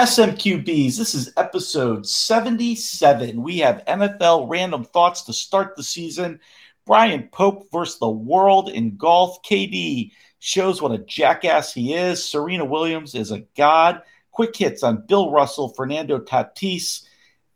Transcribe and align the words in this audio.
SMQBs, 0.00 0.96
this 0.96 1.14
is 1.14 1.30
episode 1.36 2.06
77. 2.06 3.42
We 3.42 3.58
have 3.58 3.84
NFL 3.84 4.48
random 4.48 4.82
thoughts 4.82 5.20
to 5.24 5.34
start 5.34 5.76
the 5.76 5.82
season. 5.82 6.40
Brian 6.86 7.28
Pope 7.30 7.70
versus 7.70 7.98
the 7.98 8.08
world 8.08 8.70
in 8.70 8.96
golf. 8.96 9.42
KD 9.42 10.12
shows 10.38 10.80
what 10.80 10.92
a 10.92 11.04
jackass 11.04 11.74
he 11.74 11.92
is. 11.92 12.26
Serena 12.26 12.64
Williams 12.64 13.14
is 13.14 13.30
a 13.30 13.40
god. 13.58 14.00
Quick 14.30 14.56
hits 14.56 14.82
on 14.82 15.04
Bill 15.06 15.30
Russell, 15.30 15.68
Fernando 15.68 16.18
Tatis, 16.18 17.04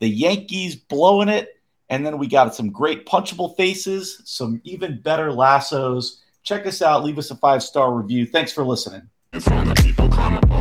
the 0.00 0.08
Yankees 0.08 0.76
blowing 0.76 1.30
it. 1.30 1.48
And 1.88 2.04
then 2.04 2.18
we 2.18 2.26
got 2.26 2.54
some 2.54 2.68
great 2.68 3.06
punchable 3.06 3.56
faces, 3.56 4.20
some 4.26 4.60
even 4.64 5.00
better 5.00 5.32
lassos. 5.32 6.22
Check 6.42 6.66
us 6.66 6.82
out. 6.82 7.04
Leave 7.04 7.16
us 7.16 7.30
a 7.30 7.36
five 7.36 7.62
star 7.62 7.94
review. 7.94 8.26
Thanks 8.26 8.52
for 8.52 8.64
listening. 8.64 9.08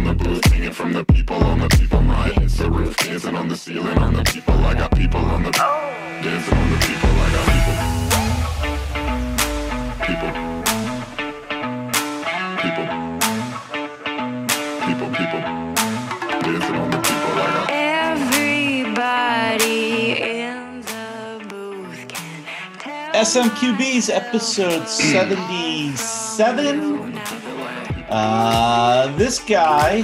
On 0.07 0.17
the 0.17 0.23
booth, 0.23 0.45
singing 0.49 0.71
from 0.71 0.93
the 0.93 1.03
people 1.05 1.35
on 1.43 1.59
the 1.59 1.67
people. 1.69 2.01
My 2.01 2.29
hits 2.29 2.57
the 2.57 2.69
roof, 2.69 2.95
dancing 2.97 3.35
on 3.35 3.47
the 3.47 3.55
ceiling 3.55 3.97
on 3.99 4.13
the 4.13 4.23
people. 4.23 4.53
I 4.55 4.73
got 4.73 4.95
people 4.95 5.19
on 5.19 5.43
the 5.43 5.51
dancing 5.51 6.57
on 6.57 6.69
the 6.71 6.77
people. 6.85 7.09
I 7.09 7.31
got 7.35 7.45
people. 7.53 7.75
People. 10.07 10.31
People. 14.85 15.09
People. 15.19 15.41
Dancing 16.41 16.75
on 16.75 16.89
the 16.91 16.97
people. 16.97 17.31
I 17.31 17.33
got. 17.55 17.69
Everybody 18.91 20.21
in 20.21 20.81
the 20.81 21.45
booth 21.47 22.07
can 22.09 22.43
SMQB's 23.13 24.09
episode 24.09 24.85
77. 24.87 27.13
Uh, 28.13 29.07
this 29.17 29.39
guy 29.39 30.03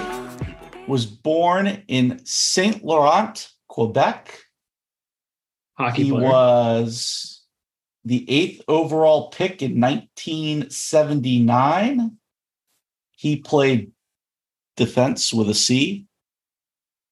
was 0.87 1.05
born 1.05 1.83
in 1.87 2.19
Saint 2.25 2.83
Laurent, 2.83 3.47
Quebec. 3.67 4.35
Hockey 5.77 6.05
He 6.05 6.09
player. 6.09 6.23
was 6.23 7.43
the 8.05 8.25
eighth 8.27 8.63
overall 8.67 9.29
pick 9.29 9.61
in 9.61 9.79
1979. 9.79 12.17
He 13.11 13.35
played 13.35 13.91
defense 14.75 15.31
with 15.31 15.47
a 15.49 15.53
C. 15.53 16.07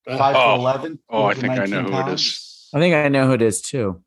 Uh, 0.08 0.18
Five 0.18 0.36
Oh. 0.36 0.56
for 0.56 0.60
11. 0.60 1.00
Oh, 1.10 1.26
I 1.26 1.36
think 1.36 1.54
I 1.54 1.58
19 1.58 1.70
know 1.76 1.82
who 1.84 1.88
it 1.90 1.92
pounds. 1.92 2.22
is. 2.24 2.70
I 2.74 2.80
think 2.80 2.96
I 2.96 3.08
know 3.10 3.28
who 3.28 3.34
it 3.34 3.44
is 3.44 3.62
too. 3.62 4.02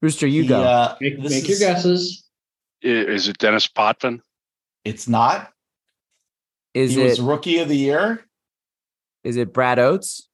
Rooster, 0.00 0.26
you 0.26 0.40
He, 0.42 0.48
go. 0.48 0.62
uh, 0.62 0.96
make 1.02 1.20
this 1.22 1.32
make 1.32 1.48
your 1.48 1.58
guesses. 1.58 2.24
Is 2.80 3.28
it 3.28 3.36
Dennis 3.38 3.66
Potvin? 3.66 4.22
It's 4.84 5.06
not. 5.06 5.52
Is 6.76 6.94
he 6.94 7.00
it 7.00 7.04
was 7.04 7.20
rookie 7.20 7.58
of 7.58 7.68
the 7.68 7.76
year. 7.76 8.24
is 9.24 9.36
it 9.36 9.52
Brad 9.52 9.78
Oates? 9.78 10.28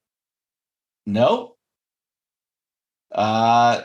No. 1.07 1.55
Uh, 3.13 3.83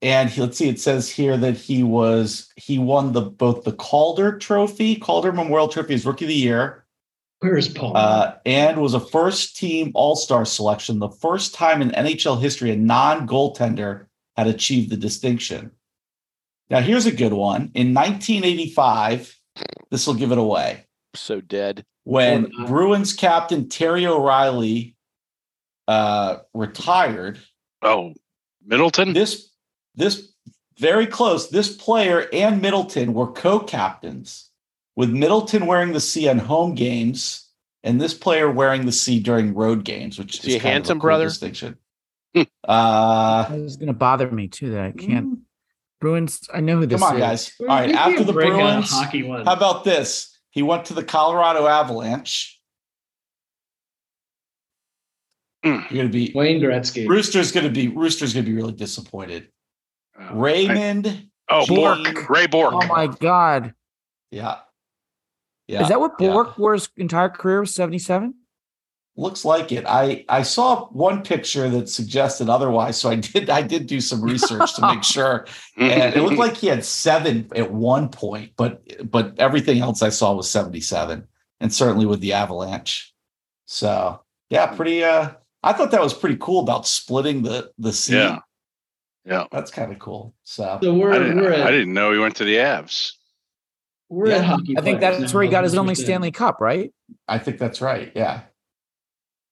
and 0.00 0.30
he, 0.30 0.40
let's 0.40 0.56
see. 0.56 0.68
It 0.68 0.80
says 0.80 1.10
here 1.10 1.36
that 1.36 1.56
he 1.56 1.82
was 1.82 2.50
he 2.56 2.78
won 2.78 3.12
the 3.12 3.22
both 3.22 3.64
the 3.64 3.72
Calder 3.72 4.38
Trophy, 4.38 4.96
Calder 4.96 5.32
Memorial 5.32 5.68
Trophy 5.68 5.94
as 5.94 6.06
Rookie 6.06 6.26
of 6.26 6.28
the 6.28 6.34
Year, 6.34 6.84
Where's 7.40 7.68
Paul? 7.68 7.96
uh, 7.96 8.34
and 8.46 8.80
was 8.80 8.94
a 8.94 9.00
first 9.00 9.56
team 9.56 9.90
All 9.94 10.14
Star 10.16 10.44
selection. 10.44 11.00
The 11.00 11.08
first 11.08 11.54
time 11.54 11.82
in 11.82 11.90
NHL 11.90 12.40
history 12.40 12.70
a 12.70 12.76
non 12.76 13.26
goaltender 13.26 14.06
had 14.36 14.46
achieved 14.46 14.90
the 14.90 14.96
distinction. 14.96 15.72
Now 16.68 16.80
here's 16.80 17.06
a 17.06 17.12
good 17.12 17.32
one. 17.32 17.72
In 17.74 17.94
1985, 17.94 19.36
this 19.90 20.06
will 20.06 20.14
give 20.14 20.32
it 20.32 20.38
away 20.38 20.86
so 21.14 21.40
dead. 21.40 21.84
when 22.04 22.50
Or. 22.60 22.66
Bruins 22.66 23.12
captain 23.12 23.68
Terry 23.68 24.06
O'Reilly 24.06 24.96
uh, 25.88 26.38
retired. 26.54 27.38
Oh, 27.82 28.14
Middleton? 28.64 29.12
this 29.12 29.50
this 29.94 30.32
very 30.78 31.06
close. 31.06 31.48
This 31.50 31.74
player 31.76 32.26
and 32.32 32.62
Middleton 32.62 33.12
were 33.12 33.32
co-captains, 33.32 34.50
with 34.96 35.10
Middleton 35.10 35.66
wearing 35.66 35.92
the 35.92 36.00
C 36.00 36.28
on 36.28 36.38
home 36.38 36.74
games 36.74 37.48
and 37.82 38.00
this 38.00 38.14
player 38.14 38.50
wearing 38.50 38.86
the 38.86 38.92
C 38.92 39.20
during 39.20 39.54
road 39.54 39.84
games, 39.84 40.18
which 40.18 40.38
Is 40.38 40.44
he 40.44 40.52
a 40.56 40.58
kind 40.58 40.66
of 40.68 40.72
handsome 40.72 40.98
cool 41.00 41.08
brother? 41.08 41.24
distinction. 41.26 41.76
Hmm. 42.32 42.42
uh, 42.68 43.46
It 43.52 43.60
was 43.60 43.76
going 43.76 43.88
to 43.88 43.92
bother 43.92 44.30
me 44.30 44.46
too 44.46 44.70
that 44.70 44.80
I 44.84 44.92
can't. 44.92 45.40
Bruins. 46.00 46.48
I 46.54 46.60
know 46.60 46.76
who 46.76 46.86
this 46.86 47.00
come 47.00 47.08
on, 47.10 47.16
is. 47.16 47.20
guys. 47.20 47.52
All 47.58 47.66
Give 47.66 47.68
right, 47.68 47.88
me 47.88 47.94
after 47.94 48.22
the 48.24 48.32
break 48.32 48.52
on 48.52 48.60
a 48.60 48.62
Bruins, 48.62 48.90
hockey 48.92 49.22
one. 49.24 49.44
how 49.44 49.54
about 49.54 49.82
this? 49.82 50.38
He 50.50 50.62
went 50.62 50.86
to 50.86 50.94
the 50.94 51.04
Colorado 51.04 51.66
Avalanche. 51.66 52.60
Hmm. 55.64 55.80
You're 55.90 56.04
gonna 56.04 56.08
be 56.08 56.32
Wayne 56.34 56.60
Gretzky? 56.60 57.06
Rooster's 57.06 57.52
gonna 57.52 57.68
be 57.68 57.88
Rooster's 57.88 58.32
gonna 58.32 58.46
be 58.46 58.54
really 58.54 58.72
disappointed. 58.72 59.48
Oh, 60.18 60.34
Raymond. 60.34 61.06
I- 61.06 61.28
oh, 61.50 61.66
Gene- 61.66 61.76
Bourque. 61.76 62.30
Ray 62.30 62.46
Bourque. 62.46 62.74
Oh 62.74 62.86
my 62.86 63.06
god! 63.06 63.74
Yeah. 64.30 64.58
Yeah. 65.68 65.82
is 65.82 65.88
that 65.88 66.00
what 66.00 66.14
yeah. 66.18 66.30
Bourque 66.30 66.58
wore 66.58 66.72
his 66.72 66.88
entire 66.96 67.28
career? 67.28 67.60
Was 67.60 67.74
seventy 67.74 67.98
seven? 67.98 68.34
Looks 69.16 69.44
like 69.44 69.72
it. 69.72 69.84
I 69.86 70.24
I 70.28 70.42
saw 70.42 70.86
one 70.88 71.22
picture 71.22 71.68
that 71.68 71.88
suggested 71.88 72.48
otherwise, 72.48 72.98
so 72.98 73.10
I 73.10 73.16
did 73.16 73.50
I 73.50 73.60
did 73.60 73.86
do 73.86 74.00
some 74.00 74.22
research 74.22 74.74
to 74.76 74.82
make 74.86 75.02
sure, 75.16 75.46
and 75.76 76.14
it 76.14 76.22
looked 76.22 76.38
like 76.38 76.56
he 76.56 76.68
had 76.68 76.84
seven 76.84 77.48
at 77.54 77.70
one 77.72 78.08
point, 78.08 78.52
but 78.56 78.82
but 79.10 79.38
everything 79.38 79.80
else 79.80 80.00
I 80.02 80.08
saw 80.10 80.32
was 80.32 80.48
seventy 80.48 80.80
seven, 80.80 81.26
and 81.60 81.72
certainly 81.72 82.06
with 82.06 82.20
the 82.20 82.32
Avalanche. 82.32 83.12
So 83.66 84.22
yeah, 84.48 84.66
pretty. 84.68 85.04
Uh, 85.04 85.32
I 85.62 85.72
thought 85.74 85.90
that 85.90 86.00
was 86.00 86.14
pretty 86.14 86.36
cool 86.40 86.60
about 86.60 86.86
splitting 86.86 87.42
the 87.42 87.70
the 87.78 87.92
seat. 87.92 88.14
Yeah. 88.14 88.38
Yeah. 89.26 89.44
That's 89.52 89.70
kind 89.70 89.92
of 89.92 89.98
cool. 89.98 90.34
So 90.44 90.78
So 90.82 90.94
we're 90.94 91.12
I 91.12 91.18
didn't, 91.18 91.36
we're 91.42 91.52
I 91.52 91.70
didn't 91.70 91.92
know 91.92 92.10
he 92.12 92.18
went 92.18 92.36
to 92.36 92.44
the 92.44 92.54
Avs. 92.56 93.12
we're 94.08 94.28
Yeah. 94.28 94.36
at 94.36 94.44
hockey. 94.46 94.78
I 94.78 94.80
think 94.80 95.00
that's 95.00 95.20
now, 95.20 95.28
where 95.32 95.42
he 95.42 95.50
got 95.50 95.64
his 95.64 95.74
only 95.76 95.94
Stanley 95.94 96.30
Cup, 96.30 96.58
right? 96.60 96.90
I 97.28 97.38
think 97.38 97.58
that's 97.58 97.82
right. 97.82 98.10
Yeah. 98.14 98.40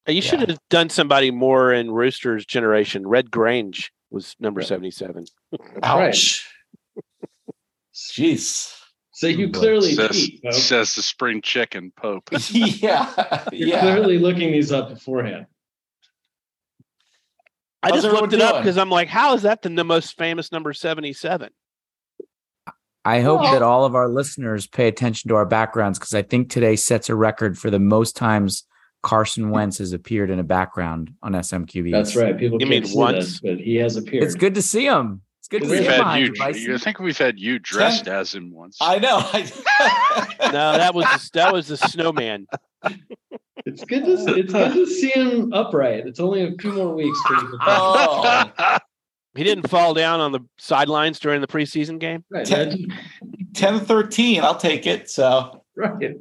You 0.08 0.14
Yeah. 0.14 0.20
should 0.22 0.48
have 0.48 0.58
done 0.70 0.88
somebody 0.88 1.30
more 1.30 1.72
in 1.72 1.90
Rooster's 1.90 2.46
generation. 2.46 3.06
Red 3.06 3.30
Grange 3.30 3.92
was 4.10 4.34
number 4.40 4.60
Yeah. 4.62 4.66
77. 4.68 5.26
Ouch. 5.82 6.48
Jeez. 7.94 8.74
So 9.12 9.26
you 9.26 9.50
clearly 9.50 9.94
Says, 9.94 10.10
cheat, 10.10 10.40
folks. 10.42 10.58
says 10.58 10.94
the 10.94 11.02
spring 11.02 11.42
chicken 11.42 11.92
Pope. 11.96 12.30
yeah. 12.50 13.44
You're 13.52 13.68
yeah. 13.68 13.80
clearly 13.80 14.18
looking 14.18 14.52
these 14.52 14.72
up 14.72 14.88
beforehand. 14.90 15.46
I 17.82 17.88
How's 17.90 18.02
just 18.02 18.12
looked 18.12 18.32
everyone 18.32 18.48
it 18.48 18.54
up 18.54 18.62
because 18.62 18.78
I'm 18.78 18.90
like, 18.90 19.08
how 19.08 19.34
is 19.34 19.42
that 19.42 19.62
the, 19.62 19.68
the 19.68 19.84
most 19.84 20.16
famous 20.16 20.50
number 20.52 20.72
77? 20.72 21.50
I 23.04 23.20
hope 23.20 23.40
Well- 23.42 23.52
that 23.52 23.62
all 23.62 23.84
of 23.84 23.94
our 23.94 24.08
listeners 24.08 24.66
pay 24.66 24.88
attention 24.88 25.28
to 25.28 25.34
our 25.36 25.46
backgrounds 25.46 25.98
because 25.98 26.14
I 26.14 26.22
think 26.22 26.48
today 26.50 26.76
sets 26.76 27.08
a 27.08 27.14
record 27.14 27.58
for 27.58 27.70
the 27.70 27.78
most 27.78 28.16
times 28.16 28.64
Carson 29.02 29.50
Wentz 29.50 29.78
has 29.78 29.92
appeared 29.92 30.30
in 30.30 30.38
a 30.38 30.44
background 30.44 31.12
on 31.22 31.32
SMQB. 31.32 31.90
That's 31.92 32.16
right. 32.16 32.36
People 32.36 32.60
You 32.60 32.66
can't 32.66 32.70
mean 32.82 32.84
see 32.86 32.96
once? 32.98 33.16
this, 33.24 33.40
but 33.40 33.58
he 33.58 33.76
has 33.76 33.96
appeared. 33.96 34.24
It's 34.24 34.34
good 34.34 34.54
to 34.56 34.62
see 34.62 34.86
him. 34.86 35.22
It's 35.38 35.48
good 35.48 35.62
to 35.62 35.68
We've 35.68 35.78
see 35.80 35.88
We've 35.88 35.94
him 35.94 36.16
you. 36.16 36.60
you, 36.60 36.74
I 36.74 36.78
think 36.78 36.98
we've 36.98 37.16
had 37.16 37.38
you 37.38 37.58
dressed 37.58 38.08
as 38.08 38.34
him 38.34 38.52
once. 38.52 38.76
I 38.80 38.98
know. 38.98 39.18
No, 40.52 40.72
that 40.78 40.94
was 40.94 41.04
the, 41.04 41.30
that 41.34 41.52
was 41.52 41.68
the 41.68 41.76
snowman. 41.76 42.46
It's 43.66 43.84
good 43.84 44.04
to 44.06 44.16
see, 44.16 44.30
it's 44.40 44.52
good 44.52 44.72
to 44.72 44.86
see 44.86 45.10
him 45.10 45.52
upright. 45.52 46.06
It's 46.06 46.20
only 46.20 46.42
a 46.42 46.52
few 46.58 46.72
more 46.72 46.94
weeks. 46.94 47.18
To 47.28 47.58
oh, 47.60 48.78
He 49.36 49.44
didn't 49.44 49.68
fall 49.68 49.92
down 49.94 50.20
on 50.20 50.32
the 50.32 50.40
sidelines 50.58 51.18
during 51.20 51.40
the 51.42 51.46
preseason 51.46 51.98
game. 51.98 52.24
right, 52.30 52.46
Ten- 52.46 52.86
10 53.54 53.80
13. 53.80 54.42
I'll 54.42 54.56
take 54.56 54.86
it. 54.86 55.10
So, 55.10 55.64
right. 55.76 56.16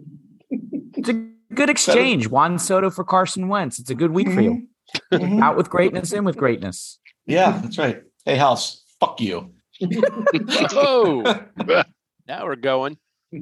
It's 1.57 1.63
a 1.63 1.65
good 1.65 1.69
exchange. 1.71 2.27
Juan 2.27 2.59
Soto 2.59 2.91
for 2.91 3.03
Carson 3.03 3.47
Wentz. 3.47 3.79
It's 3.79 3.89
a 3.89 3.95
good 3.95 4.11
week 4.11 4.31
for 4.31 4.41
you. 4.41 4.67
Mhm. 5.11 5.41
Out 5.41 5.57
with 5.57 5.69
greatness, 5.69 6.13
in 6.13 6.23
with 6.23 6.37
greatness. 6.37 6.99
yeah, 7.25 7.59
that's 7.61 7.77
right. 7.77 8.03
Hey, 8.25 8.37
House, 8.37 8.83
fuck 8.99 9.19
you. 9.19 9.51
Whoa. 9.81 11.21
now 12.27 12.45
we're 12.45 12.55
going. 12.55 12.97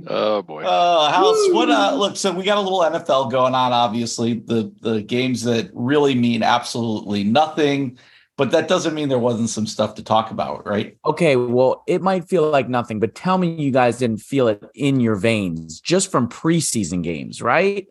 oh 0.07 0.41
boy. 0.41 0.63
Uh, 0.63 1.11
House, 1.11 1.37
what, 1.51 1.69
uh, 1.69 1.93
look, 1.95 2.15
so 2.17 2.31
we 2.31 2.43
got 2.43 2.57
a 2.57 2.61
little 2.61 2.79
NFL 2.79 3.29
going 3.31 3.53
on, 3.53 3.73
obviously, 3.73 4.35
the, 4.45 4.73
the 4.81 5.01
games 5.01 5.43
that 5.43 5.69
really 5.73 6.15
mean 6.15 6.41
absolutely 6.41 7.23
nothing, 7.23 7.99
but 8.37 8.49
that 8.51 8.67
doesn't 8.67 8.95
mean 8.95 9.09
there 9.09 9.19
wasn't 9.19 9.49
some 9.49 9.67
stuff 9.67 9.93
to 9.95 10.03
talk 10.03 10.31
about, 10.31 10.65
right? 10.65 10.97
Okay, 11.05 11.35
well, 11.35 11.83
it 11.85 12.01
might 12.01 12.27
feel 12.27 12.49
like 12.49 12.69
nothing, 12.69 12.99
but 12.99 13.13
tell 13.13 13.37
me 13.37 13.53
you 13.53 13.71
guys 13.71 13.99
didn't 13.99 14.21
feel 14.21 14.47
it 14.47 14.63
in 14.73 14.99
your 14.99 15.15
veins 15.15 15.79
just 15.79 16.09
from 16.09 16.27
preseason 16.27 17.03
games, 17.03 17.41
right? 17.41 17.87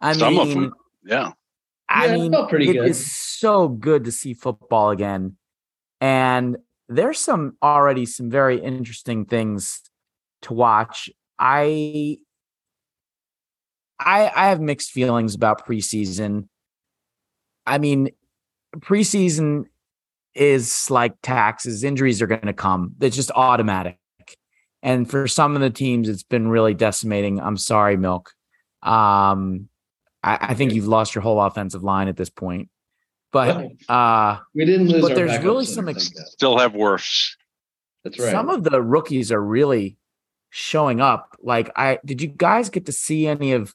I 0.00 0.12
Some 0.12 0.38
of 0.38 0.48
mean, 0.48 0.60
them. 0.60 0.74
Yeah. 1.04 1.32
I 1.88 2.06
Yeah, 2.06 2.14
mean, 2.14 2.32
felt 2.32 2.48
pretty 2.50 2.70
it 2.70 2.74
good. 2.74 2.88
is 2.88 3.14
so 3.14 3.68
good 3.68 4.04
to 4.04 4.12
see 4.12 4.34
football 4.34 4.90
again. 4.90 5.36
And 6.00 6.56
there's 6.88 7.18
some 7.18 7.56
already 7.62 8.06
some 8.06 8.30
very 8.30 8.60
interesting 8.60 9.24
things 9.24 9.80
to 10.42 10.52
watch. 10.54 11.10
I 11.38 12.18
I 13.98 14.30
I 14.34 14.48
have 14.48 14.60
mixed 14.60 14.90
feelings 14.90 15.34
about 15.34 15.66
preseason. 15.66 16.48
I 17.66 17.78
mean, 17.78 18.10
preseason 18.78 19.64
is 20.34 20.90
like 20.90 21.14
taxes. 21.22 21.84
Injuries 21.84 22.20
are 22.20 22.26
going 22.26 22.42
to 22.46 22.52
come. 22.52 22.94
It's 23.00 23.16
just 23.16 23.30
automatic. 23.34 23.98
And 24.82 25.08
for 25.08 25.26
some 25.26 25.54
of 25.54 25.62
the 25.62 25.70
teams, 25.70 26.08
it's 26.10 26.22
been 26.24 26.48
really 26.48 26.74
decimating. 26.74 27.40
I'm 27.40 27.56
sorry, 27.56 27.96
Milk. 27.96 28.32
Um, 28.82 29.68
I, 30.24 30.38
I 30.40 30.54
think 30.54 30.72
you've 30.72 30.88
lost 30.88 31.14
your 31.14 31.22
whole 31.22 31.40
offensive 31.40 31.84
line 31.84 32.08
at 32.08 32.16
this 32.16 32.30
point. 32.30 32.70
But 33.30 33.66
uh, 33.88 34.38
We 34.54 34.64
didn't 34.64 34.88
lose. 34.88 35.02
But 35.02 35.10
our 35.12 35.16
there's 35.16 35.42
really 35.44 35.66
some 35.66 35.88
ex- 35.88 36.10
Still 36.32 36.58
have 36.58 36.74
worse. 36.74 37.36
That's 38.04 38.18
right. 38.18 38.30
some 38.30 38.48
of 38.48 38.64
the 38.64 38.80
rookies 38.82 39.30
are 39.32 39.42
really 39.42 39.96
showing 40.50 41.00
up. 41.00 41.36
Like, 41.42 41.70
I 41.76 41.98
did 42.04 42.22
you 42.22 42.28
guys 42.28 42.70
get 42.70 42.86
to 42.86 42.92
see 42.92 43.26
any 43.26 43.52
of 43.52 43.74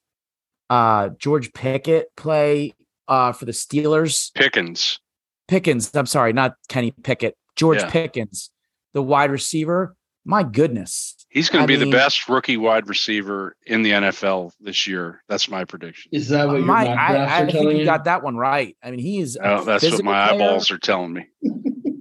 uh 0.70 1.10
George 1.18 1.52
Pickett 1.54 2.16
play 2.16 2.74
uh 3.08 3.32
for 3.34 3.46
the 3.46 3.52
Steelers? 3.52 4.34
Pickens. 4.34 5.00
Pickens, 5.48 5.94
I'm 5.96 6.06
sorry, 6.06 6.32
not 6.32 6.56
Kenny 6.70 6.92
Pickett, 6.92 7.36
George 7.56 7.80
Yeah. 7.80 7.90
Pickens, 7.90 8.52
the 8.94 9.02
wide 9.02 9.32
receiver. 9.32 9.96
My 10.26 10.44
goodness. 10.44 11.16
He's 11.30 11.48
going 11.50 11.64
to 11.64 11.68
be 11.68 11.78
mean- 11.78 11.90
the 11.92 11.96
best 11.96 12.28
rookie 12.28 12.58
wide 12.58 12.88
receiver 12.90 13.56
in 13.66 13.84
the 13.84 13.92
NFL 13.92 14.52
this 14.60 14.88
year. 14.88 15.24
That's 15.30 15.48
my 15.50 15.64
prediction. 15.64 16.10
Is 16.12 16.30
that 16.30 16.48
what 16.48 16.56
your 16.58 16.66
My, 16.66 16.86
mock 16.86 16.98
I, 16.98 17.12
drafts 17.14 17.32
I 17.34 17.36
are 17.42 17.46
think 17.46 17.52
telling 17.58 17.76
you 17.76 17.80
you? 17.82 17.86
got 17.86 18.06
that 18.06 18.24
one 18.24 18.36
right. 18.36 18.76
I 18.84 18.90
mean, 18.92 19.00
he 19.00 19.20
is 19.20 19.36
a 19.36 19.60
Oh, 19.60 19.64
that's 19.64 19.84
what 19.92 20.04
my 20.04 20.30
player, 20.30 20.42
eyeballs 20.42 20.72
are 20.72 20.80
telling 20.80 21.14
me. 21.14 21.28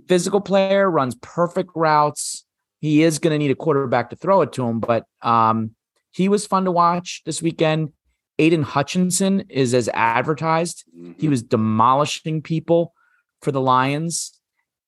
physical 0.09 0.41
player, 0.41 0.91
runs 0.91 1.15
perfect 1.21 1.71
routes. 1.75 2.45
He 2.81 3.03
is 3.03 3.19
going 3.19 3.33
to 3.33 3.39
need 3.39 3.51
a 3.51 3.55
quarterback 3.55 4.11
to 4.11 4.17
throw 4.17 4.41
it 4.43 4.53
to 4.55 4.65
him, 4.67 4.81
but 4.81 5.05
um, 5.21 5.73
he 6.11 6.29
was 6.29 6.47
fun 6.47 6.65
to 6.65 6.71
watch 6.71 7.23
this 7.27 7.43
weekend. 7.43 7.93
Aidan 8.39 8.63
Hutchinson 8.63 9.45
is 9.51 9.75
as 9.75 9.89
advertised. 9.93 10.85
Mhm. 10.97 11.21
He 11.21 11.29
was 11.29 11.43
demolishing 11.43 12.41
people 12.41 12.95
for 13.43 13.51
the 13.53 13.61
Lions, 13.61 14.33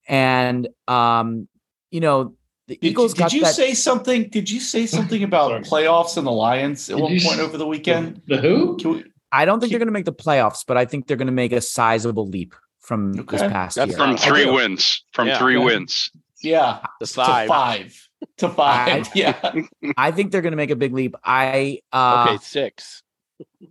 and 0.09 0.69
um, 0.89 1.49
you 1.91 2.01
know 2.01 2.37
the 2.71 2.77
Did, 2.77 2.89
Eagles 2.91 3.13
did 3.15 3.19
got 3.21 3.33
you 3.33 3.41
that. 3.43 3.55
say 3.55 3.75
something? 3.75 4.29
Did 4.29 4.49
you 4.49 4.61
say 4.61 4.87
something 4.87 5.23
about 5.25 5.63
playoffs 5.65 6.17
and 6.17 6.25
the 6.27 6.31
Lions 6.33 6.89
at 6.89 6.97
Did 6.97 7.03
one 7.03 7.11
point 7.21 7.25
s- 7.35 7.39
over 7.41 7.59
the 7.59 7.67
weekend? 7.67 8.23
The 8.29 8.37
who? 8.39 8.77
Can 8.77 8.91
we, 8.93 9.05
I 9.33 9.45
don't 9.45 9.59
think 9.61 9.71
they're 9.71 9.79
going 9.81 9.89
to 9.89 9.93
make 9.93 10.05
the 10.05 10.13
playoffs, 10.13 10.65
but 10.67 10.77
I 10.77 10.85
think 10.85 11.07
they're 11.07 11.17
going 11.17 11.27
to 11.27 11.33
make 11.33 11.53
a 11.53 11.61
sizable 11.61 12.27
leap 12.29 12.55
from 12.79 13.13
this 13.13 13.43
Okay. 13.43 13.49
past 13.49 13.75
That's 13.77 13.91
year. 13.91 13.99
From 13.99 14.17
three 14.17 14.47
wins. 14.49 15.05
From 15.13 15.27
Yeah. 15.29 15.39
three 15.39 15.59
Yeah. 15.59 15.65
wins. 15.65 16.11
yeah, 16.43 16.79
The 17.01 17.07
to 17.07 17.13
five. 17.13 17.49
five. 17.49 18.09
To 18.39 18.49
five. 18.49 19.07
I- 19.09 19.11
yeah. 19.15 19.53
I 19.97 20.11
think 20.13 20.31
they're 20.31 20.41
going 20.43 20.53
to 20.53 20.57
make 20.57 20.71
a 20.71 20.77
big 20.77 20.93
leap. 20.95 21.17
I 21.25 21.81
uh, 21.93 22.27
Okay, 22.31 22.39
six. 22.43 23.03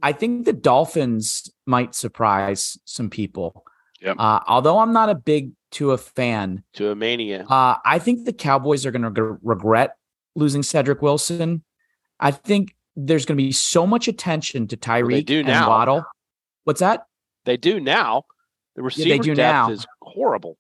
I 0.04 0.12
think 0.12 0.46
the 0.46 0.54
Dolphins 0.54 1.50
might 1.66 1.96
surprise 1.96 2.78
some 2.86 3.10
people. 3.10 3.64
Yep. 4.02 4.16
Uh, 4.20 4.40
although 4.48 4.80
I'm 4.80 4.94
not 4.94 5.10
a 5.10 5.16
big 5.16 5.52
Tua 5.72 5.98
fan, 5.98 6.64
To 6.74 6.90
a 6.92 6.96
mania. 6.96 7.46
uh, 7.50 7.76
I 7.86 8.00
think 8.00 8.26
the 8.26 8.34
Cowboys 8.34 8.86
are 8.86 8.92
going 8.92 9.14
to 9.14 9.38
regret 9.44 9.96
losing 10.36 10.64
Cedric 10.64 11.02
Wilson. 11.02 11.64
I 12.20 12.32
think 12.32 12.76
there's 12.96 13.26
going 13.26 13.38
to 13.38 13.44
be 13.44 13.52
so 13.52 13.86
much 13.88 14.08
attention 14.08 14.68
to 14.68 14.78
Tyreek 14.78 15.26
do 15.26 15.40
and 15.40 15.48
now. 15.48 15.70
Waddle. 15.70 16.04
What's 16.64 16.80
that? 16.80 17.06
They 17.46 17.58
do 17.58 17.80
now. 17.80 18.24
The 18.76 18.84
receiver 18.84 19.24
do 19.24 19.36
depth 19.36 19.70
now. 19.70 19.72
is 19.72 19.86
horrible. 20.02 20.58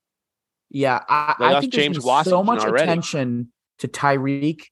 Yeah, 0.69 1.01
I, 1.07 1.35
I 1.39 1.59
think 1.59 1.73
James 1.73 1.97
been 2.03 2.23
so 2.25 2.43
much 2.43 2.61
already. 2.61 2.83
attention 2.83 3.51
to 3.79 3.87
Tyreek 3.87 4.65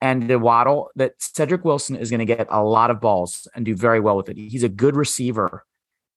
and 0.00 0.28
the 0.28 0.38
Waddle 0.38 0.90
that 0.96 1.12
Cedric 1.18 1.64
Wilson 1.64 1.96
is 1.96 2.10
going 2.10 2.20
to 2.20 2.24
get 2.24 2.46
a 2.50 2.62
lot 2.62 2.90
of 2.90 3.00
balls 3.00 3.48
and 3.54 3.64
do 3.64 3.74
very 3.74 4.00
well 4.00 4.16
with 4.16 4.28
it. 4.28 4.36
He's 4.36 4.62
a 4.62 4.68
good 4.68 4.96
receiver. 4.96 5.64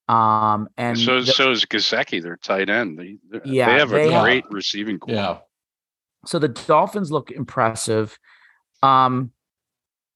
Um, 0.09 0.67
and 0.77 0.99
so 0.99 1.21
the- 1.21 1.31
so 1.31 1.51
is 1.51 1.65
Gesicki, 1.65 2.21
their 2.21 2.37
tight 2.37 2.69
end. 2.69 2.97
They, 2.99 3.17
they- 3.31 3.41
Yeah, 3.45 3.67
they 3.73 3.79
have 3.79 3.89
they 3.89 4.09
a 4.09 4.11
have- 4.11 4.23
great 4.23 4.45
receiving 4.49 4.99
corps. 4.99 5.13
Yeah. 5.13 5.37
so 6.25 6.39
the 6.39 6.49
Dolphins 6.49 7.11
look 7.11 7.31
impressive. 7.31 8.17
Um, 8.81 9.31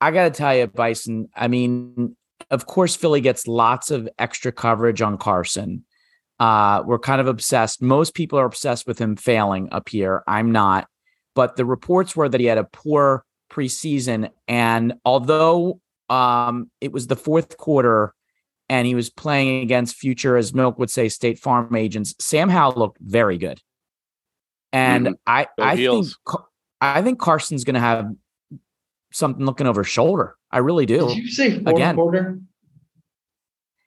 I 0.02 0.12
got 0.12 0.26
to 0.26 0.30
tell 0.32 0.56
you, 0.56 0.68
Bison. 0.68 1.30
I 1.36 1.48
mean, 1.48 2.16
of 2.52 2.66
course, 2.66 2.96
Philly 2.96 3.22
gets 3.22 3.48
lots 3.48 3.90
of 3.92 4.08
extra 4.20 4.52
coverage 4.52 5.02
on 5.02 5.18
Carson. 5.18 5.86
Uh, 6.40 6.84
we're 6.86 7.00
kind 7.00 7.20
of 7.20 7.28
obsessed. 7.28 7.82
Most 7.82 8.14
people 8.14 8.38
are 8.38 8.46
obsessed 8.46 8.86
with 8.88 9.00
him 9.00 9.16
failing 9.16 9.70
up 9.72 9.90
here. 9.90 10.24
I'm 10.28 10.52
not, 10.52 10.88
but 11.34 11.56
the 11.56 11.66
reports 11.66 12.16
were 12.16 12.30
that 12.30 12.40
he 12.40 12.46
had 12.46 12.58
a 12.60 12.64
poor 12.66 13.26
preseason, 13.52 14.30
and 14.48 14.94
although 15.04 15.80
um, 16.10 16.70
it 16.80 16.92
was 16.92 17.08
the 17.08 17.16
fourth 17.16 17.58
quarter. 17.58 18.14
And 18.70 18.86
he 18.86 18.96
was 18.96 19.10
playing 19.10 19.62
against 19.64 19.96
future, 19.96 20.36
as 20.36 20.54
Milk 20.54 20.78
would 20.78 20.90
say, 20.90 21.08
State 21.10 21.40
Farm 21.40 21.74
agents. 21.76 22.14
Sam 22.20 22.50
Howell 22.50 22.74
looked 22.78 22.98
very 23.00 23.38
good, 23.38 23.62
and 24.74 25.16
I, 25.26 25.46
Go 25.58 25.64
I 25.64 25.70
think, 25.70 25.80
Heels. 25.80 26.20
Car- 26.26 26.46
I 26.82 27.02
think 27.02 27.18
Carson's 27.20 27.64
going 27.64 27.76
to 27.76 27.80
have 27.80 28.12
something 29.14 29.46
looking 29.46 29.68
over 29.68 29.84
his 29.84 29.92
shoulder. 29.92 30.36
I 30.52 30.58
really 30.60 30.86
do. 30.86 31.08
Did 31.08 31.18
you 31.18 31.30
say 31.30 31.52
fourth 31.64 31.76
Again. 31.76 31.96
quarter? 31.96 32.40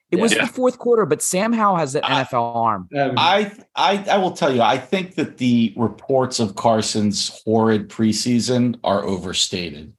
It 0.09 0.19
was 0.19 0.33
Yeah. 0.33 0.45
the 0.45 0.51
fourth 0.51 0.77
quarter, 0.77 1.05
but 1.05 1.21
Sam 1.21 1.53
Howell 1.53 1.77
has 1.77 1.95
an 1.95 2.01
I- 2.03 2.23
NFL 2.23 2.55
arm. 2.55 2.89
Um, 2.97 3.13
I, 3.17 3.51
I 3.75 4.03
I 4.09 4.17
will 4.17 4.31
tell 4.31 4.53
you, 4.53 4.61
I 4.61 4.77
think 4.77 5.15
that 5.15 5.37
the 5.37 5.73
reports 5.77 6.39
of 6.41 6.55
Carson's 6.55 7.41
horrid 7.45 7.87
preseason 7.87 8.77
are 8.83 9.03
overstated. 9.05 9.93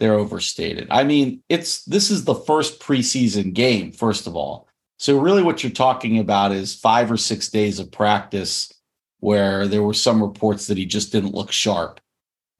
They're 0.00 0.14
overstated. 0.14 0.88
I 0.90 1.04
mean, 1.04 1.42
it's 1.50 1.84
this 1.84 2.10
is 2.10 2.24
the 2.24 2.34
first 2.34 2.80
preseason 2.80 3.52
game, 3.52 3.92
first 3.92 4.26
of 4.26 4.34
all. 4.34 4.66
So 4.98 5.18
really 5.18 5.42
what 5.42 5.62
you're 5.62 5.70
talking 5.70 6.18
about 6.18 6.52
is 6.52 6.74
five 6.74 7.12
or 7.12 7.18
six 7.18 7.48
days 7.48 7.78
of 7.78 7.92
practice 7.92 8.72
where 9.20 9.68
there 9.68 9.82
were 9.82 9.94
some 9.94 10.22
reports 10.22 10.66
that 10.66 10.78
he 10.78 10.86
just 10.86 11.12
didn't 11.12 11.34
look 11.34 11.52
sharp. 11.52 12.00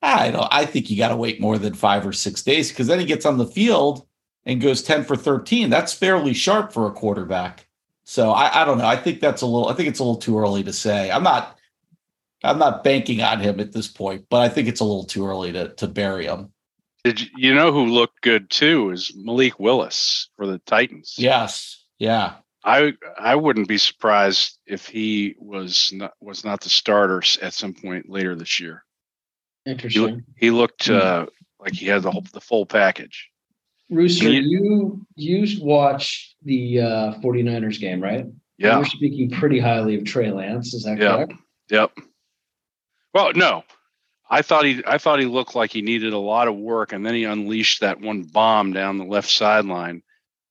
I 0.03 0.31
don't 0.31 0.49
I 0.51 0.67
think 0.67 0.91
you 0.91 0.99
got 0.99 1.09
to 1.09 1.17
wait 1.17 1.41
more 1.41 1.59
than 1.59 1.73
five 1.75 2.07
or 2.07 2.13
six 2.13 2.43
days 2.43 2.69
because 2.69 2.87
then 2.87 3.01
he 3.01 3.07
gets 3.07 3.25
on 3.25 3.39
the 3.39 3.47
field 3.47 4.07
and 4.45 4.61
goes 4.61 4.83
10 4.83 5.05
for 5.05 5.17
13. 5.17 5.71
That's 5.71 5.93
fairly 5.95 6.35
sharp 6.35 6.73
for 6.73 6.87
a 6.87 6.93
quarterback. 6.93 7.67
So 8.05 8.33
I, 8.33 8.63
I 8.63 8.65
don't 8.67 8.79
know. 8.79 8.87
I 8.87 8.97
think 8.97 9.21
that's 9.21 9.41
a 9.43 9.47
little. 9.47 9.69
I 9.69 9.75
think 9.75 9.89
it's 9.89 10.01
a 10.01 10.05
little 10.05 10.21
too 10.21 10.39
early 10.39 10.63
to 10.65 10.73
say. 10.73 11.11
I'm 11.11 11.23
not. 11.23 11.57
I'm 12.43 12.59
not 12.59 12.85
banking 12.85 13.23
on 13.23 13.41
him 13.41 13.61
at 13.61 13.73
this 13.73 13.87
point, 13.87 14.27
but 14.31 14.41
I 14.41 14.49
think 14.49 14.67
it's 14.67 14.81
a 14.81 14.85
little 14.85 15.05
too 15.05 15.27
early 15.27 15.53
to 15.53 15.69
to 15.75 15.87
bury 15.87 16.27
him. 16.27 16.53
Did 17.05 17.21
you, 17.21 17.27
you 17.37 17.55
know 17.55 17.73
who 17.73 17.87
looked 17.87 18.21
good 18.21 18.51
too 18.51 18.91
is 18.91 19.13
Malik 19.17 19.59
Willis 19.59 20.29
for 20.37 20.47
the 20.47 20.59
Titans. 20.59 21.15
Yes. 21.19 21.85
Yeah. 21.99 22.35
I 22.63 22.93
I 23.19 23.37
wouldn't 23.37 23.69
be 23.69 23.79
surprised 23.79 24.59
if 24.67 24.87
he 24.87 25.35
was 25.39 25.91
not 25.95 26.13
was 26.21 26.45
not 26.45 26.61
the 26.61 26.69
starter 26.69 27.23
at 27.41 27.55
some 27.55 27.73
point 27.75 28.09
later 28.11 28.35
this 28.35 28.61
year. 28.61 28.85
interesting. 29.67 30.25
He 30.37 30.51
looked 30.51 30.87
Hmm. 30.87 30.95
uh, 31.01 31.27
like 31.59 31.73
he 31.75 31.87
had 31.87 32.03
the 32.03 32.11
whole, 32.11 32.25
the 32.33 32.41
full 32.41 32.67
package. 32.67 33.29
Rooster, 33.91 34.29
you- 34.31 35.07
you 35.17 35.43
you 35.45 35.65
watch 35.65 36.35
the 36.43 36.81
uh 36.81 37.15
49ers 37.23 37.79
game, 37.81 38.01
right? 38.03 38.27
Yeah. 38.59 38.77
You're 38.77 38.85
speaking 38.87 39.31
pretty 39.31 39.59
highly 39.59 39.95
of 39.97 40.05
Trey 40.05 40.31
Lance. 40.31 40.75
Is 40.75 40.85
that 40.85 40.99
Yeah. 40.99 41.17
correct? 41.17 41.33
Yep. 41.71 41.99
Well, 43.15 43.33
no, 43.35 43.65
I 44.31 44.43
thought 44.43 44.65
he 44.65 44.83
I 44.87 44.99
thought 44.99 45.19
he 45.19 45.27
looked 45.27 45.57
like 45.57 45.73
he 45.73 45.83
needed 45.83 46.13
a 46.13 46.19
lot 46.19 46.47
of 46.47 46.57
work, 46.57 46.93
and 46.93 47.05
then 47.05 47.15
he 47.15 47.25
unleashed 47.25 47.81
that 47.81 48.01
one 48.01 48.23
bomb 48.23 48.73
down 48.73 48.99
the 48.99 49.05
left 49.05 49.29
sideline, 49.29 50.03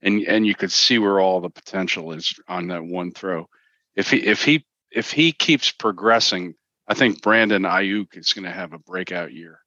and 0.02 0.22
and 0.24 0.46
you 0.46 0.54
could 0.54 0.72
see 0.72 1.00
where 1.00 1.22
all 1.22 1.40
the 1.40 1.50
potential 1.50 2.12
is 2.12 2.34
on 2.48 2.68
that 2.68 2.84
one 2.84 3.12
throw. 3.12 3.48
If 3.96 4.12
he 4.12 4.18
if 4.18 4.44
he 4.44 4.66
if 4.92 5.12
he 5.12 5.32
keeps 5.32 5.72
progressing, 5.72 6.56
I 6.88 6.94
think 6.94 7.22
Brandon 7.22 7.64
Aiyuk 7.64 8.18
is 8.18 8.34
going 8.34 8.44
to 8.44 8.52
have 8.52 8.74
a 8.74 8.80
breakout 8.80 9.32
year 9.32 9.60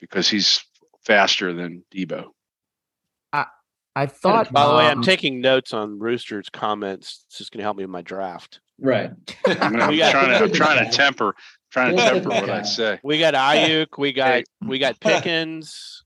because 0.00 0.28
he's 0.28 0.64
faster 1.04 1.52
than 1.52 1.84
Deebo. 1.92 2.26
I 3.32 3.46
I 3.96 4.06
thought. 4.06 4.52
By 4.52 4.68
the 4.68 4.74
way, 4.76 4.86
I'm 4.86 4.98
um, 4.98 5.04
taking 5.04 5.40
notes 5.40 5.74
on 5.74 5.98
Rooster's 5.98 6.48
comments. 6.48 7.24
It's 7.26 7.38
just 7.38 7.50
going 7.50 7.58
to 7.58 7.64
help 7.64 7.76
me 7.76 7.82
with 7.82 7.90
my 7.90 8.02
draft. 8.02 8.60
Right. 8.78 9.10
I'm, 9.46 9.80
I'm 9.80 9.98
trying 9.98 10.28
to 10.28 10.44
I'm 10.44 10.52
trying 10.52 10.88
to 10.88 10.92
temper 10.96 11.34
trying 11.72 11.96
to 11.96 12.02
temper 12.02 12.28
what 12.28 12.50
I 12.50 12.56
Yeah. 12.58 12.62
say. 12.62 13.00
We 13.02 13.18
got 13.18 13.34
Aiyuk. 13.34 13.98
We 13.98 14.12
got 14.12 14.28
Hey. 14.30 14.44
we 14.66 14.78
got 14.78 15.00
Pickens. 15.00 16.04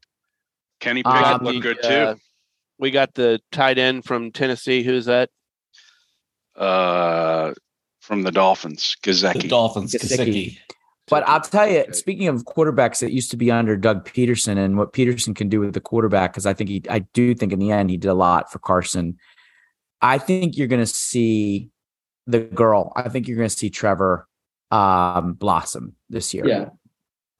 Kenny 0.80 1.04
Um, 1.04 1.12
Pickett 1.12 1.38
the, 1.40 1.44
looked 1.44 1.62
good 1.62 1.84
uh, 1.84 2.14
too. 2.14 2.20
We 2.78 2.90
got 2.90 3.14
the 3.14 3.40
tight 3.52 3.78
end 3.78 4.04
from 4.04 4.30
Tennessee. 4.32 4.82
Who's 4.82 5.06
that? 5.06 5.30
Uh, 6.54 7.52
from 8.00 8.22
the 8.22 8.30
Dolphins, 8.30 8.96
The 9.02 9.46
Dolphins. 9.48 9.92
Gesicki. 9.94 10.18
Gesicki. 10.18 10.58
But 11.08 11.26
I'll 11.28 11.40
tell 11.40 11.68
you, 11.70 11.84
speaking 11.92 12.28
of 12.28 12.44
quarterbacks 12.44 13.00
that 13.00 13.12
used 13.12 13.30
to 13.30 13.36
be 13.36 13.50
under 13.50 13.76
Doug 13.76 14.04
Pederson 14.08 14.58
and 14.58 14.76
what 14.76 14.92
Pederson 14.92 15.36
can 15.36 15.48
do 15.48 15.60
with 15.60 15.72
the 15.72 15.80
quarterback, 15.80 16.32
because 16.32 16.46
I 16.46 16.52
think 16.54 16.68
he, 16.68 16.82
I 16.90 17.00
do 17.00 17.34
think 17.34 17.52
in 17.52 17.58
the 17.60 17.70
end 17.70 17.90
he 17.90 17.96
did 17.96 18.08
a 18.08 18.14
lot 18.14 18.50
for 18.50 18.58
Carson. 18.58 19.16
I 20.02 20.18
think 20.18 20.56
you're 20.56 20.66
going 20.66 20.82
to 20.82 20.86
see 20.86 21.70
the 22.26 22.40
girl. 22.40 22.92
I 22.96 23.08
think 23.08 23.28
you're 23.28 23.36
going 23.36 23.48
to 23.48 23.56
see 23.56 23.70
Trevor 23.70 24.26
um, 24.70 25.34
blossom 25.34 25.94
this 26.08 26.34
year. 26.34 26.46
Yeah. 26.46 26.68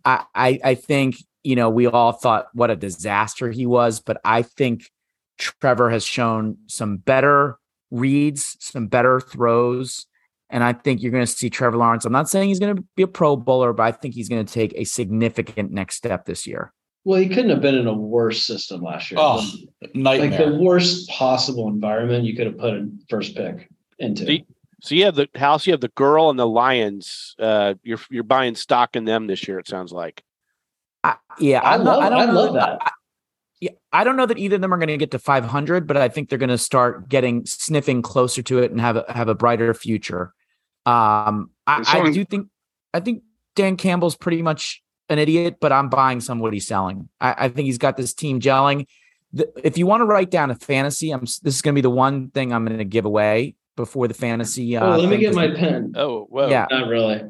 I, 0.04 0.25
I, 0.35 0.61
I 0.64 0.75
think 0.75 1.16
you 1.42 1.56
know 1.56 1.71
we 1.71 1.87
all 1.87 2.12
thought 2.12 2.49
what 2.52 2.71
a 2.71 2.76
disaster 2.76 3.50
he 3.50 3.66
was, 3.66 4.00
but 4.00 4.21
I 4.25 4.42
think 4.42 4.90
Trevor 5.38 5.90
has 5.90 6.04
shown 6.04 6.59
some 6.66 6.97
better 6.99 7.59
reads, 7.90 8.56
some 8.61 8.87
better 8.87 9.21
throws, 9.21 10.06
and 10.50 10.62
I 10.62 10.73
think 10.73 11.02
you're 11.02 11.12
going 11.12 11.26
to 11.26 11.30
see 11.30 11.50
Trevor 11.50 11.76
Lawrence. 11.76 12.04
I'm 12.04 12.12
not 12.12 12.28
saying 12.28 12.49
he's 12.49 12.61
going 12.61 12.76
to 12.76 12.85
be 12.95 13.02
a 13.02 13.09
Pro 13.09 13.37
Bowler, 13.37 13.73
but 13.73 13.83
I 13.83 13.92
think 13.92 14.14
he's 14.14 14.28
going 14.28 14.45
to 14.45 14.52
take 14.52 14.73
a 14.76 14.85
significant 14.85 15.73
next 15.73 15.97
step 15.97 16.25
this 16.25 16.47
year. 16.47 16.73
Well, 17.04 17.21
he 17.21 17.28
couldn't 17.28 17.50
have 17.50 17.61
been 17.61 17.76
in 17.76 17.87
a 17.87 17.95
worse 17.95 18.45
system 18.45 18.83
last 18.83 19.12
year. 19.12 19.21
Oh, 19.21 19.49
nightmare. 19.95 20.30
like 20.30 20.38
the 20.38 20.59
worst 20.59 21.09
possible 21.09 21.68
environment 21.68 22.25
you 22.25 22.35
could 22.35 22.47
have 22.47 22.59
put 22.59 22.75
a 22.75 22.88
first 23.09 23.37
pick 23.37 23.68
into. 23.99 24.25
The- 24.25 24.45
So 24.83 24.95
you 24.95 25.04
have 25.06 25.14
the 25.14 25.28
house, 25.35 25.66
you 25.66 25.73
have 25.73 25.80
the 25.80 25.88
girl 25.88 26.30
and 26.30 26.38
the 26.38 26.47
lions. 26.47 27.35
Uh, 27.38 27.75
you're 27.83 28.00
you're 28.11 28.23
buying 28.25 28.54
stock 28.54 28.95
in 28.95 29.04
them 29.04 29.26
this 29.26 29.49
year. 29.49 29.59
It 29.59 29.68
sounds 29.68 29.92
like. 29.92 30.23
I, 31.02 31.16
yeah, 31.38 31.61
I 31.61 31.75
I'm 31.75 31.85
not, 31.85 32.02
I 32.02 32.09
love- 32.09 32.11
don't 32.11 32.21
I 32.21 32.26
know 32.26 32.33
love 32.33 32.54
that. 32.54 32.78
I, 32.80 32.90
yeah, 33.61 33.71
I 33.90 34.04
don't 34.04 34.16
know 34.16 34.26
that 34.26 34.38
either 34.38 34.56
of 34.56 34.61
them 34.61 34.75
are 34.75 34.76
going 34.76 34.88
to 34.88 34.99
get 34.99 35.12
to 35.12 35.18
500, 35.18 35.87
but 35.87 35.97
I 35.97 36.09
think 36.09 36.28
they're 36.28 36.38
going 36.38 36.50
to 36.50 36.59
start 36.59 37.09
getting 37.09 37.47
sniffing 37.47 38.02
closer 38.02 38.42
to 38.42 38.59
it 38.59 38.71
and 38.71 38.78
have 38.80 38.97
a, 38.97 39.04
have 39.09 39.28
a 39.28 39.35
brighter 39.35 39.73
future. 39.73 40.35
Um, 40.85 41.50
I, 41.66 41.83
I 41.87 42.11
do 42.11 42.25
think 42.25 42.49
I 42.92 43.00
think 43.00 43.23
Dan 43.54 43.76
Campbell's 43.76 44.16
pretty 44.16 44.42
much 44.42 44.83
an 45.09 45.18
idiot, 45.18 45.56
but 45.61 45.73
I'm 45.73 45.88
buying 45.88 46.21
some 46.21 46.38
what 46.38 46.52
he's 46.52 46.66
selling. 46.66 47.09
I, 47.21 47.47
I 47.47 47.49
think 47.49 47.64
he's 47.66 47.78
got 47.78 47.97
this 47.97 48.12
team 48.12 48.40
gelling. 48.40 48.87
The, 49.33 49.50
if 49.64 49.78
you 49.78 49.87
want 49.87 50.02
to 50.02 50.04
write 50.04 50.30
down 50.30 50.50
a 50.50 50.54
fantasy, 50.54 51.11
I'm 51.11 51.23
this 51.23 51.40
is 51.54 51.62
going 51.62 51.75
to 51.75 51.78
be 51.78 51.83
the 51.83 51.90
one 51.90 52.28
thing 52.30 52.52
I'm 52.52 52.64
going 52.66 52.78
to 52.78 52.85
give 52.85 53.06
away 53.06 53.54
before 53.76 54.09
the 54.09 54.14
fantasy. 54.14 54.76
Uh, 54.76 54.85
oh, 54.95 54.99
let 54.99 55.09
me 55.09 55.18
get 55.18 55.35
my 55.35 55.49
pen. 55.49 55.92
Oh, 55.97 56.25
whoa. 56.25 56.49
Yeah. 56.49 56.66
Not 56.71 56.88
really. 56.88 57.23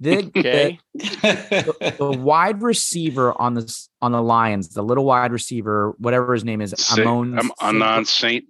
the, 0.00 0.18
Okay. 0.36 0.78
the, 0.94 1.94
the 1.98 2.10
wide 2.10 2.62
receiver 2.62 3.32
on 3.40 3.54
this 3.54 3.88
on 4.00 4.12
the 4.12 4.22
Lions, 4.22 4.68
the 4.70 4.82
little 4.82 5.04
wide 5.04 5.32
receiver, 5.32 5.94
whatever 5.98 6.34
his 6.34 6.44
name 6.44 6.60
is, 6.60 6.74
Saint, 6.76 7.06
Amon. 7.06 7.38
I'm 7.38 7.50
Anon 7.82 8.04
Saint 8.04 8.44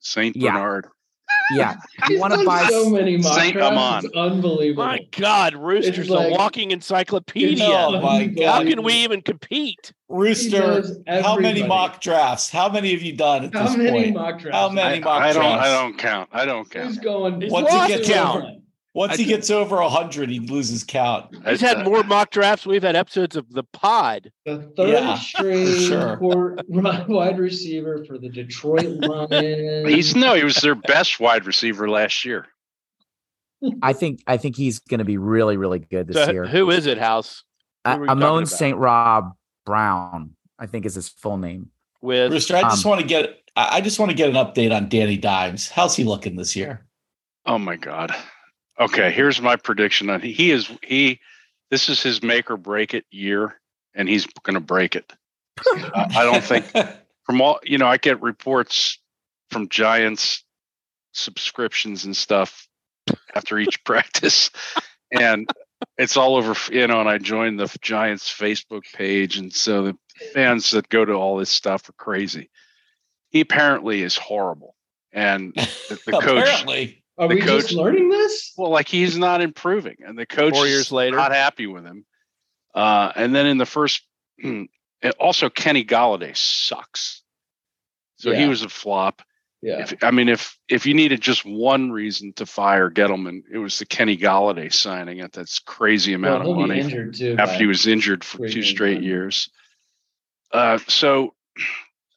Saint 0.00 0.36
Yeah. 0.36 0.52
Bernard. 0.52 0.86
Yeah, 1.54 1.74
you 2.08 2.18
want 2.18 2.32
to 2.34 2.44
buy 2.46 2.66
so 2.68 2.88
many 2.88 3.16
mock 3.18 3.34
Saint 3.34 3.54
drafts. 3.54 3.72
Amon. 3.76 4.04
It's 4.06 4.14
unbelievable. 4.16 4.84
My 4.84 5.00
God, 5.10 5.54
Rooster's 5.54 6.08
like- 6.08 6.28
a 6.28 6.30
walking 6.30 6.70
encyclopedia. 6.70 7.64
Oh, 7.66 8.00
my 8.00 8.32
How 8.44 8.62
can 8.64 8.82
we 8.82 8.94
even 8.94 9.20
compete? 9.22 9.92
Rooster, 10.08 10.82
how 11.08 11.36
many 11.38 11.62
mock 11.66 12.00
drafts? 12.00 12.50
How 12.50 12.68
many 12.70 12.92
have 12.92 13.02
you 13.02 13.14
done 13.16 13.46
at 13.46 13.54
How 13.54 13.64
this 13.64 13.76
many 13.76 13.90
point? 14.04 14.14
mock 14.14 14.38
drafts? 14.38 14.56
How 14.58 14.68
many 14.68 14.96
I, 14.96 15.00
mock 15.00 15.22
I 15.22 15.32
don't. 15.32 15.42
drafts? 15.42 15.66
I 15.66 15.70
don't 15.82 15.98
count. 15.98 16.28
I 16.32 16.44
don't 16.44 16.72
Who's 16.72 16.94
count. 16.96 17.02
going? 17.02 17.40
He's 17.40 17.50
Once 17.50 17.70
he 17.70 17.76
lost 17.76 17.88
gets 17.88 18.08
count. 18.08 18.44
over, 18.44 18.52
once 18.94 19.12
I 19.12 19.16
he 19.16 19.24
do- 19.24 19.30
gets 19.30 19.50
over 19.50 19.80
hundred, 19.82 20.28
he 20.30 20.38
loses 20.40 20.84
count. 20.84 21.34
He's 21.46 21.62
I- 21.62 21.68
had 21.68 21.84
more 21.84 22.02
mock 22.02 22.30
drafts. 22.30 22.66
We've 22.66 22.82
had 22.82 22.94
episodes 22.96 23.36
of 23.36 23.50
the 23.52 23.64
pod. 23.64 24.30
The 24.44 24.58
third 24.76 24.88
Yeah, 24.90 25.14
string 25.18 25.66
sure. 25.78 26.16
court- 26.18 26.60
wide 26.68 27.38
receiver 27.38 28.04
for 28.04 28.18
the 28.18 28.28
Detroit 28.28 28.84
Lions. 28.84 29.88
He's 29.88 30.14
no. 30.16 30.34
He 30.34 30.44
was 30.44 30.56
their 30.56 30.74
best 30.74 31.20
wide 31.20 31.46
receiver 31.46 31.88
last 31.88 32.24
year. 32.24 32.46
I 33.80 33.92
think 33.92 34.20
I 34.26 34.36
think 34.38 34.56
he's 34.56 34.80
going 34.80 34.98
to 34.98 35.04
be 35.04 35.18
really 35.18 35.56
really 35.56 35.78
good 35.78 36.08
this 36.08 36.16
So 36.24 36.32
year. 36.32 36.44
who 36.46 36.70
is 36.70 36.86
it, 36.86 36.98
House? 36.98 37.44
Uh, 37.84 37.92
who 37.92 37.96
are 37.96 38.00
we 38.02 38.06
talking 38.08 38.22
Amon? 38.24 38.46
St. 38.46 38.76
Rob 38.76 39.32
Brown, 39.64 40.34
I 40.58 40.66
think 40.66 40.84
is 40.84 40.96
his 40.96 41.08
full 41.08 41.36
name. 41.38 41.70
With 42.00 42.32
Rooster, 42.32 42.56
I 42.56 42.62
just 42.62 42.84
Um, 42.84 42.90
want 42.90 43.00
to 43.02 43.06
get 43.06 43.38
I 43.54 43.76
I 43.76 43.80
just 43.80 44.00
want 44.00 44.10
to 44.10 44.16
get 44.16 44.28
an 44.28 44.34
update 44.34 44.74
on 44.74 44.88
Danny 44.88 45.16
Dimes. 45.16 45.68
How's 45.68 45.94
he 45.94 46.02
looking 46.02 46.34
this 46.34 46.56
year? 46.56 46.84
Oh 47.46 47.58
my 47.58 47.76
God. 47.76 48.12
Okay, 48.80 49.10
here's 49.10 49.40
my 49.40 49.56
prediction 49.56 50.10
on 50.10 50.20
he 50.20 50.50
is 50.50 50.70
he. 50.82 51.20
This 51.70 51.88
is 51.88 52.02
his 52.02 52.22
make 52.22 52.50
or 52.50 52.56
break 52.56 52.94
it 52.94 53.04
year, 53.10 53.58
and 53.94 54.08
he's 54.08 54.26
going 54.42 54.54
to 54.54 54.60
break 54.60 54.94
it. 54.96 55.10
I, 55.94 56.06
I 56.16 56.24
don't 56.24 56.42
think 56.42 56.66
from 57.24 57.40
all 57.40 57.60
you 57.64 57.78
know. 57.78 57.86
I 57.86 57.96
get 57.96 58.22
reports 58.22 58.98
from 59.50 59.68
Giants 59.68 60.44
subscriptions 61.12 62.04
and 62.04 62.16
stuff 62.16 62.66
after 63.34 63.58
each 63.58 63.84
practice, 63.84 64.50
and 65.10 65.48
it's 65.98 66.16
all 66.16 66.36
over. 66.36 66.54
You 66.72 66.86
know, 66.86 67.00
and 67.00 67.08
I 67.08 67.18
joined 67.18 67.60
the 67.60 67.74
Giants 67.80 68.32
Facebook 68.32 68.84
page, 68.94 69.36
and 69.36 69.52
so 69.52 69.82
the 69.82 69.98
fans 70.32 70.70
that 70.70 70.88
go 70.88 71.04
to 71.04 71.12
all 71.12 71.36
this 71.36 71.50
stuff 71.50 71.88
are 71.88 71.94
crazy. 71.94 72.50
He 73.30 73.40
apparently 73.40 74.02
is 74.02 74.16
horrible, 74.16 74.76
and 75.12 75.52
the, 75.54 76.00
the 76.06 76.12
coach. 76.12 76.24
Apparently. 76.38 77.01
Are 77.22 77.28
the 77.28 77.34
we 77.36 77.40
just 77.40 77.68
coach- 77.68 77.76
learning 77.76 78.08
this? 78.10 78.52
Well, 78.56 78.70
like 78.70 78.88
he's 78.88 79.16
not 79.16 79.40
improving, 79.40 79.96
and 80.06 80.18
the 80.18 80.26
coach 80.26 80.54
Four 80.54 80.66
is 80.66 80.72
years 80.72 80.92
later. 80.92 81.16
not 81.16 81.32
happy 81.32 81.66
with 81.66 81.84
him. 81.84 82.04
Uh, 82.74 83.12
and 83.14 83.34
then 83.34 83.46
in 83.46 83.58
the 83.58 83.66
first, 83.66 84.02
also 85.20 85.48
Kenny 85.50 85.84
Golladay 85.84 86.36
sucks. 86.36 87.22
So 88.16 88.32
he 88.32 88.46
was 88.46 88.62
a 88.62 88.68
flop. 88.68 89.22
Yeah. 89.62 89.80
If 89.82 90.02
I 90.02 90.10
mean, 90.10 90.28
if 90.28 90.58
if 90.68 90.86
you 90.86 90.94
needed 90.94 91.20
just 91.20 91.44
one 91.44 91.92
reason 91.92 92.32
to 92.34 92.46
fire 92.46 92.90
Gettleman, 92.90 93.42
it 93.52 93.58
was 93.58 93.78
the 93.78 93.86
Kenny 93.86 94.16
Golladay 94.16 94.72
signing 94.72 95.20
at 95.20 95.32
that 95.34 95.48
crazy 95.66 96.14
amount 96.14 96.42
he'll 96.42 96.52
of 96.52 96.58
money 96.58 96.80
injured 96.80 97.14
too. 97.14 97.36
after 97.38 97.58
he 97.58 97.66
was 97.66 97.86
injured 97.86 98.24
for 98.24 98.48
two 98.48 98.62
straight 98.62 98.98
in. 98.98 99.02
years. 99.04 99.48
Uh, 100.52 100.78
so 100.88 101.34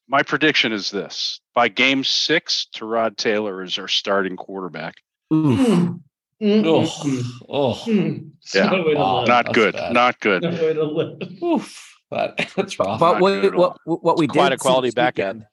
my 0.07 0.23
prediction 0.23 0.71
is 0.71 0.91
this: 0.91 1.39
by 1.53 1.67
game 1.67 2.03
six, 2.03 2.67
Tyrod 2.75 3.17
Taylor 3.17 3.63
is 3.63 3.77
our 3.77 3.87
starting 3.87 4.35
quarterback. 4.35 4.95
Mm, 5.31 6.01
Oh, 6.41 6.83
oh, 7.47 7.73
mm. 7.85 8.31
Yeah. 8.53 8.69
So 8.69 8.93
Wow. 8.93 9.23
Not 9.23 9.45
that's 9.45 9.55
good. 9.55 9.73
bad. 9.73 9.93
Not 9.93 10.19
good. 10.19 10.43
No 10.43 10.93
way 10.93 11.17
oof. 11.41 11.95
That, 12.11 12.49
that's 12.55 12.77
rough. 12.77 12.99
But 12.99 13.13
not 13.13 13.21
what, 13.21 13.41
good 13.41 13.53
at 13.53 13.55
what 13.55 13.77
what 13.85 14.17
we 14.17 14.25
It's 14.25 14.33
quite 14.33 14.49
did 14.49 14.55
a 14.55 14.57
quality 14.57 14.91
back 14.91 15.17
end. 15.17 15.45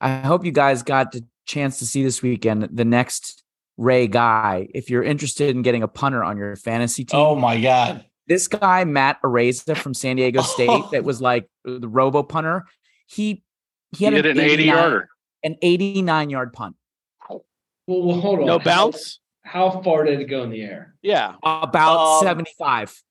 I 0.00 0.20
hope 0.20 0.44
you 0.44 0.52
guys 0.52 0.82
got 0.82 1.12
the 1.12 1.24
chance 1.46 1.78
to 1.80 1.86
see 1.86 2.02
this 2.02 2.22
weekend 2.22 2.68
the 2.72 2.84
next 2.84 3.42
Ray 3.76 4.06
Guy. 4.06 4.68
If 4.74 4.88
you're 4.88 5.02
interested 5.02 5.54
in 5.54 5.62
getting 5.62 5.82
a 5.82 5.88
punter 5.88 6.24
on 6.24 6.38
your 6.38 6.56
fantasy 6.56 7.04
team, 7.04 7.20
oh 7.20 7.34
my 7.34 7.60
god. 7.60 8.04
this 8.26 8.48
guy 8.48 8.84
Matt 8.84 9.20
Araiza 9.22 9.76
from 9.76 9.92
San 9.92 10.16
Diego 10.16 10.40
State 10.40 10.84
that 10.92 11.04
was 11.04 11.20
like 11.20 11.48
the 11.64 11.88
robo 11.88 12.22
punter. 12.22 12.64
He 13.06 13.42
he 13.92 13.98
He 13.98 14.04
had 14.04 14.14
hit 14.14 14.26
an 14.26 14.38
80 14.40 14.52
89 14.52 14.66
yarder. 14.76 15.08
an 15.42 15.56
89 15.62 16.30
yard 16.30 16.52
punt. 16.52 16.76
Well, 17.28 17.42
well, 17.86 18.20
hold 18.20 18.40
on. 18.40 18.46
no 18.46 18.58
How- 18.58 18.64
bounce. 18.64 19.18
How, 19.42 19.80
far 19.82 20.04
did 20.04 20.20
it 20.20 20.26
go 20.26 20.44
in 20.44 20.50
the 20.50 20.62
air? 20.62 20.94
Yeah. 21.02 21.34
About 21.42 22.18
Um, 22.18 22.22
75. 22.24 23.02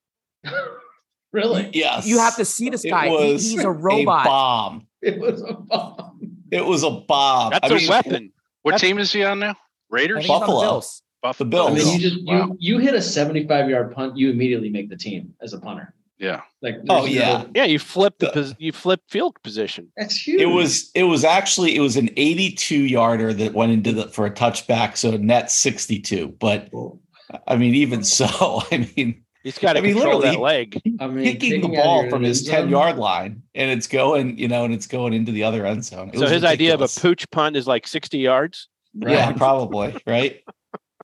really? 1.32 1.70
Yes. 1.72 2.06
You 2.06 2.18
have 2.18 2.36
to 2.36 2.44
see 2.44 2.70
this 2.70 2.84
It 2.84 2.90
guy. 2.90 3.08
He- 3.08 3.32
he's 3.32 3.58
a 3.64 3.70
robot. 3.70 4.24
bomb. 4.24 4.86
It 5.02 5.18
was 5.18 5.42
a 5.42 5.54
bomb. 5.54 6.38
It 6.50 6.64
was 6.64 6.82
a 6.82 6.90
bomb. 6.90 7.50
That's 7.52 7.70
I 7.70 7.74
a 7.74 7.78
mean, 7.78 7.88
weapon. 7.88 8.32
What 8.62 8.78
team 8.78 8.98
is 8.98 9.12
he 9.12 9.22
on 9.24 9.38
now? 9.40 9.50
I 9.50 9.54
Raiders. 9.90 10.16
think 10.18 10.22
he's 10.26 10.30
on 10.30 10.40
the 10.40 10.46
Buffalo. 10.46 10.60
Bills. 10.62 11.02
Buff- 11.22 11.38
The 11.38 11.44
Bills. 11.44 11.70
I 11.70 11.74
mean, 11.74 12.00
you 12.00 12.10
just 12.10 12.24
Wow. 12.26 12.56
you 12.58 12.76
you 12.76 12.78
hit 12.78 12.94
a 12.94 13.02
75 13.02 13.68
yard 13.68 13.92
punt, 13.94 14.16
you 14.16 14.30
immediately 14.30 14.70
make 14.70 14.88
the 14.88 14.96
team 14.96 15.34
as 15.42 15.52
a 15.52 15.60
punter. 15.60 15.94
Yeah. 16.20 16.42
Like, 16.60 16.76
Oh, 16.90 17.06
yeah. 17.06 17.44
no- 17.44 17.50
Yeah, 17.54 17.64
you 17.64 17.78
flip 17.78 18.18
the 18.18 18.30
The- 18.30 18.54
you 18.58 18.72
flip 18.72 19.00
field 19.08 19.36
position. 19.42 19.90
that's 19.96 20.14
huge. 20.26 20.40
It 20.42 20.46
was 20.46 20.90
it 20.94 21.04
was 21.04 21.24
actually 21.24 21.74
it 21.74 21.80
was 21.80 21.96
an 21.96 22.10
82 22.16 22.76
yarder 22.84 23.32
that 23.32 23.54
went 23.54 23.72
into 23.72 23.92
the 23.92 24.08
for 24.08 24.26
a 24.26 24.30
touchback, 24.30 24.96
so 24.98 25.16
net 25.16 25.50
62. 25.50 26.28
But 26.38 26.68
Well, 26.72 27.00
I 27.46 27.56
mean, 27.56 27.74
even 27.74 28.04
so, 28.04 28.26
I 28.70 28.88
mean, 28.96 29.22
He's 29.42 29.56
got 29.58 29.72
to 29.72 29.78
I 29.78 29.82
mean, 29.82 29.94
control 29.94 30.20
that 30.20 30.38
leg. 30.38 30.78
I 31.00 31.06
mean, 31.06 31.24
kicking 31.24 31.62
the 31.62 31.68
ball 31.68 32.10
from 32.10 32.22
his 32.22 32.42
10 32.44 32.68
yard 32.68 32.98
line 32.98 33.42
and 33.54 33.70
it's 33.70 33.86
going, 33.86 34.36
you 34.36 34.48
know, 34.48 34.66
and 34.66 34.74
it's 34.74 34.86
going 34.86 35.14
into 35.14 35.32
the 35.32 35.44
other 35.44 35.64
end 35.64 35.82
zone. 35.86 36.10
It 36.10 36.16
So 36.16 36.22
was 36.24 36.30
his 36.30 36.44
idea 36.44 36.74
of 36.74 36.82
a 36.82 36.88
pooch 36.88 37.30
punt 37.30 37.56
is 37.56 37.66
like 37.66 37.86
60 37.86 38.18
yards. 38.18 38.68
Right. 38.94 39.14
Yeah, 39.14 39.32
probably, 39.32 39.96
right? 40.06 40.42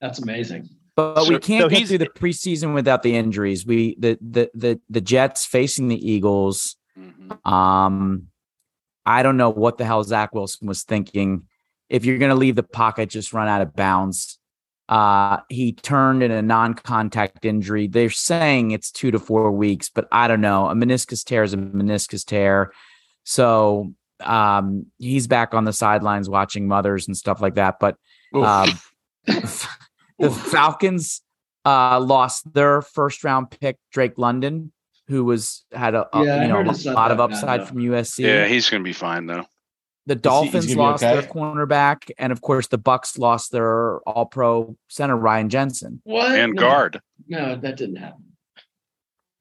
That's 0.03 0.19
amazing. 0.19 0.69
But 0.97 1.29
we 1.29 1.39
can't 1.39 1.63
so 1.63 1.69
get 1.69 1.89
through 1.89 1.99
the 1.99 2.07
preseason 2.07 2.73
without 2.73 3.03
the 3.03 3.15
injuries. 3.15 3.67
We 3.67 3.97
the 3.99 4.19
the 4.21 4.51
the 4.55 4.81
the 4.89 5.03
Jets 5.03 5.45
facing 5.45 5.89
the 5.89 6.11
Eagles. 6.11 6.77
Mhm. 6.99 7.47
Um, 7.47 8.29
I 9.05 9.23
don't 9.23 9.37
know 9.37 9.51
what 9.51 9.77
the 9.77 9.85
hell 9.85 10.03
Zach 10.03 10.35
Wilson 10.35 10.67
was 10.67 10.83
thinking. 10.83 11.43
If 11.91 12.05
you're 12.05 12.19
going 12.19 12.31
to 12.31 12.37
leave 12.37 12.57
the 12.57 12.65
pocket, 12.65 13.11
just 13.11 13.33
run 13.33 13.47
out 13.47 13.61
of 13.61 13.77
bounds. 13.77 14.39
Uh, 14.89 15.39
he 15.49 15.73
turned 15.73 16.23
in 16.23 16.31
a 16.31 16.43
non-contact 16.43 17.45
injury. 17.45 17.87
They're 17.89 18.11
saying 18.11 18.71
it's 18.71 18.91
two 18.91 19.11
to 19.11 19.19
four 19.19 19.53
weeks, 19.53 19.91
but 19.91 20.09
I 20.11 20.27
don't 20.29 20.41
know. 20.41 20.69
A 20.69 20.75
meniscus 20.75 21.25
tear 21.25 21.43
is 21.43 21.53
a 21.55 21.57
meniscus 21.57 22.25
tear, 22.25 22.73
so 23.25 23.93
um, 24.21 24.87
he's 24.99 25.27
back 25.27 25.55
on 25.55 25.65
the 25.65 25.73
sidelines 25.73 26.29
watching 26.29 26.69
mothers 26.69 27.07
and 27.07 27.17
stuff 27.17 27.41
like 27.41 27.57
that. 27.57 27.79
But 27.79 27.97
um, 28.33 28.71
the 30.19 30.31
Falcons 30.31 31.23
uh, 31.65 32.01
lost 32.01 32.53
their 32.55 32.83
first 32.83 33.25
round 33.25 33.51
pick, 33.51 33.77
Drake 33.93 34.19
London, 34.19 34.73
who 35.09 35.25
was 35.25 35.65
had 35.73 35.95
a, 35.95 36.07
a- 36.17 36.25
Yeah, 36.25 36.43
you 36.43 36.49
know 36.49 36.61
a 36.63 36.93
lot 36.93 37.11
of 37.11 37.21
upside 37.21 37.61
though. 37.63 37.67
from 37.67 37.79
USC. 37.79 38.21
Yeah, 38.25 38.47
he's 38.47 38.69
going 38.71 38.83
to 38.83 38.89
be 38.89 38.93
fine 38.93 39.27
though. 39.27 39.45
the 40.07 40.15
Dolphins 40.15 40.67
gonna 40.67 40.81
lost 40.81 41.03
okay? 41.03 41.15
their 41.21 41.29
cornerback, 41.29 42.11
and 42.19 42.31
of 42.33 42.41
course 42.41 42.69
the 42.69 42.79
Bucks 42.79 43.19
lost 43.19 43.51
their 43.53 43.99
All 44.09 44.27
Pro 44.27 44.77
center 44.89 45.17
Ryan 45.17 45.49
Jensen. 45.49 46.01
What? 46.05 46.39
And 46.39 46.55
No. 46.55 46.61
guard. 46.63 47.01
No, 47.29 47.57
that 47.57 47.77
didn't 47.77 47.97
happen. 47.97 48.23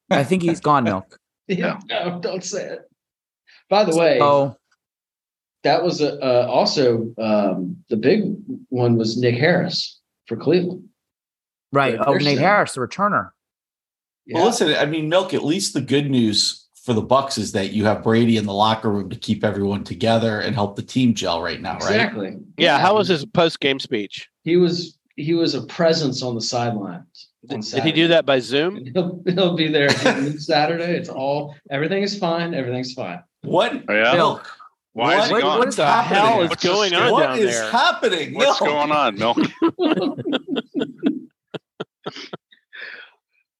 I 0.10 0.24
think 0.24 0.41
he's 0.44 0.60
gone, 0.60 0.84
Milk. 0.91 1.20
Yeah, 1.48 1.79
no, 1.88 2.20
don't 2.20 2.44
say 2.44 2.65
it. 2.65 2.79
By 3.70 3.84
the 3.84 3.96
way, 3.96 4.17
So 4.20 4.55
that 5.63 5.84
was 5.84 6.01
a, 6.01 6.20
uh, 6.20 6.48
also 6.48 7.13
um, 7.20 7.77
the 7.89 7.98
big 7.98 8.24
one 8.70 8.98
was 8.98 9.17
Nick 9.17 9.36
Harris 9.36 9.94
for 10.27 10.38
Cleveland. 10.38 10.89
Right. 11.72 11.96
Yeah, 11.96 12.03
Oh, 12.05 12.13
Nate. 12.13 12.38
Harris, 12.38 12.74
the 12.74 12.82
returner. 12.82 13.32
Well, 14.27 14.46
listen, 14.46 14.74
I 14.74 14.86
mean, 14.86 15.08
Milk, 15.10 15.34
at 15.34 15.44
least 15.44 15.74
the 15.74 15.82
good 15.82 16.10
news 16.10 16.67
for 16.84 16.94
the 16.94 17.01
Bucks 17.01 17.38
is 17.38 17.51
that 17.51 17.72
you 17.74 17.86
have 17.86 18.03
Brady 18.03 18.38
in 18.38 18.46
the 18.46 18.53
locker 18.53 18.91
room 18.91 19.10
to 19.10 19.15
keep 19.15 19.44
everyone 19.44 19.84
together 19.84 20.39
and 20.39 20.55
help 20.55 20.75
the 20.75 20.82
team 20.82 21.13
gel 21.13 21.41
right 21.41 21.62
now, 21.62 21.74
right? 21.74 21.82
exactly. 21.96 22.38
Yeah. 22.58 22.79
How 22.79 22.96
was 22.96 23.08
his 23.08 23.25
post 23.25 23.60
game 23.60 23.79
speech? 23.79 24.27
He 24.44 24.58
was 24.58 24.98
he 25.15 25.34
was 25.34 25.53
a 25.55 25.63
presence 25.63 26.22
on 26.24 26.36
the 26.36 26.41
sidelines. 26.41 27.29
Did, 27.48 27.62
did 27.62 27.84
he 27.84 27.91
do 27.91 28.08
that 28.08 28.25
by 28.25 28.39
Zoom? 28.39 28.86
He'll, 28.94 29.22
he'll 29.27 29.55
be 29.55 29.67
there 29.67 29.89
Saturday. 30.39 30.96
It's 30.98 31.10
all 31.10 31.55
everything 31.70 32.01
is 32.03 32.17
fine. 32.17 32.53
Everything's 32.55 32.94
fine. 32.94 33.22
What? 33.44 33.84
Oh, 33.88 33.94
yeah? 33.94 34.13
Milk. 34.13 34.48
Why 34.95 35.17
is 35.19 35.25
he 35.25 35.31
what, 35.33 35.41
gone? 35.41 35.59
what 35.59 35.67
is 35.67 35.75
the 35.75 35.85
happening? 35.85 36.19
hell 36.21 36.41
is 36.43 36.49
What's 36.51 36.63
going 36.63 36.93
on 36.93 37.11
What 37.11 37.21
down 37.23 37.39
is 37.39 37.51
there? 37.51 37.69
happening? 37.69 38.33
What's 38.33 38.61
Milk? 38.61 38.71
going 38.71 38.91
on, 38.91 39.17
Milk? 39.17 39.37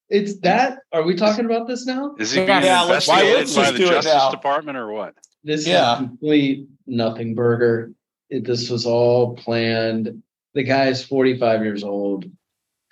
It's 0.08 0.38
that. 0.38 0.78
Are 0.92 1.02
we 1.02 1.16
talking 1.16 1.46
about 1.46 1.66
this 1.66 1.84
now? 1.84 2.14
Is 2.16 2.30
he 2.30 2.38
Yeah, 2.40 2.46
being 2.46 2.62
yeah, 2.62 2.82
investigated 2.84 3.54
by 3.56 3.70
the 3.72 3.82
it 3.82 3.88
Justice. 3.88 4.30
Department 4.30 4.78
or 4.78 4.92
what? 4.92 5.14
This 5.42 5.66
Yeah. 5.66 5.94
is 5.94 5.98
complete 5.98 6.68
nothing 6.86 7.34
burger. 7.34 7.90
It, 8.30 8.44
this 8.44 8.70
was 8.70 8.86
all 8.86 9.34
planned. 9.34 10.22
The 10.54 10.62
guy 10.62 10.86
is 10.86 11.04
45 11.04 11.64
years 11.64 11.82
old. 11.82 12.24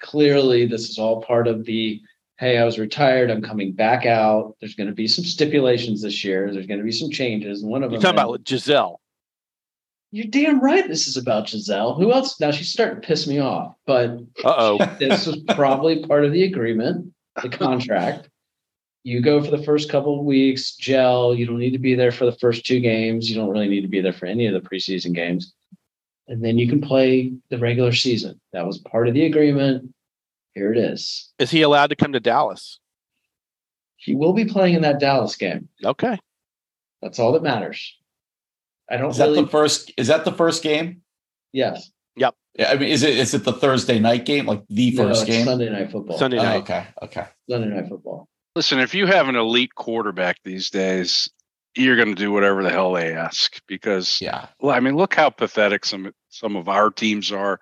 Clearly, 0.01 0.67
this 0.67 0.91
is 0.91 0.99
all 0.99 1.23
part 1.23 1.47
of 1.47 1.65
the 1.65 2.01
hey, 2.39 2.59
I 2.59 2.65
was 2.65 2.79
retired. 2.79 3.31
I'm 3.31 3.43
coming 3.43 3.73
back 3.73 4.07
out. 4.07 4.57
There's 4.61 4.75
going 4.75 4.89
to 4.89 4.95
be 4.95 5.07
some 5.07 5.25
stipulations 5.25 6.03
this 6.03 6.25
year. 6.25 6.53
There's 6.53 6.67
going 6.67 6.79
to 6.79 6.85
be 6.85 6.93
some 6.93 7.11
changes. 7.11 7.63
And 7.63 7.71
one 7.71 7.83
of 7.83 7.91
them. 7.91 7.95
You're 7.95 8.01
them 8.01 8.17
talking 8.17 8.31
about 8.31 8.45
Gisele. 8.45 9.01
you're 10.11 10.27
damn 10.27 10.61
right 10.61 10.87
this 10.89 11.07
is 11.07 11.17
about 11.17 11.47
Gisele. 11.47 11.95
Who 11.95 12.13
else? 12.13 12.41
Now 12.41 12.51
she's 12.51 12.71
starting 12.71 13.01
to 13.01 13.07
piss 13.07 13.27
me 13.27 13.39
off, 13.39 13.75
but 13.87 14.19
oh. 14.45 14.79
this 14.99 15.27
was 15.27 15.37
probably 15.55 16.05
part 16.07 16.25
of 16.25 16.33
the 16.33 16.45
agreement, 16.45 17.13
the 17.43 17.49
contract. 17.49 18.29
You 19.05 19.21
go 19.21 19.45
for 19.45 19.51
the 19.51 19.63
first 19.63 19.91
couple 19.91 20.19
of 20.19 20.25
weeks, 20.25 20.77
gel. 20.77 21.35
You 21.35 21.45
don't 21.45 21.59
need 21.59 21.73
to 21.73 21.79
be 21.79 21.95
there 21.95 22.11
for 22.11 22.25
the 22.25 22.33
first 22.33 22.65
two 22.65 22.81
games. 22.81 23.29
You 23.29 23.37
don't 23.37 23.51
really 23.51 23.69
need 23.69 23.83
to 23.83 23.89
be 23.89 24.01
there 24.01 24.15
for 24.15 24.25
any 24.25 24.47
of 24.47 24.55
the 24.55 24.67
preseason 24.67 25.15
games. 25.15 25.53
And 26.27 26.43
then 26.43 26.57
you 26.57 26.67
can 26.67 26.81
play 26.81 27.35
the 27.51 27.59
regular 27.59 27.93
season. 27.93 28.41
That 28.55 28.67
was 28.67 28.79
part 28.79 29.09
of 29.09 29.13
the 29.13 29.27
agreement. 29.27 29.93
Here 30.55 30.73
it 30.73 30.79
is. 30.79 31.33
Is 31.39 31.51
he 31.51 31.63
allowed 31.63 31.89
to 31.91 31.97
come 31.97 32.13
to 32.13 32.21
Dallas? 32.21 32.79
He 33.97 34.15
will 34.15 34.33
be 34.33 34.45
playing 34.45 34.75
in 34.75 34.83
that 34.83 35.01
Dallas 35.01 35.37
game. 35.37 35.69
Okay. 35.85 36.19
That's 37.03 37.19
all 37.19 37.33
that 37.33 37.43
matters. 37.43 37.97
I 38.91 38.97
don't 38.99 39.11
Is 39.11 39.17
that 39.17 39.35
the 39.35 39.47
first? 39.47 39.93
Is 39.97 40.09
that 40.09 40.25
the 40.25 40.33
first 40.33 40.63
game? 40.63 41.03
yes. 41.53 41.91
Yep. 42.17 42.37
Yeah, 42.57 42.71
I 42.71 42.77
mean, 42.77 42.91
is 42.91 43.03
it 43.03 43.19
is 43.19 43.35
it 43.35 43.43
the 43.45 43.53
Thursday 43.53 43.99
night 43.99 44.25
game, 44.25 44.47
like 44.47 44.63
the 44.69 44.93
No, 44.93 45.09
first 45.09 45.23
it's 45.23 45.31
game? 45.31 45.45
Sunday 45.45 45.69
night 45.71 45.91
football. 45.91 46.17
Sunday 46.17 46.39
Oh, 46.39 46.43
night. 46.45 46.57
okay, 46.63 46.87
okay. 47.03 47.27
Sunday 47.51 47.69
night 47.75 47.89
football. 47.89 48.29
Listen, 48.55 48.79
if 48.79 48.95
you 48.95 49.07
have 49.07 49.27
an 49.29 49.35
elite 49.35 49.75
quarterback 49.75 50.37
these 50.45 50.71
days, 50.71 51.29
you're 51.75 51.97
going 51.97 52.09
to 52.09 52.15
do 52.15 52.31
whatever 52.31 52.63
the 52.63 52.71
hell 52.71 52.93
they 52.93 53.13
ask 53.13 53.61
because 53.67 54.21
Yeah, 54.21 54.47
Well, 54.61 54.73
I 54.77 54.79
mean, 54.79 54.95
look 54.97 55.15
how 55.15 55.29
pathetic 55.31 55.85
some 55.85 56.13
some 56.29 56.55
of 56.55 56.69
our 56.69 56.91
teams 56.91 57.33
are. 57.33 57.59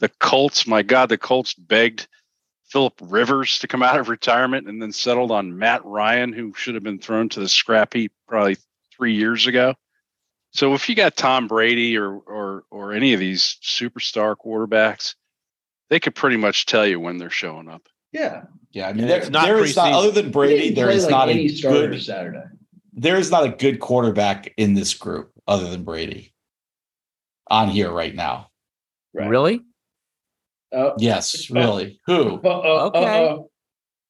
The 0.00 0.10
Colts, 0.20 0.66
my 0.66 0.82
God, 0.82 1.08
the 1.08 1.16
Colts 1.16 1.54
begged 1.54 2.06
Philip 2.66 2.94
Rivers 3.02 3.58
to 3.60 3.68
come 3.68 3.82
out 3.82 4.00
of 4.00 4.08
retirement 4.08 4.68
and 4.68 4.80
then 4.80 4.92
settled 4.92 5.30
on 5.30 5.58
Matt 5.58 5.84
Ryan, 5.84 6.32
who 6.32 6.52
should 6.54 6.74
have 6.74 6.82
been 6.82 6.98
thrown 6.98 7.28
to 7.30 7.40
the 7.40 7.48
scrap 7.48 7.94
heap 7.94 8.12
probably 8.26 8.56
three 8.96 9.14
years 9.14 9.46
ago. 9.46 9.74
So 10.52 10.74
if 10.74 10.88
you 10.88 10.94
got 10.94 11.16
Tom 11.16 11.48
Brady 11.48 11.96
or 11.96 12.16
or 12.16 12.64
or 12.70 12.92
any 12.92 13.12
of 13.12 13.20
these 13.20 13.58
superstar 13.62 14.36
quarterbacks, 14.36 15.14
they 15.90 16.00
could 16.00 16.14
pretty 16.14 16.36
much 16.36 16.66
tell 16.66 16.86
you 16.86 17.00
when 17.00 17.18
they're 17.18 17.30
showing 17.30 17.68
up. 17.68 17.88
Yeah. 18.12 18.44
yeah. 18.70 18.88
I 18.88 18.92
mean, 18.92 19.02
And 19.02 19.10
there, 19.10 19.30
not 19.30 19.46
there 19.46 19.58
is 19.58 19.74
not 19.76 19.92
other 19.92 20.12
than 20.12 20.30
Brady. 20.30 20.58
didn't 20.60 20.74
There 20.76 20.86
play 20.86 20.96
is 20.96 21.02
like 21.04 21.10
not 21.10 21.28
a 21.28 21.48
starter 21.48 21.88
good. 21.88 22.02
Saturday. 22.02 22.44
There 22.92 23.16
is 23.16 23.30
not 23.30 23.44
a 23.44 23.48
good 23.48 23.80
quarterback 23.80 24.54
in 24.56 24.74
this 24.74 24.94
group 24.94 25.32
other 25.48 25.68
than 25.68 25.82
Brady. 25.82 26.32
On 27.50 27.68
here 27.68 27.90
right 27.90 28.14
now. 28.14 28.50
Right. 29.12 29.28
Really? 29.28 29.60
Oh, 30.74 30.94
Yes, 30.98 31.50
really. 31.50 32.00
Who? 32.06 32.36
uh-oh, 32.36 32.86
Okay. 32.88 33.24
uh-oh. 33.24 33.50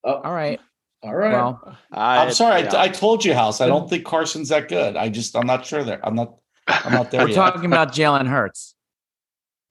Oh, 0.05 0.12
All 0.12 0.35
right. 0.35 0.61
all 1.03 1.14
right. 1.14 1.33
Well, 1.33 1.79
I'm 1.92 2.33
sorry. 2.33 2.62
yeah. 2.62 2.74
I, 2.74 2.85
I 2.85 2.88
told 2.88 3.24
you, 3.24 3.33
House. 3.35 3.61
I 3.61 3.66
don't 3.66 3.87
mm. 3.87 3.90
think 3.90 4.05
Carson's 4.05 4.48
that 4.50 4.68
good. 4.68 4.96
I 4.96 5.09
just, 5.09 5.35
I'm 5.37 5.46
not 5.46 5.64
sure 5.64 5.83
there. 5.83 6.00
I'm 6.07 6.14
not. 6.14 6.35
I'm 6.66 6.92
not 6.92 7.11
there 7.11 7.20
we're 7.22 7.29
yet. 7.29 7.35
talking 7.35 7.66
about 7.66 7.92
Jalen 7.92 8.27
Hurts. 8.27 8.74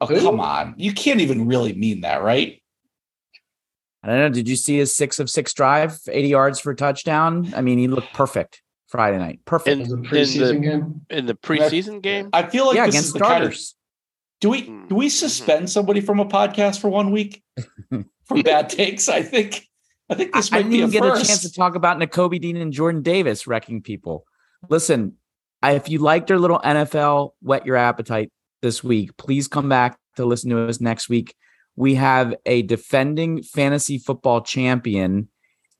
oh, 0.01 0.05
Who? 0.07 0.21
come 0.21 0.39
on. 0.39 0.75
You 0.77 0.93
can't 0.93 1.19
even 1.21 1.47
really 1.47 1.73
mean 1.73 2.01
that, 2.01 2.21
right? 2.23 2.61
I 4.03 4.07
don't 4.07 4.17
know. 4.19 4.29
Did 4.29 4.47
you 4.49 4.55
see 4.55 4.77
his 4.77 4.95
six 4.95 5.19
of 5.19 5.29
six 5.29 5.53
drive, 5.53 5.99
80 6.07 6.27
yards 6.27 6.59
for 6.59 6.71
a 6.71 6.75
touchdown? 6.75 7.53
I 7.55 7.61
mean, 7.61 7.79
he 7.79 7.87
looked 7.87 8.13
perfect 8.13 8.61
Friday 8.87 9.17
night. 9.17 9.39
Perfect. 9.45 9.69
In, 9.73 9.79
Was 9.79 9.91
it 9.91 9.95
in 9.95 10.03
preseason 10.03 10.47
the 10.49 10.59
game? 10.59 11.01
in 11.09 11.25
the 11.25 11.33
preseason 11.35 12.01
game. 12.01 12.29
I 12.33 12.43
feel 12.43 12.67
like 12.67 12.75
yeah, 12.75 12.85
this 12.85 12.95
against 12.95 13.07
is 13.07 13.13
the 13.13 13.19
kind 13.19 13.43
of. 13.45 13.55
starters. 13.55 13.75
Do 14.43 14.49
we 14.49 14.63
Mm. 14.63 14.89
do 14.89 14.95
we 14.95 15.07
suspend 15.07 15.69
somebody 15.69 16.01
from 16.01 16.19
a 16.19 16.25
podcast 16.25 16.81
for 16.81 16.89
one 16.89 17.11
week 17.11 17.41
for 18.25 18.43
bad 18.43 18.67
takes? 18.67 19.07
I 19.07 19.21
think. 19.23 19.65
I 20.09 20.15
think 20.15 20.33
this 20.33 20.51
I 20.51 20.57
might 20.57 20.63
didn't 20.63 20.71
be 20.71 20.79
a 20.79 20.87
even 20.87 20.91
get 20.91 21.01
first. 21.01 21.23
a 21.23 21.27
chance 21.27 21.41
to 21.43 21.53
talk 21.53 21.75
about 21.75 21.97
Nakobe 21.97 22.41
Dean 22.41 22.57
and 22.57 22.73
Jordan 22.73 23.01
Davis 23.01 23.47
wrecking 23.47 23.81
people. 23.81 24.25
Listen, 24.69 25.13
if 25.63 25.87
you 25.87 25.99
liked 25.99 26.29
our 26.29 26.37
little 26.37 26.59
NFL 26.59 27.35
whet 27.41 27.65
your 27.65 27.77
appetite 27.77 28.33
this 28.61 28.83
week, 28.83 29.15
please 29.15 29.47
come 29.47 29.69
back 29.69 29.97
to 30.17 30.25
listen 30.25 30.49
to 30.49 30.67
us 30.67 30.81
next 30.81 31.07
week. 31.07 31.35
We 31.77 31.95
have 31.95 32.35
a 32.45 32.63
defending 32.63 33.43
fantasy 33.43 33.97
football 33.97 34.41
champion 34.41 35.29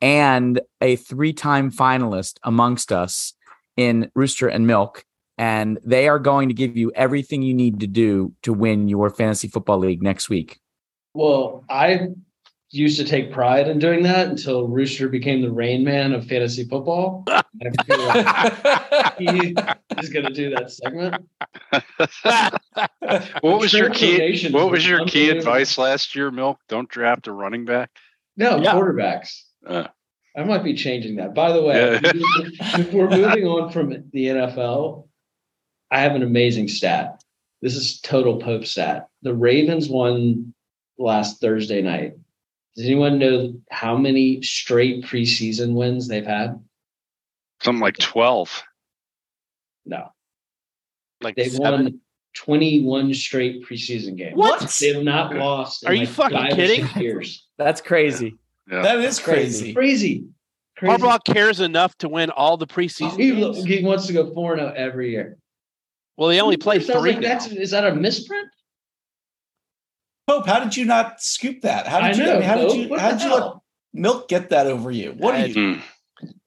and 0.02 0.62
a 0.80 0.96
three-time 0.96 1.70
finalist 1.70 2.38
amongst 2.44 2.94
us 2.94 3.34
in 3.76 4.10
Rooster 4.16 4.48
and 4.48 4.66
Milk, 4.66 5.04
and 5.38 5.80
they 5.84 6.08
are 6.08 6.20
going 6.20 6.48
to 6.50 6.54
give 6.54 6.78
you 6.78 6.92
everything 6.96 7.42
you 7.42 7.54
need 7.54 7.80
to 7.80 7.88
do 7.88 8.34
to 8.44 8.54
win 8.54 8.88
your 8.88 9.10
fantasy 9.10 9.48
football 9.48 9.80
league 9.80 10.02
next 10.04 10.30
week. 10.30 10.60
Well, 11.14 11.64
I 11.70 12.08
used 12.72 12.98
to 13.00 13.06
take 13.06 13.32
pride 13.32 13.68
in 13.68 13.78
doing 13.78 14.02
that 14.04 14.28
until 14.30 14.68
Rooster 14.68 15.08
became 15.08 15.42
the 15.44 15.52
rain 15.52 15.84
man 15.84 16.14
of 16.14 16.26
fantasy 16.26 16.64
football. 16.64 17.24
I 17.28 17.44
feel 17.86 18.00
like 18.00 19.18
he 19.20 19.56
is 20.00 20.10
going 20.10 20.26
to 20.26 20.34
do 20.34 20.50
that 20.56 20.72
segment. 20.72 21.24
What 23.42 23.60
was 23.60 23.74
your 23.74 23.90
key? 23.90 24.18
Transformation 24.18 24.54
What 24.54 24.66
is 24.66 24.72
was 24.72 24.88
your 24.88 25.06
key 25.06 25.30
advice 25.30 25.78
last 25.78 26.16
year, 26.16 26.32
Milk? 26.32 26.60
Don't 26.68 26.90
draft 26.90 27.28
a 27.28 27.32
running 27.32 27.66
back. 27.66 27.92
No, 28.38 28.58
Yeah. 28.58 28.74
quarterbacks. 28.74 29.42
Uh. 29.68 29.88
I 30.36 30.44
might 30.44 30.64
be 30.64 30.74
changing 30.74 31.18
that. 31.18 31.36
By 31.36 31.52
the 31.52 31.62
way, 31.62 31.76
Yeah. 31.76 32.00
if 32.80 32.92
we're 32.92 33.10
moving 33.10 33.46
on 33.46 33.72
from 33.72 33.90
the 34.12 34.26
NFL, 34.26 35.08
I 35.94 36.00
have 36.00 36.16
an 36.16 36.24
amazing 36.24 36.70
stat. 36.70 37.24
This 37.62 37.76
is 37.76 38.02
total 38.02 38.40
Pope 38.40 38.66
stat. 38.66 39.10
The 39.22 39.34
Ravens 39.34 39.88
won 39.88 40.56
last 40.98 41.40
Thursday 41.40 41.84
night. 41.84 42.14
Does 42.76 42.86
anyone 42.88 43.20
know 43.20 43.54
how 43.70 43.96
many 43.96 44.42
straight 44.42 45.06
preseason 45.06 45.74
wins 45.76 46.08
they've 46.08 46.26
had? 46.26 46.60
Something 47.62 47.80
like 47.82 47.98
twelve. 48.00 48.64
No. 49.86 50.08
like 51.22 51.36
They've 51.36 51.52
seven. 51.52 51.84
won 51.84 52.00
21 52.36 53.14
straight 53.14 53.64
preseason 53.68 54.16
games. 54.18 54.36
What? 54.36 54.76
They 54.82 54.94
have 54.94 55.04
not 55.04 55.36
lost. 55.36 55.84
in 55.84 55.90
Are 55.90 55.94
you 55.94 56.00
like 56.02 56.10
fucking 56.10 56.38
five 56.38 56.52
kidding? 56.54 56.88
Years. 57.02 57.48
That's 57.60 57.82
crazy. 57.82 58.36
Yeah. 58.72 58.82
that 58.82 58.98
is 59.00 59.20
crazy. 59.20 59.74
Crazy. 59.74 60.26
Crazy. 60.76 60.94
Harbaugh 60.98 61.24
cares 61.24 61.60
enough 61.60 61.96
to 62.00 62.10
win 62.10 62.32
all 62.32 62.58
the 62.58 62.66
Oh, 62.66 62.74
preseason 62.74 63.20
he, 63.20 63.32
games. 63.36 63.64
he 63.64 63.84
wants 63.84 64.08
to 64.08 64.14
go 64.14 64.34
4 64.34 64.56
0 64.58 64.74
every 64.76 65.12
year. 65.12 65.38
Well, 66.18 66.30
they 66.30 66.40
only 66.42 66.58
play 66.58 66.80
Sounds 66.80 67.00
three 67.00 67.14
like 67.14 67.22
that's, 67.22 67.48
is 67.48 67.72
that 67.72 67.86
a 67.86 67.96
misprint? 67.96 68.48
Pope, 70.28 70.46
how 70.48 70.60
did 70.64 70.78
you 70.78 70.86
not 70.86 71.22
scoop 71.22 71.62
that? 71.62 71.88
How 71.88 72.00
I 72.00 72.10
did 72.10 72.18
you? 72.18 72.24
know. 72.26 72.32
I 72.36 72.40
mean, 72.40 72.44
how 72.48 72.56
did 72.58 72.72
you? 72.74 72.88
What 72.90 73.00
How 73.00 73.12
the 73.12 73.18
did 73.18 73.26
you 73.26 73.34
let? 73.36 73.54
Milk 73.96 74.28
get 74.30 74.50
that 74.52 74.68
over 74.68 74.90
you? 74.92 75.12
What 75.18 75.36
are 75.36 75.46
you? 75.48 75.80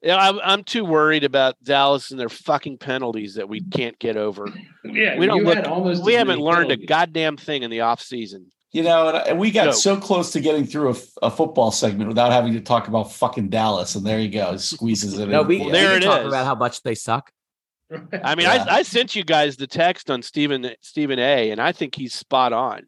Yeah, 0.01 0.17
I'm, 0.17 0.39
I'm 0.43 0.63
too 0.63 0.83
worried 0.83 1.23
about 1.23 1.55
Dallas 1.63 2.09
and 2.11 2.19
their 2.19 2.29
fucking 2.29 2.79
penalties 2.79 3.35
that 3.35 3.47
we 3.47 3.61
can't 3.61 3.97
get 3.99 4.17
over. 4.17 4.47
Yeah, 4.83 5.17
We 5.17 5.25
don't 5.27 5.37
you 5.39 5.43
look- 5.43 5.55
had 5.57 5.67
almost 5.67 6.03
We 6.03 6.13
haven't 6.13 6.39
many 6.39 6.43
learned 6.49 6.71
a 6.71 6.77
goddamn 6.77 7.35
thing 7.35 7.63
in 7.63 7.69
the 7.69 7.81
off 7.81 8.01
season. 8.01 8.47
You 8.71 8.83
know, 8.83 9.09
and- 9.09 9.17
uh, 9.17 9.23
and 9.27 9.37
we 9.39 9.51
got 9.51 9.65
No. 9.65 9.71
so 9.73 9.97
close 9.97 10.31
to 10.31 10.39
getting 10.39 10.65
through 10.65 10.95
a 11.21 11.29
football 11.29 11.71
segment 11.71 12.07
without 12.07 12.31
having 12.31 12.53
to 12.53 12.61
talk 12.61 12.87
about 12.87 13.11
fucking 13.11 13.49
Dallas, 13.49 13.95
and 13.95 14.05
there 14.05 14.19
you 14.19 14.29
go, 14.29 14.53
he 14.53 14.57
squeezes 14.59 15.19
it. 15.19 15.27
No, 15.27 15.41
in. 15.41 15.47
we, 15.47 15.57
Well, 15.57 15.65
we 15.67 15.71
there 15.73 15.93
can 15.99 16.03
it 16.03 16.05
talk 16.05 16.21
is. 16.21 16.27
about 16.27 16.45
how 16.45 16.55
much 16.55 16.81
they 16.83 16.95
suck. 16.95 17.31
I 17.91 18.35
mean, 18.35 18.45
Yeah. 18.45 18.65
I, 18.69 18.77
I 18.77 18.81
sent 18.83 19.15
you 19.15 19.23
guys 19.23 19.55
the 19.57 19.67
text 19.67 20.09
on 20.11 20.21
Stephen 20.21 20.69
Stephen 20.81 21.19
A, 21.19 21.51
and 21.51 21.61
I 21.61 21.71
think 21.71 21.95
he's 21.95 22.13
spot 22.13 22.53
on. 22.53 22.81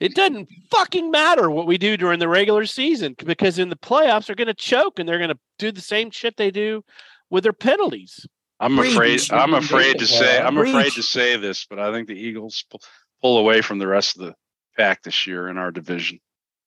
It 0.00 0.14
doesn't 0.16 0.48
fucking 0.70 1.10
matter 1.12 1.48
what 1.50 1.66
we 1.66 1.78
do 1.78 1.96
during 1.96 2.18
the 2.18 2.28
regular 2.28 2.66
season 2.66 3.14
because 3.24 3.58
in 3.60 3.68
the 3.68 3.76
playoffs 3.76 4.26
they're 4.26 4.34
going 4.34 4.48
to 4.48 4.54
choke 4.54 4.98
and 4.98 5.08
they're 5.08 5.18
going 5.18 5.30
to 5.30 5.38
do 5.58 5.70
the 5.70 5.80
same 5.80 6.10
shit 6.10 6.36
they 6.36 6.50
do 6.50 6.82
with 7.30 7.44
their 7.44 7.52
penalties. 7.52 8.26
I'm 8.58 8.76
Preach. 8.76 8.92
afraid. 8.92 9.20
I'm 9.32 9.54
afraid 9.54 9.98
to 10.00 10.06
say. 10.06 10.40
I'm 10.40 10.58
afraid 10.58 10.92
to 10.92 11.02
say 11.02 11.36
this, 11.36 11.66
but 11.68 11.78
I 11.78 11.92
think 11.92 12.08
the 12.08 12.14
Eagles 12.18 12.64
pull, 12.70 12.80
pull 13.20 13.38
away 13.38 13.60
from 13.62 13.78
the 13.78 13.86
rest 13.86 14.16
of 14.18 14.24
the 14.26 14.34
pack 14.76 15.02
this 15.02 15.26
year 15.26 15.48
in 15.48 15.56
our 15.58 15.70
division. 15.70 16.18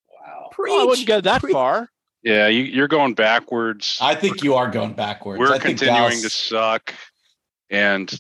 Wow. 0.10 0.50
Well, 0.58 0.82
I 0.82 0.86
wouldn't 0.86 1.08
go 1.08 1.20
that 1.22 1.42
Preach. 1.42 1.54
far. 1.54 1.90
Yeah, 2.24 2.48
you, 2.48 2.64
you're 2.64 2.88
going 2.88 3.14
backwards. 3.14 3.98
I 4.02 4.16
think 4.16 4.44
you 4.44 4.56
are 4.56 4.70
going 4.70 4.94
backwards. 4.94 5.40
We're 5.40 5.48
I 5.54 5.60
think 5.60 5.78
continuing 5.80 6.22
to 6.22 6.30
suck, 6.30 6.94
and 7.70 8.20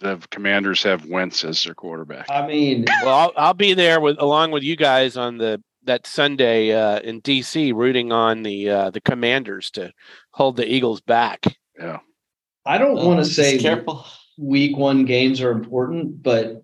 the 0.00 0.22
Commanders 0.30 0.82
have 0.82 1.06
Wentz 1.06 1.44
as 1.44 1.64
their 1.64 1.74
quarterback. 1.74 2.26
I 2.30 2.46
mean, 2.46 2.84
Well, 3.02 3.14
I'll, 3.14 3.32
I'll 3.36 3.54
be 3.54 3.74
there 3.74 4.00
with 4.00 4.20
along 4.20 4.50
with 4.50 4.62
you 4.62 4.76
guys 4.76 5.16
on 5.16 5.38
the 5.38 5.62
that 5.84 6.06
Sunday 6.06 6.72
uh, 6.72 6.98
in 7.00 7.22
DC, 7.22 7.72
rooting 7.74 8.12
on 8.12 8.42
the 8.42 8.68
uh, 8.68 8.90
the 8.90 9.00
Commanders 9.00 9.70
to 9.72 9.92
hold 10.32 10.56
the 10.56 10.70
Eagles 10.70 11.00
back. 11.00 11.44
Yeah, 11.78 12.00
I 12.64 12.78
don't 12.78 13.04
want 13.04 13.20
to 13.20 13.24
say 13.24 13.58
careful. 13.58 14.04
week 14.36 14.76
one 14.76 15.04
games 15.04 15.40
are 15.40 15.52
important, 15.52 16.22
but 16.22 16.62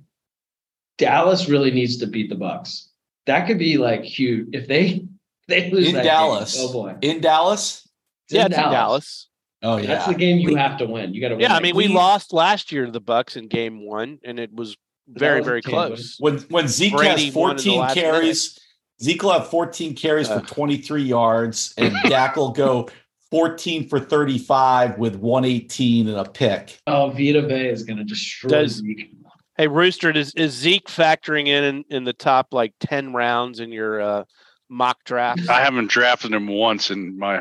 Dallas 0.99 1.49
really 1.49 1.71
needs 1.71 1.99
to 1.99 2.07
beat 2.07 2.29
the 2.29 2.37
Bucks. 2.37 2.91
That 3.27 3.47
could 3.47 3.59
be 3.59 3.79
like 3.79 4.03
huge 4.03 4.49
if 4.53 4.67
they 4.67 5.07
they 5.49 5.71
lose 5.71 5.89
In 5.89 5.95
that 5.95 6.05
Dallas. 6.05 6.55
Game, 6.55 6.67
oh 6.69 6.73
boy, 6.73 6.97
In 7.01 7.21
Dallas. 7.21 7.89
It's 8.27 8.35
in 8.35 8.39
yeah, 8.39 8.47
it's 8.47 8.57
in 8.57 8.71
Dallas. 8.71 9.29
Oh 9.63 9.77
yeah, 9.77 9.87
That's 9.87 10.07
the 10.07 10.15
game 10.15 10.39
you 10.39 10.49
We- 10.49 10.55
have 10.55 10.77
to 10.79 10.87
win. 10.87 11.15
You 11.15 11.21
got 11.21 11.29
to. 11.29 11.37
Yeah, 11.41 11.55
I 11.55 11.61
mean, 11.61 11.75
game. 11.75 11.77
we 11.77 11.89
lost 11.89 12.33
last 12.33 12.73
year 12.73 12.87
to 12.87 12.91
the 12.93 13.01
Bucks 13.01 13.37
in 13.37 13.49
Game 13.49 13.87
One, 13.87 14.19
and 14.25 14.39
it 14.41 14.53
was 14.53 14.77
very, 15.09 15.41
was 15.41 15.47
very 15.47 15.63
close. 15.63 16.17
when 16.19 16.39
when 16.51 16.69
Zeke 16.69 16.95
Brady 16.95 17.27
has 17.27 17.35
won 17.35 17.53
in 17.53 17.57
the 17.59 17.63
14 17.63 17.79
last 17.81 17.95
carries, 17.95 18.59
Zeke 19.03 19.23
will 19.23 19.33
have 19.33 19.49
14 19.49 19.95
carries 19.95 20.29
for 20.29 20.41
23 20.41 21.03
yards, 21.03 21.75
and 21.77 21.95
Dak 22.05 22.37
will 22.37 22.51
go 22.51 22.89
14 23.31 23.89
for 23.89 23.99
35 24.01 24.99
with 24.99 25.17
118 25.17 26.09
and 26.09 26.19
a 26.19 26.25
pick. 26.29 26.79
Oh, 26.87 27.11
Vita 27.11 27.43
Vea 27.43 27.69
is 27.69 27.83
going 27.85 27.99
to 27.99 28.05
destroy 28.05 28.51
Does- 28.51 28.77
Zeke. 28.77 29.11
Hey, 29.59 29.69
Rooster, 29.69 30.11
is, 30.11 30.33
is 30.35 30.53
Zeke 30.53 30.87
factoring 30.89 31.47
in, 31.47 31.63
in 31.63 31.85
in 31.91 32.05
the 32.05 32.15
top 32.15 32.49
like 32.53 32.73
ten 32.81 33.13
rounds 33.13 33.61
in 33.61 33.71
your 33.71 34.01
uh, 34.01 34.25
mock 34.71 35.05
draft? 35.05 35.49
I 35.49 35.61
haven't 35.63 35.89
drafted 35.91 36.33
him 36.33 36.47
once 36.49 36.91
in 36.91 37.19
my 37.19 37.39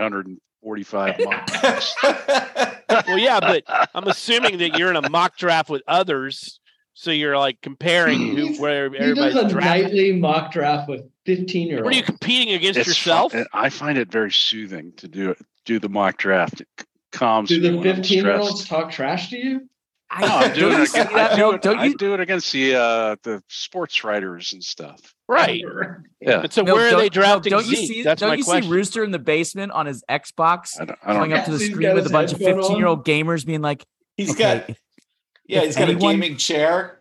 145 0.62 1.20
months. 1.26 3.08
well, 3.08 3.18
yeah, 3.18 3.40
but 3.40 3.64
I'm 3.94 4.08
assuming 4.08 4.58
that 4.60 4.78
you're 4.78 4.90
in 4.90 4.96
a 4.96 5.10
mock 5.10 5.38
draft 5.38 5.70
with 5.70 5.82
others, 5.88 6.60
so 6.94 7.12
you're 7.12 7.38
like 7.38 7.62
comparing 7.62 8.20
who 8.36 8.46
He's- 8.48 8.60
where 8.60 8.90
He 8.90 8.98
does 8.98 9.02
everybody's 9.18 9.36
a 9.36 9.50
drafting. 9.50 9.84
nightly 9.84 10.12
mock 10.14 10.52
draft 10.52 10.88
with 10.90 11.02
15 11.26 11.68
year 11.68 11.78
olds. 11.78 11.86
What 11.86 11.94
are 11.94 11.98
you 11.98 12.04
competing 12.04 12.54
against 12.54 12.80
It's 12.80 12.88
yourself? 12.88 13.32
fun- 13.34 13.46
I 13.54 13.70
find 13.70 13.98
it 13.98 14.12
very 14.12 14.32
soothing 14.32 14.94
to 14.98 15.08
do 15.08 15.32
it. 15.32 15.38
Do 15.66 15.80
the 15.80 15.90
mock 15.90 16.18
draft. 16.18 16.62
It 16.62 16.68
calms 17.12 17.50
Do 17.50 17.60
the 17.60 17.82
15 17.82 18.24
year 18.24 18.36
olds 18.36 18.68
talk 18.68 18.92
trash 18.92 19.30
to 19.30 19.38
you? 19.38 19.68
I, 20.14 20.22
No, 20.22 20.28
I'm 20.28 20.54
doing 20.54 20.72
don't 20.72 20.78
you 20.78 20.84
it. 20.84 20.90
Against, 20.90 20.96
I, 21.14 21.36
do 21.38 21.52
it 21.54 21.62
Don't 21.62 21.80
I 21.80 21.86
you? 21.86 21.96
do 21.98 22.14
it 22.14 22.20
against 22.20 22.52
the 22.52 22.76
uh, 22.76 23.16
the 23.24 23.42
sports 23.48 24.04
writers 24.04 24.52
and 24.54 24.62
stuff. 24.64 25.00
right. 25.28 25.64
Yeah, 26.20 26.42
And 26.42 26.52
so 26.52 26.64
Bill, 26.66 26.76
where 26.76 26.94
are 26.94 27.00
they 27.00 27.08
drafting 27.10 27.50
Don't 27.52 27.66
you 27.66 27.78
Zeke? 27.78 27.88
see? 27.90 28.04
That's 28.04 28.20
don't 28.20 28.30
my 28.30 28.36
you 28.36 28.44
question. 28.44 28.64
see 28.64 28.70
Rooster 28.70 29.04
in 29.06 29.12
the 29.12 29.20
basement 29.20 29.72
on 29.72 29.86
his 29.86 30.04
Xbox, 30.10 30.80
I 30.80 30.86
don't. 30.86 31.00
I 31.04 31.14
going 31.14 31.30
don't 31.30 31.40
up 31.40 31.46
to 31.46 31.52
the 31.52 31.58
he's 31.60 31.72
screen 31.72 31.94
with 31.96 32.06
a 32.08 32.10
bunch 32.10 32.34
of 32.34 32.40
15 32.40 32.78
year 32.78 32.88
old 32.88 33.06
gamers, 33.06 33.46
being 33.46 33.62
like, 33.62 33.86
He's 34.18 34.32
okay, 34.32 34.66
got 34.68 34.78
yeah, 35.48 35.62
he's 35.62 35.76
got 35.76 35.90
anyone- 35.90 36.10
a 36.12 36.14
gaming 36.14 36.38
chair. 36.38 37.00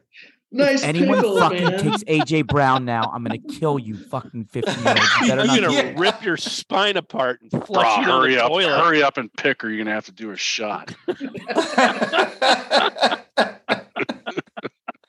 Nice 0.53 0.83
anyone 0.83 1.19
pickle, 1.19 1.39
fucking 1.39 1.65
man. 1.65 1.79
takes 1.81 2.03
AJ 2.05 2.47
Brown 2.49 2.85
now, 2.85 3.05
I'm 3.15 3.23
gonna 3.23 3.39
kill 3.39 3.79
you, 3.79 3.97
fucking 3.97 4.47
15 4.47 4.75
year 4.83 4.89
olds. 4.89 5.01
You 5.21 5.29
better 5.29 5.41
I'm 5.43 5.47
gonna- 5.63 5.93
do 5.95 6.01
rip 6.01 6.25
your 6.25 6.37
spine 6.37 6.97
apart 6.97 7.41
and 7.43 7.51
flush 7.65 7.87
Brah, 7.87 7.99
you 8.01 8.07
down 8.07 8.21
hurry 8.23 8.35
the 8.35 8.45
up! 8.45 8.49
toilet. 8.51 8.79
Hurry 8.85 9.03
up 9.03 9.17
and 9.17 9.33
pick, 9.33 9.63
or 9.63 9.69
you're 9.71 9.79
gonna 9.85 9.95
have 9.95 10.07
to 10.07 10.13
do 10.13 10.33
a 10.33 10.37
shot. 10.37 10.93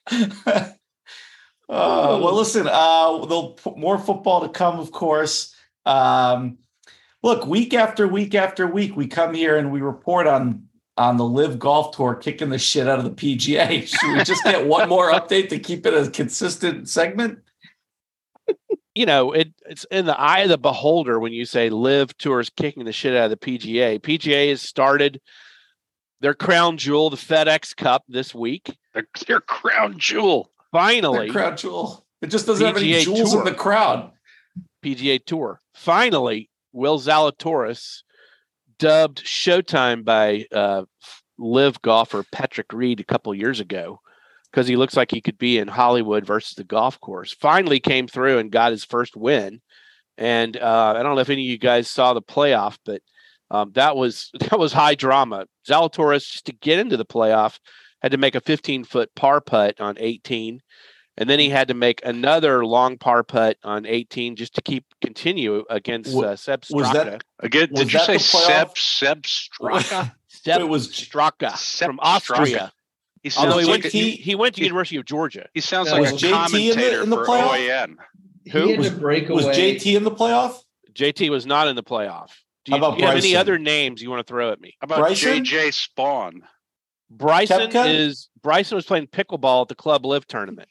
Uh, 1.70 2.20
well, 2.22 2.36
listen, 2.36 2.68
uh, 2.70 3.26
there'll 3.28 3.58
more 3.78 3.98
football 3.98 4.42
to 4.42 4.50
come, 4.50 4.78
of 4.78 4.92
course. 4.92 5.56
Um, 5.86 6.58
look, 7.24 7.46
week 7.48 7.74
after 7.74 8.06
week 8.10 8.36
after 8.36 8.68
week, 8.68 8.98
we 8.98 9.08
come 9.08 9.34
here 9.34 9.56
and 9.56 9.72
we 9.72 9.80
report 9.80 10.28
on 10.28 10.68
on 11.02 11.18
the 11.18 11.26
LIV 11.26 11.58
Golf 11.58 11.96
Tour 11.96 12.14
kicking 12.16 12.50
the 12.50 12.60
shit 12.60 12.88
out 12.88 13.00
of 13.00 13.06
the 13.06 13.12
PGA. 13.12 13.88
Should 14.00 14.18
we 14.18 14.24
just 14.24 14.44
get 14.44 14.68
one 14.68 14.88
more 14.88 15.12
update 15.12 15.50
to 15.50 15.60
keep 15.60 15.86
it 15.86 15.94
a 15.94 16.10
consistent 16.10 16.88
segment? 16.88 17.40
you 18.94 19.06
know, 19.06 19.32
it 19.32 19.52
it's 19.66 19.86
in 19.86 20.06
the 20.06 20.20
eye 20.20 20.40
of 20.40 20.50
the 20.50 20.58
beholder 20.58 21.20
when 21.20 21.34
you 21.34 21.46
say 21.46 21.70
LIV 21.70 22.18
tours 22.18 22.50
kicking 22.50 22.86
the 22.86 22.92
shit 22.92 23.16
out 23.16 23.32
of 23.32 23.32
the 23.32 23.38
PGA. 23.38 24.00
PGA 24.00 24.50
has 24.50 24.62
started 24.62 25.20
their 26.20 26.36
crown 26.36 26.78
jewel, 26.78 27.10
the 27.10 27.18
FedEx 27.18 27.76
Cup, 27.76 28.04
this 28.08 28.36
week. 28.36 28.78
Their, 28.94 29.08
their 29.26 29.42
crown 29.42 29.98
jewel. 29.98 30.52
Finally, 30.72 31.28
Their 31.28 31.34
crowd 31.34 31.58
jewel. 31.58 32.06
It 32.22 32.28
just 32.28 32.46
doesn't 32.46 32.66
have 32.66 32.78
any 32.78 32.92
PGA 32.92 33.04
jewels 33.04 33.32
Tour. 33.32 33.40
in 33.40 33.46
the 33.46 33.58
crowd. 33.58 34.12
PGA 34.86 35.24
Tour. 35.26 35.60
Finally, 35.74 36.50
Will 36.74 37.00
Zalatoris, 37.00 38.04
dubbed 38.82 39.24
Showtime 39.24 40.04
by 40.04 40.46
uh, 40.52 40.84
LIV 41.38 41.82
golfer 41.82 42.24
Patrick 42.32 42.72
Reed 42.74 43.00
a 43.00 43.04
couple 43.06 43.34
years 43.34 43.60
ago, 43.60 44.00
because 44.52 44.68
he 44.68 44.76
looks 44.76 44.96
like 44.98 45.12
he 45.12 45.22
could 45.22 45.38
be 45.38 45.58
in 45.58 45.68
Hollywood 45.68 46.26
versus 46.26 46.54
the 46.56 46.64
golf 46.64 47.00
course. 47.00 47.34
Finally, 47.34 47.80
came 47.80 48.08
through 48.08 48.38
and 48.38 48.52
got 48.52 48.72
his 48.72 48.84
first 48.84 49.16
win. 49.16 49.62
And 50.18 50.58
uh, 50.58 50.94
I 50.98 51.04
don't 51.04 51.16
know 51.16 51.22
if 51.22 51.30
any 51.30 51.44
of 51.44 51.50
you 51.52 51.58
guys 51.58 51.90
saw 51.90 52.14
the 52.14 52.22
playoff, 52.22 52.78
but 52.86 53.02
um, 53.50 53.72
that 53.74 53.96
was 53.96 54.30
that 54.40 54.60
was 54.60 54.74
high 54.74 54.96
drama. 54.96 55.46
Zalatoris 55.68 56.32
just 56.32 56.46
to 56.46 56.54
get 56.54 56.80
into 56.80 56.98
the 56.98 57.06
playoff 57.06 57.60
had 58.02 58.12
to 58.12 58.18
make 58.18 58.36
a 58.36 58.42
15 58.42 58.84
foot 58.84 59.14
par 59.16 59.42
putt 59.42 59.80
on 59.80 59.96
18 60.00 60.60
and 61.18 61.30
then 61.30 61.40
he 61.40 61.50
had 61.50 61.68
to 61.68 61.74
make 61.74 62.04
another 62.06 62.66
long 62.66 62.98
par 62.98 63.24
putt 63.24 63.58
on 63.64 63.86
18 63.86 64.36
just 64.36 64.56
to 64.56 64.62
keep 64.62 64.86
continue 65.02 65.64
against 65.70 66.16
Wa- 66.16 66.24
uh, 66.24 66.36
Sepp 66.36 66.66
was 66.72 66.88
Straka. 66.88 66.94
that- 66.94 67.24
Again, 67.40 67.70
Was 67.72 67.82
did 67.82 67.94
you 67.94 68.00
say 68.00 68.14
the? 68.14 68.20
Sepp 68.20 68.78
Sepp 68.78 69.22
Straka? 69.24 70.14
Sepp 70.44 70.60
It 70.62 70.64
was- 70.66 70.90
Straka 70.90 71.56
Sepp 71.58 71.88
from 71.88 72.00
Austria. 72.02 72.72
He 73.24 73.32
Although 73.38 73.60
he 73.60 73.68
went, 73.68 73.84
like 73.84 73.92
to, 73.92 73.98
a, 73.98 74.02
he, 74.02 74.12
he 74.12 74.34
went 74.34 74.56
to 74.56 74.62
he- 74.62 74.66
University 74.66 74.96
of 74.98 75.06
Georgia. 75.06 75.48
he 75.54 75.62
sounds 75.62 75.90
Yeah, 75.90 75.94
like 76.00 76.12
was 76.14 76.24
a 76.24 76.26
JT 76.26 76.26
in 76.26 76.32
the- 76.32 76.38
commentator 76.74 77.04
in 77.04 77.10
the 77.12 77.18
for 77.18 77.26
playoff? 77.28 77.50
OAN. 77.70 77.96
Who? 78.52 78.78
Was- 78.78 78.90
to 78.90 79.34
Was. 79.34 79.46
JT 79.46 79.96
in 79.96 80.04
the 80.04 80.12
playoff? 80.12 80.56
JT 80.94 81.30
was 81.30 81.46
not 81.46 81.68
in 81.68 81.76
the 81.76 81.84
playoff. 81.84 82.30
Do 82.66 82.72
How 82.72 82.78
you, 82.78 82.84
about 82.84 82.96
do 82.98 83.02
you 83.02 83.08
have 83.08 83.18
any 83.18 83.36
other 83.36 83.58
names 83.60 84.02
you 84.02 84.10
want 84.10 84.26
to 84.26 84.30
throw 84.32 84.52
at 84.52 84.60
me? 84.60 84.76
How 84.82 84.86
about 84.86 85.00
Bryson? 85.00 85.44
JJ 85.44 85.70
Spaun? 85.70 86.42
Bryson 87.12 87.70
Koepka? 87.70 87.94
is 87.94 88.30
Bryson 88.42 88.76
was 88.76 88.86
playing 88.86 89.08
pickleball 89.08 89.64
at 89.64 89.68
the 89.68 89.76
Club 89.76 90.06
LIV 90.06 90.28
tournament. 90.28 90.70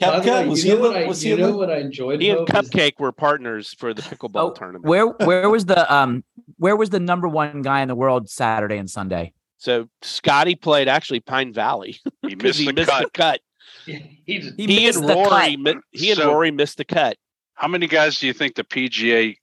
By 0.00 0.20
the 0.20 0.30
way, 0.30 0.36
Koepka? 0.44 0.48
Was 0.48 0.64
you 0.64 0.70
he 0.74 0.78
know 0.78 0.84
in 0.86 0.90
what 0.92 0.92
the, 0.98 1.04
I, 1.04 1.08
was 1.08 1.22
he 1.22 1.28
you 1.30 1.34
in 1.34 1.40
know 1.40 1.56
what 1.56 1.70
I 1.70 1.78
enjoyed? 1.78 2.20
He 2.20 2.30
and 2.30 2.38
Hope, 2.40 2.48
is- 2.64 2.70
Cupcake 2.70 2.98
were 3.00 3.12
partners 3.12 3.74
for 3.74 3.92
the 3.94 4.02
pickleball 4.02 4.50
Oh, 4.50 4.52
tournament. 4.52 4.84
Where 4.84 5.06
where 5.06 5.50
was 5.50 5.66
the 5.66 5.92
um 5.92 6.24
where 6.58 6.76
was 6.76 6.90
the 6.90 7.00
number 7.00 7.26
one 7.28 7.62
guy 7.62 7.80
in 7.82 7.88
the 7.88 7.94
world 7.94 8.28
Saturday 8.30 8.76
and 8.78 8.88
Sunday? 8.88 9.32
So 9.58 9.88
Scotty 10.02 10.54
played 10.54 10.86
actually 10.88 11.20
Pine 11.20 11.52
Valley 11.52 11.98
He 12.22 12.36
missed 12.36 12.60
he 12.60 12.66
the 12.66 12.72
missed 12.74 12.88
cut. 12.90 13.02
the 13.04 13.10
cut. 13.10 13.40
he 13.84 14.38
just- 14.38 14.54
He, 14.56 14.66
He, 14.66 14.86
missed 14.86 15.00
and 15.00 15.08
the 15.08 15.14
Rory, 15.14 15.28
cut. 15.56 15.58
mi- 15.58 15.74
he 15.90 16.10
and 16.10 16.18
So- 16.18 16.28
Rory 16.28 16.50
missed 16.52 16.76
the 16.78 16.84
cut. 16.84 17.16
How 17.54 17.66
many 17.66 17.88
guys 17.88 18.20
do 18.20 18.28
you 18.28 18.32
think 18.32 18.54
the 18.54 18.62
PGA 18.62 19.36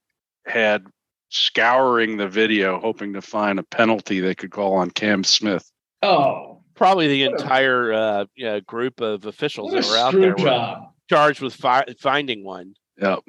had 0.47 0.85
scouring 1.29 2.15
the 2.17 2.27
video, 2.29 2.79
hoping 2.79 3.11
to 3.13 3.21
find 3.21 3.59
a 3.59 3.63
penalty 3.63 4.21
they 4.21 4.35
could 4.35 4.51
call 4.51 4.73
on 4.75 4.89
Cam 4.91 5.23
Smith? 5.25 5.69
oh, 6.01 6.54
Probably 6.75 7.07
the 7.07 7.27
What 7.29 7.39
a- 7.39 7.43
entire 7.43 7.93
uh, 7.93 8.25
yeah, 8.35 8.59
group 8.59 8.99
of 9.01 9.25
officials 9.25 9.71
that 9.71 9.85
were 9.85 9.97
out 9.97 10.09
screw 10.11 10.21
there 10.21 10.35
were 10.35 10.81
charged 11.09 11.41
with 11.41 11.53
fi- 11.55 11.85
finding 11.99 12.43
one. 12.43 12.73
Yep. 13.01 13.19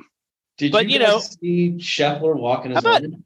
Did 0.58 0.72
But, 0.72 0.86
you, 0.86 0.94
you 0.94 0.98
know- 0.98 1.18
see 1.18 1.72
Scheffler 1.78 2.34
walking 2.36 2.72
his 2.72 2.82
How 2.82 2.90
about- 2.90 3.02
line? 3.02 3.24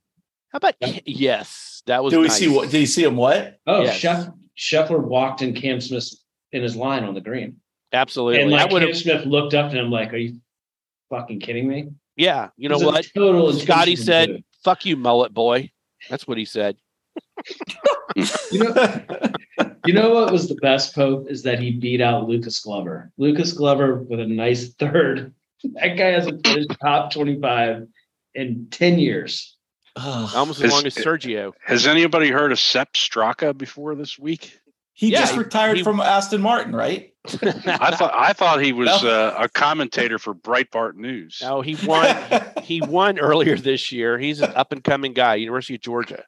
How 0.53 0.57
about 0.57 0.75
Yeah. 0.81 0.99
yes, 1.07 1.83
that 1.87 2.03
was. 2.03 2.11
did 2.13 2.19
we 2.19 2.27
nice. 2.27 2.37
see 2.39 2.49
what? 2.49 2.71
Did 2.71 2.81
you 2.81 2.87
see 2.87 3.05
him 3.05 3.15
what? 3.17 3.59
Oh, 3.69 3.83
Yes. 3.83 4.01
Sheff, 4.01 4.35
Scheffler 4.59 5.01
walked 5.03 5.43
in 5.43 5.55
Cam 5.55 5.81
Smith 5.81 6.13
in 6.51 6.63
his 6.65 6.75
line 6.75 7.05
on 7.05 7.15
the 7.15 7.21
green. 7.21 7.61
Absolutely, 7.93 8.43
And 8.43 8.53
I 8.55 8.65
like 8.65 8.73
would 8.73 8.81
Cam 8.81 8.89
have. 8.89 8.99
Smith 8.99 9.27
looked 9.27 9.55
up 9.55 9.71
to 9.71 9.79
him 9.79 9.91
like, 9.93 10.13
are 10.13 10.17
you 10.17 10.41
fucking 11.09 11.39
kidding 11.39 11.69
me? 11.69 11.91
Yeah, 12.17 12.49
you 12.57 12.69
know 12.69 12.75
It 12.75 12.79
was 12.79 12.83
a 12.83 12.87
what? 12.87 13.07
Total 13.15 13.53
Scotty 13.53 13.95
said, 13.97 14.29
move. 14.31 14.41
"Fuck 14.65 14.85
you, 14.85 14.97
mullet 14.97 15.33
boy." 15.33 15.71
That's 16.11 16.27
what 16.27 16.37
he 16.37 16.45
said. 16.45 16.77
You 18.51 18.65
know, 18.65 19.70
you 19.87 19.93
know 19.95 20.11
what 20.11 20.33
was 20.33 20.49
the 20.49 20.55
best 20.57 20.95
Pope 20.95 21.31
is 21.31 21.43
that 21.45 21.59
he 21.61 21.71
beat 21.73 22.01
out 22.01 22.29
Lucas 22.29 22.61
Glover. 22.61 23.11
Lucas 23.19 23.53
Glover 23.53 23.97
with 23.97 24.21
a 24.21 24.27
nice 24.27 24.69
third. 24.75 25.33
That 25.75 25.97
guy 25.97 26.07
hasn't 26.09 26.47
finished 26.47 26.71
top 26.83 27.13
25 27.13 27.87
in 28.35 28.67
10 28.71 28.99
years. 28.99 29.57
Ugh. 29.97 30.31
Almost 30.35 30.61
as 30.61 30.67
Is- 30.67 30.73
long 30.73 30.87
as 30.87 30.95
Sergio. 30.95 31.53
Has 31.65 31.87
anybody 31.87 32.31
heard 32.31 32.53
of 32.53 32.59
Sepp 32.59 32.95
Straka 32.95 33.57
before 33.57 33.95
this 33.95 34.19
week? 34.19 34.59
he 34.93 35.13
Yeah, 35.13 35.21
just 35.21 35.37
retired 35.37 35.79
he- 35.79 35.83
from 35.83 36.01
Aston 36.01 36.41
Martin, 36.41 36.75
right? 36.75 37.13
I 37.43 37.95
thought 37.97 38.13
I 38.15 38.33
thought 38.33 38.63
he 38.63 38.73
was 38.73 39.03
No. 39.03 39.11
uh, 39.11 39.35
a 39.45 39.49
commentator 39.51 40.19
for 40.19 40.35
Breitbart 40.35 40.95
News. 40.95 41.39
no, 41.43 41.61
he 41.61 41.77
won. 41.87 42.17
he 42.63 42.81
won 42.87 43.19
earlier 43.19 43.57
this 43.57 43.93
year. 43.93 44.19
He's 44.19 44.41
an 44.41 44.53
up 44.55 44.73
and 44.73 44.83
coming 44.83 45.13
guy, 45.13 45.35
University 45.35 45.75
of 45.75 45.83
Georgia. 45.83 46.25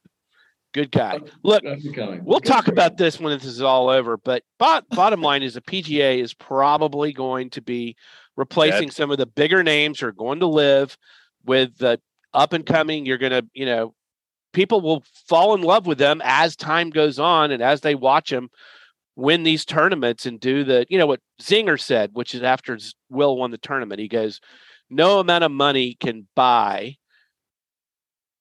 Good 0.73 0.91
guy. 0.91 1.21
Look, 1.43 1.65
Up 1.65 1.73
and 1.73 1.95
coming. 1.95 2.25
we'll 2.25 2.41
talk 2.41 2.69
about 2.69 2.97
this 2.97 3.21
when 3.21 3.37
this 3.37 3.47
is 3.47 3.61
all 3.61 3.91
over. 3.91 4.17
But 4.17 4.43
bot, 4.59 4.89
bottom 4.89 5.21
line 5.21 5.43
is 5.43 5.55
the 5.55 5.61
PGA 5.61 6.23
is 6.23 6.33
probably 6.33 7.13
going 7.13 7.51
to 7.51 7.61
be 7.61 7.97
replacing 8.37 8.91
some 8.91 9.11
of 9.11 9.19
the 9.19 9.27
bigger 9.27 9.63
names 9.63 10.01
who 10.01 10.07
are 10.07 10.13
going 10.13 10.41
to 10.41 10.47
LIV 10.47 10.97
with 11.45 11.77
the 11.77 12.01
up 12.33 12.55
and 12.55 12.65
coming. 12.65 13.05
You're 13.05 13.19
going 13.19 13.33
to, 13.33 13.47
you 13.53 13.67
know, 13.67 13.95
people 14.55 14.81
will 14.81 15.05
fall 15.29 15.55
in 15.55 15.61
love 15.61 15.87
with 15.87 15.99
them 15.99 16.23
as 16.25 16.57
time 16.57 16.89
goes 16.89 17.19
on 17.19 17.51
and 17.51 17.63
as 17.63 17.83
they 17.83 17.95
watch 17.95 18.31
them 18.31 18.49
win 19.15 19.43
these 19.43 19.67
tournaments 19.67 20.25
and 20.25 20.41
do 20.41 20.65
the, 20.65 20.87
you 20.89 20.97
know, 20.97 21.07
what 21.07 21.21
Zinger 21.41 21.79
said, 21.79 22.11
which 22.15 22.35
is 22.35 22.43
after 22.43 22.79
Will 23.11 23.37
won 23.37 23.51
the 23.51 23.59
tournament. 23.59 24.01
He 24.01 24.09
goes, 24.09 24.41
no 24.89 25.21
amount 25.21 25.45
of 25.45 25.51
money 25.51 25.97
can 26.01 26.27
buy 26.35 26.97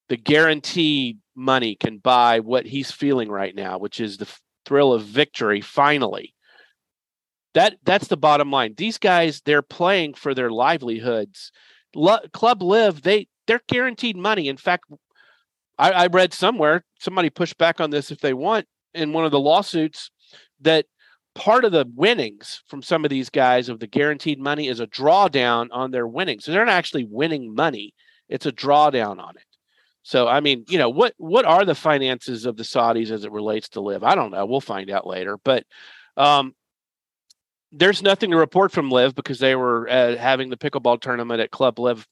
the 0.07 0.17
guaranteed 0.17 1.19
money 1.35 1.75
can 1.75 1.97
buy 1.97 2.39
what 2.39 2.65
he's 2.65 2.91
feeling 2.91 3.29
right 3.29 3.55
now, 3.55 3.77
which 3.77 3.99
is 3.99 4.17
the 4.17 4.27
thrill 4.65 4.93
of 4.93 5.03
victory 5.03 5.61
finally. 5.61 6.33
That 7.53 7.77
that's 7.83 8.07
the 8.07 8.17
bottom 8.17 8.51
line. 8.51 8.75
These 8.77 8.97
guys, 8.97 9.41
they're 9.41 9.61
playing 9.61 10.13
for 10.13 10.33
their 10.33 10.49
livelihoods. 10.49 11.51
Lo- 11.95 12.19
Club 12.31 12.61
LIV, 12.61 13.01
they 13.01 13.27
they're 13.47 13.61
guaranteed 13.67 14.15
money. 14.15 14.47
In 14.47 14.57
fact, 14.57 14.85
I, 15.77 15.91
I 15.91 16.07
read 16.07 16.33
somewhere 16.33 16.85
somebody 16.99 17.29
pushed 17.29 17.57
back 17.57 17.81
on 17.81 17.89
this 17.89 18.11
if 18.11 18.19
they 18.19 18.33
want 18.33 18.67
in 18.93 19.13
one 19.13 19.25
of 19.25 19.31
the 19.31 19.39
lawsuits 19.39 20.11
that 20.61 20.85
part 21.35 21.65
of 21.65 21.71
the 21.71 21.85
winnings 21.95 22.61
from 22.67 22.81
some 22.81 23.03
of 23.03 23.09
these 23.09 23.29
guys 23.29 23.67
of 23.67 23.79
the 23.79 23.87
guaranteed 23.87 24.39
money 24.39 24.67
is 24.67 24.79
a 24.79 24.87
drawdown 24.87 25.67
on 25.71 25.91
their 25.91 26.07
winnings. 26.07 26.45
So 26.45 26.51
they're 26.51 26.65
not 26.65 26.73
actually 26.73 27.05
winning 27.05 27.53
money; 27.53 27.93
it's 28.29 28.45
a 28.45 28.51
drawdown 28.51 29.19
on 29.19 29.35
it. 29.35 29.50
So 30.03 30.27
I 30.27 30.39
mean, 30.39 30.65
you 30.67 30.77
know, 30.77 30.89
what 30.89 31.13
what 31.17 31.45
are 31.45 31.65
the 31.65 31.75
finances 31.75 32.45
of 32.45 32.57
the 32.57 32.63
Saudis 32.63 33.11
as 33.11 33.23
it 33.23 33.31
relates 33.31 33.69
to 33.69 33.81
LIV? 33.81 34.03
I 34.03 34.15
don't 34.15 34.31
know. 34.31 34.45
We'll 34.45 34.61
find 34.61 34.89
out 34.89 35.05
later. 35.05 35.37
But 35.37 35.65
um, 36.17 36.55
there's 37.71 38.01
nothing 38.01 38.31
to 38.31 38.37
report 38.37 38.71
from 38.71 38.89
LIV 38.89 39.15
because 39.15 39.39
they 39.39 39.55
were 39.55 39.87
uh, 39.89 40.17
having 40.17 40.49
the 40.49 40.57
pickleball 40.57 40.99
tournament 41.01 41.39
at 41.39 41.51
Club 41.51 41.79
LIV. 41.79 42.05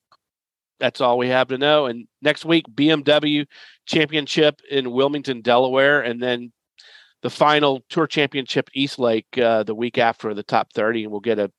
That's 0.80 1.02
all 1.02 1.18
we 1.18 1.28
have 1.28 1.50
to 1.50 1.58
know. 1.58 1.88
And 1.88 2.08
next 2.22 2.46
week, 2.46 2.66
BMW 2.74 3.46
Championship 3.86 4.62
in 4.70 4.92
Wilmington, 4.92 5.42
Delaware, 5.42 6.02
and 6.02 6.22
then 6.22 6.54
the 7.22 7.30
final 7.30 7.84
Tour 7.90 8.08
Championship 8.08 8.70
East 8.74 8.98
Lake 8.98 9.26
uh, 9.38 9.64
the 9.64 9.76
week 9.76 9.98
after 9.98 10.34
the 10.34 10.44
top 10.44 10.72
30, 10.74 11.04
and 11.04 11.12
we'll 11.12 11.20
get 11.20 11.40
a 11.40 11.52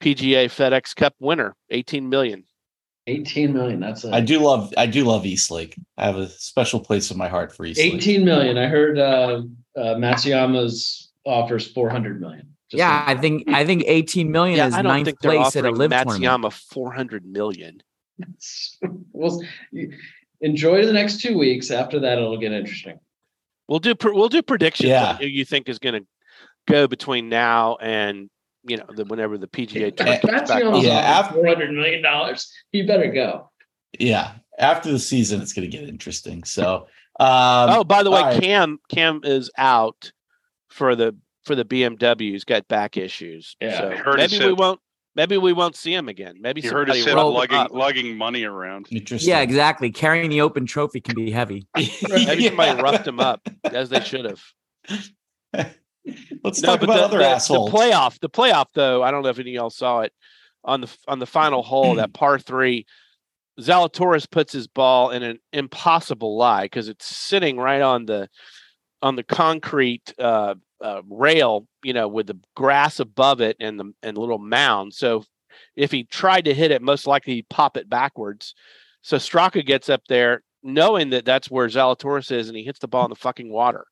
PGA 0.00 0.46
FedEx 0.46 0.96
Cup 0.96 1.14
winner, 1.20 1.54
18 1.70 2.08
million. 2.08 2.44
18 3.06 3.52
million. 3.52 3.80
That's 3.80 4.04
a, 4.04 4.12
I 4.12 4.20
do 4.20 4.40
love 4.40 4.72
I 4.76 4.86
do 4.86 5.04
love 5.04 5.24
Eastlake. 5.26 5.76
I 5.96 6.06
have 6.06 6.16
a 6.16 6.28
special 6.28 6.80
place 6.80 7.10
in 7.10 7.18
my 7.18 7.28
heart 7.28 7.54
for 7.54 7.64
Eastlake. 7.64 7.94
18 7.94 8.24
million. 8.24 8.58
I 8.58 8.66
heard 8.66 8.98
uh, 8.98 9.42
uh, 9.76 9.94
Matsuyama's 9.94 11.10
offers 11.24 11.70
400 11.72 12.20
million. 12.20 12.48
Just 12.70 12.78
yeah, 12.78 13.06
so- 13.06 13.12
I 13.12 13.16
think 13.20 13.48
I 13.48 13.64
think 13.64 13.84
18 13.86 14.30
million 14.30 14.58
Yeah, 14.58 14.66
is 14.68 14.74
I 14.74 14.82
don't 14.82 14.92
ninth 14.92 15.06
think 15.06 15.20
they're 15.20 15.32
place 15.32 15.56
at 15.56 15.64
a 15.64 15.68
offering 15.68 15.78
LIV 15.78 15.90
tournament. 15.90 16.44
Matsuyama 16.44 16.52
400 16.52 17.24
million. 17.26 17.82
we'll 19.12 19.42
enjoy 20.40 20.84
the 20.84 20.92
next 20.92 21.20
two 21.20 21.38
weeks. 21.38 21.70
After 21.70 22.00
that, 22.00 22.18
it'll 22.18 22.38
get 22.38 22.52
interesting. 22.52 22.98
We'll 23.68 23.78
do 23.78 23.94
pre- 23.94 24.12
we'll 24.12 24.28
do 24.28 24.42
predictions 24.42 24.88
Yeah. 24.88 25.10
on 25.10 25.16
who 25.16 25.26
you 25.26 25.44
think 25.44 25.68
is 25.68 25.78
going 25.78 26.00
to 26.02 26.06
go 26.66 26.86
between 26.88 27.28
now 27.28 27.76
and 27.76 28.28
you 28.66 28.76
know 28.78 28.84
the, 28.94 29.04
whenever 29.04 29.38
the 29.38 29.46
PGA 29.48 29.94
Tour 29.96 30.06
kicks 30.06 30.24
back 30.24 30.48
Matsuyama's. 30.48 30.84
Yeah, 30.84 30.94
after 30.98 31.34
af- 31.38 31.44
400 31.44 31.72
million 31.72 32.02
dollars. 32.02 32.52
You 32.72 32.86
better 32.86 33.10
go. 33.10 33.50
Yeah, 33.98 34.32
after 34.58 34.90
the 34.92 34.98
season, 34.98 35.40
it's 35.40 35.52
going 35.52 35.70
to 35.70 35.76
get 35.76 35.88
interesting. 35.88 36.44
So, 36.44 36.86
um, 37.18 37.70
oh, 37.70 37.84
by 37.84 38.02
the 38.02 38.10
way, 38.10 38.20
all 38.20 38.26
right. 38.26 38.42
Cam 38.42 38.78
Cam 38.90 39.20
is 39.24 39.50
out 39.56 40.12
for 40.68 40.94
the 40.96 41.16
for 41.44 41.54
the 41.54 41.64
BMW. 41.64 42.32
He's 42.32 42.44
got 42.44 42.66
back 42.68 42.96
issues. 42.96 43.56
Yeah, 43.60 43.78
so 43.78 43.90
I 43.90 43.96
heard 43.96 44.16
maybe 44.16 44.38
we 44.44 44.52
won't. 44.52 44.80
Maybe 45.14 45.38
we 45.38 45.54
won't 45.54 45.76
see 45.76 45.94
him 45.94 46.10
again. 46.10 46.36
Maybe 46.42 46.60
You 46.60 46.70
heard 46.70 46.88
his 46.88 46.98
somebody 46.98 47.10
hip 47.10 47.16
rolled 47.16 47.34
him 47.36 47.38
lugging 47.40 47.56
up. 47.56 47.70
lugging 47.72 48.18
money 48.18 48.44
around. 48.44 48.86
interesting. 48.90 49.30
Yeah, 49.30 49.40
exactly. 49.40 49.90
Carrying 49.90 50.28
the 50.28 50.42
open 50.42 50.66
trophy 50.66 51.00
can 51.00 51.14
be 51.14 51.30
heavy. 51.30 51.66
Maybe 51.74 52.42
Yeah. 52.42 52.48
somebody 52.50 52.82
roughed 52.82 53.06
him 53.06 53.18
up 53.18 53.40
as 53.64 53.88
they 53.88 54.00
should 54.00 54.26
have. 54.26 54.42
Let's 56.44 56.62
No, 56.62 56.68
talk 56.68 56.82
about 56.82 56.96
the, 56.96 57.04
other 57.04 57.18
the, 57.18 57.26
assholes. 57.28 57.70
the 57.70 57.76
playoff, 57.76 58.18
the 58.20 58.30
playoff 58.30 58.66
though, 58.74 59.02
I 59.02 59.10
don't 59.10 59.22
know 59.22 59.28
if 59.28 59.38
any 59.38 59.50
of 59.50 59.54
y'all 59.54 59.70
saw 59.70 60.00
it 60.00 60.12
on 60.64 60.80
the 60.82 60.96
on 61.08 61.18
the 61.18 61.26
final 61.26 61.62
hole, 61.62 61.94
that 61.96 62.12
par 62.14 62.38
three. 62.38 62.86
Zalatoris 63.58 64.30
puts 64.30 64.52
his 64.52 64.66
ball 64.66 65.10
in 65.10 65.22
an 65.22 65.38
impossible 65.52 66.36
lie 66.36 66.64
because 66.66 66.88
it's 66.88 67.06
sitting 67.06 67.56
right 67.56 67.80
on 67.80 68.04
the 68.04 68.28
on 69.02 69.16
the 69.16 69.22
concrete 69.22 70.12
uh, 70.18 70.54
uh, 70.82 71.00
rail, 71.08 71.66
you 71.82 71.92
know, 71.94 72.06
with 72.08 72.26
the 72.26 72.38
grass 72.54 73.00
above 73.00 73.40
it 73.40 73.56
and 73.60 73.80
the 73.80 73.92
and 74.02 74.18
little 74.18 74.38
mound. 74.38 74.92
So 74.92 75.24
if 75.74 75.90
he 75.90 76.04
tried 76.04 76.44
to 76.46 76.54
hit 76.54 76.70
it, 76.70 76.82
most 76.82 77.06
likely 77.06 77.34
he'd 77.36 77.48
pop 77.48 77.76
it 77.78 77.88
backwards. 77.88 78.54
So 79.00 79.16
Straka 79.16 79.64
gets 79.64 79.88
up 79.88 80.02
there 80.08 80.42
knowing 80.62 81.10
that 81.10 81.24
that's 81.24 81.50
where 81.50 81.68
Zalatoris 81.68 82.30
is, 82.32 82.48
and 82.48 82.56
he 82.56 82.64
hits 82.64 82.80
the 82.80 82.88
ball 82.88 83.04
in 83.04 83.10
the 83.10 83.14
fucking 83.16 83.50
water. 83.50 83.86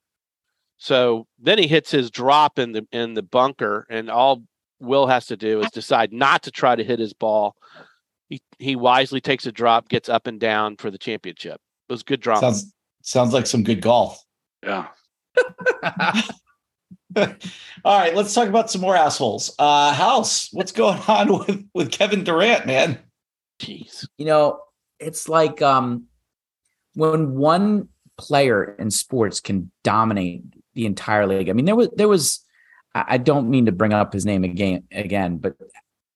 So 0.79 1.27
then 1.39 1.59
he 1.59 1.67
hits 1.67 1.91
his 1.91 2.11
drop 2.11 2.59
in 2.59 2.73
the 2.73 2.87
in 2.93 3.15
the 3.15 3.23
bunker, 3.23 3.87
and 3.89 4.11
all 4.11 4.43
Will 4.81 5.07
has 5.07 5.27
to 5.27 5.37
do 5.37 5.61
is 5.61 5.71
decide 5.71 6.13
not 6.13 6.43
to 6.45 6.51
try 6.51 6.77
to 6.77 6.85
hit 6.85 6.99
his 6.99 7.13
ball. 7.13 7.57
He 8.29 8.41
he 8.59 8.77
wisely 8.77 9.21
takes 9.21 9.47
a 9.47 9.53
drop, 9.53 9.89
gets 9.89 10.09
up 10.09 10.27
and 10.27 10.41
down 10.41 10.77
for 10.77 10.91
the 10.91 10.99
championship. 10.99 11.61
It 11.89 11.93
was 11.93 12.03
good 12.03 12.21
drop. 12.21 12.41
sounds 12.41 12.73
sounds 13.03 13.33
like 13.33 13.47
some 13.47 13.63
good 13.63 13.81
golf. 13.81 14.23
Yeah. 14.63 14.89
All 17.17 17.99
right, 17.99 18.15
let's 18.15 18.35
talk 18.35 18.49
about 18.49 18.71
some 18.71 18.81
more 18.81 18.97
assholes. 18.97 19.55
Uh, 19.59 19.93
House, 19.93 20.49
what's 20.53 20.73
going 20.73 20.99
on 21.07 21.39
with 21.39 21.65
with 21.73 21.91
Kevin 21.93 22.25
Durant, 22.25 22.67
man? 22.67 22.99
Jeez. 23.61 24.07
you 24.19 24.25
know, 24.25 24.61
it's 24.99 25.29
like 25.29 25.63
um 25.63 26.07
when 26.95 27.35
one 27.35 27.89
player 28.17 28.77
in 28.79 28.91
sports 28.91 29.41
can 29.41 29.71
dominate 29.83 30.43
the 30.75 30.87
entire 30.87 31.27
league. 31.27 31.49
I 31.49 31.53
mean, 31.53 31.65
there 31.65 31.77
was 31.77 31.89
there 31.97 32.09
was 32.09 32.45
I 32.95 33.19
don't 33.19 33.51
mean 33.51 33.67
to 33.67 33.73
bring 33.73 33.93
up 33.93 34.13
his 34.13 34.25
name 34.27 34.45
again 34.45 34.85
again, 34.93 35.39
but 35.39 35.57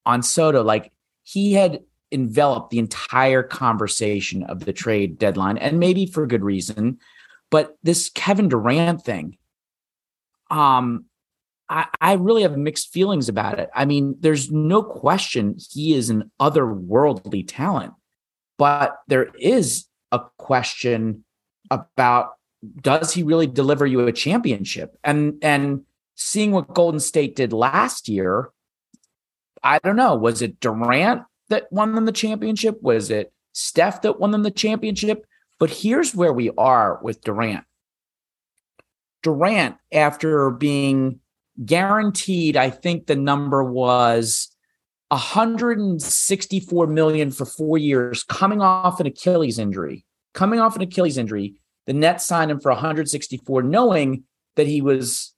on 0.07 0.23
Soto, 0.23 0.63
like 0.63 0.93
he 1.23 1.53
had 1.53 1.81
enveloped 2.11 2.71
the 2.71 2.79
entire 2.79 3.43
conversation 3.43 4.43
of 4.45 4.65
the 4.65 4.73
trade 4.73 5.19
deadline, 5.19 5.59
and 5.59 5.79
maybe 5.79 6.07
for 6.07 6.27
good 6.27 6.45
reason. 6.45 6.99
But 7.51 7.77
this 7.83 8.11
Kevin 8.11 8.49
Durant 8.49 9.03
thing, 9.03 9.39
um, 10.51 11.07
I, 11.69 11.87
I 12.01 12.13
really 12.15 12.43
have 12.43 12.57
mixed 12.57 12.93
feelings 12.93 13.29
about 13.29 13.59
it. 13.59 13.71
I 13.75 13.85
mean, 13.85 14.17
there's 14.21 14.51
no 14.51 14.83
question 14.83 15.57
he 15.71 15.95
is 15.95 16.11
an 16.11 16.31
otherworldly 16.41 17.45
talent, 17.47 17.93
but 18.57 18.97
there 19.09 19.31
is 19.39 19.87
a 20.13 20.21
question 20.39 21.25
about 21.71 22.38
does 22.81 23.13
he 23.13 23.23
really 23.23 23.47
deliver 23.47 23.87
you 23.87 24.07
a 24.07 24.13
championship? 24.13 24.97
And 25.05 25.39
and 25.43 25.83
seeing 26.15 26.53
what 26.53 26.75
Golden 26.75 27.01
State 27.01 27.37
did 27.37 27.53
last 27.53 28.09
year, 28.09 28.51
I 29.63 29.79
don't 29.79 29.97
know. 29.97 30.15
Was 30.17 30.43
it 30.43 30.61
Durant 30.61 31.23
that 31.49 31.73
won 31.73 31.95
them 31.95 32.05
the 32.05 32.13
championship? 32.13 32.83
Was 32.83 33.11
it 33.11 33.33
Steph 33.53 34.03
that 34.03 34.21
won 34.21 34.33
them 34.33 34.43
the 34.43 34.51
championship? 34.51 35.25
But 35.59 35.71
here's 35.71 36.15
where 36.15 36.33
we 36.33 36.51
are 36.57 37.01
with 37.03 37.21
Durant. 37.23 37.65
Durant, 39.23 39.77
after 39.93 40.51
being 40.51 41.21
guaranteed, 41.65 42.57
I 42.57 42.71
think 42.71 43.07
the 43.07 43.17
number 43.17 43.65
was 43.65 44.49
164 45.09 46.87
million 46.87 47.31
for 47.31 47.45
four 47.45 47.79
years, 47.79 48.23
coming 48.23 48.61
off 48.61 49.01
an 49.01 49.07
Achilles 49.07 49.59
injury. 49.59 50.05
Coming 50.35 50.61
off 50.61 50.77
an 50.77 50.83
Achilles 50.83 51.19
injury, 51.19 51.61
the 51.89 51.95
Nets 51.95 52.27
signed 52.27 52.51
him 52.51 52.61
for 52.61 52.71
164, 52.71 53.63
knowing 53.63 54.25
that 54.57 54.67
he 54.67 54.83
was 54.83 55.35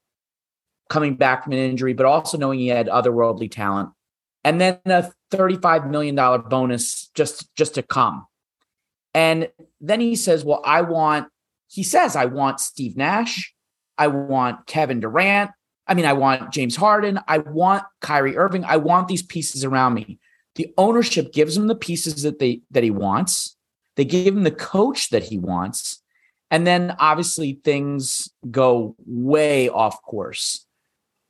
coming 0.88 1.14
back 1.14 1.44
from 1.44 1.52
an 1.52 1.60
injury, 1.60 1.92
but 1.92 2.06
also 2.06 2.36
knowing 2.36 2.58
he 2.58 2.66
had 2.66 2.88
otherworldly 2.88 3.48
talent. 3.48 3.90
And 4.42 4.60
then 4.60 4.80
a 4.84 5.12
$35 5.30 5.88
million 5.88 6.16
bonus 6.16 7.08
just, 7.14 7.54
just 7.54 7.76
to 7.76 7.84
come. 7.84 8.26
And 9.14 9.48
then 9.80 10.00
he 10.00 10.16
says, 10.16 10.44
Well, 10.44 10.60
I 10.64 10.80
want, 10.80 11.28
he 11.68 11.84
says, 11.84 12.16
I 12.16 12.24
want 12.24 12.58
Steve 12.58 12.96
Nash. 12.96 13.54
I 13.96 14.08
want 14.08 14.66
Kevin 14.66 14.98
Durant. 14.98 15.52
I 15.86 15.94
mean, 15.94 16.04
I 16.04 16.14
want 16.14 16.52
James 16.52 16.74
Harden. 16.74 17.20
I 17.28 17.38
want 17.38 17.84
Kyrie 18.00 18.36
Irving. 18.36 18.64
I 18.64 18.78
want 18.78 19.06
these 19.06 19.22
pieces 19.22 19.64
around 19.64 19.94
me. 19.94 20.18
The 20.56 20.74
ownership 20.76 21.32
gives 21.32 21.56
him 21.56 21.68
the 21.68 21.76
pieces 21.76 22.22
that 22.22 22.40
they 22.40 22.62
that 22.72 22.82
he 22.82 22.90
wants. 22.90 23.56
They 23.94 24.04
give 24.04 24.34
him 24.34 24.42
the 24.42 24.50
coach 24.50 25.10
that 25.10 25.22
he 25.22 25.38
wants. 25.38 26.02
And 26.50 26.66
then 26.66 26.96
obviously 26.98 27.60
things 27.64 28.28
go 28.50 28.96
way 29.06 29.68
off 29.68 30.02
course. 30.02 30.66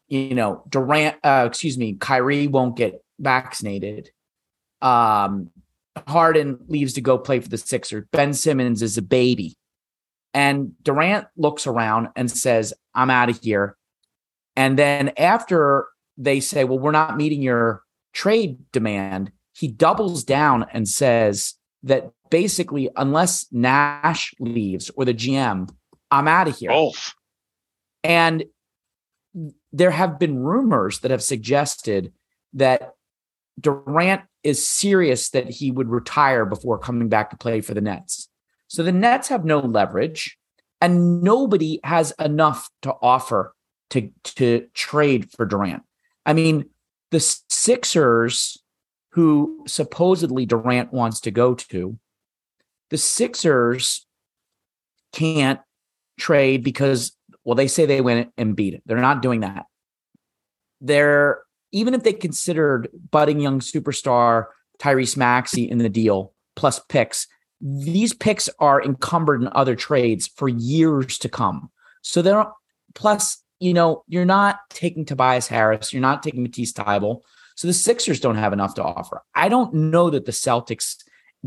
You 0.08 0.34
know, 0.34 0.64
Durant, 0.68 1.16
uh, 1.22 1.44
excuse 1.48 1.78
me, 1.78 1.94
Kyrie 1.94 2.46
won't 2.46 2.76
get 2.76 3.04
vaccinated. 3.18 4.10
Um, 4.82 5.50
Harden 6.08 6.58
leaves 6.68 6.94
to 6.94 7.00
go 7.00 7.18
play 7.18 7.40
for 7.40 7.48
the 7.48 7.58
Sixers. 7.58 8.06
Ben 8.12 8.32
Simmons 8.32 8.82
is 8.82 8.96
a 8.96 9.02
baby. 9.02 9.56
And 10.32 10.72
Durant 10.82 11.26
looks 11.36 11.66
around 11.66 12.08
and 12.16 12.30
says, 12.30 12.72
I'm 12.94 13.10
out 13.10 13.28
of 13.28 13.40
here. 13.42 13.76
And 14.56 14.78
then 14.78 15.12
after 15.16 15.86
they 16.16 16.40
say, 16.40 16.64
Well, 16.64 16.78
we're 16.78 16.92
not 16.92 17.16
meeting 17.16 17.42
your 17.42 17.82
trade 18.12 18.58
demand, 18.72 19.32
he 19.52 19.68
doubles 19.68 20.24
down 20.24 20.66
and 20.72 20.88
says 20.88 21.54
that 21.82 22.10
basically, 22.30 22.88
unless 22.96 23.46
Nash 23.52 24.34
leaves 24.38 24.90
or 24.96 25.04
the 25.04 25.14
GM, 25.14 25.68
I'm 26.10 26.28
out 26.28 26.48
of 26.48 26.56
here. 26.56 26.70
Both. 26.70 27.14
And 28.02 28.44
there 29.72 29.90
have 29.90 30.18
been 30.18 30.38
rumors 30.38 31.00
that 31.00 31.10
have 31.10 31.22
suggested 31.22 32.12
that 32.54 32.94
Durant 33.60 34.22
is 34.42 34.66
serious 34.66 35.30
that 35.30 35.50
he 35.50 35.70
would 35.70 35.88
retire 35.88 36.46
before 36.46 36.78
coming 36.78 37.08
back 37.08 37.30
to 37.30 37.36
play 37.36 37.60
for 37.60 37.74
the 37.74 37.80
Nets. 37.80 38.28
So 38.68 38.82
the 38.82 38.92
Nets 38.92 39.28
have 39.28 39.44
no 39.44 39.58
leverage 39.58 40.38
and 40.80 41.22
nobody 41.22 41.80
has 41.84 42.12
enough 42.18 42.70
to 42.82 42.94
offer 43.02 43.54
to 43.90 44.10
to 44.24 44.66
trade 44.72 45.30
for 45.30 45.44
Durant. 45.44 45.82
I 46.24 46.32
mean, 46.32 46.66
the 47.10 47.20
Sixers 47.20 48.62
who 49.10 49.64
supposedly 49.66 50.46
Durant 50.46 50.92
wants 50.92 51.20
to 51.20 51.30
go 51.30 51.54
to, 51.54 51.98
the 52.90 52.98
Sixers 52.98 54.06
can't 55.12 55.60
trade 56.18 56.62
because 56.62 57.12
well 57.44 57.54
they 57.54 57.68
say 57.68 57.86
they 57.86 58.00
went 58.00 58.32
and 58.36 58.54
beat 58.54 58.74
it. 58.74 58.82
They're 58.86 58.98
not 58.98 59.22
doing 59.22 59.40
that. 59.40 59.66
They're 60.80 61.42
even 61.72 61.94
if 61.94 62.02
they 62.02 62.12
considered 62.12 62.88
budding 63.10 63.40
young 63.40 63.60
superstar 63.60 64.46
Tyrese 64.78 65.16
Maxey 65.16 65.70
in 65.70 65.78
the 65.78 65.88
deal 65.88 66.32
plus 66.56 66.80
picks, 66.88 67.26
these 67.60 68.12
picks 68.12 68.48
are 68.58 68.82
encumbered 68.82 69.42
in 69.42 69.48
other 69.52 69.76
trades 69.76 70.26
for 70.26 70.48
years 70.48 71.18
to 71.18 71.28
come. 71.28 71.70
So 72.02 72.22
they're 72.22 72.46
plus, 72.94 73.42
you 73.60 73.74
know, 73.74 74.04
you're 74.08 74.24
not 74.24 74.58
taking 74.70 75.04
Tobias 75.04 75.46
Harris, 75.46 75.92
you're 75.92 76.00
not 76.02 76.22
taking 76.22 76.42
Matisse 76.42 76.72
Thybulle. 76.72 77.20
So 77.56 77.66
the 77.66 77.74
Sixers 77.74 78.20
don't 78.20 78.36
have 78.36 78.54
enough 78.54 78.74
to 78.76 78.82
offer. 78.82 79.22
I 79.34 79.48
don't 79.48 79.74
know 79.74 80.08
that 80.10 80.24
the 80.24 80.32
Celtics 80.32 80.96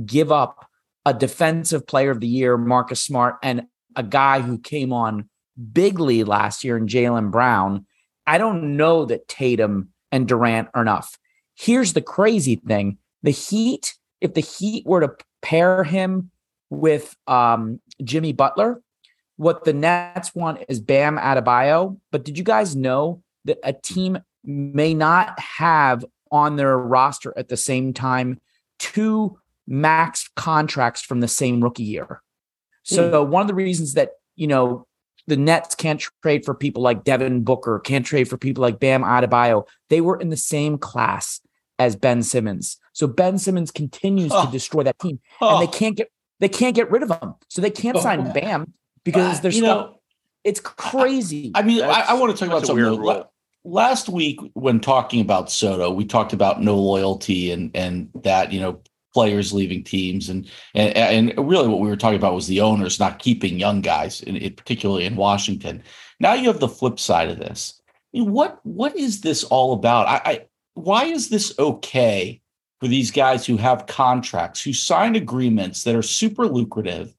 give 0.06 0.32
up 0.32 0.70
a 1.06 1.14
defensive 1.14 1.86
player 1.86 2.12
of 2.12 2.20
the 2.20 2.28
year, 2.28 2.58
Marcus 2.58 3.02
Smart, 3.02 3.38
and 3.44 3.64
a 3.96 4.04
guy 4.04 4.40
who 4.42 4.58
came 4.58 4.94
on 4.94 5.30
bigly 5.72 6.24
last 6.24 6.64
year 6.64 6.78
in 6.78 6.88
Jaylen 6.88 7.32
Brown. 7.32 7.86
I 8.26 8.38
don't 8.38 8.78
know 8.78 9.06
that 9.06 9.28
Tatum 9.28 9.90
and 10.12 10.28
Durant 10.28 10.70
are 10.74 10.82
enough. 10.82 11.18
Here's 11.56 11.94
the 11.94 12.02
crazy 12.02 12.56
thing 12.56 12.98
the 13.22 13.32
Heat, 13.32 13.96
if 14.22 14.34
the 14.34 14.42
Heat 14.42 14.86
were 14.86 15.02
to 15.02 15.16
pair 15.42 15.84
him 15.84 16.32
with 16.70 17.16
um, 17.28 17.80
Jimmy 18.04 18.34
Butler, 18.34 18.82
what 19.38 19.64
the 19.64 19.74
Nets 19.74 20.34
want 20.34 20.64
is 20.70 20.80
Bam 20.80 21.18
Adebayo. 21.18 22.00
But 22.12 22.24
did 22.24 22.38
you 22.38 22.44
guys 22.44 22.76
know 22.76 23.22
that 23.46 23.60
a 23.64 23.74
team 23.74 24.20
may 24.44 24.94
not 24.94 25.40
have 25.40 26.06
on 26.32 26.56
their 26.56 26.78
roster 26.78 27.34
at 27.38 27.50
the 27.50 27.58
same 27.58 27.94
time 27.94 28.40
two 28.80 29.38
max 29.68 30.30
contracts 30.36 31.02
from 31.02 31.20
the 31.20 31.28
same 31.28 31.64
rookie 31.64 31.84
year? 31.84 32.22
So 32.84 33.26
mm. 33.26 33.30
one 33.30 33.42
of 33.42 33.48
the 33.48 33.56
reasons 33.56 33.94
that 33.94 34.12
you 34.36 34.48
know 34.48 34.88
the 35.28 35.38
Nets 35.38 35.76
can't 35.76 36.04
trade 36.22 36.44
for 36.46 36.54
people 36.54 36.84
like 36.84 37.04
Devin 37.04 37.44
Booker, 37.44 37.80
can't 37.80 38.06
trade 38.06 38.28
for 38.28 38.38
people 38.38 38.62
like 38.62 38.80
Bam 38.80 39.04
Adebayo. 39.04 39.66
They 39.90 40.02
were 40.02 40.20
in 40.20 40.30
the 40.30 40.38
same 40.38 40.78
class 40.78 41.40
as 41.80 41.96
Ben 41.96 42.24
Simmons. 42.24 42.78
So 42.94 43.08
Ben 43.08 43.38
Simmons 43.38 43.72
continues 43.72 44.32
Oh. 44.34 44.46
to 44.46 44.52
destroy 44.52 44.84
that 44.84 45.00
team, 45.00 45.20
Oh, 45.42 45.58
and 45.58 45.68
they 45.68 45.72
can't 45.72 45.96
get 45.96 46.10
they 46.40 46.50
can't 46.50 46.76
get 46.76 46.92
rid 46.92 47.04
of 47.04 47.12
him. 47.22 47.36
So 47.50 47.62
they 47.62 47.70
can't 47.72 47.98
Oh. 47.98 48.02
sign 48.02 48.32
Bam 48.34 48.74
because 49.04 49.40
uh, 49.40 49.42
there's 49.42 49.56
you 49.56 49.64
know, 49.64 50.00
it's 50.44 50.60
crazy. 50.60 51.52
I 51.56 51.62
mean, 51.62 51.84
I, 51.84 52.06
I 52.10 52.14
want 52.16 52.32
to 52.32 52.38
talk 52.38 52.48
about 52.48 52.60
that's 52.60 52.68
something. 52.68 52.84
weird 52.84 52.98
though. 53.00 53.14
Rule. 53.14 53.30
Last 53.66 54.10
week, 54.10 54.42
when 54.56 54.82
talking 54.82 55.22
about 55.22 55.50
Soto, 55.50 55.90
we 55.90 56.04
talked 56.04 56.34
about 56.34 56.62
no 56.62 56.78
loyalty 56.78 57.52
and 57.52 57.72
and 57.74 58.10
that 58.24 58.52
you 58.52 58.60
know 58.60 58.82
players 59.14 59.54
leaving 59.54 59.84
teams 59.84 60.30
and 60.30 60.50
and 60.74 60.96
and 60.96 61.50
really 61.50 61.68
what 61.68 61.80
we 61.80 61.90
were 61.90 61.96
talking 61.96 62.18
about 62.18 62.34
was 62.34 62.48
the 62.48 62.62
owners 62.62 63.00
not 63.00 63.20
keeping 63.20 63.60
young 63.60 63.82
guys, 63.82 64.22
in, 64.22 64.36
in 64.36 64.54
particularly 64.54 65.06
in 65.06 65.16
Washington. 65.16 65.84
Now 66.20 66.34
you 66.34 66.48
have 66.48 66.60
the 66.60 66.68
flip 66.68 67.00
side 67.00 67.30
of 67.30 67.40
this. 67.40 67.82
I 68.14 68.20
mean, 68.20 68.32
what 68.32 68.60
what 68.64 68.96
is 68.98 69.22
this 69.22 69.44
all 69.44 69.74
about? 69.74 70.08
I, 70.08 70.22
I 70.26 70.46
why 70.74 71.06
is 71.06 71.30
this 71.30 71.58
okay 71.60 72.42
for 72.80 72.88
these 72.88 73.12
guys 73.12 73.46
who 73.46 73.58
have 73.58 73.88
contracts 73.88 74.62
who 74.62 74.74
sign 74.74 75.16
agreements 75.16 75.84
that 75.84 75.96
are 75.96 76.02
super 76.02 76.48
lucrative? 76.48 77.16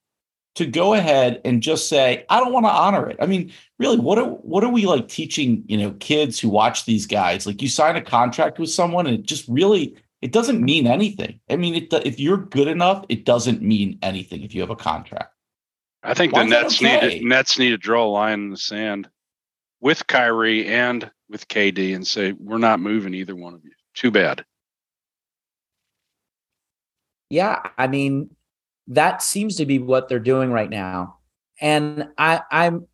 to 0.55 0.67
go 0.67 0.95
ahead 0.95 1.41
and 1.45 1.63
just 1.63 1.89
say, 1.89 2.25
I 2.29 2.39
don't 2.39 2.53
want 2.53 2.67
to 2.67 2.71
honor 2.71 3.09
it. 3.09 3.17
I 3.21 3.27
mean, 3.27 3.53
really, 3.79 3.99
what 3.99 4.19
are 4.19 4.25
what 4.25 4.63
are 4.63 4.71
we 4.71 4.87
like 4.87 5.09
teaching, 5.09 5.65
you 5.67 5.77
know, 5.77 5.91
kids 5.93 6.39
who 6.39 6.49
watch 6.49 6.85
these 6.85 7.07
guys? 7.07 7.47
Like 7.47 7.61
you 7.61 7.69
sign 7.69 7.97
a 7.97 8.01
contract 8.01 8.59
with 8.59 8.71
someone 8.71 9.07
and 9.07 9.19
it 9.19 9.27
just 9.27 9.49
really 9.49 9.97
it 10.25 10.33
doesn't 10.33 10.63
mean 10.63 10.87
anything. 10.87 11.39
I 11.51 11.57
mean, 11.57 11.75
it, 11.75 11.93
if 12.07 12.19
you're 12.19 12.39
good 12.39 12.67
enough, 12.67 13.05
it 13.11 13.27
doesn't 13.27 13.61
mean 13.61 13.99
anything 14.01 14.43
if 14.43 14.55
you 14.55 14.63
have 14.63 14.71
a 14.71 14.77
contract. 14.77 15.35
I 16.03 16.15
think 16.15 16.33
Why 16.33 16.45
the 16.45 16.49
Nets 16.49 16.83
okay? 16.83 17.09
need 17.09 17.21
to, 17.21 17.29
Nets 17.29 17.59
need 17.59 17.71
to 17.71 17.77
draw 17.77 18.07
a 18.07 18.09
line 18.09 18.45
in 18.45 18.51
the 18.51 18.57
sand 18.57 19.07
with 19.83 20.07
Kyrie 20.07 20.67
and 20.67 21.11
with 21.29 21.47
KD 21.49 21.95
and 21.95 22.07
say 22.07 22.33
we're 22.33 22.57
not 22.57 22.81
moving 22.81 23.13
either 23.13 23.37
one 23.37 23.53
of 23.53 23.63
you. 23.65 23.73
Too 23.93 24.11
bad. 24.11 24.47
Yeah, 27.29 27.61
I 27.77 27.87
mean, 27.87 28.35
that 28.87 29.23
seems 29.23 29.57
to 29.57 29.67
be 29.67 29.79
what 29.79 30.09
they're 30.09 30.19
doing 30.19 30.51
right 30.51 30.71
now. 30.71 31.19
And 31.61 32.09
I, 32.17 32.41
I'm 32.51 32.87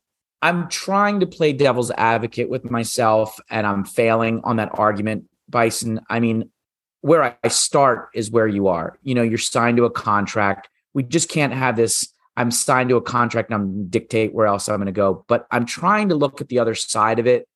I'm 0.42 0.68
trying 0.68 1.20
to 1.20 1.26
play 1.28 1.52
devil's 1.52 1.92
advocate 1.92 2.50
with 2.50 2.68
myself, 2.68 3.38
and 3.50 3.68
I'm 3.68 3.84
failing 3.84 4.40
on 4.42 4.56
that 4.56 4.70
argument, 4.72 5.26
Bison. 5.48 6.00
I 6.10 6.18
mean, 6.18 6.50
where 7.02 7.36
I 7.42 7.48
start 7.48 8.08
is 8.14 8.30
where 8.30 8.46
you 8.46 8.68
are. 8.68 8.98
You 9.02 9.14
know, 9.14 9.22
you're 9.22 9.38
signed 9.38 9.76
to 9.78 9.84
a 9.84 9.90
contract. 9.90 10.68
We 10.94 11.02
just 11.02 11.28
can't 11.28 11.52
have 11.52 11.76
this. 11.76 12.12
I'm 12.36 12.50
signed 12.50 12.88
to 12.90 12.96
a 12.96 13.02
contract 13.02 13.50
and 13.50 13.60
I'm 13.60 13.88
dictate 13.88 14.34
where 14.34 14.46
else 14.46 14.68
I'm 14.68 14.76
going 14.76 14.86
to 14.86 14.92
go. 14.92 15.24
But 15.28 15.46
I'm 15.50 15.66
trying 15.66 16.08
to 16.10 16.14
look 16.14 16.40
at 16.40 16.48
the 16.48 16.58
other 16.58 16.74
side 16.74 17.18
of 17.18 17.26
it 17.26 17.46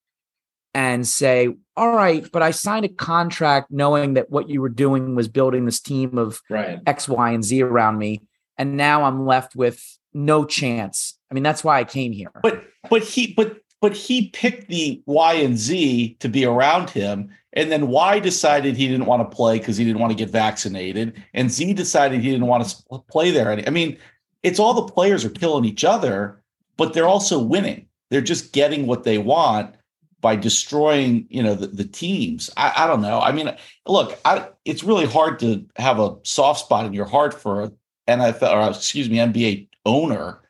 and 0.75 1.07
say, 1.07 1.55
all 1.77 1.95
right, 1.95 2.27
but 2.33 2.43
I 2.43 2.51
signed 2.51 2.85
a 2.85 2.89
contract 2.89 3.71
knowing 3.71 4.15
that 4.15 4.31
what 4.31 4.49
you 4.49 4.61
were 4.61 4.69
doing 4.69 5.15
was 5.15 5.29
building 5.29 5.67
this 5.67 5.81
team 5.81 6.19
of 6.19 6.41
Right. 6.51 6.81
X, 6.87 7.09
Y, 7.09 7.31
and 7.31 7.45
Z 7.45 7.63
around 7.63 7.99
me. 7.99 8.23
And 8.59 8.77
now 8.77 9.05
I'm 9.05 9.27
left 9.27 9.55
with 9.55 9.83
no 10.13 10.45
chance. 10.45 11.19
I 11.31 11.35
mean, 11.35 11.43
that's 11.43 11.65
why 11.65 11.79
I 11.79 11.85
came 11.85 12.13
here. 12.13 12.31
But 12.43 12.65
but 12.89 13.03
he 13.03 13.35
but 13.35 13.57
but 13.85 13.95
he 13.95 14.31
picked 14.31 14.69
the 14.69 15.03
Y 15.05 15.35
and 15.35 15.59
Z 15.59 16.17
to 16.21 16.29
be 16.31 16.47
around 16.47 16.89
him, 16.89 17.29
and 17.53 17.71
then 17.71 17.89
Y 17.89 18.19
decided 18.19 18.79
he 18.79 18.89
didn't 18.89 19.05
want 19.05 19.31
to 19.31 19.37
play 19.37 19.59
because 19.59 19.77
he 19.77 19.85
didn't 19.85 20.01
want 20.01 20.11
to 20.11 20.17
get 20.17 20.31
vaccinated, 20.31 21.23
and 21.35 21.51
Z 21.51 21.75
decided 21.75 22.23
he 22.23 22.31
didn't 22.31 22.47
want 22.47 22.67
to 22.67 22.99
play 23.11 23.31
there. 23.31 23.51
I 23.51 23.69
mean, 23.69 23.99
it's 24.43 24.59
all 24.59 24.73
the 24.73 24.91
players 24.91 25.23
are 25.23 25.29
killing 25.29 25.67
each 25.67 25.85
other, 25.85 26.43
but 26.79 26.95
they're 26.95 27.07
also 27.07 27.39
winning. 27.39 27.87
They're 28.09 28.23
just 28.23 28.55
getting 28.55 28.87
what 28.87 29.05
they 29.05 29.19
want 29.19 29.75
by 30.23 30.35
destroying, 30.35 31.27
you 31.29 31.43
know, 31.43 31.55
the, 31.55 31.67
the 31.67 31.85
teams. 31.85 32.49
I, 32.57 32.73
I 32.75 32.87
don't 32.87 33.03
know. 33.03 33.21
I 33.21 33.33
mean, 33.33 33.55
look, 33.87 34.19
I, 34.25 34.49
it's 34.65 34.83
really 34.83 35.05
hard 35.05 35.41
to 35.41 35.67
have 35.77 36.01
a 36.01 36.17
soft 36.23 36.61
spot 36.61 36.87
in 36.87 36.95
your 36.95 37.05
heart 37.05 37.39
for 37.39 37.65
an 38.09 38.21
NFL 38.21 38.51
or 38.51 38.71
excuse 38.71 39.11
me, 39.11 39.19
NBA 39.19 39.69
owner, 39.85 40.41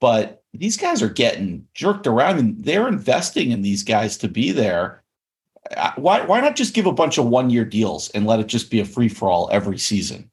but 0.00 0.39
these 0.52 0.76
guys 0.76 1.02
are 1.02 1.08
getting 1.08 1.66
jerked 1.74 2.06
around 2.06 2.38
and 2.38 2.64
they're 2.64 2.88
investing 2.88 3.50
in 3.50 3.62
these 3.62 3.82
guys 3.82 4.16
to 4.18 4.28
be 4.28 4.52
there. 4.52 5.02
Uh, 5.76 5.92
Why 5.96 6.24
why 6.24 6.40
not 6.40 6.56
just 6.56 6.74
give 6.74 6.86
a 6.86 6.92
bunch 6.92 7.18
of 7.18 7.26
one 7.26 7.50
year 7.50 7.64
deals 7.64 8.08
and 8.10 8.26
let 8.26 8.40
it 8.40 8.46
just 8.46 8.70
be 8.70 8.80
a 8.80 8.84
free 8.84 9.08
for 9.08 9.28
all 9.28 9.48
every 9.52 9.78
season? 9.78 10.30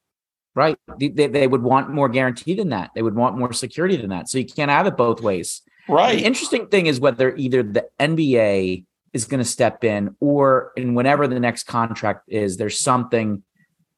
Right. 0.55 0.75
They, 0.99 1.27
they, 1.27 1.45
would 1.45 1.61
want 1.61 1.91
more 1.91 2.09
guarantee 2.09 2.55
than 2.55 2.69
that. 2.69 2.89
They 2.95 3.03
would 3.03 3.13
want 3.13 3.37
more 3.37 3.53
security 3.53 3.95
than 3.95 4.09
that. 4.09 4.27
So 4.27 4.39
you 4.39 4.45
can't 4.45 4.71
have 4.71 4.87
it 4.87 4.97
both 4.97 5.21
ways. 5.21 5.61
Right. 5.87 6.17
The 6.17 6.25
interesting 6.25 6.65
thing 6.65 6.87
is 6.87 6.99
whether 6.99 7.35
either 7.35 7.61
the 7.61 7.87
NBA 7.99 8.83
is 9.13 9.25
going 9.25 9.37
to 9.37 9.45
step 9.45 9.83
in 9.83 10.15
or 10.19 10.71
in 10.75 10.95
whenever 10.95 11.27
the 11.27 11.39
next 11.39 11.65
contract 11.65 12.23
is, 12.27 12.57
there's 12.57 12.79
something 12.79 13.43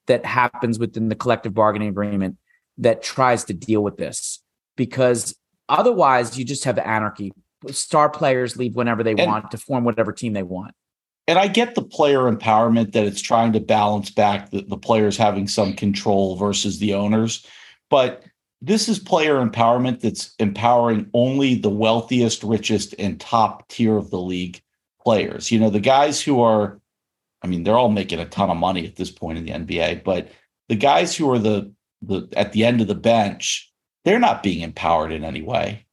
that 0.08 0.26
happens 0.26 0.80
within 0.80 1.08
the 1.08 1.16
collective 1.16 1.54
bargaining 1.54 1.88
agreement 1.88 2.38
that 2.80 3.04
tries 3.04 3.46
to 3.46 3.54
deal 3.54 3.82
with 3.82 3.96
this 3.96 4.44
because 4.76 5.36
otherwise 5.70 6.38
you 6.38 6.44
just 6.46 6.64
have 6.66 6.78
anarchy. 6.78 7.32
Star 7.72 8.10
players 8.10 8.58
leave 8.58 8.76
whenever 8.76 9.04
they 9.04 9.12
And- 9.12 9.28
want 9.32 9.52
to 9.52 9.58
form 9.58 9.84
whatever 9.84 10.12
team 10.12 10.34
they 10.34 10.44
want. 10.44 10.74
and 11.28 11.38
I 11.38 11.48
get 11.48 11.76
the 11.76 11.84
player 11.84 12.22
empowerment 12.22 12.94
that 12.94 13.06
it's 13.06 13.22
trying 13.22 13.54
to 13.54 13.60
balance 13.60 14.10
back 14.10 14.50
the, 14.50 14.62
the 14.64 14.78
players 14.78 15.16
having 15.16 15.48
some 15.48 15.74
control 15.74 16.36
versus 16.36 16.80
the 16.80 16.96
owners. 16.96 17.46
But 17.92 18.24
this 18.64 18.90
is 18.90 18.98
player 18.98 19.36
empowerment 19.36 20.00
that's 20.00 20.34
empowering 20.40 21.08
only 21.14 21.54
the 21.54 21.70
wealthiest, 21.70 22.44
richest, 22.44 22.96
and 22.98 23.20
top 23.20 23.68
tier 23.68 23.96
of 23.96 24.10
the 24.10 24.20
league 24.20 24.60
players. 25.04 25.52
You 25.52 25.60
know, 25.60 25.70
the 25.70 25.80
guys 25.80 26.20
who 26.20 26.42
are, 26.42 26.80
I 27.44 27.48
mean, 27.48 27.64
they're 27.64 27.78
all 27.78 27.90
making 27.92 28.20
a 28.20 28.26
ton 28.26 28.50
of 28.50 28.58
money 28.58 28.88
at 28.88 28.96
this 28.96 29.12
point 29.12 29.38
in 29.38 29.46
the 29.46 29.52
NBA, 29.52 30.04
but 30.04 30.30
the 30.68 30.76
guys 30.76 31.16
who 31.16 31.32
are 31.32 31.40
the 31.40 31.72
the 32.02 32.28
at 32.36 32.54
the 32.54 32.66
end 32.66 32.82
of 32.82 32.88
the 32.88 32.96
bench, 32.96 33.69
they're 34.10 34.18
not 34.18 34.42
being 34.42 34.62
empowered 34.62 35.12
in 35.12 35.24
any 35.24 35.44
way, 35.44 35.86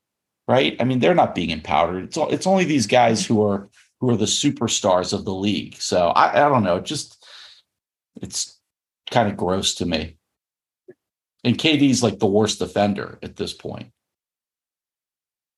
right? 0.48 0.74
I 0.80 0.84
mean, 0.84 1.00
they're 1.00 1.14
not 1.14 1.34
being 1.34 1.50
empowered. 1.50 2.02
It's 2.02 2.16
all, 2.16 2.30
it's 2.30 2.46
only 2.46 2.64
these 2.64 2.86
guys 2.86 3.26
who 3.26 3.46
are 3.46 3.68
who 4.00 4.08
are 4.08 4.16
the 4.16 4.24
superstars 4.24 5.12
of 5.12 5.26
the 5.26 5.34
league. 5.34 5.76
So 5.76 6.08
I, 6.08 6.46
I 6.46 6.48
don't 6.48 6.64
know. 6.64 6.80
Just 6.80 7.22
it's 8.22 8.58
kind 9.10 9.28
of 9.28 9.36
gross 9.36 9.74
to 9.74 9.86
me. 9.86 10.16
And 11.44 11.58
KD's 11.58 12.02
like 12.02 12.18
the 12.18 12.26
worst 12.26 12.58
defender 12.58 13.18
at 13.22 13.36
this 13.36 13.52
point. 13.52 13.90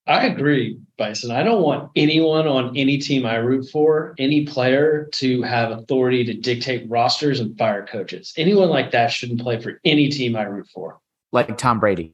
I 0.09 0.27
agree, 0.27 0.81
Bison. 0.97 1.31
I 1.31 1.45
don't 1.45 1.63
want 1.63 1.93
anyone 1.95 2.49
on 2.49 2.77
any 2.77 2.99
team 2.99 3.25
I 3.25 3.37
root 3.37 3.69
for, 3.71 4.17
any 4.19 4.47
player 4.47 5.09
to 5.13 5.43
have 5.43 5.71
authority 5.71 6.25
to 6.25 6.35
dictate 6.35 6.91
rosters 6.91 7.39
and 7.39 7.57
fire 7.57 7.87
coaches. 7.87 8.33
Anyone 8.37 8.69
like 8.69 8.91
that 8.91 9.13
shouldn't 9.13 9.43
play 9.43 9.61
for 9.61 9.81
any 9.85 10.09
team 10.09 10.35
I 10.35 10.43
root 10.43 10.67
for. 10.75 10.99
Like 11.33 11.57
Tom 11.59 11.81
Brady. 11.81 12.13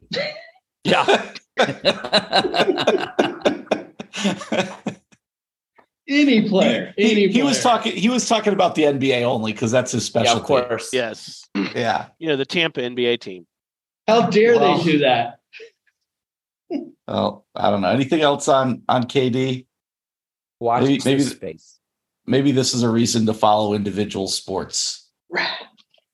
Yeah. 0.85 1.33
Any 6.07 6.49
player. 6.49 6.93
He, 6.97 7.13
Any 7.13 7.29
he 7.33 7.43
was 7.43 7.61
player. 7.61 7.77
talking. 7.77 7.93
He 7.97 8.09
was 8.11 8.29
talking 8.29 8.53
about 8.53 8.75
the 8.75 8.83
NBA 8.83 9.23
only 9.23 9.53
because 9.53 9.71
that's 9.71 9.93
his 9.93 10.11
yeah, 10.15 10.35
of 10.35 10.43
course. 10.43 10.91
yes. 10.93 11.45
Yeah. 11.75 12.07
You 12.19 12.29
know, 12.29 12.37
the 12.37 12.45
Tampa 12.45 12.81
NBA 12.81 13.21
team. 13.21 13.47
How 14.07 14.29
dare 14.29 14.57
Well- 14.57 14.79
they 14.79 14.85
do 14.93 14.99
that? 14.99 15.39
Well, 17.07 17.47
I 17.55 17.71
don't 17.71 17.81
know. 17.83 17.89
Anything 17.91 18.21
else 18.23 18.49
on 18.49 18.83
on 18.89 19.05
KD? 19.05 19.67
Watch 20.61 20.83
Maybe- 20.83 20.95
this 20.97 21.05
maybe- 21.05 21.23
space. 21.23 21.79
Maybe 22.27 22.53
this 22.53 22.73
is 22.75 22.83
a 22.83 22.89
reason 22.89 23.27
to 23.27 23.35
follow 23.35 23.75
individual 23.75 24.29
sports 24.29 25.11
Right. 25.31 25.47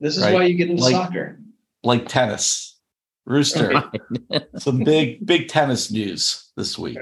This 0.01 0.17
is 0.17 0.23
Right. 0.25 0.35
why 0.35 0.45
you 0.45 0.55
get 0.55 0.69
into 0.71 0.83
Like- 0.83 0.93
soccer. 0.93 1.41
like 1.85 2.09
tennis. 2.09 2.77
Rooster, 3.27 3.91
some 4.57 4.79
big 4.79 5.25
big 5.25 5.49
tennis 5.49 5.91
news 5.91 6.51
this 6.57 6.79
week. 6.79 6.99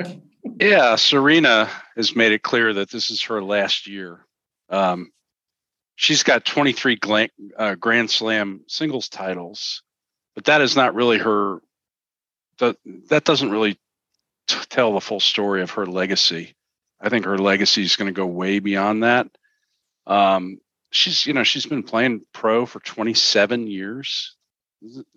Yeah, 0.61 0.97
Serena 0.97 1.71
has 1.97 2.16
made 2.16 2.33
it 2.33 2.43
clear 2.43 2.73
that 2.75 2.91
this 2.91 3.11
is 3.11 3.23
her 3.25 3.43
last 3.43 3.87
year. 3.87 4.27
Um, 4.71 5.12
she's 5.97 6.23
got 6.23 6.45
23 6.45 6.97
gla- 6.97 7.29
uh, 7.57 7.75
Grand 7.75 8.11
Slam 8.11 8.62
singles 8.66 9.09
titles, 9.09 9.83
but 10.35 10.45
that 10.45 10.61
is 10.61 10.77
not 10.77 10.95
really 10.95 11.19
her. 11.19 11.61
That 12.59 12.77
that 13.09 13.25
doesn't 13.25 13.51
really 13.51 13.79
t- 14.49 14.59
tell 14.69 14.95
the 14.95 15.01
full 15.01 15.21
story 15.21 15.62
of 15.62 15.71
her 15.73 15.87
legacy. 15.87 16.55
I 17.01 17.09
think 17.09 17.25
her 17.25 17.39
legacy 17.39 17.83
is 17.83 17.97
going 17.97 18.12
to 18.12 18.12
go 18.12 18.27
way 18.27 18.59
beyond 18.59 19.05
that. 19.05 19.29
Um, 20.07 20.59
she's 20.91 21.27
you 21.27 21.35
know 21.35 21.45
she's 21.45 21.66
been 21.66 21.83
playing 21.83 22.23
pro 22.33 22.66
for 22.66 22.81
27 22.81 23.66
years. 23.66 24.37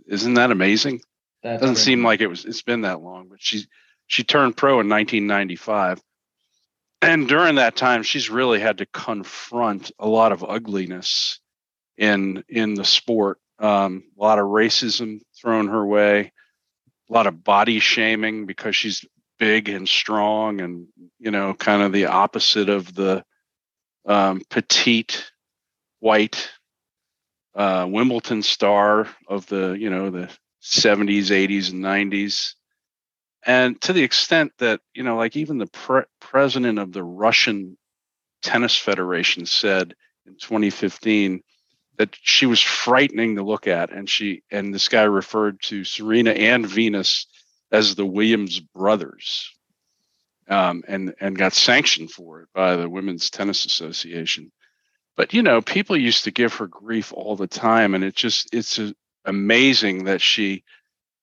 Isn't 0.07 0.35
that 0.35 0.51
amazing? 0.51 1.01
That's 1.43 1.61
doesn't 1.61 1.77
seem 1.77 2.03
like 2.03 2.21
it 2.21 2.27
was 2.27 2.45
it's 2.45 2.61
been 2.61 2.81
that 2.81 3.01
long 3.01 3.27
but 3.29 3.41
she 3.41 3.65
she 4.07 4.23
turned 4.23 4.55
pro 4.55 4.79
in 4.79 4.89
1995 4.89 6.01
and 7.01 7.27
during 7.27 7.55
that 7.55 7.75
time 7.75 8.03
she's 8.03 8.29
really 8.29 8.59
had 8.59 8.77
to 8.77 8.85
confront 8.85 9.91
a 9.97 10.07
lot 10.07 10.31
of 10.31 10.43
ugliness 10.43 11.39
in 11.97 12.43
in 12.47 12.75
the 12.75 12.85
sport. 12.85 13.39
Um, 13.57 14.03
a 14.17 14.21
lot 14.21 14.39
of 14.39 14.45
racism 14.45 15.21
thrown 15.39 15.67
her 15.67 15.85
way 15.85 16.31
a 17.11 17.13
lot 17.13 17.27
of 17.27 17.43
body 17.43 17.79
shaming 17.79 18.45
because 18.45 18.75
she's 18.75 19.05
big 19.37 19.69
and 19.69 19.87
strong 19.87 20.61
and 20.61 20.87
you 21.19 21.31
know 21.31 21.53
kind 21.53 21.81
of 21.81 21.91
the 21.91 22.05
opposite 22.05 22.69
of 22.69 22.93
the 22.93 23.23
um, 24.05 24.41
petite 24.49 25.31
white 25.99 26.49
uh, 27.55 27.85
wimbledon 27.89 28.41
star 28.41 29.07
of 29.27 29.45
the 29.47 29.73
you 29.73 29.89
know 29.89 30.09
the 30.09 30.29
70s 30.61 31.25
80s 31.25 31.71
and 31.71 31.83
90s 31.83 32.53
and 33.45 33.81
to 33.81 33.93
the 33.93 34.03
extent 34.03 34.51
that 34.59 34.81
you 34.93 35.03
know 35.03 35.17
like 35.17 35.35
even 35.35 35.57
the 35.57 35.67
pre- 35.67 36.03
president 36.19 36.79
of 36.79 36.91
the 36.91 37.03
russian 37.03 37.77
tennis 38.41 38.77
federation 38.77 39.45
said 39.45 39.93
in 40.25 40.33
2015 40.35 41.41
that 41.97 42.15
she 42.21 42.45
was 42.45 42.61
frightening 42.61 43.35
to 43.35 43.43
look 43.43 43.67
at 43.67 43.91
and 43.91 44.09
she 44.09 44.43
and 44.51 44.73
this 44.73 44.87
guy 44.87 45.03
referred 45.03 45.61
to 45.61 45.83
serena 45.83 46.31
and 46.31 46.65
venus 46.65 47.27
as 47.71 47.95
the 47.95 48.05
williams 48.05 48.59
brothers 48.59 49.51
um, 50.47 50.83
and 50.87 51.13
and 51.19 51.37
got 51.37 51.53
sanctioned 51.53 52.11
for 52.11 52.41
it 52.41 52.49
by 52.53 52.75
the 52.75 52.89
women's 52.89 53.29
tennis 53.29 53.65
association 53.65 54.51
but 55.15 55.33
you 55.33 55.41
know 55.41 55.61
people 55.61 55.97
used 55.97 56.23
to 56.23 56.31
give 56.31 56.53
her 56.55 56.67
grief 56.67 57.13
all 57.13 57.35
the 57.35 57.47
time 57.47 57.93
and 57.93 58.03
it 58.03 58.15
just 58.15 58.53
it's 58.53 58.79
amazing 59.25 60.05
that 60.05 60.21
she 60.21 60.63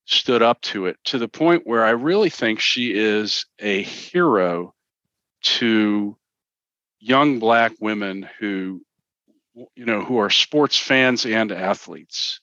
stood 0.05 0.41
up 0.43 0.61
to 0.63 0.87
it 0.87 0.97
to 1.05 1.19
the 1.19 1.29
point 1.29 1.67
where 1.67 1.85
I 1.85 1.91
really 1.91 2.31
think 2.31 2.61
she 2.61 2.93
is 2.95 3.45
a 3.59 3.83
hero 3.83 4.75
to 5.43 6.17
young 6.99 7.39
black 7.39 7.73
women 7.81 8.29
who 8.39 8.81
you 9.75 9.85
know 9.85 10.03
who 10.03 10.19
are 10.19 10.31
sports 10.31 10.79
fans 10.79 11.27
and 11.27 11.53
athletes 11.53 12.41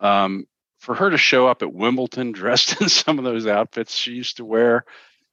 um, 0.00 0.46
for 0.78 0.94
her 0.94 1.10
to 1.10 1.18
show 1.18 1.46
up 1.46 1.62
at 1.62 1.72
Wimbledon 1.72 2.32
dressed 2.32 2.80
in 2.80 2.88
some 2.88 3.18
of 3.18 3.24
those 3.24 3.46
outfits 3.46 3.96
she 3.96 4.12
used 4.12 4.36
to 4.36 4.44
wear 4.44 4.84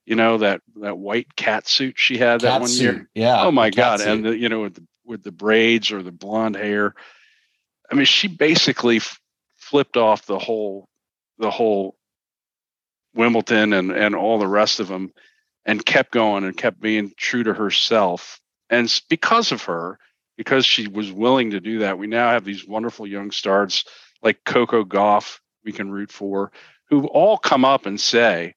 you 0.06 0.16
know 0.16 0.38
that 0.38 0.62
that 0.78 0.98
white 0.98 1.36
cat 1.36 1.68
suit 1.68 2.00
she 2.00 2.18
had 2.18 2.42
that 2.42 2.62
one 2.62 2.70
suit. 2.70 2.82
year 2.82 3.10
Yeah. 3.14 3.44
oh 3.44 3.52
my 3.52 3.70
god 3.72 4.00
suit. 4.00 4.08
and 4.08 4.26
the, 4.26 4.38
you 4.38 4.48
know 4.48 4.62
with 4.62 4.76
the, 4.76 4.88
with 5.08 5.24
the 5.24 5.32
braids 5.32 5.92
or 5.92 6.04
the 6.04 6.12
blonde 6.12 6.56
hair. 6.56 6.94
I 7.92 7.96
mean 7.96 8.06
she 8.06 8.28
basically 8.28 8.98
f- 8.98 9.20
flipped 9.58 9.98
off 9.98 10.26
the 10.26 10.40
whole 10.40 10.88
the 11.40 11.52
whole 11.52 11.98
wimbledon 13.16 13.74
and 13.74 13.92
and 13.92 14.16
all 14.16 14.40
the 14.40 14.48
rest 14.48 14.80
of 14.80 14.88
them 14.90 15.12
and 15.66 15.86
kept 15.86 16.12
going 16.12 16.44
and 16.44 16.56
kept 16.58 16.80
being 16.80 17.12
true 17.18 17.44
to 17.44 17.54
herself. 17.54 18.40
And 18.70 18.94
because 19.10 19.52
of 19.52 19.64
her 19.64 19.98
because 20.38 20.66
she 20.66 20.88
was 20.88 21.12
willing 21.12 21.52
to 21.52 21.60
do 21.62 21.80
that 21.80 21.98
we 21.98 22.08
now 22.08 22.30
have 22.32 22.46
these 22.46 22.68
wonderful 22.68 23.08
young 23.08 23.32
stars 23.32 23.86
like 24.22 24.44
coco 24.46 24.84
gauff 24.84 25.40
we 25.66 25.72
can 25.72 25.90
root 25.90 26.12
for 26.12 26.52
who 26.90 27.08
all 27.08 27.38
come 27.38 27.66
up 27.66 27.86
and 27.86 28.00
say 28.00 28.54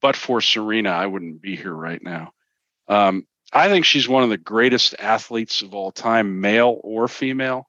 but 0.00 0.16
for 0.16 0.40
serena 0.40 0.90
i 0.90 1.06
wouldn't 1.06 1.42
be 1.42 1.56
here 1.56 1.74
right 1.74 2.02
now. 2.02 2.32
Um, 2.88 3.26
I 3.52 3.68
think 3.68 3.84
she's 3.84 4.08
one 4.08 4.22
of 4.22 4.30
the 4.30 4.36
greatest 4.36 4.94
athletes 4.98 5.62
of 5.62 5.74
all 5.74 5.90
time, 5.90 6.40
male 6.40 6.80
or 6.82 7.08
female. 7.08 7.68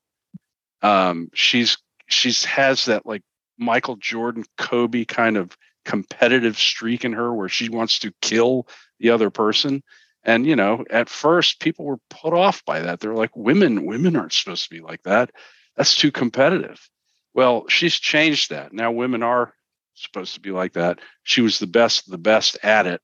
Um, 0.82 1.30
she's 1.34 1.78
she's 2.08 2.44
has 2.46 2.86
that 2.86 3.06
like 3.06 3.24
Michael 3.58 3.96
Jordan, 3.98 4.46
Kobe 4.58 5.06
kind 5.06 5.38
of 5.38 5.56
competitive 5.86 6.58
streak 6.58 7.06
in 7.06 7.14
her 7.14 7.34
where 7.34 7.50
she 7.50 7.70
wants 7.70 8.00
to 8.00 8.14
kill 8.22 8.68
the 9.00 9.10
other 9.10 9.30
person. 9.30 9.82
And 10.24 10.46
you 10.46 10.56
know, 10.56 10.84
at 10.90 11.10
first 11.10 11.62
people 11.62 11.86
were 11.86 12.00
put 12.10 12.34
off 12.34 12.64
by 12.66 12.82
that. 12.82 13.00
They're 13.00 13.16
like, 13.16 13.36
women, 13.36 13.86
women 13.86 14.16
aren't 14.16 14.34
supposed 14.34 14.66
to 14.66 14.76
be 14.76 14.82
like 14.82 15.04
that. 15.04 15.32
That's 15.78 15.96
too 15.96 16.12
competitive. 16.12 16.90
Well, 17.34 17.68
she's 17.70 17.98
changed 17.98 18.50
that. 18.50 18.74
Now 18.74 18.92
women 18.92 19.24
are 19.24 19.54
supposed 19.94 20.34
to 20.34 20.42
be 20.42 20.52
like 20.52 20.74
that. 20.74 21.00
She 21.24 21.42
was 21.42 21.60
the 21.60 21.68
best, 21.68 22.10
the 22.10 22.18
best 22.18 22.58
at 22.64 22.86
it 22.86 23.02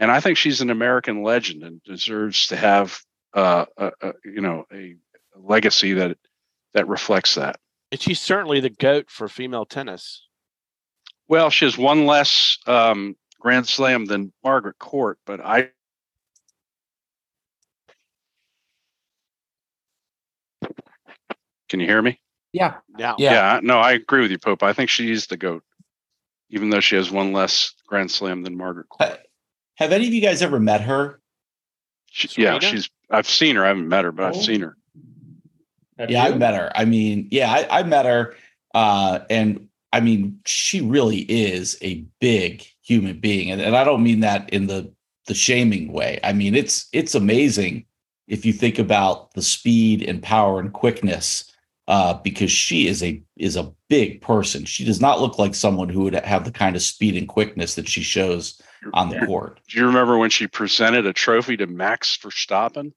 and 0.00 0.10
I 0.10 0.18
think 0.18 0.36
she's 0.36 0.60
an 0.60 0.70
American 0.70 1.22
legend 1.22 1.62
and 1.62 1.80
deserves 1.84 2.48
to 2.48 2.56
have, 2.56 3.00
uh, 3.34 3.66
a, 3.76 3.92
a, 4.02 4.12
you 4.24 4.40
know, 4.40 4.64
a 4.72 4.96
legacy 5.36 5.92
that 5.92 6.18
that 6.74 6.88
reflects 6.88 7.36
that. 7.36 7.56
And 7.92 8.00
she's 8.00 8.20
certainly 8.20 8.58
the 8.60 8.70
goat 8.70 9.10
for 9.10 9.28
female 9.28 9.66
tennis. 9.66 10.26
Well, 11.28 11.50
she 11.50 11.64
has 11.64 11.78
one 11.78 12.06
less 12.06 12.58
um, 12.66 13.14
Grand 13.38 13.68
Slam 13.68 14.04
than 14.06 14.32
Margaret 14.42 14.78
Court, 14.78 15.18
but 15.26 15.40
I. 15.40 15.70
Can 21.68 21.78
you 21.78 21.86
hear 21.86 22.02
me? 22.02 22.20
Yeah. 22.52 22.78
Now, 22.88 23.14
Yeah. 23.18 23.60
no, 23.62 23.78
I 23.78 23.92
agree 23.92 24.22
with 24.22 24.32
you, 24.32 24.38
Pope. 24.38 24.64
I 24.64 24.72
think 24.72 24.90
she's 24.90 25.28
the 25.28 25.36
goat, 25.36 25.62
even 26.48 26.68
though 26.70 26.80
she 26.80 26.96
has 26.96 27.10
one 27.12 27.32
less 27.32 27.74
Grand 27.86 28.10
Slam 28.10 28.42
than 28.42 28.56
Margaret 28.56 28.88
Court. 28.88 29.20
Ha- 29.80 29.84
Have 29.84 29.92
any 29.92 30.06
of 30.06 30.14
you 30.14 30.20
guys 30.20 30.42
ever 30.42 30.60
met 30.60 30.82
her? 30.82 31.20
She, 32.10 32.42
yeah, 32.42 32.58
she's. 32.58 32.90
I've 33.10 33.28
seen 33.28 33.56
her. 33.56 33.64
I 33.64 33.68
haven't 33.68 33.88
met 33.88 34.04
her, 34.04 34.12
but 34.12 34.24
Oh. 34.24 34.28
I've 34.28 34.36
seen 34.44 34.60
her. 34.60 34.76
Have 35.98 36.10
Yeah, 36.10 36.28
you? 36.28 36.34
I 36.34 36.38
met 36.38 36.54
her. 36.54 36.70
I 36.74 36.84
mean, 36.84 37.28
yeah, 37.30 37.50
I, 37.50 37.80
I 37.80 37.82
met 37.82 38.06
her. 38.06 38.34
Uh, 38.74 39.20
and 39.28 39.68
I 39.92 40.00
mean, 40.00 40.40
she 40.46 40.80
really 40.80 41.20
is 41.20 41.76
a 41.82 42.04
big 42.20 42.64
human 42.82 43.18
being. 43.20 43.50
And, 43.50 43.60
and 43.60 43.76
I 43.76 43.84
don't 43.84 44.02
mean 44.02 44.20
that 44.20 44.50
in 44.50 44.66
the 44.66 44.92
the 45.26 45.34
shaming 45.34 45.92
way. 45.92 46.18
I 46.24 46.32
mean, 46.32 46.54
it's 46.54 46.88
it's 46.92 47.14
amazing 47.14 47.84
if 48.26 48.44
you 48.44 48.52
think 48.52 48.78
about 48.78 49.32
the 49.34 49.42
speed 49.42 50.02
and 50.02 50.22
power 50.22 50.58
and 50.60 50.72
quickness, 50.72 51.52
uh, 51.88 52.14
because 52.14 52.50
she 52.50 52.86
is 52.88 53.02
a 53.02 53.22
is 53.36 53.56
a 53.56 53.72
big 53.88 54.20
person. 54.22 54.64
She 54.64 54.84
does 54.84 55.00
not 55.00 55.20
look 55.20 55.38
like 55.38 55.54
someone 55.54 55.88
who 55.88 56.02
would 56.04 56.14
have 56.14 56.44
the 56.44 56.50
kind 56.52 56.74
of 56.76 56.82
speed 56.82 57.16
and 57.16 57.28
quickness 57.28 57.74
that 57.74 57.88
she 57.88 58.02
shows 58.02 58.60
on 58.92 59.08
the 59.10 59.24
court. 59.26 59.60
Do 59.68 59.78
you 59.78 59.86
remember 59.86 60.18
when 60.18 60.30
she 60.30 60.46
presented 60.46 61.06
a 61.06 61.12
trophy 61.12 61.56
to 61.58 61.66
Max 61.66 62.16
Verstappen? 62.18 62.92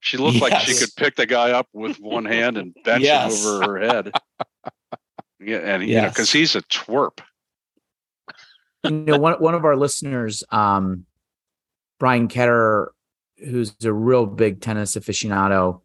She 0.00 0.16
looked 0.18 0.40
like 0.40 0.58
she 0.60 0.74
could 0.78 0.94
pick 0.96 1.16
the 1.16 1.26
guy 1.26 1.50
up 1.52 1.68
with 1.72 1.96
one 2.00 2.24
hand 2.24 2.58
and 2.58 2.74
bench 2.84 3.02
Yes. 3.02 3.42
him 3.44 3.46
over 3.62 3.78
her 3.78 3.86
head. 3.86 4.12
Yeah, 5.40 5.58
and 5.58 5.82
you 5.86 5.96
know, 6.00 6.08
because 6.08 6.30
he's 6.32 6.54
a 6.56 6.62
twerp. 6.62 7.18
you 8.84 8.90
know, 8.90 9.18
one 9.18 9.34
one 9.34 9.54
of 9.54 9.64
our 9.64 9.76
listeners, 9.76 10.44
um, 10.50 11.06
Brian 11.98 12.28
Ketter, 12.28 12.88
who's 13.38 13.74
a 13.84 13.92
real 13.92 14.26
big 14.26 14.60
tennis 14.60 14.96
aficionado, 14.96 15.82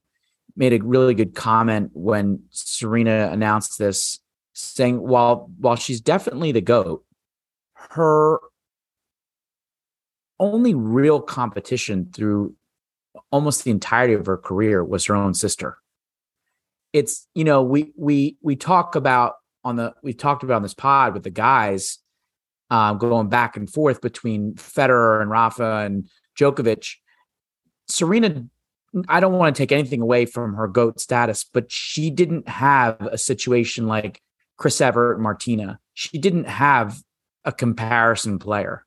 made 0.56 0.74
a 0.74 0.84
really 0.84 1.14
good 1.14 1.36
comment 1.36 1.92
when 1.94 2.44
Serena 2.50 3.30
announced 3.32 3.78
this, 3.80 4.20
saying 4.54 5.00
while 5.02 5.50
while 5.58 5.76
she's 5.76 6.02
definitely 6.02 6.52
the 6.52 6.62
goat, 6.62 7.04
her 7.76 8.40
only 10.42 10.74
real 10.74 11.22
competition 11.22 12.10
through 12.12 12.56
almost 13.32 13.64
the 13.64 13.72
entirety 13.72 14.14
of 14.14 14.26
her 14.26 14.38
career 14.38 14.84
was 14.84 15.06
her 15.06 15.16
own 15.16 15.34
sister. 15.34 15.78
It's 16.92 17.28
you 17.34 17.46
know 17.46 17.64
we 17.64 17.94
we 17.96 18.38
we 18.42 18.58
talk 18.58 18.96
about 18.96 19.36
on 19.64 19.78
the 19.78 19.94
we 20.04 20.14
talked 20.14 20.44
about 20.44 20.58
on 20.58 20.64
this 20.64 20.74
pod 20.74 21.14
with 21.14 21.24
the 21.24 21.30
guys 21.30 22.00
um, 22.70 22.98
going 22.98 23.30
back 23.30 23.56
and 23.56 23.70
forth 23.70 24.02
between 24.02 24.56
Federer 24.56 25.22
and 25.22 25.30
Rafa 25.30 25.84
and 25.86 26.10
Djokovic. 26.38 26.96
Serena, 27.88 28.46
I 29.08 29.20
don't 29.20 29.34
want 29.34 29.56
to 29.56 29.62
take 29.62 29.72
anything 29.72 30.02
away 30.02 30.26
from 30.26 30.56
her 30.56 30.68
GOAT 30.68 31.00
status, 31.00 31.44
but 31.44 31.72
she 31.72 32.10
didn't 32.10 32.48
have 32.50 33.00
a 33.02 33.18
situation 33.18 33.88
like 33.88 34.22
Chris 34.58 34.82
Evert 34.82 35.14
and 35.14 35.24
Martina. 35.24 35.80
She 35.94 36.18
didn't 36.18 36.48
have 36.48 37.02
a 37.46 37.52
comparison 37.52 38.40
player. 38.40 38.86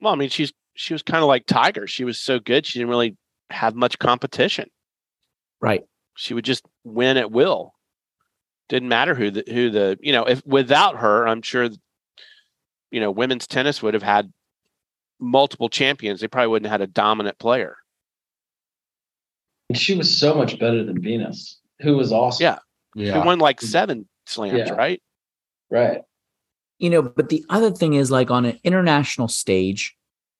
Well, 0.00 0.12
I 0.12 0.16
mean, 0.16 0.28
she's 0.30 0.52
she 0.74 0.94
was 0.94 1.02
kind 1.02 1.22
of 1.22 1.28
like 1.28 1.46
Tiger. 1.46 1.86
She 1.86 2.04
was 2.04 2.18
so 2.18 2.38
good, 2.38 2.66
she 2.66 2.78
didn't 2.78 2.90
really 2.90 3.16
have 3.50 3.74
much 3.74 3.98
competition. 3.98 4.68
Right. 5.60 5.82
She 6.16 6.34
would 6.34 6.44
just 6.44 6.64
win 6.84 7.16
at 7.16 7.30
will. 7.30 7.72
Didn't 8.68 8.88
matter 8.88 9.14
who 9.14 9.30
the 9.30 9.44
who 9.48 9.70
the 9.70 9.98
you 10.00 10.12
know 10.12 10.24
if 10.24 10.44
without 10.46 10.96
her, 10.96 11.26
I'm 11.26 11.42
sure 11.42 11.68
you 12.90 13.00
know 13.00 13.10
women's 13.10 13.46
tennis 13.46 13.82
would 13.82 13.94
have 13.94 14.02
had 14.02 14.32
multiple 15.18 15.68
champions. 15.68 16.20
They 16.20 16.28
probably 16.28 16.48
wouldn't 16.48 16.70
have 16.70 16.80
had 16.80 16.88
a 16.88 16.92
dominant 16.92 17.38
player. 17.38 17.76
She 19.74 19.96
was 19.96 20.16
so 20.16 20.34
much 20.34 20.58
better 20.58 20.82
than 20.84 21.00
Venus, 21.00 21.60
who 21.80 21.96
was 21.96 22.12
awesome. 22.12 22.42
Yeah. 22.44 22.58
Yeah. 22.94 23.20
Who 23.20 23.26
won 23.26 23.38
like 23.38 23.60
seven 23.60 24.08
slams, 24.26 24.58
Yeah. 24.58 24.70
right? 24.72 25.00
Right. 25.70 26.02
You 26.80 26.90
know 26.90 27.02
but 27.02 27.28
the 27.28 27.44
other 27.48 27.70
thing 27.70 27.94
is 27.94 28.10
like 28.10 28.30
on 28.30 28.44
an 28.44 28.58
international 28.64 29.28
stage 29.28 29.96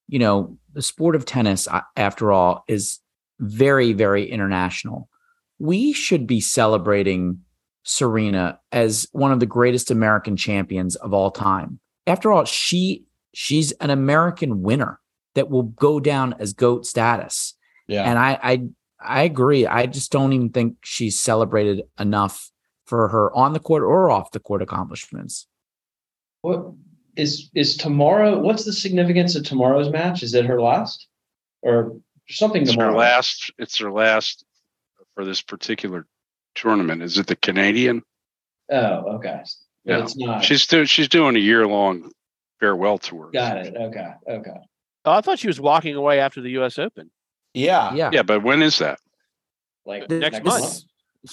you 0.09 0.19
know 0.19 0.57
the 0.73 0.83
sport 0.83 1.15
of 1.15 1.25
tennis 1.25 1.69
uh, 1.69 1.81
after 1.97 2.33
all 2.33 2.65
is 2.67 2.99
very 3.39 3.93
very 3.93 4.29
international 4.29 5.09
we 5.59 5.93
should 5.93 6.27
be 6.27 6.41
celebrating 6.41 7.41
serena 7.85 8.59
as 8.73 9.07
one 9.13 9.33
of 9.33 9.41
the 9.41 9.47
greatest 9.47 9.91
american 9.91 10.37
champions 10.37 10.97
of 10.97 11.15
all 11.15 11.31
time 11.31 11.79
after 12.07 12.33
all 12.33 12.45
she 12.45 13.05
she's 13.35 13.73
an 13.73 13.91
american 13.91 14.63
winner 14.63 14.99
that 15.35 15.49
will 15.49 15.63
go 15.63 16.01
down 16.01 16.35
as 16.41 16.53
goat 16.53 16.85
status 16.85 17.55
Yeah. 17.87 18.03
and 18.09 18.19
I, 18.19 18.39
I 18.43 18.63
I 19.03 19.23
agree. 19.23 19.67
I 19.67 19.87
just 19.87 20.13
don't 20.13 20.35
even 20.35 20.51
think 20.51 20.77
she's 20.85 21.19
celebrated 21.19 21.85
enough 21.99 22.51
for 22.85 23.09
her 23.09 23.35
on 23.35 23.55
the 23.55 23.59
court 23.59 23.83
or 23.83 24.11
off 24.11 24.33
the 24.33 24.41
court 24.41 24.61
accomplishments. 24.61 25.47
What 26.43 26.73
is 27.17 27.51
is 27.55 27.77
tomorrow? 27.77 28.39
What's 28.39 28.65
the 28.65 28.73
significance 28.73 29.35
of 29.35 29.45
tomorrow's 29.45 29.91
match? 29.91 30.23
Is 30.23 30.35
it 30.35 30.47
her 30.47 30.61
last, 30.61 31.07
or 31.63 31.97
something 32.29 32.63
It's 32.63 32.75
her 32.75 32.93
last. 32.93 33.53
It's 33.59 33.79
her 33.79 33.91
last 33.93 34.45
for 35.15 35.25
this 35.25 35.41
particular 35.43 36.07
tournament. 36.55 37.03
Is 37.03 37.19
it 37.19 37.27
the 37.27 37.37
Canadian? 37.37 38.03
Oh, 38.71 39.17
okay. 39.17 39.41
But 39.85 39.93
Yeah. 39.93 40.03
it's 40.03 40.17
not. 40.17 40.45
She's 40.45 40.67
doing. 40.67 40.87
She's 40.87 41.09
doing 41.09 41.37
a 41.37 41.41
year 41.41 41.67
long 41.67 42.11
farewell 42.59 42.99
tour. 42.99 43.31
got 43.33 43.59
it. 43.59 43.75
Okay. 43.77 44.11
Okay. 44.29 44.51
Oh, 45.07 45.13
I 45.13 45.21
thought 45.23 45.39
she 45.39 45.47
was 45.47 45.61
walking 45.61 45.97
away 45.97 46.21
after 46.21 46.41
the 46.41 46.51
U.S. 46.53 46.79
Open. 46.79 47.11
yeah. 47.55 47.93
Yeah. 47.95 48.11
Yeah, 48.13 48.23
but 48.23 48.43
when 48.43 48.63
is 48.63 48.79
that? 48.79 48.99
Like 49.87 50.09
The- 50.09 50.19
Next 50.19 50.39
this- 50.45 50.47
month. 50.47 50.81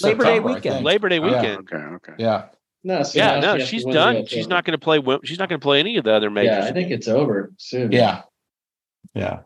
Labor 0.01 0.23
Day 0.25 0.39
weekend. 0.41 0.83
Labor 0.85 1.07
Day 1.09 1.17
Yeah. 1.19 1.25
weekend. 1.25 1.57
Okay. 1.59 1.77
Okay. 1.77 2.13
Yeah. 2.17 2.45
No. 2.83 3.03
so 3.03 3.17
Yeah, 3.17 3.39
no, 3.39 3.59
she 3.59 3.65
she's 3.65 3.85
done. 3.85 4.25
She's 4.25 4.45
Open. 4.45 4.49
not 4.49 4.65
going 4.65 4.77
to 4.79 4.83
play. 4.83 5.01
She's 5.23 5.39
not 5.39 5.49
going 5.49 5.59
to 5.59 5.63
play 5.63 5.79
any 5.79 5.97
of 5.97 6.03
the 6.03 6.13
other 6.13 6.29
majors. 6.29 6.65
Yeah, 6.65 6.65
I 6.65 6.71
think 6.71 6.91
it's 6.91 7.07
over 7.07 7.51
soon. 7.57 7.91
Yeah. 7.91 8.21
Yeah. 9.13 9.39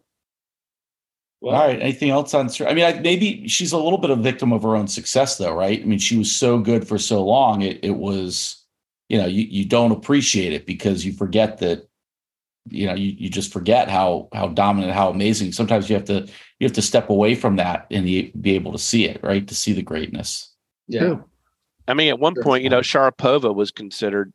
Well, 1.42 1.56
All 1.56 1.68
right. 1.68 1.82
Anything 1.82 2.12
else 2.12 2.34
on? 2.34 2.50
I 2.68 2.74
mean, 2.74 2.86
I, 2.86 3.00
maybe 3.00 3.48
she's 3.48 3.72
a 3.72 3.78
little 3.78 3.98
bit 3.98 4.12
of 4.12 4.20
a 4.20 4.22
victim 4.22 4.54
of 4.54 4.62
her 4.64 4.76
own 4.76 4.88
success, 4.88 5.38
though, 5.38 5.56
right? 5.56 5.82
I 5.82 5.86
mean, 5.86 5.98
she 5.98 6.18
was 6.18 6.32
so 6.32 6.60
good 6.60 6.88
for 6.88 6.98
so 7.00 7.24
long. 7.26 7.64
It 7.64 7.80
it 7.84 7.96
was, 7.96 8.64
you 9.10 9.18
know, 9.18 9.26
you 9.26 9.44
you 9.44 9.66
don't 9.66 9.92
appreciate 9.92 10.54
it 10.54 10.68
because 10.68 11.04
you 11.04 11.14
forget 11.14 11.58
that, 11.60 11.88
you 12.70 12.86
know, 12.86 12.94
you 12.94 13.16
you 13.18 13.30
just 13.30 13.52
forget 13.52 13.90
how 13.90 14.30
how 14.34 14.50
dominant, 14.50 14.94
how 14.94 15.10
amazing. 15.10 15.52
Sometimes 15.52 15.90
you 15.90 15.96
have 15.96 16.06
to 16.06 16.28
you 16.60 16.68
have 16.68 16.74
to 16.74 16.82
step 16.84 17.10
away 17.10 17.34
from 17.34 17.56
that 17.56 17.88
and 17.90 18.06
be, 18.06 18.32
be 18.40 18.54
able 18.54 18.72
to 18.74 18.78
see 18.78 19.06
it, 19.08 19.20
right? 19.24 19.48
To 19.48 19.56
see 19.56 19.74
the 19.74 19.82
greatness. 19.82 20.54
Yeah. 20.88 21.22
I 21.92 21.94
mean, 21.94 22.10
at 22.10 22.20
one 22.20 22.36
point, 22.42 22.64
you 22.64 22.70
know, 22.70 22.80
Sharapova 22.80 23.54
was 23.54 23.70
considered 23.70 24.32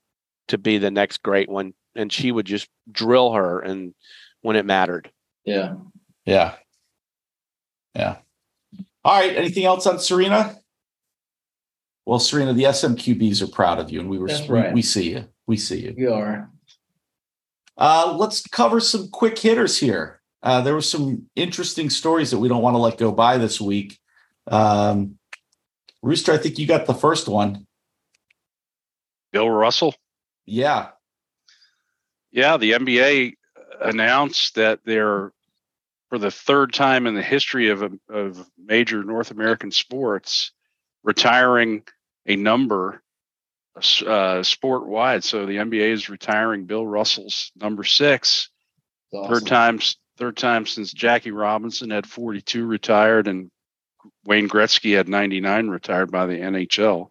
to 0.49 0.59
be 0.59 0.77
the 0.77 0.91
next 0.91 1.23
great 1.23 1.49
one, 1.49 1.73
and 1.95 2.13
she 2.13 2.31
would 2.31 2.45
just 2.45 2.69
drill 2.93 3.33
her, 3.33 3.61
and 3.61 3.95
when 4.43 4.57
it 4.57 4.67
mattered. 4.67 5.11
Yeah. 5.45 5.75
Yeah. 6.27 6.55
Yeah. 7.95 8.19
All 9.05 9.19
right. 9.19 9.35
Anything 9.35 9.65
else 9.65 9.87
on 9.87 9.99
Serena? 9.99 10.57
Well, 12.05 12.19
Serena, 12.19 12.53
the 12.53 12.65
SMQBs 12.65 13.43
are 13.43 13.47
proud 13.47 13.79
of 13.79 13.91
you, 13.91 14.01
and 14.01 14.11
we 14.11 14.19
were 14.19 14.29
That's 14.29 14.47
we, 14.47 14.59
right. 14.59 14.75
we 14.75 14.83
see 14.83 15.11
you. 15.11 15.25
We 15.47 15.57
see 15.57 15.81
you. 15.81 15.95
You 15.97 16.13
are. 16.13 16.51
Uh, 17.79 18.15
let's 18.19 18.47
cover 18.47 18.81
some 18.81 19.09
quick 19.09 19.39
hitters 19.39 19.79
here. 19.79 20.21
Uh, 20.43 20.61
there 20.61 20.75
were 20.75 20.83
some 20.83 21.27
interesting 21.35 21.89
stories 21.89 22.31
that 22.31 22.39
we 22.39 22.49
don't 22.49 22.63
want 22.63 22.75
to 22.75 22.79
let 22.79 22.99
go 22.99 23.11
by 23.11 23.39
this 23.39 23.61
week. 23.61 23.99
Um, 24.47 25.19
Rooster, 26.07 26.33
I 26.33 26.39
think 26.39 26.57
you 26.59 26.69
got 26.69 26.87
the 26.87 26.95
first 26.95 27.27
one. 27.27 27.67
Bill 29.33 29.51
Russell. 29.51 29.93
Yeah. 30.45 30.91
Yeah, 32.31 32.59
the 32.59 32.73
NBA 32.73 33.35
announced 33.81 34.55
that 34.55 34.81
they're 34.85 35.33
for 36.09 36.19
the 36.19 36.31
third 36.31 36.73
time 36.73 37.09
in 37.09 37.17
the 37.17 37.23
history 37.23 37.71
of 37.71 37.83
of 38.09 38.49
major 38.57 39.03
North 39.03 39.33
American 39.33 39.73
sports 39.73 40.53
retiring 41.03 41.83
a 42.27 42.37
number 42.37 43.03
uh, 44.07 44.45
sport 44.45 44.87
wide. 44.87 45.25
So 45.25 45.45
the 45.45 45.57
NBA 45.57 45.91
is 45.91 46.09
retiring 46.09 46.67
Bill 46.67 46.87
Russell's 46.87 47.51
number 47.57 47.83
six. 47.83 48.49
Awesome. 49.13 49.35
Third 49.35 49.47
times 49.49 49.97
third 50.19 50.37
time 50.37 50.67
since 50.67 50.93
Jackie 50.93 51.33
Robinson 51.33 51.91
had 51.91 52.07
42 52.07 52.65
retired 52.65 53.27
and 53.27 53.51
Wayne 54.27 54.49
Gretzky 54.49 54.97
had 54.97 55.09
99 55.09 55.69
retired 55.69 56.11
by 56.11 56.27
the 56.27 56.35
NHL. 56.39 57.09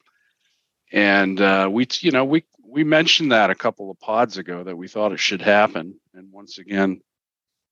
And 0.92 1.40
uh, 1.42 1.70
we, 1.72 1.88
you 2.02 2.12
know, 2.12 2.26
we 2.26 2.44
we 2.68 2.84
mentioned 2.84 3.32
that 3.32 3.50
a 3.50 3.56
couple 3.56 3.90
of 3.90 4.00
pods 4.00 4.38
ago 4.38 4.64
that 4.64 4.76
we 4.78 4.88
thought 4.88 5.12
it 5.14 5.20
should 5.20 5.42
happen. 5.42 6.00
And 6.14 6.32
once 6.32 6.58
again, 6.58 7.02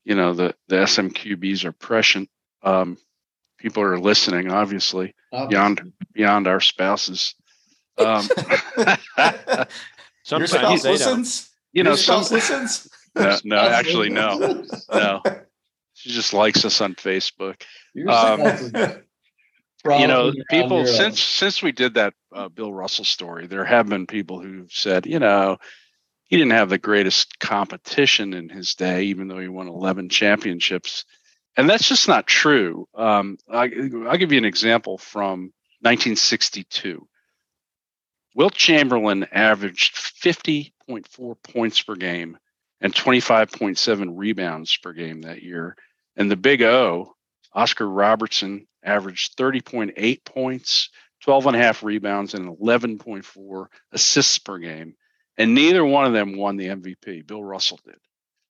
you 0.06 0.16
know, 0.16 0.34
the 0.34 0.56
the 0.68 0.78
SMQBs 0.78 1.66
are 1.66 1.72
prescient. 1.72 2.30
Um, 2.64 2.98
people 3.58 3.84
are 3.84 4.00
listening, 4.00 4.50
obviously, 4.52 5.14
Obviously. 5.32 5.50
beyond 5.50 5.94
beyond 6.14 6.48
our 6.48 6.60
spouses. 6.60 7.36
Um, 7.98 8.28
Your 10.32 10.48
spouse 10.48 10.84
listens? 10.84 11.50
you 11.74 11.84
know, 11.84 11.92
Your 11.92 11.98
some, 11.98 12.24
spouse 12.24 12.32
listens? 12.32 12.90
no, 13.16 13.24
no, 13.44 13.58
Spouse 13.58 13.72
actually, 13.72 14.10
no, 14.10 14.66
no. 14.94 15.22
She 15.94 16.10
just 16.10 16.34
likes 16.34 16.66
us 16.66 16.82
on 16.82 16.96
Facebook. 16.96 17.62
Your 17.94 18.10
Um, 18.10 19.04
is 19.86 20.00
you 20.00 20.08
know 20.08 20.32
people 20.50 20.86
since 20.86 21.22
since 21.22 21.62
we 21.62 21.72
did 21.72 21.96
that 21.96 22.14
uh, 22.34 22.48
bill 22.50 22.74
russell 22.74 23.06
story 23.06 23.48
there 23.48 23.66
have 23.66 23.88
been 23.88 24.08
people 24.08 24.42
who've 24.42 24.72
said 24.72 25.06
you 25.06 25.20
know 25.20 25.58
he 26.34 26.38
didn't 26.38 26.54
have 26.54 26.70
the 26.70 26.80
greatest 26.80 27.40
competition 27.40 28.34
in 28.34 28.50
his 28.50 28.74
day 28.74 29.04
even 29.04 29.28
though 29.28 29.38
he 29.38 29.48
won 29.48 29.68
11 29.68 30.10
championships. 30.10 31.06
And 31.56 31.70
that's 31.70 31.88
just 31.88 32.08
not 32.08 32.26
true. 32.26 32.88
Um, 32.96 33.38
I, 33.48 33.70
i'll 34.08 34.18
give 34.18 34.32
you 34.32 34.40
an 34.40 34.46
example 34.46 34.98
from 34.98 35.54
1962 35.82 37.08
wilt 38.34 38.56
chamberlain 38.56 39.28
averaged 39.32 39.96
50.4 39.96 41.36
points 41.44 41.84
per 41.84 41.94
game 41.94 42.36
and 42.82 42.96
25.7 42.96 44.14
rebounds 44.16 44.76
per 44.76 44.92
game 44.92 45.22
that 45.22 45.44
year. 45.44 45.76
And 46.16 46.32
the 46.32 46.36
big 46.36 46.64
o 46.64 47.13
Oscar 47.54 47.88
Robertson 47.88 48.68
averaged 48.84 49.38
30.8 49.38 50.26
points, 50.26 50.90
12 51.22 51.48
and 51.48 51.56
a 51.56 51.60
half 51.60 51.84
rebounds, 51.84 52.34
and 52.34 52.58
11.4 52.58 53.66
assists 53.92 54.40
per 54.40 54.58
game. 54.58 54.96
And 55.38 55.56
neither 55.56 55.84
one 55.84 56.06
of 56.06 56.14
them 56.14 56.38
won 56.38 56.58
the 56.58 56.68
MVP. 56.68 57.26
Bill 57.26 57.44
Russell 57.44 57.80
did. 57.86 57.98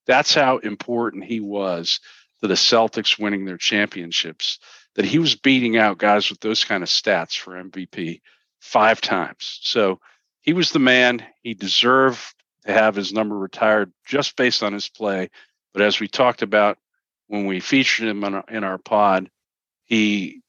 That's 0.05 0.33
how 0.33 0.57
important 0.57 1.23
he 1.23 1.39
was 1.39 1.99
to 2.41 2.47
the 2.47 2.55
Celtics 2.55 3.17
winning 3.17 3.45
their 3.45 3.57
championships, 3.57 4.59
that 4.95 5.05
he 5.05 5.19
was 5.19 5.35
beating 5.35 5.77
out 5.77 5.97
guys 5.97 6.29
with 6.29 6.41
those 6.41 6.65
kind 6.65 6.83
of 6.83 6.89
stats 6.89 7.37
for 7.37 7.53
MVP 7.53 8.21
five 8.59 8.99
times. 8.99 9.59
So 9.63 9.99
he 10.41 10.53
was 10.53 10.71
the 10.71 10.79
man. 10.79 11.25
He 11.41 11.53
deserved 11.53 12.19
to 12.65 12.73
have 12.73 12.95
his 12.95 13.13
number 13.13 13.37
retired 13.37 13.91
just 14.05 14.35
based 14.35 14.61
on 14.61 14.73
his 14.73 14.89
play. 14.89 15.29
But 15.73 15.83
as 15.83 15.99
we 15.99 16.07
talked 16.07 16.41
about 16.41 16.77
when 17.33 17.47
we 17.47 17.59
featured 17.59 18.07
him 18.07 18.23
in 18.23 18.35
our, 18.35 18.43
in 18.47 18.63
our 18.63 18.77
pod, 18.77 19.27
he, 19.85 20.43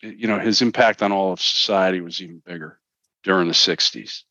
you 0.00 0.26
know, 0.26 0.38
his 0.38 0.62
impact 0.62 1.02
on 1.02 1.12
all 1.12 1.30
of 1.34 1.42
society 1.42 2.00
was 2.00 2.22
even 2.22 2.40
bigger 2.46 2.80
during 3.22 3.48
the 3.48 3.54
'60s. 3.54 4.22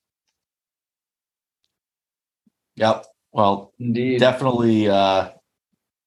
Yep. 2.76 3.06
Well, 3.32 3.72
Indeed. 3.80 4.20
definitely 4.20 4.90
uh, 4.90 5.30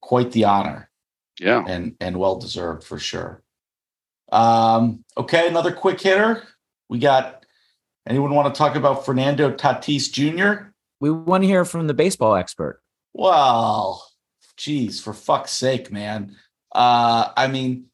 quite 0.02 0.32
the 0.32 0.44
honor 0.46 0.90
Yeah. 1.38 1.64
and 1.64 1.94
and 2.00 2.16
well 2.16 2.40
deserved 2.40 2.82
for 2.82 2.98
sure. 2.98 3.44
Um, 4.32 5.04
okay, 5.16 5.46
another 5.48 5.70
quick 5.72 6.00
hitter. 6.00 6.42
We 6.88 6.98
got 6.98 7.46
anyone 8.04 8.34
want 8.34 8.52
to 8.52 8.58
talk 8.58 8.74
about 8.74 9.06
Fernando 9.06 9.52
Tatis 9.54 10.10
Jr.? 10.12 10.70
We 11.00 11.12
want 11.12 11.44
to 11.44 11.46
hear 11.48 11.64
from 11.64 11.86
the 11.86 11.94
baseball 11.94 12.34
expert. 12.34 12.82
Well, 13.12 14.04
geez, 14.56 15.00
for 15.00 15.12
fuck's 15.12 15.52
sake, 15.52 15.90
man. 15.90 16.36
Uh, 16.74 17.30
I 17.36 17.46
mean, 17.46 17.86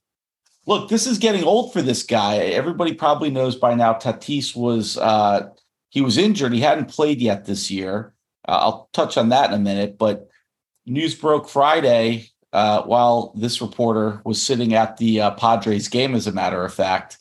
look, 0.67 0.89
this 0.89 1.07
is 1.07 1.19
getting 1.19 1.45
old 1.45 1.73
for 1.73 1.83
this 1.83 2.03
guy. 2.03 2.37
Everybody 2.37 2.95
probably 2.95 3.31
knows 3.31 3.57
by 3.57 3.75
now 3.75 3.95
Tatis 3.95 4.55
was 4.57 4.97
uh 4.97 5.51
he 5.91 6.01
was 6.01 6.17
injured. 6.17 6.53
He 6.53 6.61
hadn't 6.61 6.89
played 6.89 7.21
yet 7.21 7.45
this 7.45 7.71
year. 7.71 8.15
Uh, 8.47 8.59
I'll 8.63 8.89
touch 8.93 9.19
on 9.19 9.31
that 9.31 9.51
in 9.51 9.57
a 9.57 9.63
minute, 9.63 9.99
but 9.99 10.29
news 10.87 11.15
broke 11.15 11.49
Friday 11.49 12.31
uh, 12.53 12.83
while 12.83 13.33
this 13.37 13.61
reporter 13.61 14.23
was 14.25 14.43
sitting 14.43 14.75
at 14.75 14.97
the 14.97 15.21
uh, 15.21 15.31
Padres 15.33 15.89
game, 15.89 16.15
as 16.15 16.27
a 16.27 16.33
matter 16.33 16.65
of 16.65 16.73
fact, 16.73 17.19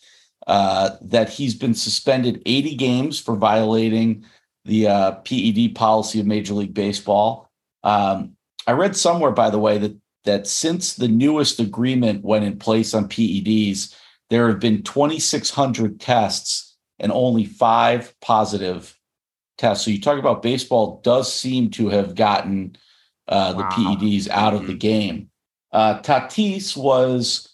uh, 0.47 0.91
that 1.01 1.29
he's 1.29 1.53
been 1.55 1.73
suspended 1.73 2.41
80 2.45 2.75
games 2.75 3.19
for 3.19 3.35
violating 3.35 4.25
the 4.65 4.87
uh, 4.87 5.11
PED 5.21 5.75
policy 5.75 6.19
of 6.19 6.25
Major 6.25 6.53
League 6.53 6.73
Baseball. 6.73 7.49
Um, 7.83 8.35
I 8.67 8.73
read 8.73 8.95
somewhere, 8.95 9.31
by 9.31 9.49
the 9.49 9.59
way, 9.59 9.77
that 9.77 9.95
that 10.25 10.47
since 10.47 10.95
the 10.95 11.07
newest 11.07 11.59
agreement 11.59 12.23
went 12.23 12.45
in 12.45 12.59
place 12.59 12.93
on 12.93 13.07
PEDs, 13.07 13.95
there 14.29 14.47
have 14.49 14.59
been 14.59 14.83
2,600 14.83 15.99
tests 15.99 16.75
and 16.99 17.11
only 17.11 17.45
five 17.45 18.13
positive 18.21 18.97
tests. 19.57 19.85
So 19.85 19.91
you 19.91 20.01
talk 20.01 20.19
about 20.19 20.41
baseball 20.41 21.01
does 21.03 21.33
seem 21.33 21.71
to 21.71 21.89
have 21.89 22.15
gotten 22.15 22.75
uh, 23.27 23.53
the 23.53 23.63
Wow. 23.63 23.69
PEDs 23.69 24.27
out 24.29 24.53
of 24.53 24.67
the 24.67 24.73
game. 24.73 25.29
Uh, 25.71 25.99
Tatis 26.01 26.75
was 26.75 27.49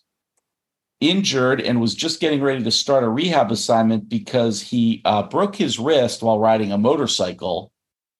injured 1.01 1.61
and 1.61 1.81
was 1.81 1.93
just 1.93 2.19
getting 2.19 2.41
ready 2.41 2.63
to 2.63 2.71
start 2.71 3.03
a 3.03 3.09
rehab 3.09 3.51
assignment 3.51 4.09
because 4.09 4.61
he 4.61 5.01
uh, 5.05 5.23
broke 5.23 5.55
his 5.55 5.77
wrist 5.77 6.23
while 6.23 6.39
riding 6.39 6.71
a 6.71 6.77
motorcycle 6.77 7.71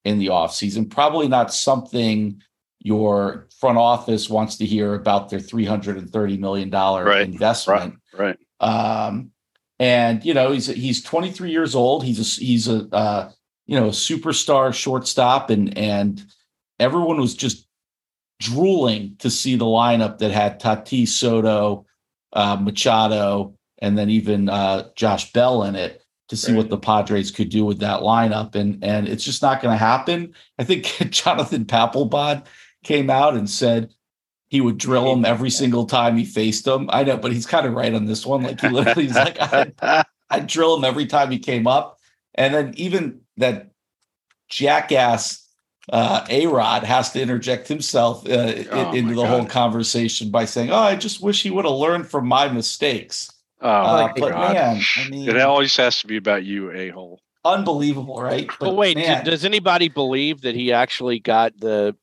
in 0.03 0.19
the 0.19 0.27
offseason. 0.27 0.89
Probably 0.89 1.27
not 1.27 1.53
something 1.53 2.41
your 2.85 3.47
front 3.59 3.79
office 3.79 4.29
wants 4.29 4.57
to 4.57 4.65
hear 4.65 4.93
about 4.93 5.31
their 5.31 5.39
$330 5.39 6.37
million 6.39 6.69
Right, 6.69 7.21
investment. 7.27 7.95
Right. 8.15 8.37
Um, 8.59 9.31
and 9.79 10.23
you 10.23 10.33
know 10.35 10.51
he's 10.51 10.67
he's 10.67 11.01
23 11.03 11.49
years 11.51 11.73
old. 11.75 12.03
He's 12.05 12.19
a 12.19 12.41
he's 12.41 12.67
a 12.69 12.87
uh, 12.93 13.31
you 13.65 13.77
know 13.77 13.87
a 13.87 13.91
superstar 13.91 14.71
shortstop, 14.73 15.49
and 15.49 15.77
and 15.77 16.23
everyone 16.79 17.19
was 17.19 17.33
just 17.35 17.67
drooling 18.39 19.15
to 19.19 19.29
see 19.29 19.55
the 19.55 19.65
lineup 19.65 20.19
that 20.19 20.31
had 20.31 20.61
Tatis, 20.61 21.09
Soto, 21.09 21.85
uh, 22.33 22.55
Machado, 22.55 23.55
and 23.79 23.97
then 23.97 24.09
even 24.09 24.47
uh, 24.47 24.89
Josh 24.95 25.33
Bell 25.33 25.63
in 25.63 25.75
it 25.75 26.01
to 26.29 26.37
see 26.37 26.51
Right. 26.53 26.57
what 26.59 26.69
the 26.69 26.77
Padres 26.77 27.29
could 27.31 27.49
do 27.49 27.65
with 27.65 27.79
that 27.79 27.99
lineup, 27.99 28.55
and 28.55 28.81
and 28.83 29.09
it's 29.09 29.25
just 29.25 29.41
not 29.41 29.61
going 29.61 29.73
to 29.73 29.77
happen. 29.77 30.33
I 30.57 30.63
think 30.63 30.85
Jonathan 31.11 31.65
Papelbon 31.65 32.45
came 32.85 33.09
out 33.09 33.35
and 33.35 33.49
said 33.49 33.93
he 34.47 34.61
would 34.61 34.77
drill 34.77 35.11
him 35.13 35.25
every 35.25 35.49
single 35.49 35.85
time 35.85 36.15
he 36.15 36.23
faced 36.23 36.65
him. 36.65 36.89
I 36.93 37.03
know, 37.03 37.17
but 37.17 37.33
he's 37.33 37.45
kind 37.45 37.65
of 37.67 37.73
right 37.73 37.93
on 37.93 38.05
this 38.05 38.25
one. 38.25 38.43
Like 38.43 38.61
he 38.61 38.69
literally 38.69 39.07
is 39.07 39.17
like, 39.17 39.37
I, 39.39 39.73
I'd 40.29 40.47
drill 40.47 40.77
him 40.77 40.85
every 40.85 41.05
time 41.07 41.31
he 41.31 41.39
came 41.39 41.67
up. 41.67 41.99
And 42.35 42.53
then 42.53 42.73
even 42.77 43.21
that 43.37 43.71
jackass 44.49 45.41
uh, 45.91 46.25
A 46.29 46.47
Rod 46.47 46.83
has 46.83 47.11
to 47.11 47.21
interject 47.21 47.67
himself 47.67 48.27
uh, 48.27 48.53
Oh, 48.71 48.91
into 48.91 49.09
my 49.09 49.13
the 49.13 49.27
whole 49.27 49.45
conversation 49.45 50.29
by 50.31 50.45
saying, 50.45 50.71
Oh, 50.71 50.75
I 50.77 50.95
just 50.95 51.21
wish 51.21 51.43
he 51.43 51.51
would 51.51 51.65
have 51.65 51.73
learned 51.75 52.07
from 52.07 52.27
my 52.27 52.47
mistakes. 52.47 53.31
oh, 53.61 53.67
Uh, 53.67 54.07
but 54.19 54.31
God. 54.31 54.55
man, 54.55 54.77
I 54.95 55.03
mean, 55.09 55.29
it 55.29 55.41
always 55.41 55.75
has 55.77 55.99
to 56.01 56.07
be 56.07 56.17
about 56.17 56.43
you, 56.43 56.71
a 56.71 56.89
hole. 56.89 57.19
unbelievable, 57.43 58.19
right? 58.21 58.49
But 58.59 58.75
wait, 58.75 58.95
d- 58.95 59.01
man, 59.01 59.23
does 59.25 59.45
anybody 59.45 59.89
believe 59.89 60.41
that 60.41 60.55
he 60.55 60.73
actually 60.73 61.19
got 61.19 61.59
the 61.59 61.95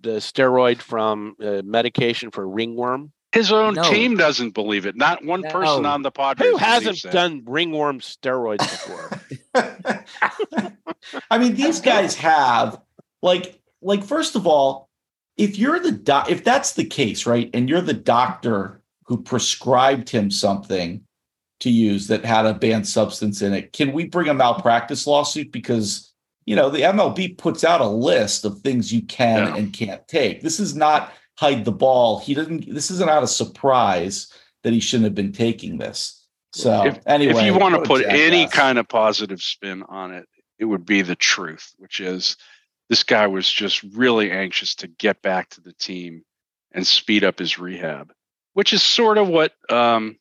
the 0.00 0.16
steroid 0.16 0.80
from 0.80 1.36
uh, 1.42 1.62
medication 1.64 2.30
for 2.30 2.48
ringworm? 2.48 3.12
His 3.32 3.50
own 3.50 3.74
No. 3.74 3.82
team 3.90 4.16
doesn't 4.16 4.52
believe 4.52 4.86
it. 4.86 4.94
Not 4.96 5.24
one 5.24 5.42
person 5.42 5.84
on 5.84 6.02
the 6.02 6.12
Padres. 6.12 6.48
Who 6.48 6.56
hasn't 6.56 7.02
that. 7.02 7.12
done 7.12 7.42
ringworm 7.44 7.98
steroids 7.98 8.58
before? 8.58 9.20
I 11.30 11.38
mean, 11.38 11.54
these 11.56 11.80
guys 11.80 12.14
have 12.14 12.80
like 13.22 13.60
like 13.82 14.04
first 14.04 14.36
of 14.36 14.46
all, 14.46 14.88
if 15.36 15.58
you're 15.58 15.80
the 15.80 15.90
doc, 15.92 16.30
if 16.30 16.44
that's 16.44 16.74
the 16.74 16.84
case, 16.84 17.26
right, 17.26 17.50
and 17.52 17.68
you're 17.68 17.80
the 17.80 17.92
doctor 17.92 18.80
who 19.06 19.20
prescribed 19.20 20.08
him 20.08 20.30
something 20.30 21.04
to 21.60 21.70
use 21.70 22.06
that 22.06 22.24
had 22.24 22.46
a 22.46 22.54
banned 22.54 22.86
substance 22.86 23.42
in 23.42 23.52
it, 23.52 23.72
can 23.72 23.92
we 23.92 24.06
bring 24.06 24.28
a 24.28 24.34
malpractice 24.34 25.06
lawsuit 25.08 25.50
because 25.50 26.13
you 26.46 26.56
know 26.56 26.68
the 26.70 26.80
MLB 26.80 27.36
puts 27.38 27.64
out 27.64 27.80
a 27.80 27.88
list 27.88 28.44
of 28.44 28.60
things 28.60 28.92
you 28.92 29.02
can 29.02 29.38
Yeah. 29.48 29.56
and 29.56 29.72
can't 29.72 30.06
take. 30.08 30.42
This 30.42 30.60
is 30.60 30.74
not 30.74 31.12
hide 31.38 31.64
the 31.64 31.72
ball. 31.72 32.18
He 32.20 32.34
didn't. 32.34 32.72
This 32.72 32.90
isn't 32.90 33.08
out 33.10 33.22
a 33.22 33.26
surprise 33.28 34.32
that 34.62 34.72
he 34.72 34.80
shouldn't 34.80 35.04
have 35.04 35.14
been 35.14 35.32
taking 35.32 35.78
this. 35.78 36.26
So 36.52 36.86
if, 36.86 36.98
anyway, 37.06 37.40
if 37.40 37.42
you 37.46 37.54
want 37.58 37.74
to 37.74 37.78
what 37.80 37.86
a 37.86 38.04
put 38.04 38.06
any 38.06 38.44
jackass. 38.44 38.54
kind 38.58 38.78
of 38.78 38.88
positive 38.88 39.42
spin 39.42 39.82
on 39.88 40.12
it, 40.12 40.28
it 40.58 40.64
would 40.66 40.86
be 40.86 41.02
the 41.02 41.16
truth, 41.16 41.72
which 41.78 41.98
is 42.00 42.36
this 42.88 43.02
guy 43.02 43.26
was 43.26 43.50
just 43.50 43.82
really 43.82 44.30
anxious 44.30 44.74
to 44.76 44.86
get 44.86 45.20
back 45.22 45.50
to 45.50 45.60
the 45.60 45.72
team 45.72 46.22
and 46.72 46.86
speed 46.86 47.24
up 47.24 47.38
his 47.40 47.58
rehab, 47.58 48.12
which 48.52 48.72
is 48.72 48.82
sort 48.82 49.18
of 49.18 49.26
what 49.28 49.52
um, 49.70 50.16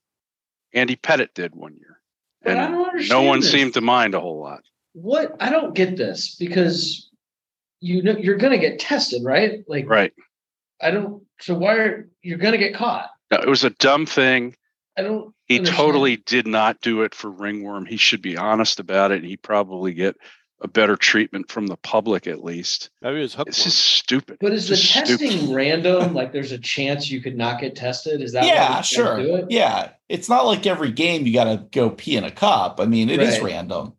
Andy 0.74 0.96
Pettitte 0.96 1.34
did 1.36 1.54
one 1.54 1.76
year. 1.76 2.00
But 2.42 2.58
I 2.58 2.64
And 2.66 2.74
don't 2.76 3.10
no 3.10 3.22
one 3.22 3.42
this. 3.42 3.52
seemed 3.52 3.74
to 3.76 3.82
mind 3.82 4.16
a 4.16 4.20
whole 4.20 4.42
lot. 4.42 4.64
What 4.94 5.36
I 5.40 5.50
don't 5.50 5.74
get 5.74 5.98
this 5.98 6.36
because 6.36 7.10
you 7.80 8.02
know 8.04 8.16
you're 8.18 8.38
gonna 8.38 8.58
get 8.60 8.80
tested, 8.80 9.24
right? 9.24 9.64
Like 9.68 9.90
Right. 9.90 10.14
I 10.82 10.92
don't 10.92 11.24
so 11.40 11.56
why 11.56 11.76
are 11.76 12.10
you're 12.22 12.38
gonna 12.38 12.58
get 12.58 12.76
caught? 12.76 13.10
No, 13.32 13.38
it 13.40 13.48
was 13.50 13.64
a 13.64 13.72
dumb 13.72 14.06
thing. 14.06 14.56
I 14.98 15.02
don't 15.02 15.34
He 15.48 15.58
understand. 15.58 15.78
totally 15.78 16.16
did 16.18 16.46
not 16.46 16.80
do 16.82 17.02
it 17.02 17.16
for 17.16 17.32
ringworm. 17.32 17.86
He 17.88 17.98
should 17.98 18.22
be 18.22 18.38
honest 18.38 18.80
about 18.80 19.12
it. 19.12 19.18
And 19.22 19.26
he'd 19.26 19.42
probably 19.42 19.94
get 19.94 20.16
a 20.62 20.68
better 20.68 20.96
treatment 20.96 21.50
from 21.52 21.66
the 21.68 21.76
public 21.78 22.28
at 22.28 22.44
least. 22.44 22.92
Maybe 23.02 23.18
it 23.18 23.22
was 23.22 23.32
It's 23.32 23.36
hookworm. 23.36 23.54
just 23.54 23.80
stupid. 23.80 24.38
But 24.40 24.54
is 24.54 24.68
the 24.70 24.78
testing 24.78 25.32
stupid. 25.32 25.56
random? 25.56 26.14
Like 26.14 26.32
there's 26.32 26.52
a 26.52 26.60
chance 26.60 27.10
you 27.10 27.22
could 27.22 27.36
not 27.36 27.60
get 27.60 27.76
tested? 27.76 28.22
Is 28.22 28.34
that 28.34 28.44
why 28.44 28.48
yeah, 28.50 28.78
these 28.78 28.86
sure. 28.86 29.18
Do 29.18 29.36
it? 29.38 29.46
Yeah. 29.50 29.90
It's 30.08 30.30
not 30.30 30.46
like 30.46 30.68
every 30.68 30.92
game 30.92 31.26
you 31.26 31.34
got 31.34 31.46
to 31.46 31.66
go 31.72 31.90
pee 31.90 32.16
in 32.16 32.24
a 32.24 32.32
cup. 32.32 32.80
I 32.80 32.86
mean, 32.86 33.10
it 33.10 33.20
is 33.20 33.40
Right. 33.40 33.52
random. 33.54 33.94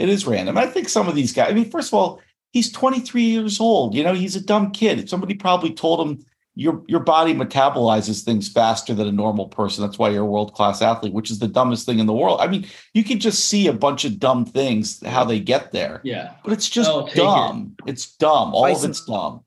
It 0.00 0.08
is 0.08 0.26
random. 0.26 0.56
I 0.58 0.66
think 0.66 0.88
some 0.88 1.08
of 1.08 1.14
these 1.14 1.32
guys, 1.32 1.50
I 1.50 1.54
mean, 1.54 1.70
first 1.70 1.88
of 1.90 1.94
all, 1.94 2.20
he's 2.52 2.72
23 2.72 3.22
years 3.22 3.60
old. 3.60 3.94
You 3.94 4.02
know, 4.02 4.14
he's 4.14 4.34
a 4.36 4.40
dumb 4.40 4.70
kid. 4.70 5.08
Somebody 5.10 5.34
probably 5.34 5.72
told 5.72 6.00
him 6.06 6.24
your 6.56 6.82
your 6.88 7.00
body 7.00 7.32
metabolizes 7.34 8.24
things 8.24 8.48
faster 8.48 8.92
than 8.92 9.06
a 9.06 9.12
normal 9.12 9.46
person. 9.48 9.84
That's 9.84 9.98
why 9.98 10.08
you're 10.08 10.22
a 10.22 10.26
world 10.26 10.52
class 10.54 10.82
athlete, 10.82 11.12
which 11.12 11.30
is 11.30 11.38
the 11.38 11.46
dumbest 11.48 11.86
thing 11.86 11.98
in 12.00 12.06
the 12.06 12.12
world. 12.12 12.40
I 12.40 12.48
mean, 12.48 12.66
you 12.92 13.04
can 13.04 13.20
just 13.20 13.48
see 13.48 13.68
a 13.68 13.72
bunch 13.72 14.04
of 14.04 14.18
dumb 14.18 14.44
things 14.44 15.04
how 15.06 15.24
they 15.24 15.38
get 15.38 15.70
there, 15.72 16.00
Yeah. 16.02 16.32
but 16.42 16.52
it's 16.52 16.68
just 16.68 16.90
Oh, 16.90 17.06
take 17.06 17.14
it. 17.14 17.18
dumb. 17.18 17.76
It's 17.86 18.16
dumb. 18.16 18.54
All 18.54 18.66
of 18.66 18.84
it's 18.84 19.04
dumb. 19.04 19.44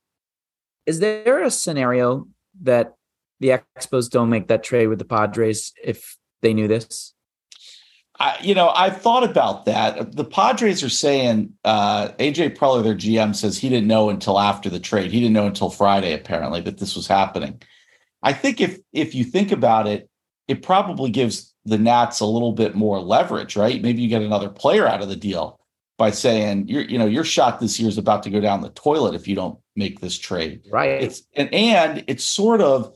Is 0.86 1.00
there 1.00 1.44
a 1.44 1.52
scenario 1.52 2.28
that 2.62 2.94
the 3.40 3.50
Expos 3.78 4.10
don't 4.10 4.30
make 4.30 4.48
that 4.48 4.64
trade 4.64 4.88
with 4.88 5.00
the 5.00 5.06
Padres 5.06 5.74
if 5.84 6.18
they 6.42 6.54
knew 6.54 6.68
this? 6.68 7.14
I, 8.24 8.38
you 8.42 8.56
know, 8.56 8.70
I've 8.70 9.02
thought 9.02 9.26
about 9.26 9.66
that. 9.66 10.16
The 10.16 10.24
Padres 10.24 10.82
are 10.82 10.90
saying 10.90 11.54
uh, 11.66 12.10
AJ 12.20 12.56
Preller, 12.56 12.82
their 12.82 12.96
GM, 12.96 13.36
says 13.36 13.58
he 13.58 13.68
didn't 13.68 13.88
know 13.88 14.10
until 14.10 14.40
after 14.40 14.70
the 14.70 14.80
trade. 14.80 15.12
He 15.12 15.20
didn't 15.20 15.34
know 15.34 15.46
until 15.46 15.70
Friday, 15.70 16.14
apparently, 16.14 16.62
that 16.62 16.78
this 16.78 16.96
was 16.96 17.06
happening. 17.06 17.62
I 18.22 18.32
think 18.32 18.62
if 18.62 18.80
if 18.94 19.14
you 19.14 19.26
think 19.26 19.52
about 19.52 19.88
it, 19.88 20.10
it 20.48 20.62
probably 20.64 21.12
gives 21.12 21.54
the 21.66 21.78
Nats 21.78 22.22
a 22.22 22.26
little 22.26 22.54
bit 22.54 22.76
more 22.76 23.00
leverage, 23.02 23.58
right? 23.58 23.82
Maybe 23.82 24.02
you 24.02 24.08
get 24.08 24.22
another 24.22 24.50
player 24.50 24.88
out 24.88 25.02
of 25.02 25.10
the 25.10 25.18
deal 25.18 25.60
by 25.98 26.12
saying 26.12 26.70
you're, 26.70 26.84
you 26.84 26.98
know, 26.98 27.06
your 27.06 27.26
shot 27.26 27.60
this 27.60 27.78
year 27.78 27.90
is 27.90 27.98
about 27.98 28.24
to 28.24 28.30
go 28.30 28.40
down 28.40 28.62
the 28.62 28.70
toilet 28.70 29.16
if 29.16 29.28
you 29.28 29.36
don't 29.36 29.60
make 29.76 30.00
this 30.00 30.18
trade 30.18 30.62
Right. 30.72 31.02
it's 31.04 31.24
and 31.36 31.54
and 31.54 32.04
it's 32.08 32.24
sort 32.24 32.62
of 32.62 32.94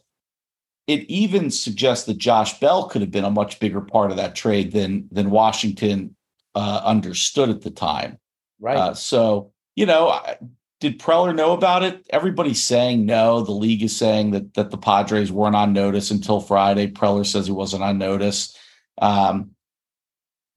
it 0.88 1.02
even 1.10 1.52
suggests 1.52 2.06
that 2.06 2.18
Josh 2.18 2.60
Bell 2.60 2.88
could 2.88 3.02
have 3.02 3.12
been 3.12 3.26
a 3.26 3.30
much 3.30 3.60
bigger 3.60 3.82
part 3.82 4.12
of 4.12 4.18
that 4.18 4.36
trade 4.36 4.72
than 4.72 5.08
than 5.12 5.30
Washington 5.30 6.16
uh, 6.56 6.82
understood 6.84 7.50
at 7.50 7.62
the 7.62 7.70
time. 7.72 8.18
Right. 8.60 8.78
Uh, 8.78 8.94
so, 8.94 9.52
you 9.76 9.86
know, 9.86 10.10
I- 10.10 10.38
did 10.80 11.00
Preller 11.00 11.36
know 11.36 11.54
about 11.54 11.82
it? 11.82 12.06
Everybody's 12.12 12.62
saying 12.62 13.06
no. 13.08 13.42
The 13.42 13.52
league 13.52 13.82
is 13.82 13.96
saying 13.96 14.32
that 14.32 14.54
that 14.54 14.70
the 14.70 14.78
Padres 14.78 15.32
weren't 15.32 15.56
on 15.56 15.74
notice 15.74 16.12
until 16.12 16.40
Friday. 16.40 16.88
Preller 16.88 17.26
says 17.26 17.48
he 17.48 17.52
wasn't 17.52 17.82
on 17.82 17.98
notice. 17.98 18.56
Um, 19.02 19.52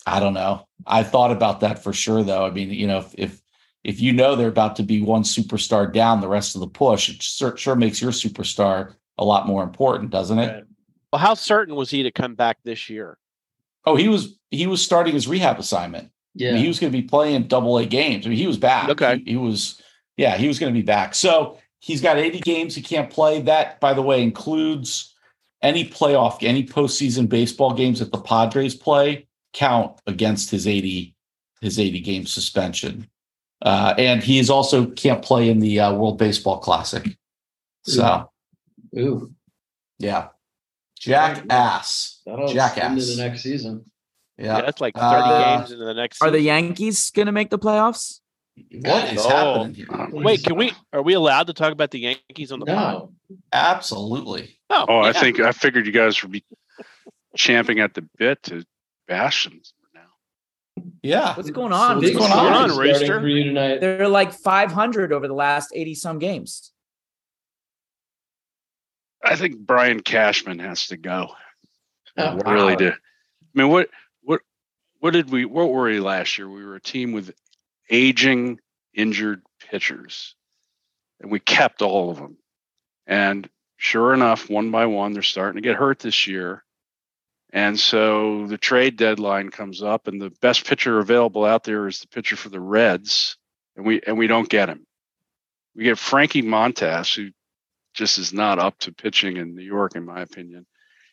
I 0.07 0.21
don't 0.21 0.35
know. 0.35 0.67
I 0.87 1.05
thought 1.05 1.31
about 1.31 1.61
that 1.61 1.83
for 1.83 1.93
sure, 1.95 2.23
though. 2.23 2.45
I 2.45 2.51
mean, 2.51 2.71
you 2.71 2.87
know, 2.87 2.99
if 2.99 3.15
if, 3.17 3.41
if 3.83 4.01
you 4.01 4.13
know 4.13 4.37
they're 4.37 4.49
about 4.49 4.77
to 4.77 4.83
be 4.83 5.01
one 5.01 5.23
superstar 5.23 5.91
down 5.91 6.21
the 6.21 6.29
rest 6.29 6.55
of 6.55 6.61
the 6.61 6.67
push, 6.69 7.09
it 7.09 7.23
sure, 7.23 7.57
sure 7.57 7.77
makes 7.77 8.03
your 8.03 8.13
superstar 8.13 8.95
a 9.19 9.25
lot 9.25 9.47
more 9.47 9.63
important, 9.63 10.11
doesn't 10.11 10.39
it? 10.39 10.47
Right. 10.53 10.65
Well, 11.13 11.21
how 11.21 11.35
certain 11.35 11.75
was 11.75 11.91
he 11.91 12.03
to 12.05 12.11
come 12.11 12.35
back 12.35 12.59
this 12.65 12.89
year? 12.89 13.19
Oh, 13.85 13.97
he 13.97 14.09
was 14.09 14.39
he 14.51 14.67
was 14.67 14.83
starting 14.83 15.15
his 15.15 15.27
rehab 15.29 15.59
assignment. 15.59 16.07
I 16.07 16.11
Yeah. 16.35 16.53
mean, 16.53 16.63
he 16.63 16.69
was 16.69 16.79
going 16.79 16.93
to 16.93 16.99
be 16.99 17.07
playing 17.07 17.45
double 17.49 17.79
A 17.79 17.87
games. 17.87 18.27
I 18.27 18.29
mean, 18.31 18.39
he 18.39 18.47
was 18.47 18.59
back. 18.59 18.89
Okay. 18.91 19.19
He, 19.25 19.33
he 19.33 19.37
was, 19.37 19.81
yeah, 20.17 20.37
he 20.37 20.49
was 20.49 20.59
going 20.59 20.73
to 20.73 20.79
be 20.79 20.85
back. 20.85 21.15
So 21.15 21.59
he's 21.81 22.01
got 22.01 22.19
80 22.19 22.41
games 22.41 22.75
he 22.75 22.83
can't 22.83 23.11
play. 23.11 23.41
That, 23.43 23.81
by 23.81 23.95
the 23.95 24.03
way, 24.03 24.23
includes 24.23 25.15
any 25.63 25.85
playoff, 25.89 26.39
any 26.43 26.65
postseason 26.67 27.29
baseball 27.29 27.75
games 27.75 27.99
that 27.99 28.13
the 28.13 28.21
Padres 28.21 28.75
play 28.75 29.27
count 29.53 30.01
against 30.07 30.51
his 30.51 30.67
80, 30.67 31.15
his 31.61 31.79
80 31.79 32.01
game 32.01 32.27
suspension. 32.27 33.09
Uh, 33.63 33.95
and 33.99 34.23
he 34.23 34.39
is 34.39 34.49
also 34.51 34.87
can't 34.87 35.23
play 35.23 35.51
in 35.51 35.59
the 35.59 35.81
uh, 35.81 35.93
World 35.95 36.19
Baseball 36.19 36.59
Classic. 36.59 37.17
So, 37.83 38.31
Ooh, 38.99 39.33
yeah. 39.99 40.29
Jackass. 40.99 42.21
that'll 42.27 42.53
Jackass. 42.53 42.91
into 42.91 43.05
the 43.17 43.23
next 43.29 43.43
season. 43.43 43.91
Yeah, 44.39 44.57
Yeah. 44.57 44.61
that's 44.63 44.81
like 44.81 44.95
30 44.95 45.07
Uh, 45.07 45.59
games 45.59 45.71
into 45.73 45.85
the 45.85 45.95
next 45.95 46.19
season. 46.19 46.29
Are 46.29 46.31
the. 46.31 46.41
Yankees 46.43 47.11
going 47.11 47.27
to 47.27 47.33
make 47.33 47.51
the 47.51 47.59
playoffs? 47.59 48.21
What 48.73 49.13
is 49.13 49.25
Oh. 49.25 49.29
happening 49.31 49.75
here? 49.75 49.87
Wait, 50.13 50.43
can 50.45 50.57
we 50.57 50.73
are 50.93 51.03
we 51.03 51.15
allowed 51.15 51.47
to 51.47 51.53
talk 51.55 51.73
about 51.73 51.91
the 51.91 52.01
Yankees 52.01 52.53
on 52.53 52.61
the 52.61 52.67
pod? 52.67 52.93
No. 52.95 53.13
Absolutely. 53.53 54.59
Oh, 54.69 54.85
Oh, 54.89 54.99
I 55.01 55.13
think 55.13 55.41
I 55.41 55.53
figured 55.53 55.87
you 55.87 55.93
guys 55.93 56.21
would 56.23 56.33
be 56.33 56.45
champing 57.37 57.81
at 57.81 57.95
the 57.95 58.07
bit 58.19 58.43
to 58.45 58.65
bash 59.09 59.45
them 59.45 59.61
now. 59.95 60.85
Yeah. 61.03 61.35
What's 61.37 61.51
going 61.51 61.73
on? 61.73 61.97
What's 61.97 62.09
Big 62.11 62.17
going 62.19 62.31
series 62.31 62.45
on, 62.47 62.71
starting 62.71 62.77
Rooster? 62.79 63.21
For 63.21 63.29
you 63.29 63.45
tonight. 63.45 63.81
They're 63.81 64.09
like 64.09 64.33
500 64.33 65.13
over 65.13 65.27
the 65.29 65.35
last 65.35 65.71
80 65.75 65.95
some 65.95 66.19
games. 66.19 66.70
I 69.23 69.37
think 69.37 69.59
Brian 69.59 70.01
Cashman 70.01 70.59
has 70.61 70.89
to 70.89 70.97
go. 70.97 71.29
Oh, 72.17 72.39
I 72.45 72.53
really 72.53 72.77
do. 72.77 72.91
I 72.91 72.95
mean, 73.55 73.69
what 73.69 73.89
what 74.23 74.41
what 75.01 75.13
did 75.13 75.31
we 75.31 75.45
what 75.45 75.71
were 75.71 75.85
we 75.85 76.01
last 76.01 76.39
year? 76.39 76.49
We 76.49 76.65
were 76.65 76.77
a 76.77 76.81
team 76.81 77.13
with 77.13 77.33
aging, 77.91 78.61
injured 78.95 79.43
pitchers, 79.71 80.35
and 81.21 81.31
we 81.31 81.41
kept 81.41 81.83
all 81.83 82.11
of 82.11 82.17
them. 82.17 82.39
And 83.07 83.49
sure 83.77 84.15
enough, 84.15 84.49
one 84.49 84.71
by 84.71 84.87
one, 84.87 85.13
they're 85.13 85.23
starting 85.23 85.63
to 85.63 85.69
get 85.69 85.77
hurt 85.77 85.99
this 85.99 86.27
year. 86.27 86.65
And 87.53 87.79
so 87.79 88.47
the 88.47 88.59
trade 88.59 88.97
deadline 88.97 89.51
comes 89.51 89.83
up, 89.83 90.07
and 90.07 90.21
the 90.21 90.31
best 90.41 90.65
pitcher 90.65 90.99
available 91.01 91.45
out 91.45 91.65
there 91.65 91.89
is 91.89 92.01
the 92.01 92.09
pitcher 92.09 92.37
for 92.37 92.49
the 92.49 92.61
Reds, 92.61 93.37
and 93.77 93.85
we 93.85 94.01
and 94.07 94.17
we 94.17 94.29
don't 94.29 94.49
get 94.49 94.69
him. 94.69 94.87
We 95.75 95.85
get 95.85 95.99
Frankie 95.99 96.43
Montas, 96.43 97.15
who 97.15 97.31
just 98.01 98.17
is 98.17 98.33
not 98.33 98.59
up 98.59 98.79
to 98.79 98.93
pitching 98.93 99.37
in 99.37 99.55
New 99.55 99.63
York, 99.63 99.95
in 99.95 100.07
my 100.07 100.23
opinion. 100.23 100.65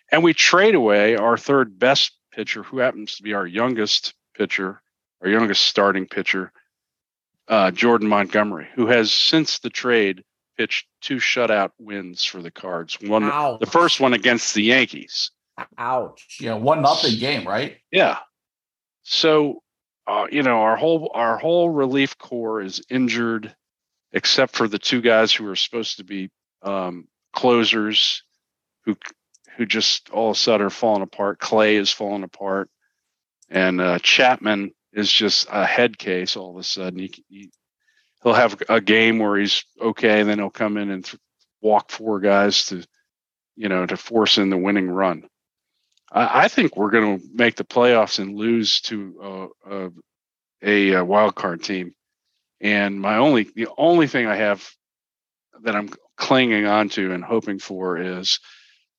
And 0.09 0.23
we 0.23 0.33
trade 0.33 0.73
away 0.73 1.17
our 1.17 1.37
third 1.37 1.77
best 1.77 2.13
pitcher, 2.31 2.63
who 2.63 2.77
happens 2.77 3.15
to 3.15 3.23
be 3.23 3.33
our 3.33 3.45
youngest 3.45 4.13
pitcher, 4.37 4.81
our 5.21 5.27
youngest 5.27 5.63
starting 5.63 6.07
pitcher, 6.07 6.53
uh, 7.49 7.71
Jordan 7.71 8.07
Montgomery, 8.07 8.69
who 8.73 8.87
has 8.87 9.11
since 9.11 9.59
the 9.59 9.69
trade 9.69 10.23
pitched 10.57 10.87
two 11.01 11.17
shutout 11.17 11.71
wins 11.77 12.23
for 12.23 12.41
the 12.41 12.51
Cards. 12.51 12.97
One, 13.01 13.25
Ouch. 13.25 13.59
the 13.59 13.65
first 13.65 13.99
one 13.99 14.13
against 14.13 14.53
the 14.53 14.63
Yankees. 14.63 15.31
Ouch. 15.77 16.37
Yeah, 16.39 16.53
one 16.53 16.81
nothing 16.81 17.19
game, 17.19 17.45
right? 17.45 17.79
Yeah. 17.91 18.19
So, 19.03 19.61
uh, 20.07 20.27
you 20.31 20.41
know, 20.41 20.61
our 20.61 20.77
whole 20.77 21.11
our 21.13 21.37
whole 21.37 21.69
relief 21.69 22.17
corps 22.17 22.61
is 22.61 22.81
injured, 22.89 23.53
except 24.13 24.55
for 24.55 24.69
the 24.69 24.79
two 24.79 25.01
guys 25.01 25.33
who 25.33 25.45
are 25.49 25.55
supposed 25.57 25.97
to 25.97 26.05
be 26.05 26.29
um, 26.61 27.07
closers, 27.33 28.23
who 28.85 28.95
who 29.57 29.65
just 29.65 30.09
all 30.11 30.29
of 30.31 30.35
a 30.35 30.39
sudden 30.39 30.67
are 30.67 30.71
falling 30.71 31.01
apart. 31.01 31.39
Clay 31.39 31.75
is 31.75 31.91
falling 31.91 32.23
apart, 32.23 32.69
and 33.49 33.81
uh, 33.81 33.99
Chapman 33.99 34.71
is 34.93 35.11
just 35.11 35.47
a 35.51 35.65
head 35.65 35.97
case. 35.97 36.35
All 36.35 36.51
of 36.51 36.57
a 36.57 36.63
sudden, 36.63 36.99
he, 36.99 37.23
he 37.29 37.51
he'll 38.23 38.33
have 38.33 38.61
a 38.69 38.81
game 38.81 39.19
where 39.19 39.37
he's 39.37 39.63
okay, 39.79 40.21
and 40.21 40.29
then 40.29 40.39
he'll 40.39 40.49
come 40.49 40.77
in 40.77 40.89
and 40.89 41.05
th- 41.05 41.19
walk 41.61 41.91
four 41.91 42.19
guys 42.19 42.65
to, 42.67 42.83
you 43.55 43.69
know, 43.69 43.85
to 43.85 43.97
force 43.97 44.37
in 44.37 44.49
the 44.49 44.57
winning 44.57 44.89
run. 44.89 45.27
I, 46.11 46.43
I 46.43 46.47
think 46.47 46.75
we're 46.75 46.91
going 46.91 47.19
to 47.19 47.25
make 47.33 47.55
the 47.55 47.63
playoffs 47.63 48.19
and 48.19 48.35
lose 48.35 48.81
to 48.81 49.51
uh, 49.69 49.89
a, 50.63 50.95
uh 50.95 51.03
wild 51.03 51.35
card 51.35 51.63
team. 51.63 51.93
And 52.59 52.99
my 52.99 53.17
only, 53.17 53.43
the 53.43 53.67
only 53.77 54.07
thing 54.07 54.25
I 54.25 54.35
have 54.35 54.67
that 55.61 55.75
I'm 55.75 55.89
clinging 56.17 56.65
on 56.65 56.89
to 56.89 57.13
and 57.13 57.23
hoping 57.23 57.59
for 57.59 57.97
is 57.97 58.39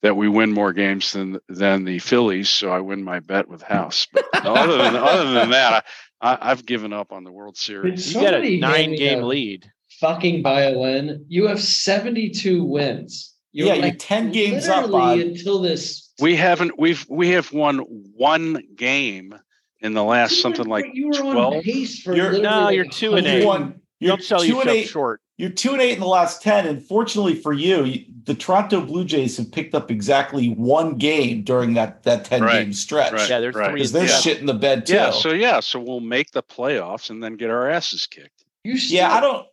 that 0.03 0.17
we 0.17 0.29
win 0.29 0.53
more 0.53 0.73
games 0.73 1.13
than 1.13 1.39
than 1.49 1.85
the 1.85 1.99
Phillies. 1.99 2.49
So 2.49 2.71
I 2.71 2.81
win 2.81 3.03
my 3.05 3.21
bet 3.21 3.49
with 3.49 3.63
House. 3.63 4.07
But 4.13 4.25
other 4.47 4.79
than 4.79 4.97
other 4.97 5.33
than 5.33 5.51
that, 5.51 5.85
I, 6.21 6.33
I, 6.33 6.51
I've 6.51 6.65
given 6.65 6.93
up 6.93 7.13
on 7.13 7.25
the 7.25 7.33
World 7.33 7.57
Series. 7.57 8.15
You 8.15 8.21
got 8.21 8.35
a 8.35 8.57
nine 8.59 8.95
game 8.95 9.23
a- 9.23 9.27
lead. 9.27 9.71
Fucking 10.01 10.43
violin. 10.45 11.25
You 11.29 11.49
have 11.49 11.61
72 11.61 12.63
wins. 12.63 13.35
Yeah, 13.53 13.75
you're 13.75 13.95
10 13.95 14.31
games 14.31 14.69
up 14.69 14.85
literally 14.89 15.23
on- 15.25 15.29
until 15.31 15.61
this. 15.61 16.13
We 16.21 16.37
haven't 16.37 16.79
we've 16.79 17.05
we 17.09 17.31
have 17.31 17.53
won 17.53 17.79
one 18.15 18.63
game 18.77 19.35
in 19.81 19.95
the 19.95 20.05
last 20.05 20.33
You 20.33 20.37
were- 20.37 20.41
something 20.43 20.67
like 20.67 20.87
you 20.93 21.09
were 21.09 21.25
on 21.25 21.33
12. 21.35 21.65
pace 21.65 22.03
for 22.03 22.15
You're- 22.15 22.39
literally 22.39 22.43
No, 22.43 22.61
like 22.65 22.77
you're 22.77 22.85
two 22.85 23.15
and 23.15 23.27
100 23.27 23.29
eight. 23.37 23.41
You 23.41 23.47
won. 23.47 23.81
You're 24.01 24.17
Don't 24.17 24.23
sell 24.25 24.45
yourself 24.45 24.77
short. 24.87 25.21
You're 25.39 25.51
two 25.51 25.71
and 25.73 25.81
eight 25.81 25.93
in 25.95 26.01
the 26.01 26.07
last 26.07 26.43
ten, 26.43 26.67
and 26.67 26.83
fortunately 26.85 27.35
for 27.37 27.53
you, 27.53 27.85
you- 27.85 28.05
the 28.25 28.35
Toronto 28.35 28.81
Blue 28.83 29.05
Jays 29.07 29.37
have 29.39 29.51
picked 29.51 29.75
up 29.75 29.91
exactly 29.91 30.49
one 30.51 30.97
game 30.99 31.43
during 31.45 31.75
that 31.75 32.03
that 32.03 32.25
ten 32.27 32.43
Right, 32.43 32.65
game 32.65 32.73
stretch. 32.75 33.13
right. 33.13 33.31
Yeah, 33.31 33.41
there's 33.41 33.55
three. 33.55 33.73
Because 33.73 33.93
they're 33.93 34.07
two. 34.07 34.13
shit 34.13 34.39
in 34.41 34.47
the 34.47 34.53
bed 34.55 34.85
too. 34.85 34.95
Yeah, 34.95 35.11
so 35.13 35.31
yeah, 35.33 35.61
so 35.61 35.81
we'll 35.81 36.01
make 36.01 36.33
the 36.33 36.43
playoffs 36.43 37.09
and 37.09 37.23
then 37.23 37.37
get 37.37 37.49
our 37.51 37.71
asses 37.71 38.07
kicked. 38.07 38.45
You 38.65 38.77
still, 38.77 38.97
Yeah, 38.99 39.13
I 39.15 39.21
don't. 39.21 39.47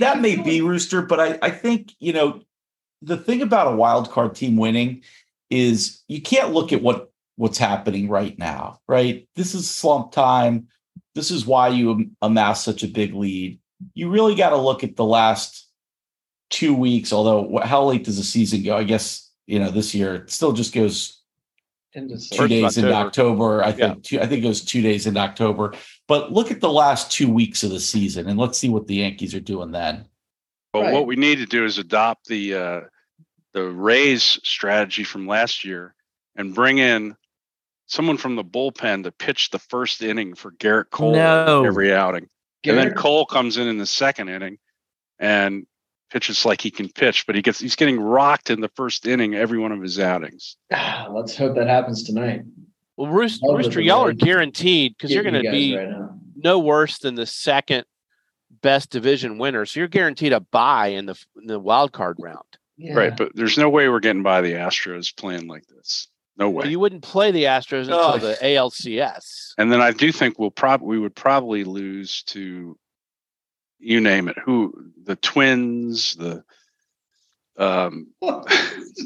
That 0.00 0.20
may 0.20 0.34
be 0.34 0.60
what? 0.62 0.70
Rooster, 0.70 1.02
but 1.02 1.20
I, 1.20 1.38
I 1.42 1.50
think 1.50 1.92
you 2.00 2.12
know 2.14 2.40
the 3.02 3.16
thing 3.18 3.42
about 3.42 3.72
a 3.72 3.76
wild 3.76 4.10
card 4.10 4.34
team 4.34 4.56
winning 4.56 5.02
is 5.50 6.02
you 6.08 6.20
can't 6.22 6.52
look 6.52 6.72
at 6.72 6.82
what 6.82 7.12
what's 7.36 7.58
happening 7.58 8.08
right 8.08 8.36
now. 8.38 8.80
Right, 8.88 9.28
this 9.36 9.54
is 9.54 9.70
slump 9.70 10.10
time. 10.10 10.68
This 11.14 11.30
is 11.30 11.46
why 11.46 11.68
you 11.68 11.90
am- 11.92 12.16
amass 12.22 12.64
such 12.64 12.82
a 12.82 12.88
big 12.88 13.14
lead. 13.14 13.57
You 13.94 14.10
really 14.10 14.34
got 14.34 14.50
to 14.50 14.56
look 14.56 14.82
at 14.84 14.96
the 14.96 15.04
last 15.04 15.66
two 16.50 16.74
weeks. 16.74 17.12
Although, 17.12 17.60
how 17.64 17.84
late 17.84 18.04
does 18.04 18.16
the 18.16 18.24
season 18.24 18.62
go? 18.62 18.76
I 18.76 18.84
guess 18.84 19.30
you 19.46 19.58
know 19.58 19.70
this 19.70 19.94
year 19.94 20.14
it 20.16 20.30
still 20.30 20.52
just 20.52 20.74
goes 20.74 21.22
into 21.92 22.16
two 22.16 22.20
First 22.36 22.40
of 22.40 22.48
days 22.48 22.78
into 22.78 22.92
October. 22.92 23.62
October. 23.62 23.64
I 23.64 23.72
think 23.72 24.04
two, 24.04 24.20
I 24.20 24.26
think 24.26 24.40
it 24.40 24.46
goes 24.48 24.64
two 24.64 24.82
days 24.82 25.06
in 25.06 25.16
October. 25.16 25.74
But 26.06 26.32
look 26.32 26.50
at 26.50 26.60
the 26.60 26.70
last 26.70 27.10
two 27.12 27.30
weeks 27.30 27.62
of 27.62 27.70
the 27.70 27.80
season, 27.80 28.28
and 28.28 28.38
let's 28.38 28.58
see 28.58 28.68
what 28.68 28.86
the 28.86 28.96
Yankees 28.96 29.34
are 29.34 29.40
doing 29.40 29.70
then. 29.70 30.06
But 30.72 30.82
Right. 30.82 30.92
what 30.92 31.06
we 31.06 31.16
need 31.16 31.36
to 31.38 31.46
do 31.46 31.64
is 31.64 31.78
adopt 31.78 32.26
the 32.26 32.54
uh, 32.54 32.80
the 33.52 33.64
Rays 33.70 34.38
strategy 34.42 35.04
from 35.04 35.26
last 35.26 35.64
year 35.64 35.94
and 36.36 36.54
bring 36.54 36.78
in 36.78 37.16
someone 37.86 38.18
from 38.18 38.36
the 38.36 38.44
bullpen 38.44 39.02
to 39.04 39.10
pitch 39.12 39.48
the 39.50 39.58
first 39.58 40.02
inning 40.02 40.34
for 40.34 40.52
Gerrit 40.52 40.90
Cole 40.90 41.12
No. 41.14 41.64
every 41.64 41.92
outing, 41.92 42.28
and 42.64 42.76
then 42.76 42.94
Cole 42.94 43.26
comes 43.26 43.56
in 43.56 43.68
in 43.68 43.78
the 43.78 43.86
second 43.86 44.28
inning 44.28 44.58
and 45.18 45.66
pitches 46.10 46.44
like 46.44 46.60
he 46.60 46.70
can 46.70 46.88
pitch, 46.88 47.26
but 47.26 47.36
he 47.36 47.42
gets 47.42 47.58
he's 47.60 47.76
getting 47.76 48.00
rocked 48.00 48.50
in 48.50 48.60
the 48.60 48.70
first 48.70 49.06
inning 49.06 49.34
every 49.34 49.58
one 49.58 49.72
of 49.72 49.80
his 49.80 49.98
outings. 49.98 50.56
Ah, 50.72 51.08
let's 51.10 51.36
hope 51.36 51.54
that 51.56 51.68
happens 51.68 52.02
tonight. 52.02 52.42
Well, 52.96 53.10
Rooster, 53.10 53.46
Rooster 53.48 53.80
y'all 53.80 54.06
are 54.06 54.12
guaranteed 54.12 54.96
because 54.96 55.12
you're 55.12 55.22
going 55.22 55.42
to 55.42 55.50
be 55.50 55.76
right 55.76 56.08
no 56.38 56.58
worse 56.58 56.98
than 56.98 57.14
the 57.14 57.26
second 57.26 57.84
best 58.62 58.90
division 58.90 59.38
winner. 59.38 59.66
So 59.66 59.80
you're 59.80 59.88
guaranteed 59.88 60.32
a 60.32 60.40
buy 60.40 60.88
in 60.88 61.06
the 61.06 61.16
in 61.36 61.46
the 61.46 61.58
wild 61.58 61.92
card 61.92 62.16
round. 62.20 62.38
Yeah. 62.76 62.94
Right, 62.94 63.16
but 63.16 63.32
there's 63.34 63.58
no 63.58 63.68
way 63.68 63.88
we're 63.88 63.98
getting 63.98 64.22
by 64.22 64.40
the 64.40 64.52
Astros 64.52 65.14
playing 65.14 65.48
like 65.48 65.64
this. 65.66 66.06
No 66.38 66.48
way. 66.48 66.62
Well, 66.62 66.70
you 66.70 66.78
wouldn't 66.80 67.02
play 67.02 67.32
the 67.32 67.44
Astros 67.44 67.82
until 67.82 67.98
Oh. 67.98 68.18
the 68.18 68.38
ALCS. 68.40 69.54
And 69.58 69.72
then 69.72 69.80
I 69.80 69.90
do 69.90 70.12
think 70.12 70.38
we'll 70.38 70.50
probably 70.52 70.86
we 70.86 70.98
would 71.00 71.14
probably 71.16 71.64
lose 71.64 72.22
to 72.24 72.78
you 73.80 74.00
name 74.00 74.28
it, 74.28 74.36
who 74.44 74.72
the 75.04 75.16
Twins, 75.16 76.14
the 76.14 76.44
Um, 77.58 78.06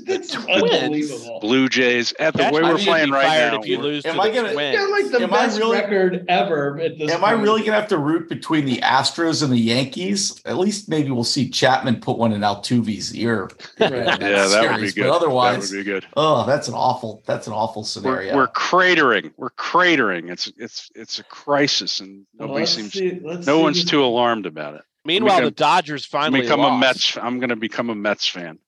That's 0.04 0.30
Twins. 0.32 0.62
unbelievable. 0.72 1.40
Blue 1.40 1.68
Jays 1.68 2.12
at 2.18 2.34
the 2.34 2.40
Catch 2.44 2.52
way 2.54 2.62
we're 2.62 2.76
playing 2.78 3.06
be 3.06 3.12
right 3.12 3.26
fired 3.26 3.52
now. 3.54 3.60
If 3.60 3.66
you 3.66 3.78
lose 3.78 4.04
Am 4.06 4.16
to 4.16 4.20
I 4.20 4.28
the 4.28 4.34
gonna- 4.34 4.54
They're 4.54 4.90
like 4.90 5.10
the 5.10 5.22
Am 5.22 5.30
best 5.30 5.58
really- 5.58 5.76
record 5.76 6.24
ever 6.28 6.78
at 6.80 6.98
this 6.98 7.10
Am 7.10 7.24
I 7.24 7.32
really 7.32 7.60
going 7.60 7.72
to 7.72 7.80
have 7.80 7.88
to 7.88 7.98
root 7.98 8.28
between 8.28 8.64
the 8.64 8.78
Astros 8.78 9.42
and 9.42 9.52
the 9.52 9.58
Yankees? 9.58 10.40
At 10.44 10.58
least 10.58 10.88
maybe 10.88 11.10
we'll 11.10 11.24
see 11.24 11.48
Chapman 11.48 12.00
put 12.00 12.18
one 12.18 12.32
in 12.32 12.40
Altuve's 12.42 13.14
ear. 13.14 13.50
Right. 13.78 13.90
yeah, 14.06 14.16
that 14.18 14.70
would 14.72 14.80
be 14.80 14.92
good. 14.92 15.02
But 15.08 15.10
otherwise, 15.16 15.70
that 15.70 15.76
would 15.76 15.84
be 15.84 15.90
good. 15.90 16.06
oh, 16.16 16.44
that's 16.46 16.68
an 16.68 16.74
awful. 16.74 17.22
That's 17.26 17.46
an 17.46 17.52
awful 17.52 17.82
We're, 17.82 17.86
scenario. 17.86 18.36
we're 18.36 18.48
cratering. 18.48 19.32
We're 19.36 19.50
cratering. 19.50 20.30
It's 20.30 20.50
it's 20.58 20.90
it's 20.94 21.18
a 21.18 21.24
crisis, 21.24 22.00
and 22.00 22.26
Well, 22.38 22.48
nobody 22.48 22.62
let's 22.62 22.72
seems. 22.72 22.92
see- 22.92 23.18
No 23.22 23.40
see 23.40 23.62
one's 23.62 23.84
too 23.84 24.04
alarmed 24.04 24.46
about 24.46 24.74
it. 24.74 24.82
Meanwhile, 25.04 25.36
become- 25.36 25.44
the 25.46 25.50
Dodgers 25.52 26.04
I'm 26.12 26.20
finally 26.20 26.40
become 26.42 26.60
lost. 26.60 26.74
a 26.74 26.78
Mets. 26.78 27.16
I'm 27.18 27.38
going 27.38 27.50
to 27.50 27.56
become 27.56 27.90
a 27.90 27.94
Mets 27.94 28.26
fan. 28.28 28.58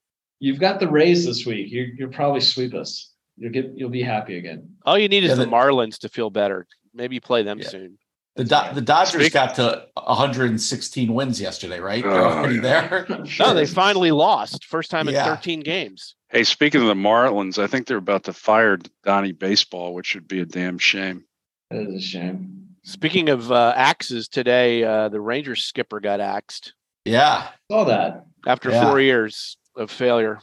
You've 0.40 0.58
got 0.60 0.80
the 0.80 0.88
Rays 0.88 1.24
this 1.24 1.46
week. 1.46 1.70
You 1.70 1.92
you'll 1.96 2.10
probably 2.12 2.40
sweep 2.40 2.74
us. 2.74 3.10
You'll 3.36 3.52
get 3.52 3.72
you'll 3.76 3.90
be 3.90 4.02
happy 4.02 4.36
again. 4.36 4.70
All 4.84 4.98
you 4.98 5.08
need 5.08 5.24
is 5.24 5.30
Yeah, 5.30 5.34
the 5.36 5.44
the- 5.46 5.50
Marlins 5.50 5.98
to 6.00 6.08
feel 6.08 6.30
better. 6.30 6.66
Maybe 6.92 7.18
play 7.20 7.42
them 7.42 7.58
Yeah. 7.60 7.68
soon. 7.68 7.98
the 8.36 8.42
Do- 8.44 8.74
the 8.74 8.80
Dodgers 8.80 9.22
Speak- 9.22 9.32
got 9.32 9.54
to 9.56 9.86
116 9.96 11.14
wins 11.14 11.40
yesterday, 11.40 11.78
right? 11.78 12.04
Oh, 12.04 12.10
they're 12.10 12.20
Oh, 12.20 12.24
already 12.38 12.54
yeah. 12.56 12.60
there. 12.88 13.06
No, 13.38 13.54
they 13.54 13.64
finally 13.64 14.10
lost. 14.10 14.64
First 14.64 14.90
time 14.90 15.06
in 15.06 15.14
Yeah. 15.14 15.24
13 15.36 15.60
games. 15.60 16.16
Hey, 16.30 16.42
speaking 16.42 16.80
of 16.80 16.88
the 16.88 16.94
Marlins, 16.94 17.62
I 17.62 17.68
think 17.68 17.86
they're 17.86 17.96
about 17.96 18.24
to 18.24 18.32
fire 18.32 18.76
Donnie 19.04 19.30
Baseball, 19.30 19.94
which 19.94 20.14
would 20.16 20.26
be 20.26 20.40
a 20.40 20.44
damn 20.46 20.78
shame. 20.78 21.24
That 21.70 21.82
is 21.88 21.94
a 21.94 22.00
shame. 22.04 22.73
Speaking 22.84 23.30
of 23.30 23.50
uh, 23.50 23.72
axes, 23.76 24.28
today 24.28 24.84
uh, 24.84 25.08
the 25.08 25.20
Rangers 25.20 25.64
skipper 25.64 26.00
got 26.00 26.20
axed 26.20 26.74
Yeah. 27.04 27.48
Saw 27.70 27.84
that. 27.84 28.26
after 28.46 28.70
Yeah. 28.70 28.84
four 28.84 29.00
years 29.00 29.56
of 29.76 29.90
failure. 29.90 30.40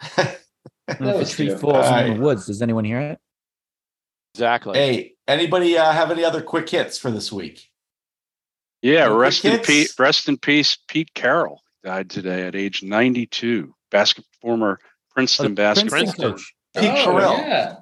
That 0.86 1.00
If 1.16 1.32
a 1.32 1.34
tree 1.34 1.46
cute. 1.46 1.60
falls 1.60 1.86
in 1.86 2.14
the 2.14 2.20
woods, 2.20 2.44
does 2.46 2.60
anyone 2.60 2.84
hear 2.84 3.00
it? 3.00 3.18
Exactly. 4.34 4.78
hey, 4.78 5.14
anybody 5.26 5.78
uh, 5.78 5.90
have 5.92 6.10
any 6.10 6.22
other 6.26 6.42
quick 6.42 6.68
hits 6.68 6.98
for 6.98 7.10
this 7.10 7.32
week? 7.32 7.70
Yeah, 8.82 9.06
No 9.06 9.12
quick 9.12 9.20
rest 9.22 9.44
in 9.46 9.58
peace. 9.60 9.98
Rest 9.98 10.28
in 10.28 10.36
peace. 10.36 10.76
Pete 10.88 11.14
Carroll 11.14 11.62
died 11.84 12.10
today 12.10 12.42
at 12.46 12.54
age 12.54 12.82
92. 12.82 13.74
Basket 13.90 14.26
former 14.42 14.78
Princeton 15.14 15.52
Oh, 15.52 15.54
basketball 15.54 15.98
Princeton. 15.98 16.32
coach. 16.32 16.54
Pete 16.76 16.90
Oh, 16.90 16.94
Carril. 17.06 17.38
Yeah. 17.38 17.76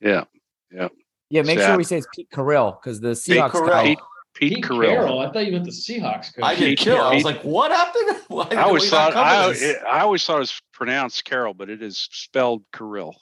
Yeah, 0.00 0.24
Yeah, 0.72 0.88
make 1.30 1.58
sure 1.58 1.76
we 1.76 1.84
say 1.84 1.98
it's 1.98 2.06
Pete 2.14 2.30
Carril 2.30 2.80
because 2.82 3.00
the 3.00 3.10
Pete 3.10 3.36
Seahawks 3.38 3.50
Carril. 3.52 3.68
guy. 3.68 3.84
Pete, 3.84 3.98
Pete, 4.34 4.54
Pete 4.56 4.64
Carroll. 4.64 4.80
Carroll. 4.86 5.18
I 5.20 5.32
thought 5.32 5.46
you 5.46 5.52
meant 5.52 5.64
the 5.64 5.70
Seahawks 5.70 6.34
coach. 6.34 6.44
I 6.44 6.54
did 6.54 6.78
Pete 6.78 6.78
too. 6.80 6.94
I 6.94 7.14
was 7.14 7.24
like, 7.24 7.42
what 7.42 7.70
happened? 7.70 8.18
Why 8.28 8.48
did 8.48 8.58
I 8.58 8.62
always 8.62 8.88
thought 8.90 9.14
I, 9.16 9.50
it, 9.52 9.78
I 9.88 10.00
always 10.00 10.24
thought 10.24 10.36
it 10.36 10.40
was 10.40 10.60
pronounced 10.72 11.24
Carroll, 11.24 11.54
but 11.54 11.68
it 11.70 11.82
is 11.82 11.98
spelled 12.12 12.62
Carril. 12.72 13.14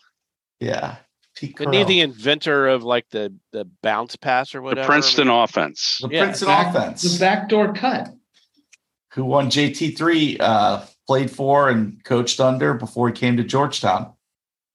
yeah. 0.61 0.97
Pete 1.37 1.55
Isn't 1.61 1.73
he 1.73 1.85
the 1.85 2.01
inventor 2.01 2.67
of 2.67 2.83
like 2.83 3.07
the 3.11 3.33
the 3.53 3.65
bounce 3.81 4.17
pass 4.17 4.57
or 4.57 4.61
whatever? 4.61 4.75
The 4.75 4.89
whatever? 4.89 4.93
Princeton 4.93 5.29
offense. 5.29 5.99
the 6.03 6.09
yeah, 6.09 6.25
Princeton 6.25 6.49
Back- 6.49 6.75
offense. 6.75 7.03
The 7.03 7.19
backdoor 7.21 7.75
cut. 7.75 8.09
who 9.13 9.25
won 9.25 9.49
JT3, 9.49 10.37
uh, 10.41 10.85
played 11.07 11.31
for 11.31 11.69
and 11.69 12.03
coached 12.03 12.41
under 12.41 12.75
before 12.75 13.07
he 13.09 13.15
came 13.15 13.37
to 13.37 13.45
Georgetown 13.45 14.15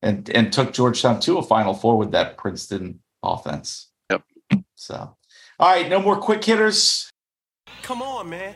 and, 0.01 0.29
and 0.29 0.53
took 0.53 0.71
Georgetown 0.71 1.19
to 1.19 1.37
a 1.37 1.43
Final 1.43 1.73
Four 1.73 1.97
with 1.97 2.11
that 2.11 2.37
Princeton 2.37 3.01
offense. 3.23 3.87
Yep. 4.09 4.23
So, 4.75 4.95
all 5.59 5.71
right, 5.71 5.89
no 5.89 6.01
more 6.01 6.17
quick 6.17 6.43
hitters. 6.43 7.09
Come 7.81 8.01
on, 8.01 8.29
man. 8.29 8.55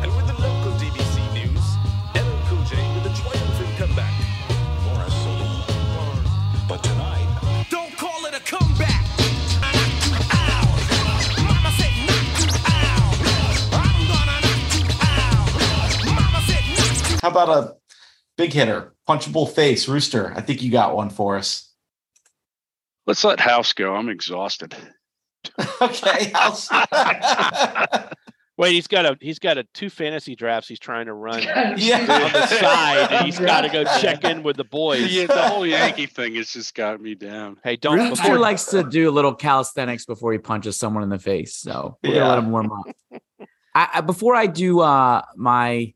And 0.00 0.14
with 0.16 0.26
the 0.26 0.34
local 0.34 0.72
DBC 0.72 1.32
news, 1.34 1.64
LL 2.14 2.40
Cool 2.48 2.64
J 2.64 2.76
with 2.94 3.06
a 3.06 3.14
triumphant 3.20 3.76
comeback. 3.78 4.12
Morris 4.84 5.14
solo. 5.22 5.64
But 6.68 6.82
tonight, 6.82 7.66
Don't 7.70 7.92
call 7.96 8.24
it 8.26 8.34
a 8.34 8.40
comeback. 8.40 9.04
Ow. 10.32 10.66
Mama 11.46 11.70
said 11.78 11.94
knock 12.06 12.40
you 12.40 12.48
out. 12.66 13.16
I'm 13.72 14.06
gonna 14.08 14.38
knock 14.44 14.74
you 14.76 14.84
out. 15.00 16.04
Mama 16.06 16.40
said 16.46 16.64
knock 16.76 17.10
you 17.10 17.16
How 17.22 17.28
about 17.30 17.48
a 17.48 17.76
big 18.36 18.52
hitter, 18.52 18.94
punchable 19.08 19.50
face, 19.50 19.88
Rooster? 19.88 20.32
I 20.36 20.40
think 20.40 20.62
you 20.62 20.70
got 20.70 20.94
one 20.96 21.10
for 21.10 21.36
us. 21.36 21.70
Let's 23.06 23.22
let 23.24 23.40
House 23.40 23.72
go. 23.72 23.94
I'm 23.94 24.08
exhausted. 24.08 24.74
okay. 25.82 26.32
I'll- 26.34 28.08
Wait, 28.56 28.72
he's 28.72 28.86
got 28.86 29.04
a 29.04 29.18
he's 29.20 29.40
got 29.40 29.58
a 29.58 29.64
two 29.74 29.90
fantasy 29.90 30.36
drafts 30.36 30.68
he's 30.68 30.78
trying 30.78 31.06
to 31.06 31.12
run 31.12 31.42
Yeah. 31.76 31.98
on 32.24 32.32
the 32.32 32.46
side, 32.46 33.08
and 33.10 33.26
he's 33.26 33.38
got 33.40 33.62
to 33.62 33.68
go 33.68 33.82
check 34.00 34.22
in 34.22 34.44
with 34.44 34.56
the 34.56 34.62
boys. 34.64 35.12
Yeah, 35.12 35.26
the 35.26 35.42
whole 35.48 35.66
Yankee 35.66 36.06
thing 36.06 36.36
has 36.36 36.52
just 36.52 36.72
got 36.72 37.00
me 37.00 37.16
down. 37.16 37.56
Hey, 37.64 37.74
don't 37.74 37.98
Rooster 37.98 38.22
before, 38.22 38.38
likes 38.38 38.66
to 38.66 38.84
do 38.88 39.08
a 39.08 39.12
little 39.12 39.34
calisthenics 39.34 40.06
before 40.06 40.30
he 40.32 40.38
punches 40.38 40.76
someone 40.76 41.02
in 41.02 41.08
the 41.08 41.18
face. 41.18 41.56
So 41.56 41.98
we're 42.04 42.14
Yeah. 42.14 42.20
gonna 42.20 42.28
let 42.28 42.38
him 42.38 42.50
warm 42.52 42.70
up. 42.72 43.20
I, 43.74 43.88
I, 43.94 44.00
before 44.02 44.36
I 44.36 44.46
do 44.46 44.78
uh, 44.78 45.22
my 45.34 45.92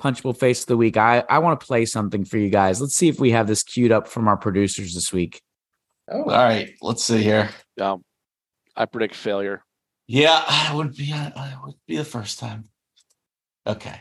punchable 0.00 0.34
face 0.34 0.62
of 0.62 0.68
the 0.68 0.78
week, 0.78 0.96
I, 0.96 1.24
I 1.28 1.40
want 1.40 1.60
to 1.60 1.66
play 1.66 1.84
something 1.84 2.24
for 2.24 2.38
you 2.38 2.48
guys. 2.48 2.80
Let's 2.80 2.94
see 2.94 3.08
if 3.08 3.20
we 3.20 3.32
have 3.32 3.46
this 3.46 3.62
queued 3.62 3.92
up 3.92 4.08
from 4.08 4.28
our 4.28 4.38
producers 4.38 4.94
this 4.94 5.12
week. 5.12 5.42
Oh, 6.10 6.22
all 6.22 6.26
right, 6.26 6.70
let's 6.80 7.04
see 7.04 7.22
here. 7.22 7.50
um, 7.80 8.02
I 8.76 8.86
predict 8.86 9.14
failure. 9.14 9.62
Yeah, 10.06 10.42
it 10.72 10.74
would 10.74 10.96
be 10.96 11.12
uh, 11.12 11.28
it 11.36 11.58
would 11.64 11.74
be 11.86 11.96
the 11.96 12.04
first 12.04 12.38
time. 12.38 12.68
Okay. 13.66 14.00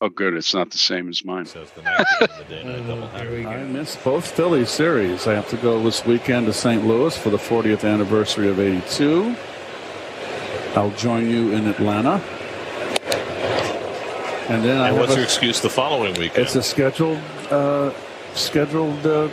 Oh, 0.00 0.10
good. 0.10 0.34
It's 0.34 0.54
not 0.54 0.70
the 0.70 0.78
same 0.78 1.08
as 1.08 1.24
mine. 1.24 1.46
Says 1.46 1.70
the 1.72 1.80
the 1.80 2.44
day 2.48 2.62
night 2.62 3.20
here 3.22 3.30
we 3.32 3.46
I 3.46 3.64
missed 3.64 4.04
both 4.04 4.30
Philly 4.30 4.66
series. 4.66 5.26
I 5.26 5.32
have 5.32 5.48
to 5.48 5.56
go 5.56 5.82
this 5.82 6.04
weekend 6.04 6.46
to 6.46 6.52
St. 6.52 6.86
Louis 6.86 7.16
for 7.16 7.30
the 7.30 7.38
40th 7.38 7.90
anniversary 7.90 8.48
of 8.48 8.60
82. 8.60 9.34
I'll 10.76 10.90
join 10.90 11.30
you 11.30 11.52
in 11.52 11.66
Atlanta. 11.66 12.22
And 14.48 14.62
then 14.62 14.76
I 14.80 14.88
And 14.90 14.96
have 14.96 14.98
what's 14.98 15.12
a, 15.12 15.16
your 15.16 15.24
excuse 15.24 15.60
the 15.62 15.70
following 15.70 16.12
weekend? 16.14 16.44
it's 16.44 16.54
a 16.54 16.62
scheduled 16.62 17.18
uh, 17.50 17.90
scheduled 18.36 19.06
uh, 19.06 19.28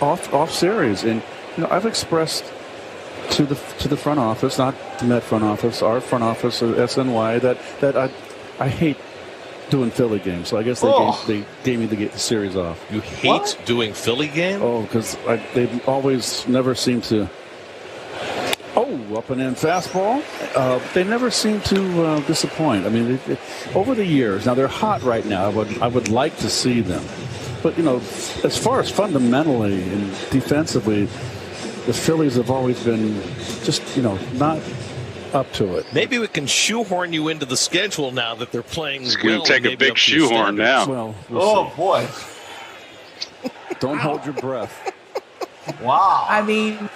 off 0.00 0.32
off 0.32 0.50
series, 0.52 1.02
and 1.04 1.22
you 1.56 1.62
know 1.62 1.68
I've 1.70 1.86
expressed 1.86 2.44
to 3.30 3.44
the 3.44 3.54
to 3.80 3.88
the 3.88 3.96
front 3.96 4.20
office, 4.20 4.58
not 4.58 4.74
the 4.98 5.06
Met 5.06 5.22
front 5.22 5.44
office, 5.44 5.82
our 5.82 6.00
front 6.00 6.24
office 6.24 6.62
of 6.62 6.76
SNY, 6.76 7.40
that 7.40 7.58
that 7.80 7.96
I 7.96 8.10
I 8.60 8.68
hate 8.68 8.96
doing 9.70 9.90
Philly 9.90 10.20
games. 10.20 10.48
So 10.48 10.56
I 10.58 10.62
guess 10.62 10.80
they 10.80 10.88
Oh. 10.88 11.20
gave, 11.26 11.44
they 11.44 11.46
gave 11.64 11.80
me 11.80 11.86
the, 11.86 12.04
the 12.06 12.18
series 12.18 12.54
off. 12.54 12.78
you 12.90 13.00
hate 13.00 13.28
What? 13.28 13.58
doing 13.64 13.92
Philly 13.94 14.28
game? 14.28 14.62
Oh, 14.62 14.82
because 14.82 15.16
they 15.54 15.68
always 15.86 16.46
never 16.46 16.74
seem 16.76 17.00
to. 17.02 17.28
Oh, 18.76 19.16
up 19.16 19.30
and 19.30 19.40
in 19.40 19.54
fastball. 19.54 20.22
Uh, 20.54 20.78
they 20.94 21.02
never 21.02 21.30
seem 21.30 21.60
to 21.62 22.04
uh, 22.04 22.20
disappoint. 22.26 22.86
I 22.86 22.90
mean, 22.90 23.12
it, 23.12 23.28
it, 23.28 23.38
over 23.74 23.94
the 23.94 24.04
years, 24.04 24.44
now 24.46 24.54
they're 24.54 24.68
hot 24.68 25.02
right 25.02 25.24
now. 25.24 25.46
I 25.46 25.48
would 25.48 25.82
I 25.82 25.88
would 25.88 26.08
like 26.08 26.36
to 26.38 26.48
see 26.50 26.80
them, 26.82 27.02
but 27.62 27.76
you 27.76 27.82
know, 27.84 27.96
as 28.44 28.56
far 28.58 28.80
as 28.80 28.90
fundamentally 28.90 29.82
and 29.82 30.10
defensively, 30.30 31.04
the 31.86 31.92
Phillies 31.92 32.34
have 32.36 32.50
always 32.50 32.82
been 32.84 33.20
just 33.64 33.96
you 33.96 34.02
know 34.02 34.18
not 34.34 34.60
up 35.32 35.52
to 35.54 35.76
it. 35.76 35.86
Maybe 35.92 36.18
we 36.18 36.28
can 36.28 36.46
shoehorn 36.46 37.12
you 37.12 37.28
into 37.28 37.46
the 37.46 37.56
schedule 37.56 38.10
now 38.12 38.34
that 38.36 38.52
they're 38.52 38.62
playing. 38.62 39.02
It's 39.04 39.16
going 39.16 39.36
well 39.36 39.44
to 39.44 39.52
take 39.52 39.64
a 39.64 39.76
big 39.76 39.90
up 39.92 39.96
to 39.96 40.16
your 40.16 40.28
shoehorn 40.28 40.56
now. 40.56 40.86
Well, 40.86 41.14
we'll 41.28 41.42
Oh 41.42 41.72
boy! 41.76 42.06
don't 43.80 43.98
hold 43.98 44.24
your 44.24 44.34
breath. 44.34 44.92
Wow. 45.82 46.26
I 46.28 46.42
mean, 46.42 46.88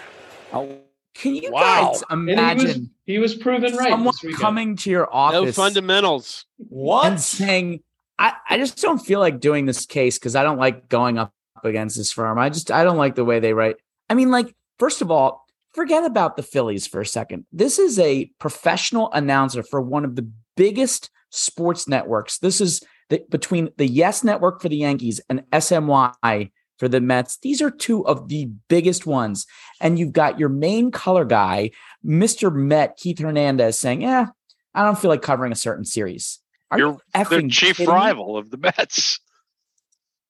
can 1.15 1.35
you 1.35 1.51
Wow. 1.51 1.91
guys 1.93 2.05
And 2.09 2.29
he 2.29 2.35
was, 2.35 2.39
imagine 2.39 2.91
he 3.05 3.19
was 3.19 3.35
proven 3.35 3.75
right. 3.75 3.91
someone 3.91 4.15
coming 4.39 4.77
to 4.77 4.91
your 4.91 5.13
office. 5.13 5.57
No 5.57 5.63
fundamentals. 5.65 6.47
what? 6.57 7.07
and 7.07 7.21
saying, 7.21 7.83
I, 8.21 8.35
I 8.51 8.59
just 8.59 8.81
don't 8.81 8.99
feel 8.99 9.19
like 9.19 9.41
doing 9.41 9.65
this 9.65 9.87
case 9.87 10.19
because 10.19 10.37
I 10.37 10.43
don't 10.43 10.59
like 10.59 10.91
going 10.91 11.17
up 11.17 11.33
against 11.65 11.97
this 11.97 12.13
firm. 12.13 12.39
I 12.39 12.51
just 12.51 12.71
I 12.71 12.85
don't 12.85 12.99
like 12.99 13.15
the 13.15 13.25
way 13.25 13.41
they 13.41 13.55
write. 13.55 13.77
I 14.11 14.15
mean, 14.15 14.31
like, 14.31 14.55
first 14.79 15.01
of 15.01 15.11
all, 15.11 15.47
forget 15.73 16.05
about 16.05 16.37
the 16.37 16.43
Phillies 16.43 16.87
for 16.87 17.01
a 17.01 17.07
second. 17.07 17.47
This 17.51 17.79
is 17.79 17.99
a 17.99 18.27
professional 18.39 19.11
announcer 19.13 19.63
for 19.63 19.81
one 19.81 20.05
of 20.05 20.17
the 20.17 20.31
biggest 20.55 21.11
sports 21.31 21.89
networks. 21.89 22.39
This 22.39 22.61
is 22.61 22.83
the, 23.09 23.25
between 23.31 23.71
the 23.79 23.87
Yes 23.87 24.23
Network 24.23 24.61
for 24.61 24.69
the 24.69 24.77
Yankees 24.77 25.21
and 25.31 25.43
SNY 25.53 26.51
for 26.79 26.89
the 26.89 27.01
Mets. 27.01 27.39
These 27.39 27.63
are 27.63 27.71
two 27.71 28.07
of 28.07 28.29
the 28.29 28.51
biggest 28.69 29.07
ones. 29.07 29.47
And 29.81 29.99
you've 29.99 30.13
got 30.13 30.39
your 30.39 30.49
main 30.51 30.91
color 30.91 31.25
guy, 31.25 31.71
Mr. 32.05 32.55
Met, 32.55 32.99
Keith 32.99 33.19
Hernandez, 33.19 33.79
saying, 33.79 34.03
Yeah, 34.03 34.27
I 34.75 34.85
don't 34.85 34.99
feel 34.99 35.11
like 35.11 35.23
covering 35.23 35.53
a 35.53 35.57
certain 35.57 35.85
series. 35.87 36.41
Are 36.71 36.79
You're 36.79 36.99
you 37.15 37.25
The 37.25 37.49
chief 37.49 37.81
rival 37.81 38.37
of 38.37 38.51
the 38.51 38.57
Mets. 38.57 39.21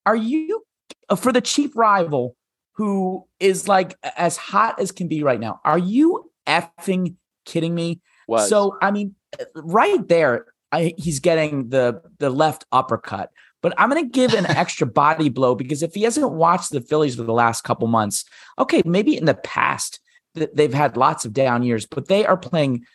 Are 0.06 0.16
you 0.16 0.64
uh, 1.08 1.16
for 1.16 1.32
the 1.32 1.40
chief 1.40 1.76
rival 1.76 2.36
who 2.74 3.26
is 3.38 3.68
like 3.68 3.94
as 4.16 4.36
hot 4.36 4.80
as 4.80 4.90
can 4.90 5.08
be 5.08 5.22
right 5.22 5.40
now? 5.40 5.60
Are 5.64 5.78
you 5.78 6.30
effing 6.46 7.16
kidding 7.44 7.74
me? 7.74 8.00
Was 8.26 8.48
So 8.48 8.78
I 8.80 8.90
mean, 8.90 9.14
uh, 9.38 9.44
right 9.54 10.06
there, 10.08 10.46
I, 10.72 10.94
he's 10.96 11.20
getting 11.20 11.68
the 11.68 12.00
the 12.18 12.30
left 12.30 12.64
uppercut. 12.72 13.30
But 13.62 13.74
I'm 13.76 13.90
going 13.90 14.02
to 14.02 14.10
give 14.10 14.32
an 14.32 14.46
extra 14.48 14.86
body 14.86 15.28
blow 15.28 15.54
because 15.54 15.82
if 15.82 15.94
he 15.94 16.02
hasn't 16.02 16.30
watched 16.32 16.70
the 16.70 16.80
Phillies 16.80 17.16
for 17.16 17.24
the 17.24 17.32
last 17.34 17.62
couple 17.62 17.86
months, 17.88 18.24
okay, 18.58 18.80
maybe 18.86 19.16
in 19.16 19.26
the 19.26 19.34
past 19.34 20.00
th- 20.34 20.50
they've 20.54 20.72
had 20.72 20.96
lots 20.96 21.24
of 21.24 21.34
down 21.34 21.62
years, 21.62 21.86
but 21.86 22.08
they 22.08 22.24
are 22.24 22.38
playing 22.38 22.86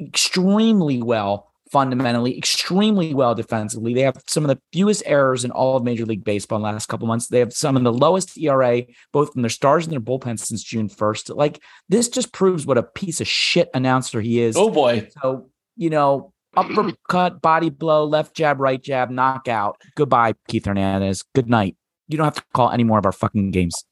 extremely 0.00 1.02
well 1.02 1.49
fundamentally, 1.70 2.36
extremely 2.36 3.14
well 3.14 3.34
defensively. 3.34 3.94
They 3.94 4.02
have 4.02 4.22
some 4.26 4.44
of 4.44 4.48
the 4.48 4.60
fewest 4.72 5.02
errors 5.06 5.44
in 5.44 5.50
all 5.50 5.76
of 5.76 5.84
Major 5.84 6.04
League 6.04 6.24
Baseball 6.24 6.56
in 6.56 6.62
the 6.62 6.72
last 6.72 6.86
couple 6.86 7.06
months. 7.06 7.28
They 7.28 7.38
have 7.38 7.52
some 7.52 7.76
of 7.76 7.84
the 7.84 7.92
lowest 7.92 8.36
ERA, 8.38 8.82
both 9.12 9.32
from 9.32 9.42
their 9.42 9.50
stars 9.50 9.86
and 9.86 9.92
their 9.92 10.00
bullpen 10.00 10.38
since 10.38 10.62
June 10.62 10.88
1st. 10.88 11.34
Like 11.34 11.62
this 11.88 12.08
just 12.08 12.32
proves 12.32 12.66
what 12.66 12.78
a 12.78 12.82
piece 12.82 13.20
of 13.20 13.28
shit 13.28 13.70
announcer 13.74 14.20
he 14.20 14.40
is. 14.40 14.56
Oh 14.56 14.70
boy. 14.70 15.08
So, 15.22 15.50
you 15.76 15.90
know, 15.90 16.32
uppercut, 16.56 17.40
body 17.40 17.70
blow, 17.70 18.04
left 18.04 18.34
jab, 18.34 18.60
right 18.60 18.82
jab, 18.82 19.10
knockout. 19.10 19.80
Goodbye, 19.94 20.34
Keith 20.48 20.66
Hernandez. 20.66 21.24
Good 21.34 21.48
night. 21.48 21.76
You 22.08 22.16
don't 22.16 22.24
have 22.24 22.34
to 22.34 22.44
call 22.54 22.70
any 22.70 22.84
more 22.84 22.98
of 22.98 23.06
our 23.06 23.12
fucking 23.12 23.52
games. 23.52 23.84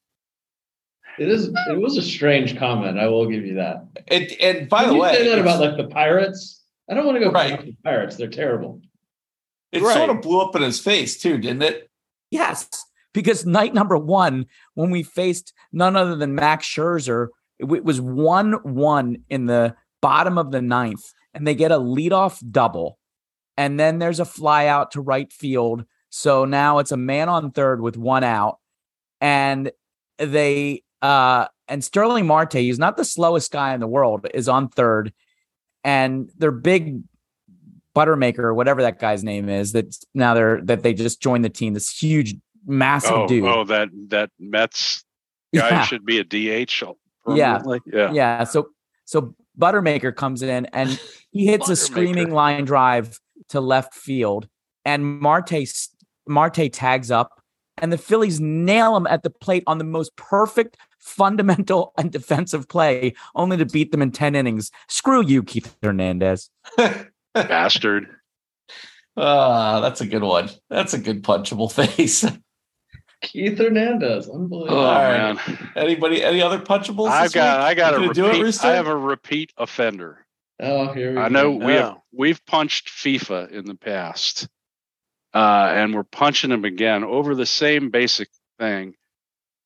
It 1.18 1.28
is. 1.28 1.48
It 1.68 1.80
was 1.80 1.96
a 1.96 2.02
strange 2.02 2.56
comment. 2.56 2.98
I 2.98 3.08
will 3.08 3.26
give 3.26 3.44
you 3.44 3.54
that. 3.54 3.88
And, 4.06 4.30
and 4.40 4.68
by 4.68 4.82
Did 4.82 4.90
the 4.90 4.94
you 4.94 5.00
way, 5.00 5.14
say 5.14 5.28
that 5.28 5.38
about 5.40 5.60
like 5.60 5.76
the 5.76 5.88
pirates. 5.88 6.57
I 6.88 6.94
don't 6.94 7.04
want 7.06 7.16
to 7.18 7.24
go 7.24 7.30
Right. 7.30 7.50
back 7.50 7.60
to 7.60 7.66
the 7.66 7.76
pirates. 7.84 8.16
They're 8.16 8.28
terrible. 8.28 8.80
it 9.70 9.82
Right. 9.82 9.94
sort 9.96 10.08
of 10.08 10.22
blew 10.22 10.40
up 10.40 10.56
in 10.56 10.62
his 10.62 10.80
face 10.80 11.20
too, 11.20 11.36
didn't 11.36 11.60
it? 11.62 11.90
Yes, 12.30 12.68
because 13.12 13.44
night 13.44 13.74
number 13.74 13.98
one, 13.98 14.46
when 14.72 14.90
we 14.90 15.02
faced 15.02 15.52
none 15.72 15.94
other 15.94 16.16
than 16.16 16.34
Max 16.34 16.66
Scherzer, 16.66 17.28
it 17.58 17.64
w- 17.64 17.82
was 17.82 18.00
1 18.00 18.54
1 18.62 19.24
in 19.28 19.44
the 19.44 19.76
bottom 20.00 20.38
of 20.38 20.52
the 20.52 20.62
ninth, 20.62 21.12
and 21.34 21.46
they 21.46 21.54
get 21.54 21.70
a 21.70 21.78
leadoff 21.78 22.40
double. 22.50 22.98
And 23.58 23.78
then 23.78 23.98
there's 23.98 24.20
a 24.20 24.24
fly 24.24 24.66
out 24.68 24.92
to 24.92 25.02
right 25.02 25.30
field. 25.30 25.84
So 26.08 26.46
now 26.46 26.78
it's 26.78 26.92
a 26.92 26.96
man 26.96 27.28
on 27.28 27.50
third 27.50 27.82
with 27.82 27.98
one 27.98 28.24
out. 28.24 28.60
And 29.20 29.70
they, 30.16 30.82
uh, 31.02 31.48
and 31.66 31.84
Starling 31.84 32.26
Marte, 32.26 32.54
he's 32.54 32.78
not 32.78 32.96
the 32.96 33.04
slowest 33.04 33.50
guy 33.52 33.74
in 33.74 33.80
the 33.80 33.86
world, 33.86 34.26
is 34.32 34.48
on 34.48 34.68
third. 34.68 35.12
And 35.88 36.30
their 36.36 36.50
big 36.50 37.02
Buttermaker, 37.96 38.40
or 38.40 38.52
whatever 38.54 38.82
that 38.82 38.98
guy's 38.98 39.24
name 39.24 39.48
is, 39.48 39.72
that 39.72 39.96
now 40.14 40.34
they're 40.34 40.60
that 40.64 40.82
they 40.82 40.92
just 40.92 41.20
joined 41.22 41.44
the 41.46 41.48
team. 41.48 41.72
This 41.72 41.90
huge, 41.98 42.36
massive 42.66 43.12
Oh, 43.12 43.26
dude. 43.26 43.44
oh, 43.44 43.64
that 43.64 43.88
that 44.08 44.30
Mets 44.38 45.02
guy 45.54 45.68
Yeah. 45.70 45.82
should 45.84 46.04
be 46.04 46.18
a 46.18 46.24
DH. 46.24 46.82
Yeah. 47.26 47.62
yeah. 47.86 48.12
yeah. 48.12 48.44
So 48.44 48.68
so 49.06 49.34
Buttermaker 49.58 50.14
comes 50.14 50.42
in 50.42 50.66
and 50.66 51.00
he 51.30 51.46
hits 51.46 51.70
a 51.70 51.76
screaming 51.76 52.30
line 52.30 52.66
drive 52.66 53.18
to 53.48 53.60
left 53.60 53.94
field, 53.94 54.46
and 54.84 55.20
Marte 55.20 55.64
Marte 56.28 56.70
tags 56.70 57.10
up, 57.10 57.40
and 57.78 57.90
the 57.90 57.98
Phillies 57.98 58.38
nail 58.40 58.94
him 58.94 59.06
at 59.06 59.22
the 59.22 59.30
plate 59.30 59.64
on 59.66 59.78
the 59.78 59.84
most 59.84 60.14
perfect 60.16 60.76
fundamental 60.98 61.92
and 61.98 62.10
defensive 62.12 62.68
play, 62.68 63.14
only 63.34 63.56
to 63.56 63.66
beat 63.66 63.92
them 63.92 64.02
in 64.02 64.10
ten 64.12 64.34
innings. 64.34 64.70
Screw 64.88 65.24
you, 65.24 65.42
Keith 65.42 65.76
Hernandez. 65.82 66.50
Bastard. 67.34 68.06
Ah, 69.16 69.80
that's 69.80 70.00
a 70.00 70.06
good 70.06 70.22
one. 70.22 70.48
That's 70.70 70.94
a 70.94 70.98
good 70.98 71.22
punchable 71.24 71.70
face. 71.86 72.24
Keith 73.20 73.58
Hernandez, 73.58 74.28
Oh, 74.30 74.34
unbelievable. 74.36 74.78
All 74.78 74.94
right. 75.02 75.34
man. 75.34 75.70
Anybody? 75.74 76.22
Any 76.22 76.40
other 76.40 76.60
punchables? 76.60 77.08
I've 77.10 77.32
got 77.32 77.58
week? 77.58 77.66
I 77.66 77.74
got 77.74 77.94
a 78.00 78.12
do 78.14 78.26
repeat. 78.26 78.42
Rooster? 78.42 78.66
I 78.68 78.74
have 78.74 78.86
a 78.86 78.96
repeat 78.96 79.52
offender. 79.56 80.24
Oh, 80.60 80.92
here 80.92 81.12
we 81.12 81.18
I 81.18 81.28
go. 81.28 81.32
know 81.34 81.50
we 81.50 81.72
have 81.74 81.84
Oh. 81.96 82.02
we've 82.12 82.44
punched 82.46 82.88
FIFA 82.88 83.50
in 83.50 83.64
the 83.64 83.74
past, 83.74 84.48
uh, 85.34 85.68
and 85.72 85.94
we're 85.94 86.04
punching 86.04 86.50
them 86.50 86.64
again 86.64 87.02
over 87.02 87.34
the 87.34 87.46
same 87.46 87.90
basic 87.90 88.28
thing. 88.60 88.94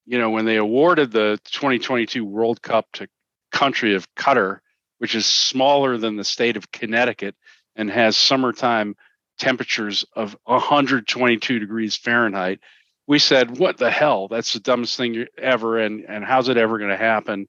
You 0.04 0.18
know, 0.18 0.30
when 0.30 0.44
they 0.44 0.56
awarded 0.56 1.12
the 1.12 1.38
2022 1.44 2.24
World 2.24 2.60
Cup 2.60 2.86
to 2.94 3.08
country 3.52 3.94
of 3.94 4.12
Qatar, 4.14 4.58
which 4.98 5.14
is 5.14 5.26
smaller 5.26 5.96
than 5.98 6.16
the 6.16 6.24
state 6.24 6.56
of 6.56 6.72
Connecticut 6.72 7.36
and 7.76 7.90
has 7.90 8.16
summertime 8.16 8.96
temperatures 9.38 10.04
of 10.14 10.36
122 10.44 11.58
degrees 11.58 11.96
Fahrenheit, 11.96 12.60
we 13.06 13.18
said, 13.18 13.58
"What 13.58 13.78
the 13.78 13.90
hell? 13.90 14.28
That's 14.28 14.52
the 14.52 14.60
dumbest 14.60 14.96
thing 14.96 15.26
ever." 15.38 15.78
And 15.78 16.04
and 16.08 16.24
how's 16.24 16.48
it 16.48 16.56
ever 16.56 16.78
going 16.78 16.90
to 16.90 16.96
happen? 16.96 17.48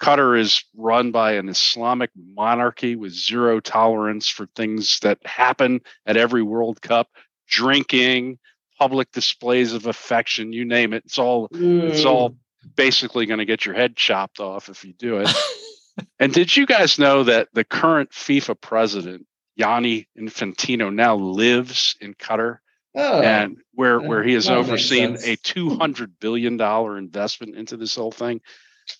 Qatar 0.00 0.38
is 0.38 0.64
run 0.74 1.10
by 1.10 1.32
an 1.32 1.48
Islamic 1.48 2.10
monarchy 2.16 2.96
with 2.96 3.12
zero 3.12 3.60
tolerance 3.60 4.28
for 4.28 4.46
things 4.56 4.98
that 5.00 5.18
happen 5.26 5.80
at 6.06 6.16
every 6.16 6.42
World 6.42 6.80
Cup, 6.80 7.08
drinking, 7.46 8.38
public 8.80 9.12
displays 9.12 9.74
of 9.74 9.86
affection, 9.86 10.54
you 10.54 10.64
name 10.64 10.94
it. 10.94 11.04
It's 11.04 11.18
all 11.18 11.48
it's 11.52 12.06
all 12.06 12.34
basically 12.76 13.26
going 13.26 13.38
to 13.38 13.44
get 13.44 13.66
your 13.66 13.74
head 13.74 13.94
chopped 13.94 14.40
off 14.40 14.70
if 14.70 14.84
you 14.84 14.94
do 14.94 15.18
it. 15.18 15.28
and 16.18 16.32
did 16.32 16.56
you 16.56 16.64
guys 16.64 16.98
know 16.98 17.24
that 17.24 17.48
the 17.52 17.62
current 17.62 18.10
FIFA 18.10 18.58
president, 18.58 19.26
Yanni 19.54 20.08
Infantino, 20.18 20.92
now 20.92 21.16
lives 21.16 21.94
in 22.00 22.14
Qatar? 22.14 22.58
Oh, 22.94 23.20
and 23.20 23.58
where 23.74 24.00
where 24.00 24.22
he 24.24 24.32
has 24.34 24.50
overseen 24.50 25.16
a 25.22 25.36
200 25.36 26.18
billion 26.18 26.56
dollar 26.56 26.98
investment 26.98 27.54
into 27.54 27.76
this 27.76 27.94
whole 27.94 28.10
thing 28.10 28.40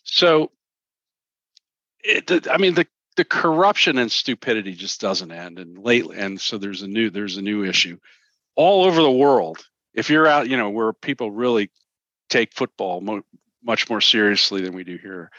so 0.04 0.52
it, 2.04 2.46
i 2.48 2.56
mean 2.56 2.74
the 2.74 2.86
the 3.16 3.24
corruption 3.24 3.98
and 3.98 4.12
stupidity 4.12 4.74
just 4.74 5.00
doesn't 5.00 5.32
end 5.32 5.58
and 5.58 5.76
lately 5.76 6.16
and 6.16 6.40
so 6.40 6.56
there's 6.56 6.82
a 6.82 6.86
new 6.86 7.10
there's 7.10 7.36
a 7.36 7.42
new 7.42 7.64
issue 7.64 7.98
all 8.54 8.84
over 8.84 9.02
the 9.02 9.10
world 9.10 9.58
if 9.94 10.10
you're 10.10 10.26
out 10.26 10.48
you 10.48 10.56
know 10.56 10.70
where 10.70 10.92
people 10.92 11.30
really 11.30 11.70
take 12.28 12.52
football 12.52 13.00
mo- 13.00 13.24
much 13.62 13.88
more 13.90 14.00
seriously 14.00 14.62
than 14.62 14.74
we 14.74 14.84
do 14.84 14.96
here 14.96 15.30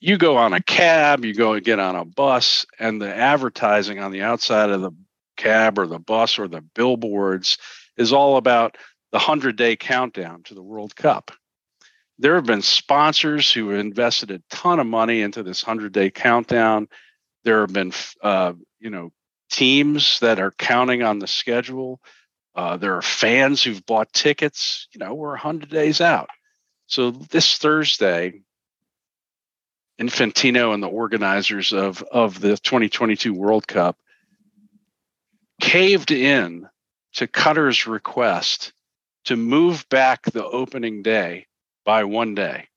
you 0.00 0.16
go 0.16 0.36
on 0.36 0.52
a 0.52 0.62
cab 0.62 1.24
you 1.24 1.34
go 1.34 1.54
and 1.54 1.64
get 1.64 1.78
on 1.78 1.96
a 1.96 2.04
bus 2.04 2.66
and 2.78 3.00
the 3.00 3.14
advertising 3.14 3.98
on 3.98 4.12
the 4.12 4.22
outside 4.22 4.70
of 4.70 4.80
the 4.80 4.92
cab 5.36 5.78
or 5.78 5.86
the 5.86 5.98
bus 5.98 6.38
or 6.38 6.48
the 6.48 6.60
billboards 6.60 7.56
is 7.96 8.12
all 8.12 8.36
about 8.36 8.76
the 9.12 9.18
100 9.18 9.56
day 9.56 9.76
countdown 9.76 10.42
to 10.44 10.54
the 10.54 10.62
World 10.62 10.94
Cup. 10.94 11.30
There 12.18 12.34
have 12.34 12.44
been 12.44 12.62
sponsors 12.62 13.50
who 13.50 13.70
invested 13.70 14.30
a 14.30 14.42
ton 14.50 14.80
of 14.80 14.86
money 14.86 15.22
into 15.22 15.42
this 15.42 15.66
100 15.66 15.92
day 15.92 16.10
countdown. 16.10 16.88
There 17.44 17.60
have 17.60 17.72
been, 17.72 17.92
uh, 18.22 18.52
you 18.80 18.90
know, 18.90 19.12
teams 19.50 20.18
that 20.20 20.40
are 20.40 20.50
counting 20.50 21.02
on 21.02 21.20
the 21.20 21.26
schedule. 21.26 22.00
Uh, 22.58 22.76
there 22.76 22.96
are 22.96 23.02
fans 23.02 23.62
who've 23.62 23.86
bought 23.86 24.12
tickets. 24.12 24.88
You 24.92 24.98
know, 24.98 25.14
we're 25.14 25.28
100 25.28 25.70
days 25.70 26.00
out. 26.00 26.28
So 26.86 27.12
this 27.12 27.56
Thursday, 27.56 28.40
Infantino 30.00 30.74
and 30.74 30.82
the 30.82 30.88
organizers 30.88 31.72
of, 31.72 32.02
of 32.02 32.40
the 32.40 32.56
2022 32.56 33.32
World 33.32 33.68
Cup 33.68 33.96
caved 35.60 36.10
in 36.10 36.68
to 37.12 37.28
Qatar's 37.28 37.86
request 37.86 38.72
to 39.26 39.36
move 39.36 39.88
back 39.88 40.24
the 40.24 40.44
opening 40.44 41.02
day 41.02 41.46
by 41.84 42.02
one 42.02 42.34
day. 42.34 42.66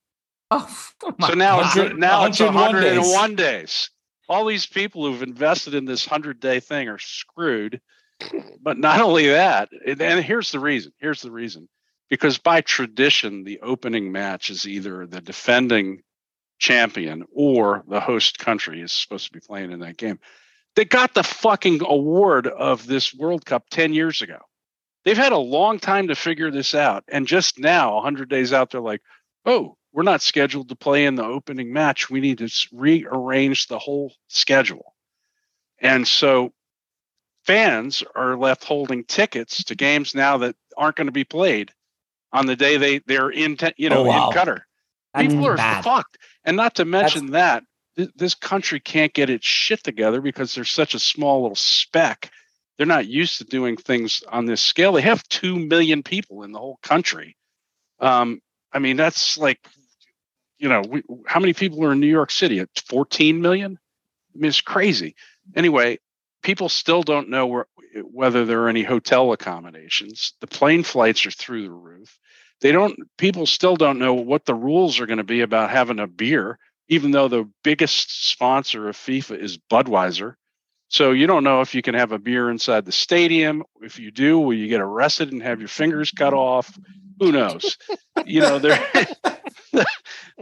Oh, 1.03 1.15
my 1.17 1.29
So 1.29 1.33
now 1.33 1.61
it's 1.61 1.75
100 1.75 1.97
now 1.97 2.25
it's 2.25 2.39
101 2.39 2.83
days. 2.83 2.97
101 2.99 3.35
days. 3.35 3.89
All 4.29 4.45
these 4.45 4.67
people 4.67 5.07
who've 5.07 5.23
invested 5.23 5.73
in 5.73 5.85
this 5.85 6.05
100 6.05 6.39
day 6.39 6.59
thing 6.59 6.87
are 6.87 6.99
screwed. 6.99 7.81
But 8.61 8.77
not 8.77 9.01
only 9.01 9.27
that, 9.27 9.69
and 9.85 10.23
here's 10.23 10.51
the 10.51 10.59
reason. 10.59 10.93
Here's 10.97 11.21
the 11.21 11.31
reason. 11.31 11.67
Because 12.09 12.37
by 12.37 12.61
tradition, 12.61 13.43
the 13.43 13.61
opening 13.61 14.11
match 14.11 14.49
is 14.49 14.67
either 14.67 15.07
the 15.07 15.21
defending 15.21 16.01
champion 16.59 17.23
or 17.33 17.83
the 17.87 17.99
host 17.99 18.37
country 18.37 18.81
is 18.81 18.91
supposed 18.91 19.27
to 19.27 19.33
be 19.33 19.39
playing 19.39 19.71
in 19.71 19.79
that 19.79 19.97
game. 19.97 20.19
They 20.75 20.85
got 20.85 21.13
the 21.13 21.23
fucking 21.23 21.81
award 21.83 22.47
of 22.47 22.85
this 22.85 23.13
World 23.13 23.45
Cup 23.45 23.69
10 23.71 23.93
years 23.93 24.21
ago. 24.21 24.37
They've 25.03 25.17
had 25.17 25.31
a 25.31 25.37
long 25.37 25.79
time 25.79 26.09
to 26.09 26.15
figure 26.15 26.51
this 26.51 26.75
out. 26.75 27.03
And 27.07 27.25
just 27.27 27.59
now, 27.59 27.95
100 27.95 28.29
days 28.29 28.53
out, 28.53 28.69
they're 28.69 28.81
like, 28.81 29.01
oh, 29.45 29.75
we're 29.91 30.03
not 30.03 30.21
scheduled 30.21 30.69
to 30.69 30.75
play 30.75 31.05
in 31.05 31.15
the 31.15 31.25
opening 31.25 31.73
match. 31.73 32.09
We 32.09 32.21
need 32.21 32.37
to 32.37 32.49
rearrange 32.71 33.67
the 33.67 33.79
whole 33.79 34.13
schedule. 34.27 34.93
And 35.79 36.07
so 36.07 36.53
fans 37.45 38.03
are 38.15 38.37
left 38.37 38.63
holding 38.63 39.03
tickets 39.03 39.63
to 39.65 39.75
games 39.75 40.13
now 40.15 40.37
that 40.39 40.55
aren't 40.77 40.95
going 40.95 41.07
to 41.07 41.11
be 41.11 41.23
played 41.23 41.71
on 42.33 42.45
the 42.45 42.55
day 42.55 42.77
they, 42.77 42.99
they're 42.99 43.29
in, 43.29 43.57
te- 43.57 43.73
you 43.77 43.89
know, 43.89 44.01
Oh, 44.05 44.07
wow. 44.07 44.29
in 44.29 44.37
Qatar. 44.37 44.61
That's 45.13 45.27
People 45.27 45.47
are 45.47 45.57
bad. 45.57 45.83
fucked. 45.83 46.17
And 46.45 46.55
not 46.55 46.75
to 46.75 46.85
mention 46.85 47.31
that 47.31 47.63
th- 47.97 48.11
this 48.15 48.35
country 48.35 48.79
can't 48.79 49.13
get 49.13 49.29
its 49.29 49.45
shit 49.45 49.83
together 49.83 50.21
because 50.21 50.55
they're 50.55 50.63
such 50.63 50.93
a 50.93 50.99
small 50.99 51.41
little 51.41 51.55
speck. 51.55 52.31
They're 52.77 52.87
not 52.87 53.07
used 53.07 53.39
to 53.39 53.43
doing 53.43 53.75
things 53.75 54.23
on 54.29 54.45
this 54.45 54.61
scale. 54.61 54.93
They 54.93 55.01
have 55.01 55.27
2 55.27 55.59
million 55.59 56.01
people 56.03 56.43
in 56.43 56.51
the 56.53 56.59
whole 56.59 56.79
country. 56.81 57.35
Um, 57.99 58.41
I 58.71 58.79
mean, 58.79 58.95
that's 58.97 59.37
like, 59.37 59.59
you 60.57 60.69
know, 60.69 60.81
we, 60.87 61.03
how 61.27 61.39
many 61.41 61.53
people 61.53 61.83
are 61.83 61.91
in 61.91 61.99
New 61.99 62.07
York 62.07 62.31
City? 62.31 62.59
It's 62.59 62.81
14 62.83 63.41
million? 63.41 63.77
I 64.33 64.37
mean, 64.37 64.47
it's 64.49 64.61
crazy. 64.61 65.15
Anyway, 65.55 65.99
people 66.41 66.69
still 66.69 67.03
don't 67.03 67.29
know 67.29 67.47
where, 67.47 67.67
whether 68.03 68.45
there 68.45 68.63
are 68.63 68.69
any 68.69 68.83
hotel 68.83 69.31
accommodations. 69.31 70.33
The 70.41 70.47
plane 70.47 70.83
flights 70.83 71.25
are 71.25 71.31
through 71.31 71.63
the 71.63 71.71
roof. 71.71 72.17
They 72.61 72.71
don't. 72.71 72.97
People 73.17 73.45
still 73.45 73.75
don't 73.75 73.99
know 73.99 74.13
what 74.13 74.45
the 74.45 74.55
rules 74.55 74.99
are 74.99 75.07
going 75.07 75.17
to 75.17 75.23
be 75.23 75.41
about 75.41 75.71
having 75.71 75.99
a 75.99 76.07
beer, 76.07 76.59
even 76.89 77.11
though 77.11 77.27
the 77.27 77.49
biggest 77.63 78.29
sponsor 78.29 78.87
of 78.87 78.95
FIFA 78.95 79.39
is 79.39 79.57
Budweiser. 79.57 80.35
So 80.89 81.11
you 81.11 81.25
don't 81.25 81.45
know 81.45 81.61
if 81.61 81.73
you 81.73 81.81
can 81.81 81.95
have 81.95 82.11
a 82.11 82.19
beer 82.19 82.51
inside 82.51 82.85
the 82.85 82.91
stadium. 82.91 83.63
If 83.81 83.97
you 83.97 84.11
do, 84.11 84.37
will 84.39 84.53
you 84.53 84.67
get 84.67 84.81
arrested 84.81 85.31
and 85.31 85.41
have 85.41 85.59
your 85.59 85.69
fingers 85.69 86.11
cut 86.11 86.33
off? 86.33 86.77
Who 87.19 87.31
knows? 87.31 87.77
you 88.25 88.41
know, 88.41 88.59
there 88.59 88.85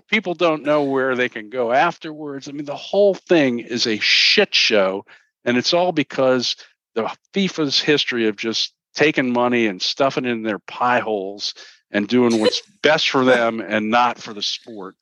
people 0.08 0.34
don't 0.34 0.64
know 0.64 0.84
where 0.84 1.16
they 1.16 1.30
can 1.30 1.50
go 1.50 1.72
afterwards. 1.72 2.50
I 2.50 2.52
mean, 2.52 2.66
the 2.66 2.76
whole 2.76 3.14
thing 3.14 3.60
is 3.60 3.86
a 3.86 4.00
shit 4.00 4.56
show, 4.56 5.06
and 5.46 5.58
it's 5.58 5.74
all 5.74 5.92
because 5.92 6.56
the 6.96 7.10
FIFA's 7.34 7.80
history 7.80 8.28
of 8.28 8.36
just 8.36 8.74
taking 8.96 9.32
money 9.32 9.68
and 9.68 9.82
stuffing 9.82 10.26
it 10.26 10.32
in 10.32 10.44
their 10.44 10.60
pie 10.60 11.00
holes 11.00 11.54
and 11.92 12.08
doing 12.08 12.40
what's 12.42 12.62
best 12.82 13.10
for 13.10 13.24
them 13.24 13.60
and 13.60 13.90
not 13.90 14.18
for 14.20 14.34
the 14.34 14.42
sport. 14.44 14.96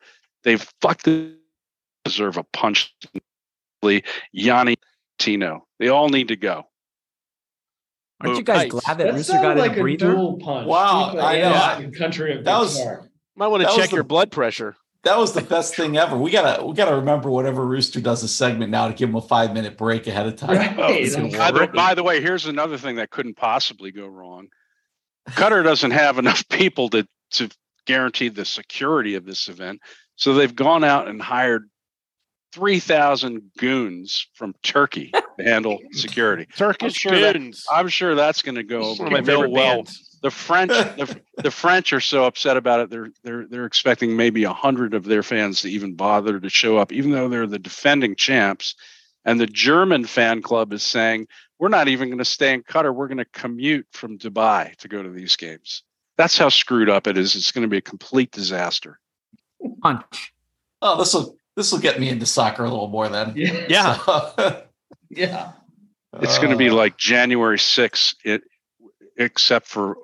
They've 0.44 0.66
fucked 0.82 1.08
deserve 2.06 2.38
a 2.38 2.44
punch. 2.54 2.94
Yanni 4.32 4.76
Tino. 5.20 5.66
They 5.80 5.88
all 5.90 6.10
need 6.10 6.30
to 6.30 6.36
go. 6.36 6.66
Aren't 8.22 8.38
you 8.38 8.44
guys 8.44 8.64
Nice. 8.64 8.72
glad 8.84 8.98
that 8.98 9.04
That 9.06 9.14
Rooster 9.14 9.34
got 9.34 9.58
like 9.58 9.78
a 9.78 9.80
a 9.80 9.84
breather? 9.84 10.12
dual 10.14 10.38
punch. 10.38 10.68
Wow, 10.68 11.16
I 11.20 11.40
know. 11.40 11.86
and 11.86 11.96
Country 11.96 12.36
of 12.38 12.44
That 12.46 12.58
was- 12.60 12.78
Qatar. 12.80 13.08
Might 13.36 13.48
want 13.48 13.62
to 13.62 13.68
was 13.68 13.76
check 13.76 13.90
the- 13.92 13.96
your 13.98 14.04
blood 14.04 14.32
pressure. 14.32 14.76
That 15.04 15.18
was 15.18 15.34
the 15.34 15.42
best 15.42 15.76
thing 15.76 15.98
ever. 15.98 16.18
We 16.18 16.32
gotta 16.32 16.66
we 16.66 16.74
gotta 16.74 16.96
remember 16.96 17.30
whatever 17.30 17.66
Rooster 17.66 18.02
does 18.02 18.24
a 18.24 18.28
segment 18.28 18.72
now 18.72 18.88
to 18.88 18.94
give 18.94 19.10
him 19.10 19.16
a 19.16 19.22
five 19.22 19.54
minute 19.54 19.78
break 19.78 20.08
ahead 20.08 20.28
of 20.28 20.36
time. 20.36 20.58
Right. 20.58 20.76
Oh, 20.78 21.38
by, 21.38 21.52
the, 21.52 21.68
by 21.74 21.94
the 21.94 22.04
way, 22.04 22.22
here's 22.22 22.46
another 22.46 22.78
thing 22.78 22.98
that 22.98 23.10
couldn't 23.10 23.36
possibly 23.36 23.92
go 23.92 24.08
wrong. 24.08 24.48
Qatar 25.30 25.64
doesn't 25.64 25.92
have 25.92 26.18
enough 26.18 26.48
people 26.50 26.90
to 26.90 27.08
to 27.32 27.50
guarantee 27.86 28.30
the 28.30 28.46
security 28.46 29.16
of 29.16 29.26
this 29.26 29.48
event, 29.48 29.82
so 30.16 30.34
they've 30.34 30.56
gone 30.56 30.84
out 30.84 31.08
and 31.08 31.22
hired 31.22 31.70
three 32.52 32.80
thousand 32.80 33.52
goons 33.58 34.28
from 34.34 34.56
Turkey 34.64 35.12
to 35.12 35.24
handle 35.40 35.80
security. 35.92 36.48
Turkish 36.56 36.94
sure 36.96 37.20
that- 37.20 37.36
I'm 37.72 37.88
sure 37.88 38.16
that's 38.16 38.42
going 38.42 38.56
to 38.56 38.64
go 38.64 38.82
over 38.82 39.04
One 39.04 39.14
of 39.14 39.26
my 39.28 39.34
real 39.34 39.52
well. 39.52 39.76
bands. 39.76 40.04
The 40.24 40.32
French, 40.32 40.72
the, 40.72 41.22
the 41.44 41.52
French 41.52 41.94
are 41.94 42.00
so 42.02 42.26
upset 42.26 42.58
about 42.58 42.80
it. 42.80 42.90
They're 42.90 43.10
they're 43.24 43.46
they're 43.48 43.66
expecting 43.66 44.16
maybe 44.18 44.46
a 44.46 44.52
hundred 44.54 44.96
of 44.96 45.04
their 45.04 45.22
fans 45.22 45.62
to 45.62 45.70
even 45.70 45.94
bother 45.94 46.40
to 46.40 46.50
show 46.50 46.78
up, 46.78 46.92
even 46.92 47.12
though 47.12 47.30
they're 47.30 47.46
the 47.48 47.60
defending 47.60 48.16
champs. 48.16 48.74
And 49.26 49.40
the 49.40 49.46
German 49.46 50.06
fan 50.06 50.42
club 50.42 50.74
is 50.74 50.82
saying 50.84 51.28
we're 51.60 51.68
not 51.70 51.88
even 51.88 52.10
going 52.10 52.18
to 52.18 52.26
stay 52.26 52.54
in 52.54 52.64
Qatar. 52.64 52.96
We're 52.96 53.08
going 53.08 53.18
to 53.20 53.26
commute 53.26 53.86
from 53.92 54.18
Dubai 54.18 54.76
to 54.78 54.88
go 54.88 55.04
to 55.04 55.10
these 55.10 55.36
games. 55.36 55.84
That's 56.18 56.38
how 56.38 56.50
screwed 56.50 56.90
up 56.90 57.06
it 57.08 57.16
is. 57.18 57.36
It's 57.36 57.52
going 57.52 57.62
to 57.64 57.68
be 57.68 57.78
a 57.78 57.82
complete 57.82 58.32
disaster. 58.32 59.00
Punch. 59.84 60.34
Oh, 60.82 60.98
this 60.98 61.14
will 61.14 61.36
this 61.56 61.72
will 61.72 61.80
get 61.80 62.00
me 62.00 62.10
into 62.10 62.26
soccer 62.26 62.64
a 62.64 62.70
little 62.70 62.88
more 62.88 63.08
then. 63.08 63.34
Yeah. 63.36 63.66
Yeah. 63.70 63.98
So- 64.06 64.64
Yeah. 65.10 65.52
It's 66.22 66.38
going 66.38 66.52
to 66.52 66.58
be 66.58 66.70
Uh, 66.70 66.74
like 66.74 66.98
January 66.98 67.58
6th, 67.58 68.16
it, 68.24 68.44
except 69.18 69.68
for 69.68 69.98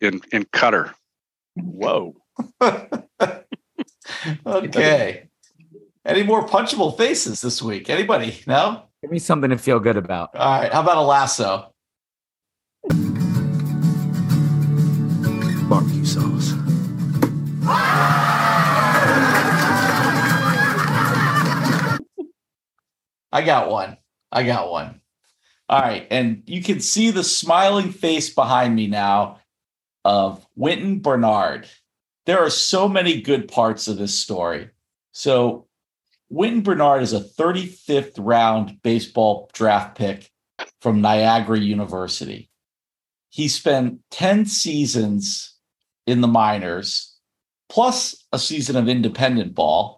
in 0.00 0.20
in 0.32 0.44
Qatar. 0.46 0.94
Whoa. 1.56 2.14
okay. 4.46 5.28
Any 6.04 6.22
more 6.22 6.46
punchable 6.46 6.96
faces 6.96 7.40
this 7.40 7.60
week? 7.60 7.90
Anybody? 7.90 8.40
No? 8.46 8.84
Give 9.02 9.10
me 9.10 9.18
something 9.18 9.50
to 9.50 9.58
feel 9.58 9.80
good 9.80 9.96
about. 9.96 10.34
All 10.34 10.60
right. 10.60 10.72
How 10.72 10.80
about 10.80 10.96
a 10.96 11.02
lasso? 11.02 11.72
Barbecue 15.68 16.04
sauce. 16.06 16.54
I 23.30 23.42
got 23.44 23.70
one. 23.70 23.98
I 24.30 24.42
got 24.44 24.70
one. 24.70 25.00
All 25.68 25.80
right. 25.80 26.06
And 26.10 26.42
you 26.46 26.62
can 26.62 26.80
see 26.80 27.10
the 27.10 27.24
smiling 27.24 27.92
face 27.92 28.32
behind 28.32 28.74
me 28.74 28.86
now 28.86 29.40
of 30.04 30.46
Wynton 30.56 31.00
Bernard. 31.00 31.68
There 32.26 32.40
are 32.40 32.50
so 32.50 32.88
many 32.88 33.20
good 33.20 33.48
parts 33.48 33.88
of 33.88 33.98
this 33.98 34.18
story. 34.18 34.70
So, 35.12 35.66
Wynton 36.30 36.62
Bernard 36.62 37.02
is 37.02 37.14
a 37.14 37.20
35th 37.20 38.14
round 38.18 38.82
baseball 38.82 39.50
draft 39.54 39.96
pick 39.96 40.30
from 40.80 41.00
Niagara 41.00 41.58
University. 41.58 42.50
He 43.30 43.48
spent 43.48 44.00
10 44.10 44.46
seasons 44.46 45.54
in 46.06 46.20
the 46.20 46.28
minors, 46.28 47.16
plus 47.68 48.26
a 48.32 48.38
season 48.38 48.76
of 48.76 48.88
independent 48.88 49.54
ball. 49.54 49.97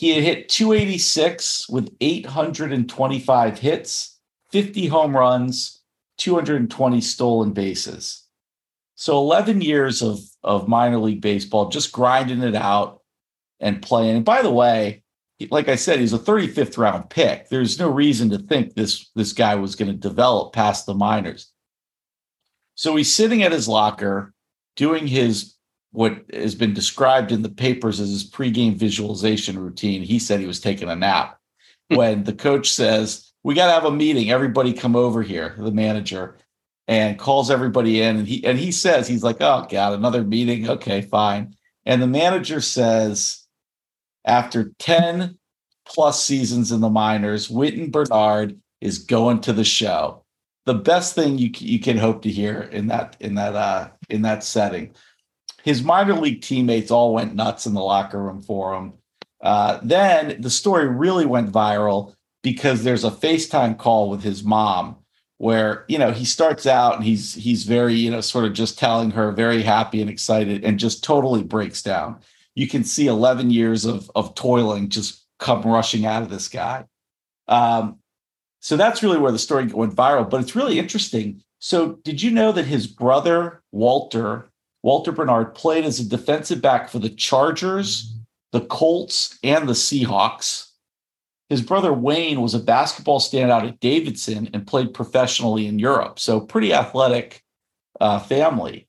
He 0.00 0.14
had 0.14 0.24
hit 0.24 0.48
286 0.48 1.68
with 1.68 1.94
825 2.00 3.58
hits, 3.58 4.18
50 4.50 4.86
home 4.86 5.14
runs, 5.14 5.82
220 6.16 7.02
stolen 7.02 7.52
bases. 7.52 8.26
So 8.94 9.18
11 9.18 9.60
years 9.60 10.00
of, 10.00 10.20
of 10.42 10.68
minor 10.68 10.96
league 10.96 11.20
baseball, 11.20 11.68
just 11.68 11.92
grinding 11.92 12.42
it 12.42 12.54
out 12.54 13.02
and 13.60 13.82
playing. 13.82 14.16
And 14.16 14.24
by 14.24 14.40
the 14.40 14.50
way, 14.50 15.02
like 15.50 15.68
I 15.68 15.76
said, 15.76 15.98
he's 15.98 16.14
a 16.14 16.18
35th 16.18 16.78
round 16.78 17.10
pick. 17.10 17.50
There's 17.50 17.78
no 17.78 17.90
reason 17.90 18.30
to 18.30 18.38
think 18.38 18.72
this, 18.72 19.10
this 19.14 19.34
guy 19.34 19.56
was 19.56 19.76
going 19.76 19.90
to 19.90 20.08
develop 20.08 20.54
past 20.54 20.86
the 20.86 20.94
minors. 20.94 21.52
So 22.74 22.96
he's 22.96 23.14
sitting 23.14 23.42
at 23.42 23.52
his 23.52 23.68
locker 23.68 24.32
doing 24.76 25.06
his 25.06 25.56
what 25.92 26.24
has 26.32 26.54
been 26.54 26.74
described 26.74 27.32
in 27.32 27.42
the 27.42 27.48
papers 27.48 28.00
as 28.00 28.10
his 28.10 28.28
pregame 28.28 28.76
visualization 28.76 29.58
routine. 29.58 30.02
He 30.02 30.18
said 30.18 30.40
he 30.40 30.46
was 30.46 30.60
taking 30.60 30.88
a 30.88 30.96
nap 30.96 31.38
when 31.88 32.24
the 32.24 32.32
coach 32.32 32.70
says, 32.70 33.32
We 33.42 33.54
got 33.54 33.66
to 33.66 33.72
have 33.72 33.84
a 33.84 33.90
meeting. 33.90 34.30
Everybody 34.30 34.72
come 34.72 34.96
over 34.96 35.22
here, 35.22 35.54
the 35.58 35.72
manager, 35.72 36.36
and 36.86 37.18
calls 37.18 37.50
everybody 37.50 38.02
in. 38.02 38.16
And 38.18 38.28
he 38.28 38.44
and 38.44 38.58
he 38.58 38.72
says, 38.72 39.08
he's 39.08 39.24
like, 39.24 39.38
Oh 39.40 39.66
God, 39.68 39.94
another 39.94 40.22
meeting. 40.22 40.68
Okay, 40.68 41.02
fine. 41.02 41.54
And 41.86 42.00
the 42.00 42.06
manager 42.06 42.60
says, 42.60 43.46
after 44.24 44.72
10 44.78 45.38
plus 45.86 46.22
seasons 46.22 46.72
in 46.72 46.80
the 46.80 46.90
minors, 46.90 47.50
Wynton 47.50 47.90
Bernard 47.90 48.60
is 48.80 48.98
going 48.98 49.40
to 49.40 49.52
the 49.52 49.64
show. 49.64 50.24
The 50.66 50.74
best 50.74 51.14
thing 51.14 51.38
you 51.38 51.50
you 51.56 51.80
can 51.80 51.96
hope 51.96 52.22
to 52.22 52.30
hear 52.30 52.60
in 52.60 52.86
that 52.88 53.16
in 53.18 53.34
that 53.34 53.56
uh 53.56 53.88
in 54.08 54.22
that 54.22 54.44
setting 54.44 54.94
his 55.64 55.82
minor 55.82 56.14
league 56.14 56.42
teammates 56.42 56.90
all 56.90 57.14
went 57.14 57.34
nuts 57.34 57.66
in 57.66 57.74
the 57.74 57.82
locker 57.82 58.22
room 58.22 58.42
for 58.42 58.74
him. 58.74 58.94
Uh, 59.40 59.80
then 59.82 60.40
the 60.40 60.50
story 60.50 60.88
really 60.88 61.26
went 61.26 61.52
viral 61.52 62.14
because 62.42 62.84
there's 62.84 63.04
a 63.04 63.10
FaceTime 63.10 63.78
call 63.78 64.10
with 64.10 64.22
his 64.22 64.44
mom 64.44 64.96
where 65.38 65.86
you 65.88 65.98
know 65.98 66.12
he 66.12 66.26
starts 66.26 66.66
out 66.66 66.96
and 66.96 67.04
he's 67.04 67.34
he's 67.34 67.64
very 67.64 67.94
you 67.94 68.10
know 68.10 68.20
sort 68.20 68.44
of 68.44 68.52
just 68.52 68.78
telling 68.78 69.10
her 69.10 69.32
very 69.32 69.62
happy 69.62 70.02
and 70.02 70.10
excited 70.10 70.62
and 70.64 70.78
just 70.78 71.02
totally 71.02 71.42
breaks 71.42 71.82
down. 71.82 72.20
You 72.54 72.68
can 72.68 72.84
see 72.84 73.06
11 73.06 73.50
years 73.50 73.86
of 73.86 74.10
of 74.14 74.34
toiling 74.34 74.90
just 74.90 75.24
come 75.38 75.62
rushing 75.62 76.04
out 76.04 76.22
of 76.22 76.28
this 76.28 76.48
guy. 76.48 76.84
Um, 77.48 77.98
so 78.60 78.76
that's 78.76 79.02
really 79.02 79.16
where 79.16 79.32
the 79.32 79.38
story 79.38 79.66
went 79.66 79.96
viral. 79.96 80.28
But 80.28 80.42
it's 80.42 80.54
really 80.54 80.78
interesting. 80.78 81.42
So 81.58 81.98
did 82.04 82.22
you 82.22 82.30
know 82.30 82.52
that 82.52 82.66
his 82.66 82.86
brother 82.86 83.62
Walter 83.72 84.49
Walter 84.82 85.12
Bernard 85.12 85.54
played 85.54 85.84
as 85.84 86.00
a 86.00 86.08
defensive 86.08 86.60
back 86.62 86.88
for 86.88 86.98
the 86.98 87.10
Chargers, 87.10 88.14
the 88.52 88.62
Colts, 88.62 89.38
and 89.42 89.68
the 89.68 89.72
Seahawks. 89.74 90.68
His 91.48 91.62
brother 91.62 91.92
Wayne 91.92 92.40
was 92.40 92.54
a 92.54 92.58
basketball 92.60 93.20
standout 93.20 93.66
at 93.66 93.80
Davidson 93.80 94.48
and 94.54 94.66
played 94.66 94.94
professionally 94.94 95.66
in 95.66 95.78
Europe. 95.78 96.18
So, 96.18 96.40
pretty 96.40 96.72
athletic 96.72 97.42
uh, 98.00 98.20
family. 98.20 98.86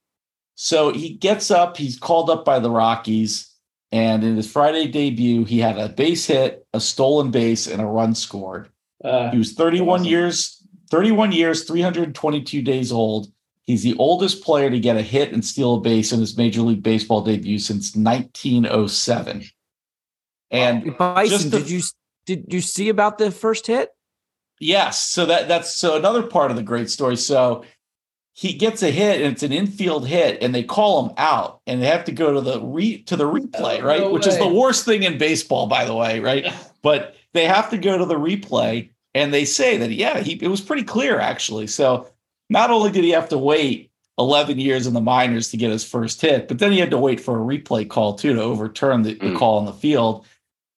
So, 0.56 0.94
he 0.94 1.10
gets 1.16 1.50
up, 1.52 1.76
he's 1.78 1.98
called 1.98 2.30
up 2.30 2.46
by 2.46 2.60
the 2.60 2.70
Rockies. 2.70 3.48
And 3.92 4.24
in 4.24 4.38
his 4.38 4.50
Friday 4.50 4.88
debut, 4.88 5.44
he 5.44 5.60
had 5.60 5.78
a 5.78 5.90
base 5.90 6.26
hit, 6.28 6.66
a 6.74 6.80
stolen 6.80 7.30
base, 7.32 7.68
and 7.68 7.82
a 7.82 7.86
run 7.86 8.16
scored. 8.16 8.70
Uh, 9.04 9.32
He 9.32 9.38
was 9.38 9.54
31 9.54 10.02
Awesome. 10.02 10.06
years, 10.12 10.64
31 10.92 11.32
years, 11.34 11.64
322 11.66 12.62
days 12.62 12.92
old. 12.94 13.28
He's 13.66 13.84
the 13.84 13.96
oldest 13.98 14.44
player 14.44 14.70
to 14.70 14.80
get 14.80 14.98
a 14.98 15.02
hit 15.02 15.32
and 15.34 15.46
steal 15.46 15.76
a 15.76 15.80
base 15.82 16.12
in 16.12 16.20
his 16.20 16.36
Major 16.38 16.62
League 16.62 16.84
Baseball 16.84 17.22
debut 17.22 17.60
since 17.60 17.96
1907. 17.96 19.44
And 20.50 20.98
Bison, 20.98 21.50
the- 21.50 21.60
did 21.60 21.70
you 21.70 21.82
did 22.26 22.46
you 22.54 22.62
see 22.62 22.90
about 22.90 23.18
the 23.18 23.32
first 23.32 23.68
hit? 23.68 23.90
yes, 24.60 25.10
so 25.10 25.26
that 25.26 25.48
that's 25.48 25.76
so 25.76 25.96
another 25.96 26.22
part 26.24 26.52
of 26.52 26.58
the 26.58 26.64
great 26.64 26.90
story. 26.90 27.16
So 27.18 27.64
he 28.34 28.54
gets 28.54 28.84
a 28.84 28.92
hit 28.92 29.22
and 29.22 29.34
it's 29.34 29.44
an 29.44 29.52
infield 29.52 30.08
hit, 30.08 30.42
and 30.42 30.54
they 30.54 30.64
call 30.64 31.06
him 31.08 31.14
out, 31.18 31.62
and 31.68 31.82
they 31.82 31.88
have 31.88 32.06
to 32.06 32.12
go 32.12 32.34
to 32.34 32.42
the 32.42 32.60
re 32.62 33.02
to 33.04 33.16
the 33.16 33.24
replay, 33.26 33.82
Oh, 33.82 33.86
right? 33.86 34.00
no 34.02 34.12
Which 34.12 34.28
is 34.28 34.38
the 34.38 34.48
worst 34.48 34.86
thing 34.86 35.04
in 35.04 35.18
baseball, 35.18 35.68
by 35.68 35.86
the 35.86 35.96
way, 35.96 36.20
right? 36.20 36.46
but 36.82 37.16
they 37.34 37.46
have 37.46 37.70
to 37.70 37.78
go 37.78 37.98
to 37.98 38.06
the 38.06 38.16
replay 38.16 38.90
And 39.14 39.34
they 39.34 39.46
say 39.46 39.78
that, 39.78 39.92
yeah, 39.92 40.20
he, 40.20 40.34
it 40.34 40.48
was 40.48 40.62
pretty 40.62 40.84
clear 40.84 41.20
actually. 41.20 41.68
So 41.68 42.08
not 42.52 42.70
only 42.70 42.92
did 42.92 43.04
he 43.06 43.12
have 43.12 43.30
to 43.30 43.38
wait 43.38 43.90
11 44.20 44.60
years 44.60 44.86
in 44.86 44.94
the 44.94 45.02
minors 45.02 45.50
to 45.50 45.58
get 45.58 45.72
his 45.72 45.86
first 45.86 46.22
hit, 46.22 46.48
but 46.50 46.60
then 46.60 46.72
he 46.72 46.80
had 46.80 46.92
to 46.92 46.98
wait 46.98 47.20
for 47.20 47.40
a 47.40 47.44
replay 47.58 47.88
call 47.88 48.14
too 48.14 48.34
to 48.34 48.42
overturn 48.42 49.04
the, 49.04 49.14
the 49.14 49.28
Mm. 49.28 49.38
call 49.38 49.58
on 49.60 49.66
the 49.66 49.74
field. 49.74 50.26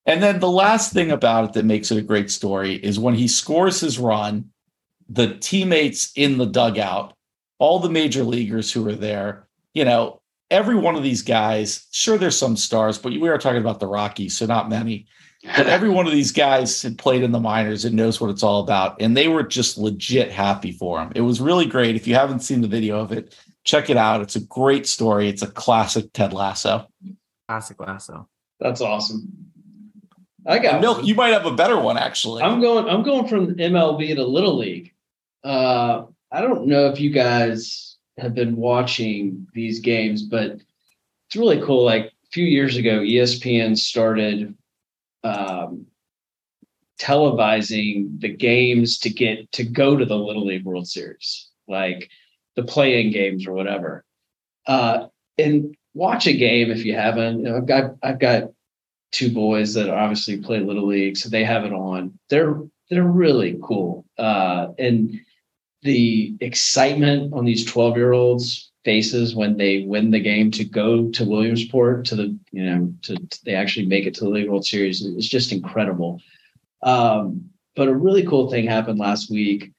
And 0.06 0.22
then 0.22 0.38
the 0.38 0.50
last 0.50 0.92
thing 0.92 1.10
about 1.10 1.46
it 1.46 1.52
that 1.54 1.64
makes 1.64 1.90
it 1.90 1.98
a 1.98 2.02
great 2.02 2.30
story 2.30 2.76
is 2.76 2.98
when 2.98 3.14
he 3.14 3.26
scores 3.26 3.80
his 3.80 3.98
run, 3.98 4.50
the 5.08 5.34
teammates 5.34 6.12
in 6.14 6.38
the 6.38 6.46
dugout, 6.46 7.12
all 7.58 7.80
the 7.80 7.90
major 7.90 8.22
leaguers 8.22 8.70
who 8.70 8.86
are 8.88 8.94
there, 8.94 9.48
you 9.74 9.84
know, 9.84 10.20
every 10.50 10.76
one 10.76 10.94
of 10.94 11.02
these 11.02 11.22
guys, 11.22 11.86
sure, 11.90 12.16
there's 12.18 12.38
some 12.38 12.56
stars, 12.56 12.98
but 12.98 13.12
we 13.12 13.28
are 13.28 13.38
talking 13.38 13.60
about 13.60 13.80
the 13.80 13.86
Rockies, 13.88 14.36
so 14.36 14.46
not 14.46 14.68
many. 14.68 15.06
But 15.44 15.66
every 15.66 15.90
one 15.90 16.06
of 16.06 16.12
these 16.12 16.32
guys 16.32 16.82
had 16.82 16.98
played 16.98 17.22
in 17.22 17.32
the 17.32 17.40
minors 17.40 17.84
and 17.84 17.94
knows 17.94 18.20
what 18.20 18.30
it's 18.30 18.42
all 18.42 18.60
about. 18.62 19.00
And 19.00 19.16
they 19.16 19.28
were 19.28 19.42
just 19.42 19.78
legit 19.78 20.30
happy 20.30 20.72
for 20.72 21.00
him. 21.00 21.12
It 21.14 21.20
was 21.20 21.40
really 21.40 21.66
great. 21.66 21.96
If 21.96 22.06
you 22.06 22.14
haven't 22.14 22.40
seen 22.40 22.60
the 22.60 22.68
video 22.68 22.98
of 23.00 23.12
it, 23.12 23.36
check 23.64 23.90
it 23.90 23.96
out. 23.96 24.22
It's 24.22 24.36
a 24.36 24.40
great 24.40 24.86
story. 24.86 25.28
It's 25.28 25.42
a 25.42 25.46
classic 25.46 26.12
Ted 26.12 26.32
Lasso. 26.32 26.88
Classic 27.48 27.78
Lasso. 27.80 28.28
That's 28.60 28.80
awesome. 28.80 29.28
I 30.46 30.58
got 30.58 30.80
Milk, 30.80 30.98
one. 30.98 31.06
you 31.06 31.14
might 31.14 31.32
have 31.32 31.46
a 31.46 31.54
better 31.54 31.78
one 31.78 31.96
actually. 31.96 32.42
I'm 32.42 32.60
going. 32.60 32.86
I'm 32.86 33.02
going 33.02 33.26
from 33.26 33.54
MLB 33.54 34.14
to 34.14 34.24
Little 34.24 34.58
League. 34.58 34.92
Uh, 35.42 36.04
I 36.30 36.40
don't 36.42 36.66
know 36.66 36.88
if 36.88 37.00
you 37.00 37.10
guys 37.10 37.96
have 38.18 38.34
been 38.34 38.56
watching 38.56 39.46
these 39.54 39.80
games, 39.80 40.22
but 40.22 40.60
it's 41.26 41.36
really 41.36 41.62
cool. 41.62 41.84
Like 41.84 42.06
a 42.06 42.30
few 42.30 42.44
years 42.44 42.76
ago, 42.76 43.00
ESPN 43.00 43.76
started 43.76 44.54
um, 45.24 45.86
televising 47.00 48.20
the 48.20 48.28
games 48.28 48.98
to 48.98 49.10
get 49.10 49.50
to 49.52 49.64
go 49.64 49.96
to 49.96 50.04
the 50.04 50.16
Little 50.16 50.46
League 50.46 50.64
World 50.64 50.86
Series, 50.86 51.48
like 51.66 52.08
the 52.56 52.62
play-in 52.62 53.10
games 53.12 53.46
or 53.46 53.52
whatever. 53.52 54.04
Uh, 54.66 55.06
and 55.38 55.76
watch 55.94 56.26
a 56.26 56.32
game 56.32 56.70
if 56.70 56.84
you 56.84 56.94
haven't. 56.94 57.38
You 57.38 57.44
know, 57.44 57.56
I've 57.56 57.66
got 57.66 57.96
I've 58.02 58.18
got 58.18 58.44
two 59.12 59.32
boys 59.32 59.74
that 59.74 59.90
obviously 59.90 60.38
play 60.38 60.60
little 60.60 60.86
league, 60.86 61.16
so 61.16 61.28
they 61.28 61.44
have 61.44 61.64
it 61.64 61.72
on. 61.72 62.18
They're 62.30 62.60
they're 62.90 63.02
really 63.02 63.58
cool, 63.62 64.04
uh, 64.18 64.68
and 64.78 65.20
the 65.82 66.36
excitement 66.40 67.32
on 67.32 67.44
these 67.44 67.64
twelve 67.64 67.96
year 67.96 68.12
olds' 68.12 68.70
faces 68.84 69.34
when 69.34 69.56
they 69.56 69.84
win 69.86 70.10
the 70.10 70.20
game 70.20 70.50
to 70.52 70.64
go 70.64 71.08
to 71.10 71.24
Williamsport 71.24 72.04
to 72.06 72.16
the 72.16 72.38
you 72.52 72.64
know 72.64 72.92
to, 73.02 73.16
to- 73.16 73.44
they 73.44 73.54
actually 73.54 73.86
make 73.86 74.06
it 74.06 74.14
to 74.14 74.24
the 74.24 74.30
League 74.30 74.48
World 74.48 74.66
Series 74.66 75.00
is 75.02 75.28
just 75.28 75.52
incredible. 75.52 76.20
Um, 76.82 77.50
but 77.76 77.88
a 77.88 77.94
really 77.94 78.24
cool 78.26 78.50
thing 78.50 78.66
happened 78.66 78.98
last 78.98 79.30
week. 79.30 79.72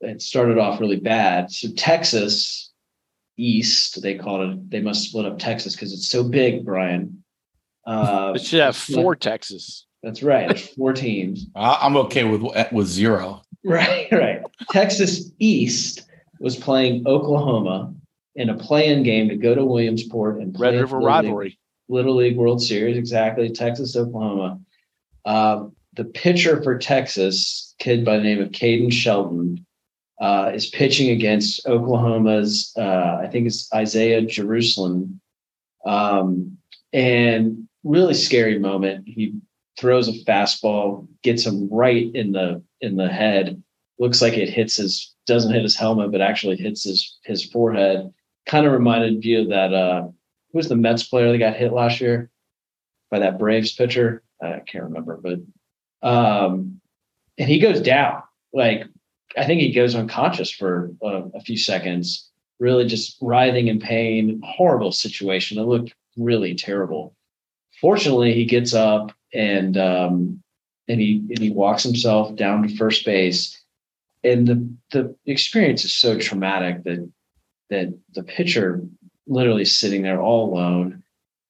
It 0.00 0.22
started 0.22 0.58
off 0.58 0.80
really 0.80 0.96
bad. 0.96 1.50
So 1.50 1.68
Texas 1.76 2.70
East, 3.36 4.00
they 4.02 4.14
call 4.14 4.50
it. 4.50 4.70
They 4.70 4.80
must 4.80 5.08
split 5.08 5.26
up 5.26 5.38
Texas 5.38 5.74
because 5.74 5.92
it's 5.92 6.08
so 6.08 6.22
big, 6.24 6.64
Brian. 6.64 7.22
Uh, 7.86 8.32
It 8.36 8.42
should 8.42 8.60
have 8.60 8.76
four 8.76 9.16
Texas. 9.16 9.86
That's 10.02 10.22
right. 10.22 10.48
There's 10.48 10.68
four 10.68 10.92
teams. 10.94 11.46
I- 11.54 11.78
I'm 11.82 11.96
okay 11.96 12.24
with 12.24 12.42
with 12.72 12.86
zero. 12.86 13.42
Right, 13.64 14.08
right. 14.12 14.40
Texas 14.70 15.30
East 15.38 16.06
was 16.38 16.56
playing 16.56 17.06
Oklahoma 17.06 17.92
in 18.36 18.48
a 18.48 18.56
play-in 18.56 19.02
game 19.02 19.28
to 19.28 19.36
go 19.36 19.54
to 19.54 19.64
Williamsport 19.64 20.40
and 20.40 20.54
play 20.54 20.68
Red 20.68 20.80
River 20.80 21.02
Little 21.02 21.36
League- 21.36 21.56
Little 21.88 22.14
League 22.16 22.36
World 22.36 22.62
Series, 22.62 22.96
exactly. 22.96 23.50
Texas, 23.50 23.96
Oklahoma. 23.96 24.60
Um, 25.24 25.74
the 25.94 26.04
pitcher 26.04 26.62
for 26.62 26.78
Texas, 26.78 27.74
kid 27.78 28.04
by 28.04 28.16
the 28.16 28.22
name 28.22 28.40
of 28.40 28.50
Caden 28.50 28.92
Shelton, 28.92 29.66
uh, 30.20 30.52
is 30.54 30.66
pitching 30.66 31.10
against 31.10 31.66
Oklahoma's, 31.66 32.72
uh, 32.76 33.18
I 33.20 33.26
think 33.26 33.46
it's 33.46 33.72
Isaiah 33.74 34.22
Jerusalem. 34.22 35.20
Um, 35.84 36.58
and 36.92 37.68
really 37.84 38.14
scary 38.14 38.58
moment. 38.58 39.08
He 39.08 39.34
throws 39.78 40.08
a 40.08 40.24
fastball, 40.24 41.08
gets 41.22 41.46
him 41.46 41.68
right 41.70 42.14
in 42.14 42.32
the 42.32 42.62
in 42.80 42.96
the 42.96 43.08
head. 43.08 43.62
Looks 43.98 44.20
like 44.22 44.34
it 44.34 44.50
hits 44.50 44.76
his 44.76 45.14
doesn't 45.26 45.52
hit 45.52 45.62
his 45.62 45.76
helmet, 45.76 46.12
but 46.12 46.20
actually 46.20 46.56
hits 46.56 46.84
his 46.84 47.18
his 47.24 47.44
forehead. 47.44 48.12
Kind 48.50 48.66
of 48.66 48.72
reminded 48.72 49.24
you 49.24 49.42
of 49.42 49.48
that 49.50 49.72
uh 49.72 50.02
who 50.02 50.56
was 50.58 50.68
the 50.68 50.74
Mets 50.74 51.04
player 51.04 51.30
that 51.30 51.38
got 51.38 51.54
hit 51.54 51.72
last 51.72 52.00
year 52.00 52.30
by 53.08 53.20
that 53.20 53.38
Braves 53.38 53.72
pitcher? 53.72 54.24
I 54.42 54.60
can't 54.66 54.82
remember, 54.82 55.20
but 55.22 55.38
um, 56.02 56.80
and 57.38 57.48
he 57.48 57.60
goes 57.60 57.80
down. 57.80 58.24
Like 58.52 58.86
I 59.36 59.44
think 59.44 59.60
he 59.60 59.72
goes 59.72 59.94
unconscious 59.94 60.50
for 60.50 60.90
a, 61.00 61.22
a 61.34 61.40
few 61.42 61.56
seconds, 61.56 62.28
really 62.58 62.86
just 62.86 63.18
writhing 63.20 63.68
in 63.68 63.78
pain. 63.78 64.40
Horrible 64.44 64.90
situation. 64.90 65.60
It 65.60 65.66
looked 65.66 65.94
really 66.16 66.56
terrible. 66.56 67.14
Fortunately, 67.80 68.34
he 68.34 68.46
gets 68.46 68.74
up 68.74 69.12
and 69.32 69.78
um, 69.78 70.42
and 70.88 71.00
he 71.00 71.24
and 71.30 71.38
he 71.38 71.50
walks 71.50 71.84
himself 71.84 72.34
down 72.34 72.66
to 72.66 72.76
first 72.76 73.04
base. 73.04 73.56
And 74.24 74.48
the 74.48 74.74
the 74.90 75.14
experience 75.30 75.84
is 75.84 75.94
so 75.94 76.18
traumatic 76.18 76.82
that 76.82 77.08
that 77.70 77.96
the 78.14 78.22
pitcher 78.22 78.82
literally 79.26 79.64
sitting 79.64 80.02
there 80.02 80.20
all 80.20 80.52
alone. 80.52 81.02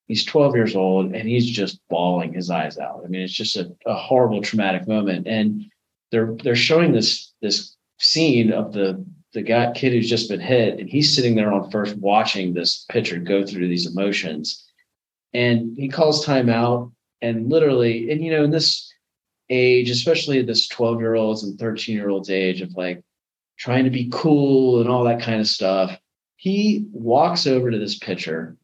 He's 0.06 0.24
12 0.24 0.54
years 0.54 0.76
old 0.76 1.14
and 1.14 1.28
he's 1.28 1.48
just 1.48 1.80
bawling 1.88 2.32
his 2.32 2.50
eyes 2.50 2.78
out. 2.78 3.02
I 3.04 3.08
mean, 3.08 3.22
it's 3.22 3.32
just 3.32 3.56
a, 3.56 3.74
a 3.86 3.94
horrible, 3.94 4.42
traumatic 4.42 4.86
moment. 4.86 5.26
And 5.26 5.70
they're 6.10 6.34
they're 6.42 6.56
showing 6.56 6.92
this 6.92 7.32
this 7.40 7.76
scene 7.98 8.52
of 8.52 8.72
the 8.72 9.04
the 9.32 9.42
guy 9.42 9.72
kid 9.72 9.92
who's 9.92 10.10
just 10.10 10.28
been 10.28 10.40
hit, 10.40 10.80
and 10.80 10.88
he's 10.88 11.14
sitting 11.14 11.36
there 11.36 11.52
on 11.52 11.70
first 11.70 11.96
watching 11.96 12.52
this 12.52 12.84
pitcher 12.90 13.18
go 13.18 13.46
through 13.46 13.68
these 13.68 13.86
emotions. 13.86 14.66
And 15.32 15.76
he 15.78 15.88
calls 15.88 16.26
timeout, 16.26 16.90
and 17.22 17.48
literally, 17.48 18.10
and 18.10 18.24
you 18.24 18.32
know, 18.32 18.42
in 18.42 18.50
this 18.50 18.92
age, 19.48 19.90
especially 19.90 20.42
this 20.42 20.66
12 20.68 21.00
year 21.00 21.14
olds 21.14 21.44
and 21.44 21.58
13 21.58 21.94
year 21.96 22.08
olds 22.08 22.30
age 22.30 22.60
of 22.60 22.74
like 22.76 23.02
trying 23.56 23.84
to 23.84 23.90
be 23.90 24.08
cool 24.12 24.80
and 24.80 24.90
all 24.90 25.04
that 25.04 25.22
kind 25.22 25.40
of 25.40 25.46
stuff, 25.46 25.96
he 26.40 26.86
walks 26.90 27.46
over 27.46 27.70
to 27.70 27.78
this 27.78 27.98
pitcher 27.98 28.56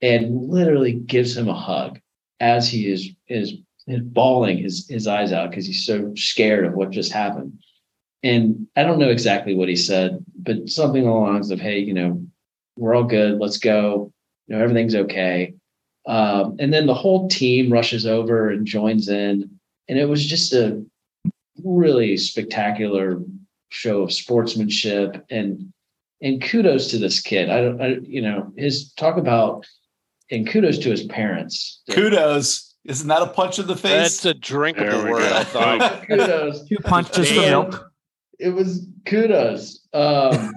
and 0.00 0.48
literally 0.48 0.94
gives 0.94 1.36
him 1.36 1.48
a 1.48 1.54
hug 1.54 2.00
as 2.40 2.66
he 2.66 2.90
is 2.90 3.10
is, 3.28 3.56
is 3.86 4.00
bawling 4.00 4.56
his 4.56 4.88
his 4.88 5.06
eyes 5.06 5.30
out 5.30 5.50
because 5.50 5.66
he's 5.66 5.84
so 5.84 6.14
scared 6.16 6.64
of 6.64 6.72
what 6.72 6.90
just 6.90 7.12
happened. 7.12 7.58
And 8.22 8.66
I 8.74 8.84
don't 8.84 8.98
know 8.98 9.10
exactly 9.10 9.54
what 9.54 9.68
he 9.68 9.76
said, 9.76 10.24
but 10.34 10.70
something 10.70 11.06
along 11.06 11.24
the 11.26 11.30
lines 11.32 11.50
of, 11.50 11.60
"Hey, 11.60 11.80
you 11.80 11.92
know, 11.92 12.24
we're 12.78 12.94
all 12.94 13.04
good. 13.04 13.38
Let's 13.38 13.58
go. 13.58 14.10
You 14.46 14.56
know, 14.56 14.62
everything's 14.62 14.94
okay." 14.94 15.52
Um, 16.06 16.56
and 16.58 16.72
then 16.72 16.86
the 16.86 16.94
whole 16.94 17.28
team 17.28 17.70
rushes 17.70 18.06
over 18.06 18.48
and 18.48 18.66
joins 18.66 19.10
in, 19.10 19.60
and 19.88 19.98
it 19.98 20.08
was 20.08 20.24
just 20.26 20.54
a 20.54 20.82
really 21.62 22.16
spectacular 22.16 23.20
show 23.68 24.00
of 24.04 24.12
sportsmanship 24.12 25.22
and 25.28 25.70
and 26.22 26.42
kudos 26.42 26.88
to 26.88 26.98
this 26.98 27.20
kid. 27.20 27.50
I 27.50 27.60
don't, 27.60 27.80
I, 27.80 27.98
you 28.02 28.22
know, 28.22 28.52
his 28.56 28.92
talk 28.92 29.16
about 29.16 29.66
and 30.30 30.48
kudos 30.48 30.78
to 30.78 30.90
his 30.90 31.04
parents. 31.04 31.82
Kudos. 31.90 32.74
Isn't 32.84 33.08
that 33.08 33.22
a 33.22 33.26
punch 33.26 33.58
in 33.58 33.66
the 33.66 33.76
face? 33.76 34.22
That's 34.22 34.24
a 34.24 34.34
drinkable 34.34 34.90
There 34.90 35.04
we 35.04 35.10
word, 35.10 35.28
go. 35.28 35.36
I 35.36 35.44
thought. 35.44 36.02
kudos. 36.06 36.64
Two 36.66 36.78
punches 36.78 37.28
for 37.28 37.36
Man. 37.36 37.50
milk. 37.50 37.92
It 38.38 38.50
was 38.50 38.86
kudos. 39.04 39.86
Um, 39.92 40.52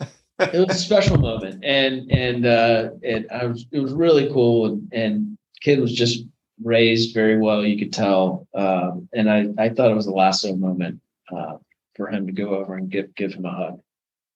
it 0.40 0.66
was 0.66 0.76
a 0.76 0.80
special 0.80 1.18
moment, 1.18 1.64
and 1.64 2.10
and 2.10 2.46
uh, 2.46 2.90
it 3.00 3.26
I 3.30 3.46
was 3.46 3.66
it 3.70 3.78
was 3.78 3.92
really 3.92 4.28
cool, 4.32 4.66
and 4.66 4.92
and 4.92 5.38
kid 5.60 5.78
was 5.78 5.92
just 5.92 6.24
raised 6.64 7.14
very 7.14 7.38
well. 7.38 7.64
You 7.64 7.78
could 7.78 7.92
tell, 7.92 8.48
um, 8.54 9.08
and 9.12 9.30
I 9.30 9.46
I 9.56 9.68
thought 9.68 9.92
it 9.92 9.94
was 9.94 10.06
a 10.06 10.12
lasso 10.12 10.56
moment 10.56 11.00
uh, 11.30 11.58
for 11.94 12.08
him 12.08 12.26
to 12.26 12.32
go 12.32 12.56
over 12.56 12.74
and 12.74 12.90
give 12.90 13.14
give 13.14 13.34
him 13.34 13.44
a 13.44 13.52
hug. 13.52 13.80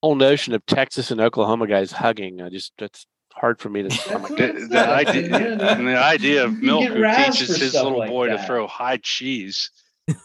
Whole 0.03 0.15
notion 0.15 0.53
of 0.53 0.65
Texas 0.65 1.09
and 1.11 1.19
Oklahoma 1.19 1.67
guys 1.67 1.91
hugging, 1.91 2.41
I 2.41 2.49
just 2.49 2.71
that's 2.77 3.05
hard 3.33 3.59
for 3.59 3.69
me 3.69 3.83
to 3.83 3.89
stomach. 3.91 4.29
The, 4.37 4.67
the 4.69 4.87
idea, 4.87 5.35
and 5.35 5.87
the 5.87 5.97
idea 5.97 6.43
of 6.45 6.53
You 6.53 6.61
Milk 6.61 6.83
who 6.85 7.03
teaches 7.25 7.57
his 7.57 7.71
stuff 7.71 7.83
little 7.83 7.99
like 7.99 8.09
boy 8.09 8.27
to 8.27 8.37
throw 8.43 8.67
high 8.67 8.97
cheese. 8.97 9.71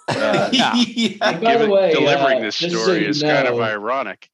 Uh, 0.09 0.49
Yeah. 0.53 0.74
And 1.23 1.40
by 1.43 1.57
the 1.57 1.69
way, 1.69 1.93
delivering 1.93 2.39
uh, 2.39 2.43
this 2.43 2.57
just 2.59 2.73
so 2.77 2.82
story 2.82 3.03
you 3.03 3.09
is 3.09 3.20
kind 3.20 3.49
of 3.49 3.59
ironic. 3.61 4.28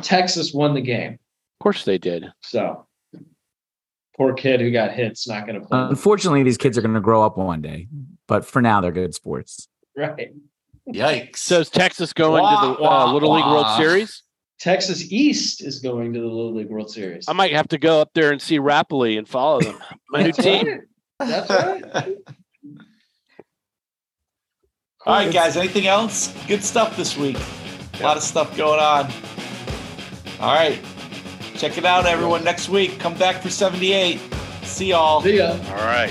Texas 0.00 0.52
won 0.54 0.74
the 0.74 0.80
game, 0.80 1.14
Of 1.14 1.62
course 1.62 1.84
they 1.84 1.98
did. 1.98 2.26
so 2.42 2.86
poor 4.16 4.32
kid 4.34 4.60
who 4.60 4.70
got 4.70 4.92
hit's 4.92 5.26
not 5.26 5.46
going 5.46 5.60
to 5.60 5.66
play. 5.66 5.78
Unfortunately, 5.80 6.44
these 6.44 6.56
kids 6.58 6.78
are 6.78 6.82
going 6.82 6.94
to 6.94 7.00
grow 7.00 7.24
up 7.24 7.36
one 7.36 7.62
day, 7.62 7.88
but 8.28 8.44
for 8.46 8.62
now, 8.62 8.80
they're 8.80 8.92
good 8.92 9.12
sports. 9.14 9.66
right. 9.96 10.32
Yikes. 10.88 11.38
So 11.38 11.60
is 11.60 11.70
Texas 11.70 12.12
going 12.12 12.42
to 12.44 12.66
the 12.76 12.82
Wah, 12.82 13.06
uh, 13.08 13.12
Little 13.12 13.32
League 13.32 13.44
World. 13.46 13.66
Series? 13.78 14.22
Texas 14.64 15.12
East 15.12 15.62
is 15.62 15.78
going 15.78 16.14
to 16.14 16.20
the 16.20 16.26
Little 16.26 16.54
League 16.54 16.70
World 16.70 16.90
Series. 16.90 17.28
I 17.28 17.34
might 17.34 17.52
have 17.52 17.68
to 17.68 17.76
go 17.76 18.00
up 18.00 18.12
there 18.14 18.32
and 18.32 18.40
see 18.40 18.58
Rapoli 18.58 19.18
and 19.18 19.28
follow 19.28 19.60
them. 19.60 19.78
My 20.08 20.22
new 20.22 20.32
team. 20.32 20.66
right. 20.66 20.80
That's 21.18 21.50
right. 21.50 22.16
All 25.04 25.16
right, 25.16 25.30
guys. 25.30 25.58
Anything 25.58 25.86
else? 25.86 26.34
Good 26.46 26.64
stuff 26.64 26.96
this 26.96 27.14
week. 27.14 27.36
A 28.00 28.02
lot 28.02 28.16
of 28.16 28.22
stuff 28.22 28.56
going 28.56 28.80
on. 28.80 29.12
All 30.40 30.54
right. 30.54 30.80
Check 31.56 31.76
it 31.76 31.84
out, 31.84 32.06
everyone. 32.06 32.42
Next 32.42 32.70
week, 32.70 32.98
come 32.98 33.18
back 33.18 33.42
for 33.42 33.50
78. 33.50 34.18
See 34.62 34.86
y'all. 34.86 35.20
See 35.20 35.36
ya. 35.36 35.58
All 35.68 35.74
right. 35.74 36.10